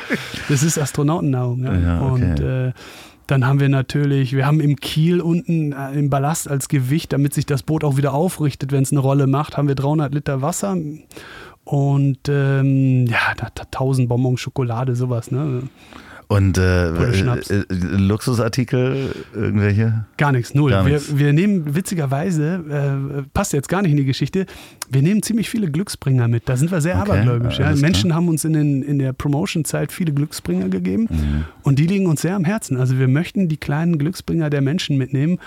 das 0.49 0.63
ist 0.63 0.77
Astronautennahrung. 0.77 1.63
Ja, 1.63 1.77
Ja, 1.77 2.01
okay. 2.01 2.11
und 2.11 2.39
äh, 2.39 2.71
dann 3.27 3.45
haben 3.45 3.59
wir 3.61 3.69
natürlich, 3.69 4.33
wir 4.33 4.45
haben 4.45 4.59
im 4.59 4.75
Kiel 4.75 5.21
unten 5.21 5.71
äh, 5.71 5.93
im 5.93 6.09
Ballast 6.09 6.49
als 6.49 6.67
Gewicht, 6.67 7.13
damit 7.13 7.33
sich 7.33 7.45
das 7.45 7.63
Boot 7.63 7.83
auch 7.83 7.95
wieder 7.95 8.13
aufrichtet, 8.13 8.71
wenn 8.73 8.83
es 8.83 8.91
eine 8.91 8.99
Rolle 8.99 9.27
macht, 9.27 9.55
haben 9.55 9.69
wir 9.69 9.75
300 9.75 10.13
Liter 10.13 10.41
Wasser 10.41 10.75
und 11.63 12.19
ähm, 12.27 13.05
ja, 13.07 13.33
da, 13.37 13.47
da 13.53 13.63
1000 13.63 14.09
Bonbons 14.09 14.39
Schokolade, 14.41 14.95
sowas. 14.95 15.31
Ne? 15.31 15.63
Und 16.31 16.57
äh, 16.57 16.87
äh, 16.87 17.65
Luxusartikel, 17.69 19.13
irgendwelche? 19.35 20.05
Gar 20.15 20.31
nichts, 20.31 20.53
null. 20.53 20.71
Gar 20.71 20.85
wir, 20.85 21.01
wir, 21.19 21.33
nehmen 21.33 21.75
witzigerweise, 21.75 23.19
äh, 23.19 23.23
passt 23.33 23.51
jetzt 23.51 23.67
gar 23.67 23.81
nicht 23.81 23.91
in 23.91 23.97
die 23.97 24.05
Geschichte, 24.05 24.45
wir 24.89 25.01
nehmen 25.01 25.21
ziemlich 25.23 25.49
viele 25.49 25.69
Glücksbringer 25.69 26.29
mit. 26.29 26.47
Da 26.47 26.55
sind 26.55 26.71
wir 26.71 26.79
sehr 26.79 26.95
okay, 26.95 27.11
abergläubisch. 27.11 27.59
Ja. 27.59 27.75
Menschen 27.75 28.15
haben 28.15 28.29
uns 28.29 28.45
in, 28.45 28.53
den, 28.53 28.81
in 28.81 28.99
der 28.99 29.11
Promotion-Zeit 29.11 29.91
viele 29.91 30.13
Glücksbringer 30.13 30.69
gegeben 30.69 31.09
mhm. 31.09 31.45
und 31.63 31.79
die 31.79 31.85
liegen 31.85 32.05
uns 32.05 32.21
sehr 32.21 32.37
am 32.37 32.45
Herzen. 32.45 32.77
Also 32.77 32.97
wir 32.97 33.09
möchten 33.09 33.49
die 33.49 33.57
kleinen 33.57 33.97
Glücksbringer 33.97 34.49
der 34.49 34.61
Menschen 34.61 34.97
mitnehmen 34.97 35.37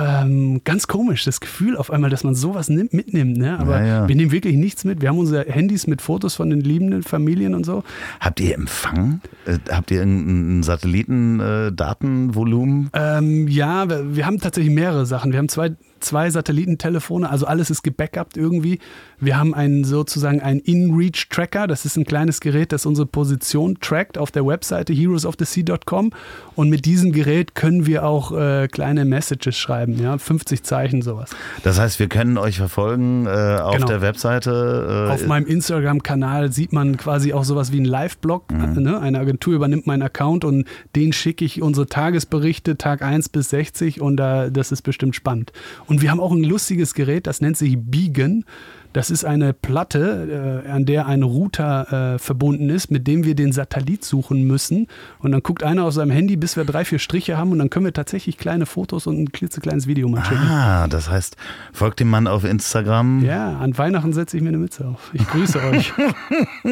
ähm, 0.00 0.62
ganz 0.64 0.86
komisch, 0.86 1.24
das 1.24 1.40
Gefühl 1.40 1.76
auf 1.76 1.90
einmal, 1.90 2.08
dass 2.10 2.22
man 2.24 2.34
sowas 2.34 2.68
nimmt, 2.68 2.92
mitnimmt. 2.94 3.36
Ne? 3.36 3.58
Aber 3.58 3.84
ja, 3.84 4.08
wir 4.08 4.16
nehmen 4.16 4.32
wirklich 4.32 4.56
nichts 4.56 4.84
mit. 4.84 5.02
Wir 5.02 5.10
haben 5.10 5.18
unsere 5.18 5.44
Handys 5.44 5.86
mit 5.86 6.02
Fotos 6.02 6.34
von 6.34 6.50
den 6.50 6.60
liebenden 6.60 7.02
Familien 7.02 7.54
und 7.54 7.64
so. 7.66 7.82
Habt 8.20 8.40
ihr 8.40 8.54
Empfang? 8.54 9.20
Äh, 9.46 9.58
habt 9.70 9.90
ihr 9.90 10.02
ein 10.02 10.62
Satellitendatenvolumen? 10.62 12.90
Äh, 12.92 13.18
ähm, 13.18 13.48
ja, 13.48 13.88
wir, 13.88 14.14
wir, 14.16 14.26
haben 14.26 14.38
tatsächlich 14.38 14.74
mehrere 14.74 15.06
Sachen. 15.06 15.32
Wir 15.32 15.38
haben 15.38 15.48
zwei 15.48 15.70
zwei 16.00 16.30
Satellitentelefone, 16.30 17.28
also 17.28 17.46
alles 17.46 17.70
ist 17.70 17.82
gebackupt 17.82 18.36
irgendwie. 18.36 18.78
Wir 19.18 19.38
haben 19.38 19.54
einen 19.54 19.84
sozusagen 19.84 20.40
einen 20.40 20.60
In-Reach-Tracker, 20.60 21.66
das 21.66 21.84
ist 21.84 21.96
ein 21.96 22.04
kleines 22.04 22.40
Gerät, 22.40 22.72
das 22.72 22.86
unsere 22.86 23.06
Position 23.06 23.78
trackt 23.80 24.18
auf 24.18 24.30
der 24.30 24.46
Webseite 24.46 24.92
heroesofthesea.com 24.92 26.12
und 26.56 26.70
mit 26.70 26.84
diesem 26.84 27.12
Gerät 27.12 27.54
können 27.54 27.86
wir 27.86 28.04
auch 28.04 28.32
äh, 28.32 28.68
kleine 28.68 29.04
Messages 29.04 29.56
schreiben, 29.56 29.98
ja, 30.00 30.16
50 30.16 30.62
Zeichen 30.62 31.02
sowas. 31.02 31.30
Das 31.62 31.78
heißt, 31.78 31.98
wir 31.98 32.08
können 32.08 32.38
euch 32.38 32.56
verfolgen 32.56 33.26
äh, 33.26 33.58
auf 33.60 33.74
genau. 33.74 33.86
der 33.86 34.00
Webseite. 34.00 35.06
Äh, 35.08 35.12
auf 35.12 35.26
meinem 35.26 35.46
Instagram-Kanal 35.46 36.52
sieht 36.52 36.72
man 36.72 36.96
quasi 36.96 37.32
auch 37.32 37.44
sowas 37.44 37.72
wie 37.72 37.80
ein 37.80 37.84
Live-Blog. 37.84 38.50
Mhm. 38.50 38.82
Ne? 38.82 39.00
Eine 39.00 39.18
Agentur 39.18 39.54
übernimmt 39.54 39.86
meinen 39.86 40.02
Account 40.02 40.44
und 40.44 40.66
den 40.96 41.12
schicke 41.12 41.44
ich 41.44 41.62
unsere 41.62 41.86
Tagesberichte 41.86 42.78
Tag 42.78 43.02
1 43.02 43.28
bis 43.28 43.50
60 43.50 44.00
und 44.00 44.16
da, 44.16 44.50
das 44.50 44.72
ist 44.72 44.82
bestimmt 44.82 45.14
spannend. 45.14 45.52
Und 45.90 46.02
wir 46.02 46.12
haben 46.12 46.20
auch 46.20 46.30
ein 46.30 46.44
lustiges 46.44 46.94
Gerät, 46.94 47.26
das 47.26 47.40
nennt 47.40 47.56
sich 47.56 47.76
Beacon. 47.76 48.44
Das 48.92 49.10
ist 49.10 49.24
eine 49.24 49.52
Platte, 49.52 50.62
äh, 50.66 50.68
an 50.68 50.84
der 50.84 51.06
ein 51.06 51.22
Router 51.22 52.14
äh, 52.14 52.18
verbunden 52.18 52.68
ist, 52.70 52.90
mit 52.90 53.06
dem 53.06 53.24
wir 53.24 53.36
den 53.36 53.52
Satellit 53.52 54.04
suchen 54.04 54.42
müssen. 54.44 54.88
Und 55.20 55.30
dann 55.32 55.42
guckt 55.42 55.62
einer 55.62 55.84
auf 55.84 55.94
seinem 55.94 56.10
Handy, 56.10 56.36
bis 56.36 56.56
wir 56.56 56.64
drei, 56.64 56.84
vier 56.84 56.98
Striche 56.98 57.38
haben 57.38 57.52
und 57.52 57.58
dann 57.58 57.70
können 57.70 57.84
wir 57.84 57.92
tatsächlich 57.92 58.36
kleine 58.36 58.66
Fotos 58.66 59.06
und 59.06 59.18
ein 59.18 59.30
klitzekleines 59.30 59.86
Video 59.86 60.08
mal 60.08 60.24
schicken. 60.24 60.42
Ah, 60.48 60.88
das 60.88 61.08
heißt, 61.08 61.36
folgt 61.72 62.00
dem 62.00 62.10
Mann 62.10 62.26
auf 62.26 62.44
Instagram. 62.44 63.24
Ja, 63.24 63.58
an 63.58 63.78
Weihnachten 63.78 64.12
setze 64.12 64.36
ich 64.36 64.42
mir 64.42 64.48
eine 64.48 64.58
Mütze 64.58 64.88
auf. 64.88 65.10
Ich 65.12 65.26
grüße 65.26 65.62
euch. 65.70 65.92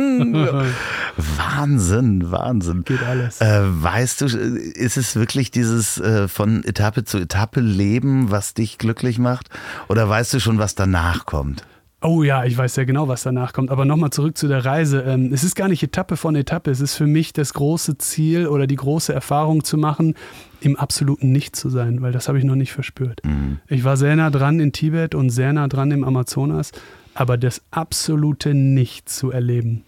Wahnsinn, 1.16 2.30
Wahnsinn. 2.32 2.82
Geht 2.84 3.02
alles. 3.04 3.40
Äh, 3.40 3.62
weißt 3.62 4.22
du, 4.22 4.26
ist 4.26 4.96
es 4.96 5.14
wirklich 5.14 5.52
dieses 5.52 5.98
äh, 6.00 6.26
von 6.26 6.64
Etappe 6.64 7.04
zu 7.04 7.18
Etappe 7.18 7.60
Leben, 7.60 8.30
was 8.30 8.54
dich 8.54 8.78
glücklich 8.78 9.18
macht? 9.18 9.50
Oder 9.88 10.08
weißt 10.08 10.34
du 10.34 10.40
schon, 10.40 10.58
was 10.58 10.74
danach 10.74 11.24
kommt? 11.24 11.64
Oh 12.01 12.22
ja, 12.22 12.44
ich 12.44 12.57
weiß 12.57 12.76
ja 12.76 12.84
genau, 12.84 13.09
was 13.09 13.24
danach 13.24 13.53
kommt. 13.53 13.70
Aber 13.70 13.84
nochmal 13.84 14.11
zurück 14.11 14.38
zu 14.38 14.46
der 14.46 14.64
Reise. 14.64 15.01
Ähm, 15.03 15.32
es 15.32 15.42
ist 15.42 15.57
gar 15.57 15.66
nicht 15.68 15.82
Etappe 15.82 16.16
von 16.16 16.36
Etappe. 16.36 16.70
Es 16.70 16.80
ist 16.80 16.94
für 16.94 17.09
mich 17.09 17.32
das 17.32 17.55
große 17.55 17.99
Ziel 17.99 18.46
oder 18.46 18.68
die 18.68 18.76
große 18.76 19.12
Erfahrung 19.12 19.64
zu 19.64 19.76
machen, 19.78 20.14
im 20.61 20.76
absoluten 20.76 21.32
Nichts 21.32 21.59
zu 21.59 21.70
sein, 21.70 22.01
weil 22.01 22.12
das 22.12 22.28
habe 22.28 22.38
ich 22.38 22.44
noch 22.44 22.55
nicht 22.55 22.72
verspürt. 22.72 23.20
Mhm. 23.24 23.59
Ich 23.66 23.82
war 23.82 23.96
sehr 23.96 24.14
nah 24.14 24.30
dran 24.30 24.61
in 24.61 24.72
Tibet 24.72 25.16
und 25.16 25.30
sehr 25.30 25.53
nah 25.53 25.66
dran 25.66 25.90
im 25.90 26.05
Amazonas, 26.05 26.70
aber 27.14 27.36
das 27.36 27.62
absolute 27.72 28.55
Nichts 28.55 29.16
zu 29.16 29.32
erleben, 29.32 29.82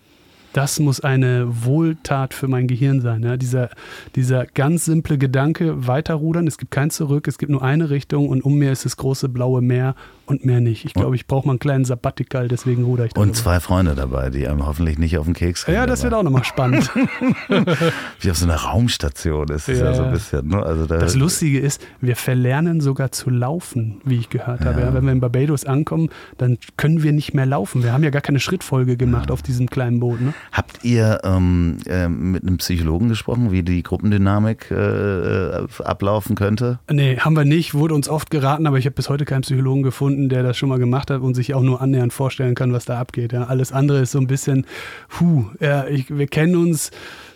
das 0.52 0.80
muss 0.80 1.00
eine 1.00 1.46
Wohltat 1.64 2.34
für 2.34 2.48
mein 2.48 2.66
Gehirn 2.66 3.00
sein. 3.00 3.22
Ja? 3.22 3.36
Dieser, 3.36 3.70
dieser 4.16 4.46
ganz 4.46 4.84
simple 4.84 5.18
Gedanke, 5.18 5.86
weiterrudern, 5.86 6.46
es 6.46 6.58
gibt 6.58 6.70
kein 6.70 6.90
Zurück, 6.90 7.28
es 7.28 7.38
gibt 7.38 7.50
nur 7.50 7.62
eine 7.62 7.90
Richtung 7.90 8.28
und 8.28 8.42
um 8.42 8.56
mir 8.56 8.72
ist 8.72 8.84
das 8.84 8.96
große 8.96 9.28
blaue 9.28 9.62
Meer 9.62 9.94
und 10.26 10.44
mehr 10.44 10.60
nicht. 10.60 10.84
Ich 10.84 10.94
glaube, 10.94 11.16
ich 11.16 11.26
brauche 11.26 11.46
mal 11.46 11.52
einen 11.52 11.58
kleinen 11.58 11.84
Sabbatical, 11.84 12.48
deswegen 12.48 12.84
ruder 12.84 13.06
ich. 13.06 13.16
Und 13.16 13.36
zwei 13.36 13.60
Freunde 13.60 13.94
dabei, 13.94 14.30
die 14.30 14.46
einem 14.46 14.66
hoffentlich 14.66 14.98
nicht 14.98 15.18
auf 15.18 15.24
den 15.26 15.34
Keks 15.34 15.66
gehen. 15.66 15.74
Ja, 15.74 15.86
das 15.86 16.00
dabei. 16.00 16.10
wird 16.10 16.20
auch 16.20 16.22
nochmal 16.24 16.44
spannend. 16.44 16.90
Wie 18.20 18.30
auf 18.30 18.36
so 18.36 18.46
einer 18.46 18.56
Raumstation 18.56 19.48
ist 19.48 19.68
es 19.68 19.80
ja. 19.80 19.86
ja, 19.86 19.94
so 19.94 20.02
ein 20.04 20.12
bisschen. 20.12 20.48
Ne? 20.48 20.62
Also 20.62 20.86
da 20.86 20.98
das 20.98 21.14
Lustige 21.14 21.58
ist, 21.58 21.84
wir 22.00 22.16
verlernen 22.16 22.80
sogar 22.80 23.12
zu 23.12 23.30
laufen, 23.30 24.00
wie 24.04 24.16
ich 24.16 24.30
gehört 24.30 24.64
habe. 24.64 24.80
Ja. 24.80 24.94
Wenn 24.94 25.04
wir 25.04 25.12
in 25.12 25.20
Barbados 25.20 25.64
ankommen, 25.64 26.10
dann 26.38 26.58
können 26.76 27.02
wir 27.02 27.12
nicht 27.12 27.34
mehr 27.34 27.46
laufen. 27.46 27.82
Wir 27.82 27.92
haben 27.92 28.04
ja 28.04 28.10
gar 28.10 28.22
keine 28.22 28.40
Schrittfolge 28.40 28.96
gemacht 28.96 29.28
ja. 29.28 29.32
auf 29.32 29.42
diesem 29.42 29.68
kleinen 29.68 30.00
Boot. 30.00 30.20
Ne? 30.20 30.32
Habt 30.52 30.84
ihr 30.84 31.20
ähm, 31.24 31.78
äh, 31.86 32.08
mit 32.08 32.42
einem 32.42 32.58
Psychologen 32.58 33.08
gesprochen, 33.08 33.52
wie 33.52 33.62
die 33.62 33.82
Gruppendynamik 33.82 34.70
äh, 34.70 35.66
ablaufen 35.84 36.34
könnte? 36.34 36.78
Nee, 36.90 37.18
haben 37.18 37.36
wir 37.36 37.44
nicht. 37.44 37.74
Wurde 37.74 37.94
uns 37.94 38.08
oft 38.08 38.30
geraten, 38.30 38.66
aber 38.66 38.78
ich 38.78 38.86
habe 38.86 38.94
bis 38.94 39.08
heute 39.08 39.24
keinen 39.24 39.42
Psychologen 39.42 39.82
gefunden 39.82 40.30
der 40.30 40.42
das 40.42 40.56
schon 40.56 40.68
mal 40.68 40.78
gemacht 40.78 41.10
hat 41.10 41.20
und 41.20 41.34
sich 41.34 41.54
auch 41.54 41.62
nur 41.62 41.80
annähernd 41.82 42.12
vorstellen 42.12 42.54
kann, 42.54 42.72
was 42.72 42.84
da 42.84 42.98
abgeht. 42.98 43.32
Ja. 43.32 43.44
Alles 43.44 43.72
andere 43.72 44.00
ist 44.00 44.12
so 44.12 44.18
ein 44.18 44.26
bisschen, 44.26 44.66
puh, 45.08 45.44
ja, 45.60 45.86
ich, 45.86 46.16
wir 46.16 46.26
kennen 46.26 46.56
uns 46.56 46.90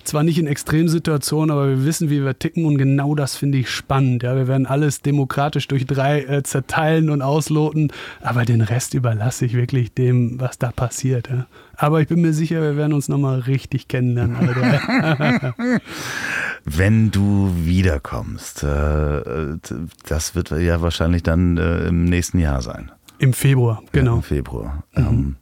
zwar 0.05 0.22
nicht 0.22 0.38
in 0.38 0.46
Extremsituationen, 0.46 1.50
aber 1.50 1.68
wir 1.68 1.84
wissen, 1.84 2.11
wie 2.11 2.24
wir 2.24 2.38
ticken 2.38 2.64
und 2.64 2.78
genau 2.78 3.14
das 3.14 3.36
finde 3.36 3.59
ich 3.59 3.70
spannend. 3.70 4.22
Ja, 4.22 4.36
wir 4.36 4.48
werden 4.48 4.66
alles 4.66 5.02
demokratisch 5.02 5.68
durch 5.68 5.86
drei 5.86 6.22
äh, 6.22 6.42
zerteilen 6.42 7.11
und 7.11 7.22
ausloten, 7.22 7.92
aber 8.20 8.44
den 8.44 8.61
Rest 8.61 8.94
überlasse 8.94 9.46
ich 9.46 9.55
wirklich 9.55 9.92
dem, 9.92 10.40
was 10.40 10.59
da 10.59 10.72
passiert. 10.72 11.28
Ja. 11.28 11.46
Aber 11.76 12.00
ich 12.00 12.09
bin 12.09 12.20
mir 12.20 12.32
sicher, 12.32 12.62
wir 12.62 12.76
werden 12.76 12.92
uns 12.92 13.09
nochmal 13.09 13.40
richtig 13.40 13.88
kennenlernen. 13.88 14.36
Wenn 16.64 17.11
du 17.11 17.52
wiederkommst, 17.57 18.62
äh, 18.62 19.57
das 20.07 20.34
wird 20.34 20.50
ja 20.50 20.80
wahrscheinlich 20.80 21.22
dann 21.22 21.57
äh, 21.57 21.88
im 21.88 22.05
nächsten 22.05 22.38
Jahr 22.38 22.62
sein. 22.62 22.90
Im 23.18 23.32
Februar, 23.32 23.82
genau. 23.92 24.12
Ja, 24.12 24.16
Im 24.16 24.22
Februar. 24.22 24.84
Mhm. 24.94 25.07
Ähm, 25.07 25.36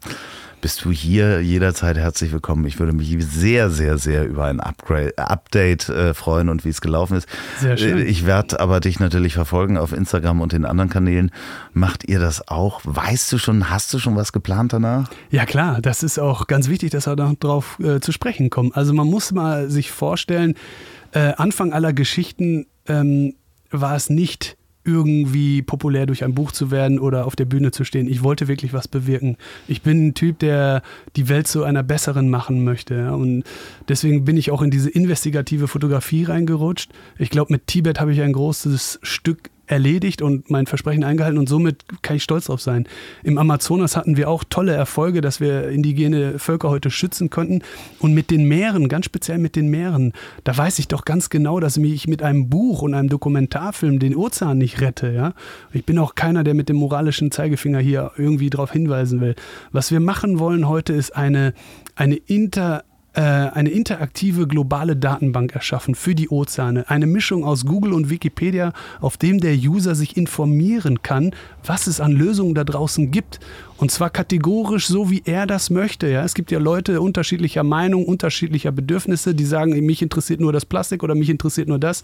bist 0.63 0.85
du 0.85 0.93
hier 0.93 1.43
jederzeit 1.43 1.99
herzlich 1.99 2.33
willkommen. 2.33 2.65
Ich 2.67 2.79
würde 2.79 2.93
mich 2.93 3.15
sehr, 3.27 3.69
sehr, 3.69 3.99
sehr 3.99 4.25
über 4.25 4.45
ein 4.45 4.61
Upgrade, 4.61 5.19
Update 5.19 5.89
äh, 5.89 6.15
freuen 6.15 6.49
und 6.49 6.65
wie 6.65 6.69
es 6.69 6.81
gelaufen 6.81 7.17
ist. 7.17 7.29
Sehr 7.59 7.77
schön. 7.77 7.99
Äh, 7.99 8.05
ich 8.05 8.27
werde 8.27 8.61
aber 8.61 8.79
dich 8.79 9.01
natürlich 9.01 9.35
verfolgen 9.35 9.77
auf 9.77 9.93
Instagram 9.93 10.41
und 10.41 10.53
den 10.53 10.65
anderen 10.65 10.89
Kanälen. 10.89 11.33
Macht 11.75 12.09
ihr 12.09 12.21
das 12.21 12.47
auch? 12.47 12.81
Weißt 12.85 13.31
du 13.33 13.39
schon, 13.39 13.71
hast 13.71 13.93
du 13.93 13.99
schon 13.99 14.15
was 14.15 14.33
geplant 14.33 14.73
danach? 14.73 15.11
Ja 15.31 15.47
klar, 15.47 15.81
das 15.83 16.05
ist 16.05 16.21
auch 16.21 16.47
ganz 16.47 16.69
wichtig, 16.69 16.91
dass 16.91 17.09
wir 17.09 17.17
darauf 17.17 17.81
äh, 17.81 18.01
zu 18.01 18.13
sprechen 18.13 18.49
kommen. 18.49 18.71
Also 18.73 18.95
man 18.95 19.09
muss 19.09 19.33
mal 19.33 19.69
sich 19.69 19.91
vorstellen, 19.91 20.55
äh, 21.11 21.33
Anfang 21.37 21.73
aller 21.73 21.93
Geschichten 21.93 22.67
ähm, 22.87 23.35
war 23.73 23.97
es 23.97 24.11
nicht 24.11 24.57
irgendwie 24.85 25.63
populär 25.63 26.07
durch 26.07 26.25
ein 26.25 26.35
Buch 26.35 26.53
zu 26.53 26.71
werden 26.71 26.99
oder 26.99 27.27
auf 27.27 27.37
der 27.37 27.45
Bühne 27.45 27.71
zu 27.71 27.85
stehen. 27.85 28.09
Ich 28.09 28.23
wollte 28.23 28.49
wirklich 28.49 28.73
was 28.73 28.89
bewirken. 28.89 29.37
Ich 29.69 29.83
bin 29.83 30.09
ein 30.09 30.15
Typ, 30.15 30.41
der 30.41 30.83
die 31.17 31.29
Welt 31.29 31.47
zu 31.47 31.63
einer 31.63 31.83
besseren 31.83 32.29
machen 32.29 32.65
möchte. 32.65 33.13
Und 33.13 33.45
deswegen 33.89 34.25
bin 34.25 34.37
ich 34.37 34.51
auch 34.51 34.63
in 34.63 34.71
diese 34.71 34.91
investigative 34.91 35.69
Fotografie 35.69 36.25
reingerutscht. 36.25 36.91
Ich 37.19 37.31
glaube, 37.31 37.53
mit 37.53 37.69
Tibet 37.69 38.01
habe 38.01 38.13
ich 38.13 38.21
ein 38.21 38.33
großes 38.33 38.99
Stück 39.03 39.52
erledigt 39.67 40.23
und 40.23 40.51
mein 40.51 40.67
Versprechen 40.67 41.05
eingehalten 41.05 41.39
und 41.39 41.49
somit 41.49 41.85
kann 42.03 42.17
ich 42.17 42.23
stolz 42.23 42.47
drauf 42.47 42.61
sein. 42.61 42.87
Im 43.23 43.39
Amazonas 43.39 43.97
hatten 43.97 44.17
wir 44.17 44.29
auch 44.29 44.45
tolle 44.45 44.73
Erfolge, 44.73 45.21
dass 45.21 45.41
wir 45.41 45.69
indigene 45.69 46.39
Völker 46.39 46.71
heute 46.71 46.91
schützen 46.91 47.31
konnten 47.31 47.63
und 47.99 48.13
mit 48.13 48.31
den 48.31 48.47
Meeren, 48.47 48.89
ganz 48.89 49.07
speziell 49.07 49.39
mit 49.39 49.57
den 49.57 49.69
Meeren, 49.69 50.13
da 50.45 50.57
weiß 50.57 50.79
ich 50.79 50.89
doch 50.89 51.05
ganz 51.05 51.31
genau, 51.31 51.61
dass 51.61 51.77
ich 51.77 52.09
mit 52.09 52.23
einem 52.23 52.49
Buch 52.49 52.83
und 52.83 52.95
einem 52.95 53.09
Dokumentarfilm 53.09 53.99
den 53.99 54.17
Ozean 54.17 54.59
nicht 54.59 54.81
rette, 54.81 55.13
ja? 55.13 55.35
Ich 55.73 55.85
bin 55.85 55.99
auch 55.99 56.15
keiner, 56.15 56.45
der 56.45 56.55
mit 56.55 56.69
dem 56.69 56.77
moralischen 56.77 57.31
Zeigefinger 57.31 57.79
hier 57.79 58.13
irgendwie 58.17 58.51
darauf 58.51 58.73
hinweisen 58.73 59.21
will. 59.21 59.35
Was 59.71 59.91
wir 59.91 60.01
machen 60.01 60.39
wollen 60.39 60.69
heute 60.69 60.93
ist 60.93 61.17
eine 61.17 61.55
eine 61.95 62.17
inter 62.17 62.85
eine 63.21 63.69
interaktive 63.69 64.47
globale 64.47 64.97
Datenbank 64.97 65.55
erschaffen 65.55 65.95
für 65.95 66.15
die 66.15 66.31
Ozeane. 66.31 66.89
Eine 66.89 67.07
Mischung 67.07 67.45
aus 67.45 67.67
Google 67.67 67.93
und 67.93 68.09
Wikipedia, 68.09 68.73
auf 69.01 69.19
dem 69.19 69.39
der 69.39 69.55
User 69.55 69.95
sich 69.95 70.17
informieren 70.17 71.03
kann, 71.03 71.35
was 71.65 71.87
es 71.87 72.01
an 72.01 72.13
Lösungen 72.13 72.55
da 72.55 72.65
draußen 72.65 73.11
gibt. 73.11 73.39
Und 73.77 73.91
zwar 73.91 74.11
kategorisch 74.11 74.87
so, 74.87 75.11
wie 75.11 75.23
er 75.25 75.47
das 75.47 75.69
möchte. 75.69 76.09
Ja? 76.09 76.25
Es 76.25 76.35
gibt 76.35 76.51
ja 76.53 76.59
Leute 76.59 77.01
unterschiedlicher 77.01 77.65
Meinung, 77.65 78.07
unterschiedlicher 78.07 78.73
Bedürfnisse, 78.73 79.35
die 79.35 79.45
sagen, 79.45 79.73
mich 79.85 80.03
interessiert 80.03 80.41
nur 80.41 80.53
das 80.53 80.65
Plastik 80.65 81.03
oder 81.03 81.15
mich 81.15 81.29
interessiert 81.29 81.69
nur 81.69 81.81
das. 81.81 82.03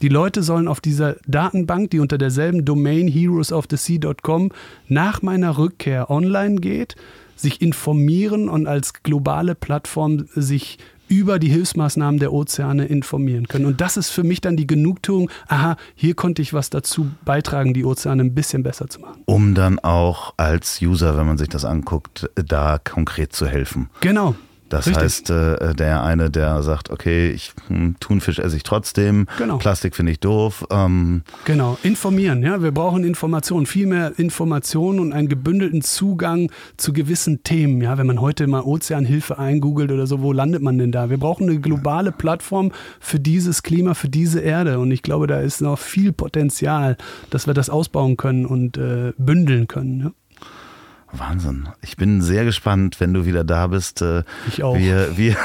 Die 0.00 0.08
Leute 0.08 0.42
sollen 0.42 0.66
auf 0.66 0.80
dieser 0.80 1.16
Datenbank, 1.26 1.90
die 1.90 2.00
unter 2.00 2.18
derselben 2.18 2.64
Domain 2.64 3.06
heroesofthesea.com 3.06 4.50
nach 4.88 5.22
meiner 5.22 5.58
Rückkehr 5.58 6.10
online 6.10 6.56
geht, 6.56 6.96
sich 7.38 7.62
informieren 7.62 8.48
und 8.48 8.66
als 8.66 9.02
globale 9.02 9.54
Plattform 9.54 10.26
sich 10.34 10.78
über 11.08 11.38
die 11.38 11.48
Hilfsmaßnahmen 11.48 12.20
der 12.20 12.32
Ozeane 12.32 12.84
informieren 12.84 13.48
können. 13.48 13.64
Und 13.64 13.80
das 13.80 13.96
ist 13.96 14.10
für 14.10 14.24
mich 14.24 14.40
dann 14.40 14.56
die 14.56 14.66
Genugtuung, 14.66 15.30
aha, 15.48 15.76
hier 15.94 16.14
konnte 16.14 16.42
ich 16.42 16.52
was 16.52 16.70
dazu 16.70 17.10
beitragen, 17.24 17.74
die 17.74 17.84
Ozeane 17.84 18.22
ein 18.22 18.34
bisschen 18.34 18.62
besser 18.62 18.88
zu 18.88 19.00
machen. 19.00 19.22
Um 19.24 19.54
dann 19.54 19.78
auch 19.78 20.34
als 20.36 20.80
User, 20.82 21.16
wenn 21.16 21.26
man 21.26 21.38
sich 21.38 21.48
das 21.48 21.64
anguckt, 21.64 22.28
da 22.34 22.78
konkret 22.78 23.32
zu 23.32 23.46
helfen. 23.46 23.88
Genau, 24.00 24.34
Das 24.68 24.86
Richtig. 24.86 25.02
heißt, 25.02 25.30
äh, 25.30 25.74
der 25.74 26.02
eine, 26.02 26.30
der 26.30 26.62
sagt, 26.62 26.90
okay, 26.90 27.30
ich 27.30 27.52
hm, 27.68 27.96
Thunfisch 28.00 28.38
esse 28.38 28.56
ich 28.56 28.62
trotzdem, 28.62 29.26
genau. 29.38 29.58
Plastik 29.58 29.96
finde 29.96 30.12
ich 30.12 30.20
doof. 30.20 30.66
Ähm. 30.70 31.22
Genau, 31.44 31.78
informieren, 31.82 32.42
ja. 32.42 32.62
Wir 32.62 32.72
brauchen 32.72 33.04
Informationen, 33.04 33.66
viel 33.66 33.86
mehr 33.86 34.18
Informationen 34.18 35.00
und 35.00 35.12
einen 35.12 35.28
gebündelten 35.28 35.82
Zugang 35.82 36.50
zu 36.76 36.92
gewissen 36.92 37.42
Themen. 37.42 37.80
Ja, 37.80 37.98
wenn 37.98 38.06
man 38.06 38.20
heute 38.20 38.46
mal 38.46 38.62
Ozeanhilfe 38.62 39.38
eingoogelt 39.38 39.90
oder 39.90 40.06
so, 40.06 40.20
wo 40.20 40.32
landet 40.32 40.62
man 40.62 40.78
denn 40.78 40.92
da? 40.92 41.10
Wir 41.10 41.18
brauchen 41.18 41.48
eine 41.48 41.60
globale 41.60 42.12
Plattform 42.12 42.72
für 43.00 43.18
dieses 43.18 43.62
Klima, 43.62 43.94
für 43.94 44.08
diese 44.08 44.40
Erde. 44.40 44.78
Und 44.78 44.90
ich 44.90 45.02
glaube, 45.02 45.26
da 45.26 45.40
ist 45.40 45.60
noch 45.60 45.78
viel 45.78 46.12
Potenzial, 46.12 46.96
dass 47.30 47.46
wir 47.46 47.54
das 47.54 47.70
ausbauen 47.70 48.16
können 48.16 48.44
und 48.46 48.76
äh, 48.76 49.12
bündeln 49.16 49.66
können. 49.66 50.00
Ja. 50.00 50.12
Wahnsinn. 51.12 51.68
Ich 51.80 51.96
bin 51.96 52.20
sehr 52.22 52.44
gespannt, 52.44 53.00
wenn 53.00 53.14
du 53.14 53.24
wieder 53.24 53.44
da 53.44 53.68
bist. 53.68 54.02
Äh, 54.02 54.24
ich 54.46 54.62
auch. 54.62 54.76
Wir, 54.76 55.16
wir, 55.16 55.36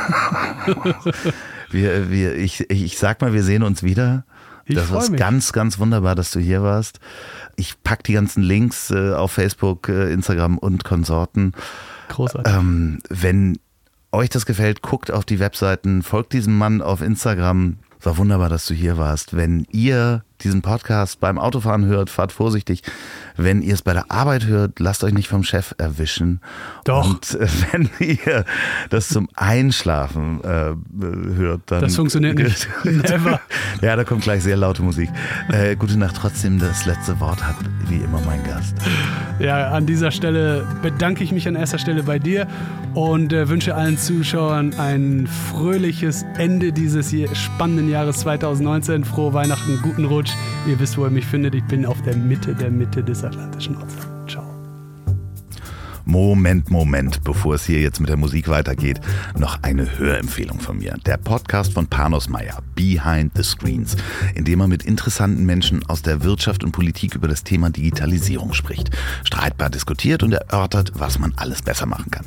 wir, 1.70 2.10
wir, 2.10 2.36
ich, 2.36 2.70
ich 2.70 2.98
sag 2.98 3.22
mal, 3.22 3.34
wir 3.34 3.44
sehen 3.44 3.64
uns 3.64 3.84
wieder. 3.84 4.26
Ich 4.66 4.76
das 4.76 4.92
war 4.92 5.08
ganz, 5.10 5.52
ganz 5.52 5.80
wunderbar, 5.80 6.16
dass 6.16 6.32
du 6.32 6.40
hier 6.40 6.64
warst. 6.64 7.00
Ich 7.56 7.82
pack 7.84 8.04
die 8.04 8.14
ganzen 8.14 8.44
Links 8.44 8.92
äh, 8.92 9.14
auf 9.14 9.34
Facebook, 9.34 9.90
äh, 9.90 10.12
Instagram 10.12 10.58
und 10.58 10.84
Konsorten. 10.84 11.54
Großartig. 12.10 12.54
Ähm, 12.54 13.00
wenn 13.10 13.60
euch 14.12 14.30
das 14.30 14.46
gefällt, 14.46 14.82
guckt 14.82 15.12
auf 15.12 15.26
die 15.26 15.40
Webseiten, 15.40 16.04
folgt 16.04 16.34
diesem 16.34 16.58
Mann 16.58 16.82
auf 16.82 17.02
Instagram. 17.02 17.78
War 18.02 18.18
wunderbar, 18.18 18.50
dass 18.50 18.66
du 18.66 18.74
hier 18.74 18.98
warst. 18.98 19.36
Wenn 19.36 19.66
ihr 19.72 20.24
diesen 20.44 20.62
Podcast 20.62 21.20
beim 21.20 21.38
Autofahren 21.38 21.86
hört, 21.86 22.10
fahrt 22.10 22.32
vorsichtig. 22.32 22.84
Wenn 23.36 23.62
ihr 23.62 23.74
es 23.74 23.82
bei 23.82 23.94
der 23.94 24.12
Arbeit 24.12 24.46
hört, 24.46 24.80
lasst 24.80 25.04
euch 25.04 25.14
nicht 25.14 25.28
vom 25.28 25.44
Chef 25.44 25.74
erwischen. 25.78 26.42
Doch. 26.86 27.10
Und 27.10 27.36
äh, 27.36 27.48
wenn 27.72 27.90
ihr 28.00 28.46
das 28.90 29.10
zum 29.10 29.30
Einschlafen 29.36 30.44
äh, 30.44 30.74
hört, 31.36 31.62
dann. 31.68 31.82
Das 31.82 31.96
funktioniert 31.96 32.38
nicht. 32.38 32.68
Never. 32.84 33.40
ja, 33.82 33.96
da 33.96 34.04
kommt 34.04 34.24
gleich 34.24 34.44
sehr 34.44 34.58
laute 34.58 34.84
Musik. 34.84 35.10
Äh, 35.50 35.76
gute 35.76 35.98
Nacht 35.98 36.16
trotzdem. 36.18 36.60
Das 36.60 36.86
letzte 36.86 37.20
Wort 37.20 37.44
hat 37.44 37.56
wie 37.88 37.98
immer 37.98 38.22
mein 38.26 38.44
Gast. 38.44 38.76
Ja, 39.40 39.72
an 39.72 39.86
dieser 39.86 40.12
Stelle 40.12 40.68
bedanke 40.82 41.24
ich 41.24 41.32
mich 41.32 41.48
an 41.48 41.56
erster 41.56 41.80
Stelle 41.80 42.04
bei 42.04 42.20
dir 42.20 42.48
und 42.94 43.34
äh, 43.34 43.50
wünsche 43.50 43.76
allen 43.76 43.98
Zuschauern 43.98 44.74
ein 44.76 45.28
fröhliches 45.28 46.26
Ende 46.38 46.72
dieses 46.72 47.14
spannenden 47.34 47.90
Jahres 47.90 48.20
2019. 48.20 49.04
Frohe 49.06 49.34
Weihnachten, 49.34 49.80
guten 49.82 50.06
Rutsch. 50.06 50.33
Ihr 50.68 50.80
wisst, 50.80 50.98
wo 50.98 51.06
ihr 51.06 51.12
mich 51.12 51.26
findet. 51.26 51.56
Ich 51.56 51.64
bin 51.66 51.86
auf 51.86 52.02
der 52.04 52.16
Mitte 52.16 52.56
der 52.56 52.72
Mitte 52.72 53.04
des 53.04 53.24
Atlantischen 53.24 53.76
Ozeans. 53.76 54.08
Ciao. 54.28 54.44
Moment, 56.06 56.70
Moment, 56.70 57.24
bevor 57.24 57.56
es 57.56 57.66
hier 57.66 57.80
jetzt 57.80 58.02
mit 58.02 58.10
der 58.10 58.18
Musik 58.18 58.50
weitergeht, 58.50 59.00
noch 59.38 59.64
eine 59.64 59.98
Hörempfehlung 59.98 60.60
von 60.60 60.78
mir. 60.78 60.98
Der 61.06 61.16
Podcast 61.16 61.74
von 61.74 61.88
Panos 61.88 62.28
Meyer, 62.28 62.60
Behind 62.76 63.32
the 63.36 63.44
Screens, 63.44 63.96
in 64.36 64.44
dem 64.44 64.60
er 64.60 64.68
mit 64.68 64.84
interessanten 64.84 65.46
Menschen 65.46 65.86
aus 65.88 66.02
der 66.02 66.24
Wirtschaft 66.24 66.64
und 66.64 66.74
Politik 66.74 67.16
über 67.16 67.30
das 67.30 67.46
Thema 67.46 67.70
Digitalisierung 67.70 68.54
spricht, 68.54 68.90
streitbar 69.24 69.70
diskutiert 69.70 70.24
und 70.24 70.34
erörtert, 70.34 70.92
was 70.96 71.20
man 71.20 71.34
alles 71.38 71.62
besser 71.62 71.86
machen 71.86 72.12
kann. 72.12 72.26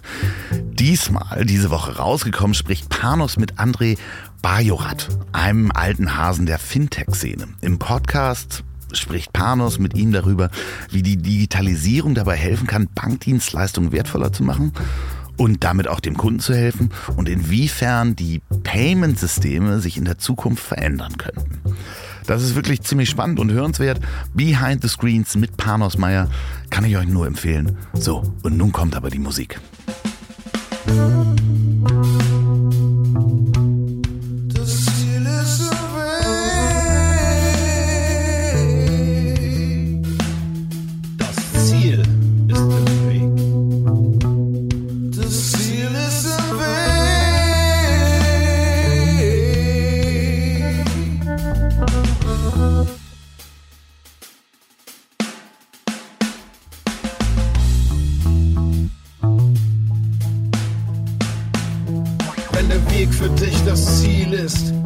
Diesmal, 0.52 1.44
diese 1.44 1.70
Woche 1.70 1.96
rausgekommen, 1.96 2.54
spricht 2.54 2.88
Panos 2.88 3.36
mit 3.36 3.54
André 3.54 3.98
Bajorat, 4.42 5.08
einem 5.32 5.70
alten 5.72 6.16
Hasen 6.16 6.46
der 6.46 6.58
Fintech-Szene. 6.58 7.48
Im 7.60 7.78
Podcast 7.78 8.64
spricht 8.92 9.32
Panos 9.32 9.78
mit 9.78 9.94
ihm 9.94 10.12
darüber, 10.12 10.50
wie 10.90 11.02
die 11.02 11.16
Digitalisierung 11.16 12.14
dabei 12.14 12.36
helfen 12.36 12.66
kann, 12.66 12.88
Bankdienstleistungen 12.94 13.92
wertvoller 13.92 14.32
zu 14.32 14.42
machen 14.42 14.72
und 15.36 15.64
damit 15.64 15.88
auch 15.88 16.00
dem 16.00 16.16
Kunden 16.16 16.40
zu 16.40 16.54
helfen 16.54 16.90
und 17.16 17.28
inwiefern 17.28 18.16
die 18.16 18.40
Payment-Systeme 18.62 19.80
sich 19.80 19.96
in 19.96 20.04
der 20.04 20.18
Zukunft 20.18 20.62
verändern 20.62 21.16
könnten. 21.18 21.60
Das 22.26 22.42
ist 22.42 22.54
wirklich 22.54 22.82
ziemlich 22.82 23.08
spannend 23.08 23.38
und 23.38 23.52
hörenswert. 23.52 24.00
Behind 24.34 24.82
the 24.82 24.88
Screens 24.88 25.36
mit 25.36 25.56
Panos 25.56 25.96
Meyer 25.96 26.28
kann 26.70 26.84
ich 26.84 26.96
euch 26.96 27.06
nur 27.06 27.26
empfehlen. 27.26 27.76
So, 27.94 28.34
und 28.42 28.56
nun 28.56 28.72
kommt 28.72 28.96
aber 28.96 29.10
die 29.10 29.20
Musik. 29.20 29.60